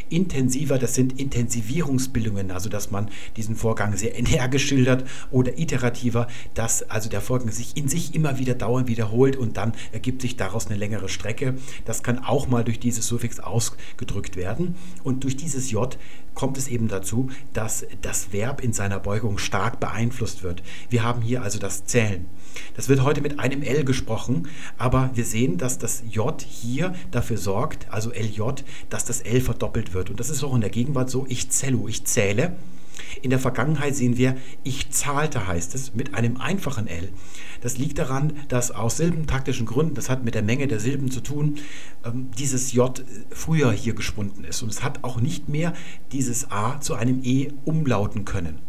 Intensiver, 0.08 0.80
das 0.80 0.96
sind 0.96 1.20
Intensivierungsbildungen, 1.20 2.52
also 2.52 2.70
dass 2.70 2.90
man 2.90 3.10
diesen 3.36 3.58
Vorgang 3.58 3.98
sehr 3.98 4.16
energisch 4.18 4.68
schildert 4.68 5.04
oder 5.30 5.60
iterativer, 5.60 6.28
dass 6.54 6.90
also 6.90 7.10
der 7.10 7.22
Vorgang 7.22 7.52
sich 7.52 7.76
in 7.76 7.90
sich 7.90 8.16
immer 8.16 8.40
wieder 8.40 8.54
dauernd 8.54 8.88
wiederholt 8.88 9.36
und 9.36 9.58
dann 9.58 9.74
ergibt 9.92 10.22
sich 10.22 10.38
daraus 10.38 10.68
eine 10.68 10.78
längere 10.78 11.10
Strecke. 11.10 11.56
Das 11.84 12.02
kann 12.02 12.20
auch 12.20 12.48
mal 12.48 12.64
durch 12.64 12.80
dieses 12.80 13.08
Suffix 13.08 13.42
ausgedrückt 13.42 14.38
werden 14.38 14.76
und 15.04 15.26
durch 15.26 15.36
dieses 15.36 15.70
J 15.70 15.98
kommt 16.34 16.58
es 16.58 16.70
eben 16.70 16.88
dazu, 16.88 17.09
dass 17.54 17.86
das 18.02 18.32
Verb 18.32 18.62
in 18.62 18.74
seiner 18.74 19.00
Beugung 19.00 19.38
stark 19.38 19.80
beeinflusst 19.80 20.44
wird. 20.44 20.64
Wir 20.90 21.04
haben 21.04 21.22
hier 21.22 21.42
also 21.42 21.60
das 21.60 21.86
Zählen. 21.86 22.26
Das 22.76 22.90
wird 22.90 23.04
heute 23.04 23.22
mit 23.22 23.40
einem 23.40 23.62
L 23.62 23.84
gesprochen, 23.84 24.48
aber 24.78 25.12
wir 25.14 25.26
sehen, 25.26 25.58
dass 25.58 25.78
das 25.78 26.04
J 26.10 26.42
hier 26.42 26.94
dafür 27.12 27.38
sorgt, 27.38 27.88
also 27.92 28.12
LJ, 28.12 28.64
dass 28.90 29.06
das 29.06 29.22
L 29.22 29.42
verdoppelt 29.42 29.94
wird. 29.94 30.10
Und 30.10 30.20
das 30.20 30.30
ist 30.30 30.44
auch 30.44 30.56
in 30.56 30.62
der 30.62 30.70
Gegenwart 30.70 31.10
so, 31.10 31.26
ich 31.28 31.50
zellu, 31.50 31.88
ich 31.88 32.06
zähle. 32.06 32.56
In 33.22 33.30
der 33.30 33.40
Vergangenheit 33.40 33.96
sehen 33.96 34.18
wir, 34.18 34.36
ich 34.64 34.92
zahlte 34.92 35.48
heißt 35.48 35.76
es 35.76 35.94
mit 35.94 36.14
einem 36.14 36.38
einfachen 36.38 36.88
L. 36.88 37.10
Das 37.62 37.78
liegt 37.78 37.98
daran, 37.98 38.34
dass 38.48 38.72
aus 38.72 38.98
silbentaktischen 38.98 39.66
Gründen, 39.66 39.96
das 39.96 40.10
hat 40.10 40.24
mit 40.24 40.36
der 40.36 40.44
Menge 40.44 40.68
der 40.68 40.80
Silben 40.80 41.12
zu 41.12 41.22
tun, 41.22 41.56
ähm, 42.06 42.32
dieses 42.38 42.72
J 42.72 43.04
früher 43.32 43.72
hier 43.72 43.94
geschwunden 43.94 44.44
ist. 44.44 44.62
Und 44.62 44.70
es 44.70 44.84
hat 44.84 45.04
auch 45.04 45.20
nicht 45.20 45.50
mehr 45.50 45.74
dieses 46.12 46.52
A 46.52 46.80
zu 46.80 46.96
einem 46.96 47.22
E 47.24 47.50
umlauten 47.66 48.26
können. 48.26 48.60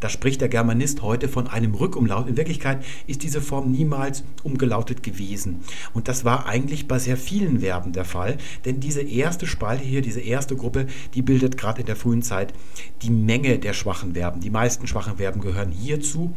Da 0.00 0.08
spricht 0.08 0.40
der 0.40 0.48
Germanist 0.48 1.02
heute 1.02 1.28
von 1.28 1.46
einem 1.46 1.74
Rückumlaut. 1.74 2.26
In 2.26 2.36
Wirklichkeit 2.36 2.84
ist 3.06 3.22
diese 3.22 3.40
Form 3.40 3.70
niemals 3.70 4.24
umgelautet 4.42 5.02
gewesen. 5.02 5.60
Und 5.92 6.08
das 6.08 6.24
war 6.24 6.46
eigentlich 6.46 6.88
bei 6.88 6.98
sehr 6.98 7.16
vielen 7.16 7.60
Verben 7.60 7.92
der 7.92 8.04
Fall, 8.04 8.38
denn 8.64 8.80
diese 8.80 9.02
erste 9.02 9.46
Spalte 9.46 9.84
hier, 9.84 10.00
diese 10.00 10.20
erste 10.20 10.56
Gruppe, 10.56 10.86
die 11.14 11.22
bildet 11.22 11.56
gerade 11.56 11.80
in 11.80 11.86
der 11.86 11.96
frühen 11.96 12.22
Zeit 12.22 12.54
die 13.02 13.10
Menge 13.10 13.58
der 13.58 13.74
schwachen 13.74 14.14
Verben. 14.14 14.40
Die 14.40 14.50
meisten 14.50 14.86
schwachen 14.86 15.18
Verben 15.18 15.40
gehören 15.40 15.70
hierzu 15.70 16.34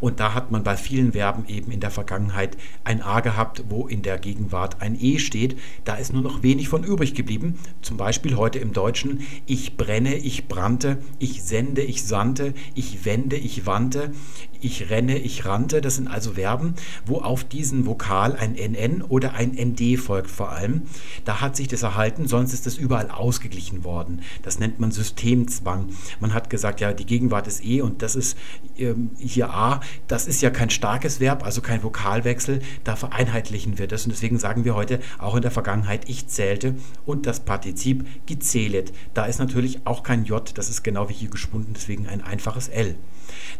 und 0.00 0.20
da 0.20 0.34
hat 0.34 0.50
man 0.50 0.62
bei 0.62 0.76
vielen 0.76 1.12
Verben 1.12 1.44
eben 1.48 1.70
in 1.72 1.80
der 1.80 1.90
Vergangenheit 1.90 2.56
ein 2.84 3.02
A 3.02 3.20
gehabt, 3.20 3.64
wo 3.68 3.86
in 3.86 4.02
der 4.02 4.18
Gegenwart 4.18 4.80
ein 4.80 4.96
E 5.00 5.18
steht. 5.18 5.58
Da 5.84 5.94
ist 5.94 6.12
nur 6.12 6.22
noch 6.22 6.42
wenig 6.42 6.68
von 6.68 6.84
übrig 6.84 7.14
geblieben. 7.14 7.58
Zum 7.82 7.96
Beispiel 7.96 8.36
heute 8.36 8.58
im 8.58 8.72
Deutschen, 8.72 9.20
ich 9.46 9.76
brenne, 9.76 10.16
ich 10.16 10.48
brannte, 10.48 10.98
ich 11.18 11.42
sende, 11.42 11.82
ich 11.82 12.04
sandte, 12.04 12.54
ich 12.74 13.04
wende, 13.04 13.36
ich 13.36 13.66
wandte, 13.66 14.12
ich 14.60 14.90
renne, 14.90 15.18
ich 15.18 15.44
rannte. 15.44 15.80
Das 15.80 15.96
sind 15.96 16.08
also 16.08 16.32
Verben, 16.32 16.74
wo 17.06 17.18
auf 17.18 17.44
diesen 17.44 17.86
Vokal 17.86 18.36
ein 18.36 18.54
NN 18.54 19.02
oder 19.02 19.34
ein 19.34 19.52
ND 19.52 19.98
folgt 19.98 20.30
vor 20.30 20.52
allem. 20.52 20.82
Da 21.24 21.40
hat 21.40 21.56
sich 21.56 21.68
das 21.68 21.82
erhalten, 21.82 22.26
sonst 22.26 22.52
ist 22.52 22.66
das 22.66 22.76
überall 22.76 23.10
ausgeglichen 23.10 23.84
worden. 23.84 24.22
Das 24.42 24.58
nennt 24.58 24.80
man 24.80 24.90
Systemzwang. 24.90 25.88
Man 26.20 26.34
hat 26.34 26.50
gesagt, 26.50 26.80
ja, 26.80 26.92
die 26.92 27.06
Gegenwart 27.06 27.46
ist 27.46 27.64
E 27.64 27.80
und 27.80 28.02
das 28.02 28.16
ist 28.16 28.36
ähm, 28.78 29.10
hier 29.18 29.50
A. 29.50 29.80
Das 30.06 30.26
ist 30.26 30.42
ja 30.42 30.50
kein 30.50 30.70
starkes 30.70 31.20
Verb, 31.20 31.44
also 31.44 31.60
kein 31.60 31.82
Vokalwechsel. 31.82 32.60
Da 32.84 32.96
vereinheitlichen 32.96 33.78
wir 33.78 33.86
das 33.86 34.04
und 34.04 34.12
deswegen 34.12 34.38
sagen 34.38 34.64
wir 34.64 34.74
heute 34.74 35.00
auch 35.18 35.36
in 35.36 35.42
der 35.42 35.50
Vergangenheit, 35.50 36.08
ich 36.08 36.28
zählte 36.28 36.74
und 37.04 37.26
das 37.26 37.40
Partizip 37.40 38.06
gezählet. 38.26 38.92
Da 39.14 39.26
ist 39.26 39.38
natürlich 39.38 39.86
auch 39.86 40.02
kein 40.02 40.24
J, 40.24 40.56
das 40.56 40.68
ist 40.68 40.82
genau 40.82 41.08
wie 41.08 41.14
hier 41.14 41.30
geschwunden, 41.30 41.72
deswegen 41.74 42.06
ein 42.06 42.22
einfaches 42.22 42.68
L. 42.68 42.96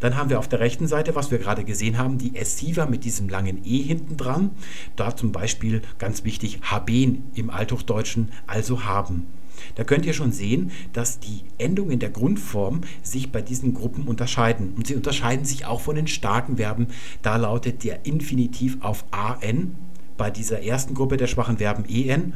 Dann 0.01 0.17
haben 0.17 0.31
wir 0.31 0.39
auf 0.39 0.49
der 0.49 0.61
rechten 0.61 0.87
Seite, 0.87 1.15
was 1.15 1.31
wir 1.31 1.39
gerade 1.39 1.65
gesehen 1.65 1.99
haben, 1.99 2.19
die 2.19 2.37
Essiva 2.37 2.87
mit 2.87 3.05
diesem 3.05 3.29
langen 3.29 3.65
E 3.65 3.83
hinten 3.83 4.17
dran. 4.17 4.51
Da 4.97 5.17
zum 5.17 5.33
Beispiel 5.33 5.83
ganz 5.99 6.25
wichtig 6.25 6.61
haben 6.63 7.25
im 7.35 7.51
Althochdeutschen, 7.51 8.31
also 8.47 8.85
haben. 8.85 9.27
Da 9.75 9.85
könnt 9.85 10.07
ihr 10.07 10.13
schon 10.13 10.33
sehen, 10.33 10.71
dass 10.93 11.19
die 11.19 11.43
Endungen 11.59 11.99
der 11.99 12.11
Grundform 12.11 12.83
sich 13.03 13.33
bei 13.33 13.43
diesen 13.43 13.75
Gruppen 13.75 14.05
unterscheiden. 14.05 14.73
Und 14.77 14.87
sie 14.87 14.95
unterscheiden 14.95 15.45
sich 15.45 15.67
auch 15.67 15.81
von 15.81 15.97
den 15.97 16.07
starken 16.07 16.57
Verben. 16.57 16.89
Da 17.23 17.37
lautet 17.37 17.85
der 17.85 18.07
Infinitiv 18.07 18.79
auf 18.81 19.05
an 19.11 19.75
bei 20.17 20.31
dieser 20.31 20.63
ersten 20.63 20.95
Gruppe 20.95 21.17
der 21.17 21.27
schwachen 21.27 21.59
Verben 21.59 21.85
en 21.87 22.35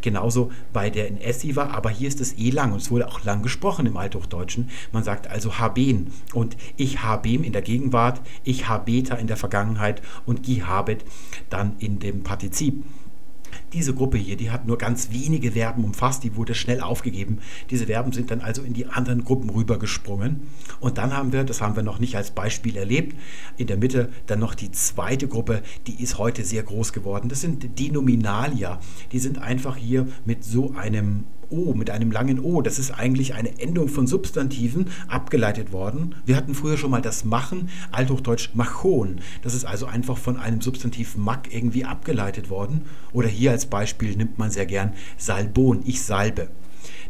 genauso 0.00 0.50
bei 0.72 0.90
der 0.90 1.08
in 1.08 1.20
Essiva, 1.20 1.70
aber 1.70 1.90
hier 1.90 2.08
ist 2.08 2.20
es 2.20 2.38
eh 2.38 2.50
lang 2.50 2.72
und 2.72 2.80
es 2.80 2.90
wurde 2.90 3.08
auch 3.08 3.24
lang 3.24 3.42
gesprochen 3.42 3.86
im 3.86 3.96
Althochdeutschen. 3.96 4.70
Man 4.92 5.04
sagt 5.04 5.28
also 5.28 5.58
haben 5.58 6.12
und 6.32 6.56
ich 6.76 7.02
habem 7.02 7.44
in 7.44 7.52
der 7.52 7.62
Gegenwart, 7.62 8.20
ich 8.44 8.68
habeta 8.68 9.16
in 9.16 9.26
der 9.26 9.36
Vergangenheit 9.36 10.02
und 10.26 10.42
gihabet 10.42 11.04
dann 11.50 11.76
in 11.78 11.98
dem 11.98 12.22
Partizip. 12.22 12.84
Diese 13.72 13.94
Gruppe 13.94 14.18
hier, 14.18 14.36
die 14.36 14.50
hat 14.50 14.66
nur 14.66 14.78
ganz 14.78 15.10
wenige 15.10 15.52
Verben 15.52 15.84
umfasst, 15.84 16.24
die 16.24 16.36
wurde 16.36 16.54
schnell 16.54 16.80
aufgegeben. 16.80 17.38
Diese 17.70 17.86
Verben 17.86 18.12
sind 18.12 18.30
dann 18.30 18.40
also 18.40 18.62
in 18.62 18.72
die 18.72 18.86
anderen 18.86 19.24
Gruppen 19.24 19.50
rübergesprungen. 19.50 20.42
Und 20.80 20.98
dann 20.98 21.16
haben 21.16 21.32
wir, 21.32 21.44
das 21.44 21.60
haben 21.60 21.76
wir 21.76 21.82
noch 21.82 21.98
nicht 21.98 22.16
als 22.16 22.30
Beispiel 22.30 22.76
erlebt, 22.76 23.16
in 23.56 23.66
der 23.66 23.76
Mitte 23.76 24.10
dann 24.26 24.38
noch 24.38 24.54
die 24.54 24.70
zweite 24.70 25.28
Gruppe, 25.28 25.62
die 25.86 26.02
ist 26.02 26.18
heute 26.18 26.44
sehr 26.44 26.62
groß 26.62 26.92
geworden. 26.92 27.28
Das 27.28 27.40
sind 27.40 27.78
Denominalia. 27.78 28.80
Die 29.12 29.18
sind 29.18 29.38
einfach 29.38 29.76
hier 29.76 30.06
mit 30.24 30.44
so 30.44 30.74
einem 30.74 31.24
O, 31.52 31.74
mit 31.74 31.90
einem 31.90 32.10
langen 32.10 32.40
O. 32.40 32.62
Das 32.62 32.78
ist 32.78 32.90
eigentlich 32.90 33.34
eine 33.34 33.60
Endung 33.60 33.88
von 33.88 34.06
Substantiven 34.06 34.86
abgeleitet 35.06 35.70
worden. 35.70 36.14
Wir 36.24 36.36
hatten 36.36 36.54
früher 36.54 36.78
schon 36.78 36.90
mal 36.90 37.02
das 37.02 37.24
Machen, 37.24 37.68
althochdeutsch 37.92 38.50
Machon. 38.54 39.20
Das 39.42 39.54
ist 39.54 39.64
also 39.64 39.86
einfach 39.86 40.16
von 40.16 40.38
einem 40.38 40.60
Substantiv 40.60 41.16
Mack 41.16 41.54
irgendwie 41.54 41.84
abgeleitet 41.84 42.50
worden. 42.50 42.82
Oder 43.12 43.28
hier 43.28 43.52
als 43.52 43.66
Beispiel 43.66 44.16
nimmt 44.16 44.38
man 44.38 44.50
sehr 44.50 44.66
gern 44.66 44.94
Salbon, 45.18 45.82
ich 45.84 46.02
salbe. 46.02 46.48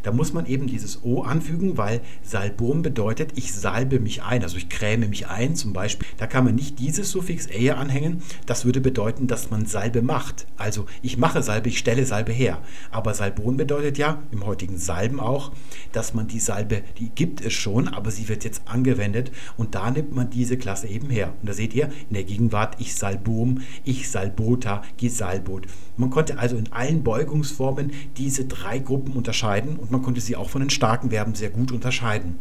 Da 0.02 0.12
muss 0.12 0.32
man 0.32 0.46
eben 0.46 0.66
dieses 0.66 1.04
O 1.04 1.22
anfügen, 1.22 1.76
weil 1.76 2.00
Salbum 2.22 2.82
bedeutet, 2.82 3.32
ich 3.36 3.52
salbe 3.52 4.00
mich 4.00 4.22
ein, 4.22 4.42
also 4.42 4.56
ich 4.56 4.68
kräme 4.68 5.08
mich 5.08 5.28
ein 5.28 5.56
zum 5.56 5.72
Beispiel. 5.72 6.06
Da 6.16 6.26
kann 6.26 6.44
man 6.44 6.54
nicht 6.54 6.78
dieses 6.78 7.10
Suffix 7.10 7.46
ehe 7.46 7.76
anhängen. 7.76 8.22
Das 8.46 8.64
würde 8.64 8.80
bedeuten, 8.80 9.26
dass 9.26 9.50
man 9.50 9.66
Salbe 9.66 10.02
macht. 10.02 10.46
Also 10.56 10.86
ich 11.02 11.16
mache 11.18 11.42
Salbe, 11.42 11.68
ich 11.68 11.78
stelle 11.78 12.06
Salbe 12.06 12.32
her. 12.32 12.60
Aber 12.90 13.14
Salbon 13.14 13.56
bedeutet 13.56 13.98
ja, 13.98 14.22
im 14.30 14.46
heutigen 14.46 14.78
Salben 14.78 15.20
auch, 15.20 15.52
dass 15.92 16.14
man 16.14 16.28
die 16.28 16.40
Salbe, 16.40 16.82
die 16.98 17.10
gibt 17.10 17.40
es 17.40 17.52
schon, 17.52 17.88
aber 17.88 18.10
sie 18.10 18.28
wird 18.28 18.44
jetzt 18.44 18.62
angewendet 18.66 19.30
und 19.56 19.74
da 19.74 19.90
nimmt 19.90 20.14
man 20.14 20.30
diese 20.30 20.56
Klasse 20.56 20.88
eben 20.88 21.10
her. 21.10 21.32
Und 21.40 21.48
da 21.48 21.52
seht 21.52 21.74
ihr 21.74 21.86
in 22.08 22.14
der 22.14 22.24
Gegenwart, 22.24 22.76
ich 22.78 22.94
salbum, 22.94 23.62
ich 23.84 24.10
salbota, 24.10 24.82
gesalbot. 24.96 25.66
Man 25.96 26.10
konnte 26.10 26.38
also 26.38 26.56
in 26.56 26.72
allen 26.72 27.02
Beugungsformen 27.02 27.92
diese 28.16 28.46
drei 28.46 28.78
Gruppen 28.78 29.12
unterscheiden 29.14 29.76
und 29.76 29.90
man 29.90 30.02
konnte 30.02 30.20
sie 30.20 30.36
auch 30.36 30.48
von 30.48 30.60
den 30.60 30.70
starken 30.70 31.10
Verben 31.10 31.34
sehr 31.34 31.50
gut 31.50 31.72
unterscheiden. 31.72 32.38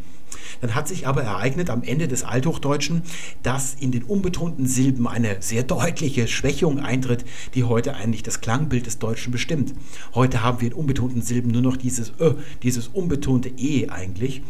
Dann 0.61 0.75
hat 0.75 0.87
sich 0.87 1.07
aber 1.07 1.23
ereignet 1.23 1.69
am 1.69 1.83
Ende 1.83 2.07
des 2.07 2.23
Althochdeutschen, 2.23 3.01
dass 3.43 3.73
in 3.73 3.91
den 3.91 4.03
unbetonten 4.03 4.65
Silben 4.65 5.07
eine 5.07 5.41
sehr 5.41 5.63
deutliche 5.63 6.27
Schwächung 6.27 6.79
eintritt, 6.79 7.25
die 7.53 7.65
heute 7.65 7.95
eigentlich 7.95 8.23
das 8.23 8.39
Klangbild 8.39 8.85
des 8.85 8.99
Deutschen 8.99 9.31
bestimmt. 9.31 9.73
Heute 10.15 10.41
haben 10.43 10.61
wir 10.61 10.69
in 10.69 10.73
unbetonten 10.73 11.21
Silben 11.21 11.51
nur 11.51 11.61
noch 11.61 11.75
dieses 11.75 12.13
Ö, 12.19 12.35
dieses 12.63 12.87
unbetonte 12.87 13.49
E 13.49 13.89
eigentlich. 13.89 14.41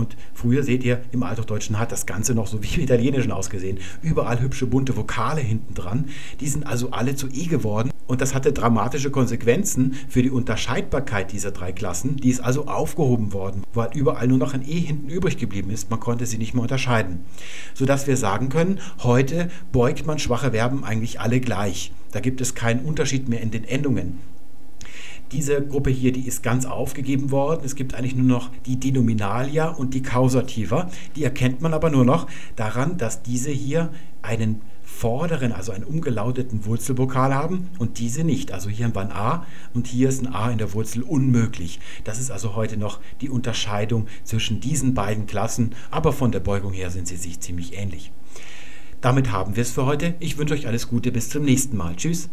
Und 0.00 0.16
früher 0.32 0.62
seht 0.62 0.82
ihr, 0.82 1.02
im 1.12 1.22
Althochdeutschen 1.22 1.78
hat 1.78 1.92
das 1.92 2.06
Ganze 2.06 2.34
noch 2.34 2.46
so 2.46 2.62
wie 2.62 2.74
im 2.74 2.80
Italienischen 2.80 3.32
ausgesehen. 3.32 3.78
Überall 4.00 4.40
hübsche 4.40 4.66
bunte 4.66 4.96
Vokale 4.96 5.42
hinten 5.42 5.74
dran. 5.74 6.06
Die 6.40 6.48
sind 6.48 6.66
also 6.66 6.90
alle 6.90 7.16
zu 7.16 7.28
E 7.28 7.46
geworden. 7.46 7.90
Und 8.06 8.22
das 8.22 8.34
hatte 8.34 8.52
dramatische 8.52 9.10
Konsequenzen 9.10 9.94
für 10.08 10.22
die 10.22 10.30
Unterscheidbarkeit 10.30 11.32
dieser 11.32 11.50
drei 11.50 11.72
Klassen. 11.72 12.16
Die 12.16 12.30
ist 12.30 12.40
also 12.40 12.66
aufgehoben 12.66 13.34
worden, 13.34 13.62
weil 13.74 13.90
überall 13.94 14.26
nur 14.26 14.38
noch 14.38 14.54
ein 14.54 14.66
E 14.66 14.80
hinten 14.80 15.10
übrig 15.10 15.36
geblieben 15.36 15.70
ist. 15.70 15.90
Man 15.90 16.00
konnte 16.00 16.24
sie 16.24 16.38
nicht 16.38 16.54
mehr 16.54 16.62
unterscheiden. 16.62 17.20
Sodass 17.74 18.06
wir 18.06 18.16
sagen 18.16 18.48
können, 18.48 18.80
heute 19.02 19.50
beugt 19.70 20.06
man 20.06 20.18
schwache 20.18 20.52
Verben 20.52 20.82
eigentlich 20.82 21.20
alle 21.20 21.40
gleich. 21.40 21.92
Da 22.12 22.20
gibt 22.20 22.40
es 22.40 22.54
keinen 22.54 22.86
Unterschied 22.86 23.28
mehr 23.28 23.42
in 23.42 23.50
den 23.50 23.64
Endungen. 23.64 24.18
Diese 25.32 25.64
Gruppe 25.64 25.90
hier, 25.90 26.12
die 26.12 26.26
ist 26.26 26.42
ganz 26.42 26.66
aufgegeben 26.66 27.30
worden. 27.30 27.60
Es 27.64 27.76
gibt 27.76 27.94
eigentlich 27.94 28.16
nur 28.16 28.26
noch 28.26 28.50
die 28.66 28.80
Denominalia 28.80 29.68
und 29.68 29.94
die 29.94 30.02
Kausativa. 30.02 30.90
Die 31.14 31.22
erkennt 31.22 31.60
man 31.60 31.72
aber 31.72 31.90
nur 31.90 32.04
noch 32.04 32.26
daran, 32.56 32.98
dass 32.98 33.22
diese 33.22 33.50
hier 33.50 33.90
einen 34.22 34.60
vorderen, 34.82 35.52
also 35.52 35.72
einen 35.72 35.84
umgelauteten 35.84 36.66
Wurzelvokal 36.66 37.34
haben 37.34 37.68
und 37.78 37.98
diese 37.98 38.24
nicht. 38.24 38.52
Also 38.52 38.68
hier 38.68 38.86
haben 38.86 38.94
wir 38.94 39.00
ein 39.02 39.12
A 39.12 39.46
und 39.72 39.86
hier 39.86 40.08
ist 40.08 40.20
ein 40.20 40.34
A 40.34 40.50
in 40.50 40.58
der 40.58 40.74
Wurzel 40.74 41.02
unmöglich. 41.02 41.80
Das 42.04 42.18
ist 42.18 42.30
also 42.30 42.56
heute 42.56 42.76
noch 42.76 42.98
die 43.20 43.30
Unterscheidung 43.30 44.08
zwischen 44.24 44.60
diesen 44.60 44.94
beiden 44.94 45.26
Klassen, 45.26 45.74
aber 45.90 46.12
von 46.12 46.32
der 46.32 46.40
Beugung 46.40 46.72
her 46.72 46.90
sind 46.90 47.06
sie 47.06 47.16
sich 47.16 47.40
ziemlich 47.40 47.78
ähnlich. 47.78 48.12
Damit 49.00 49.32
haben 49.32 49.56
wir 49.56 49.62
es 49.62 49.70
für 49.70 49.86
heute. 49.86 50.14
Ich 50.20 50.36
wünsche 50.36 50.54
euch 50.54 50.66
alles 50.66 50.88
Gute, 50.88 51.12
bis 51.12 51.30
zum 51.30 51.44
nächsten 51.44 51.76
Mal. 51.76 51.96
Tschüss. 51.96 52.28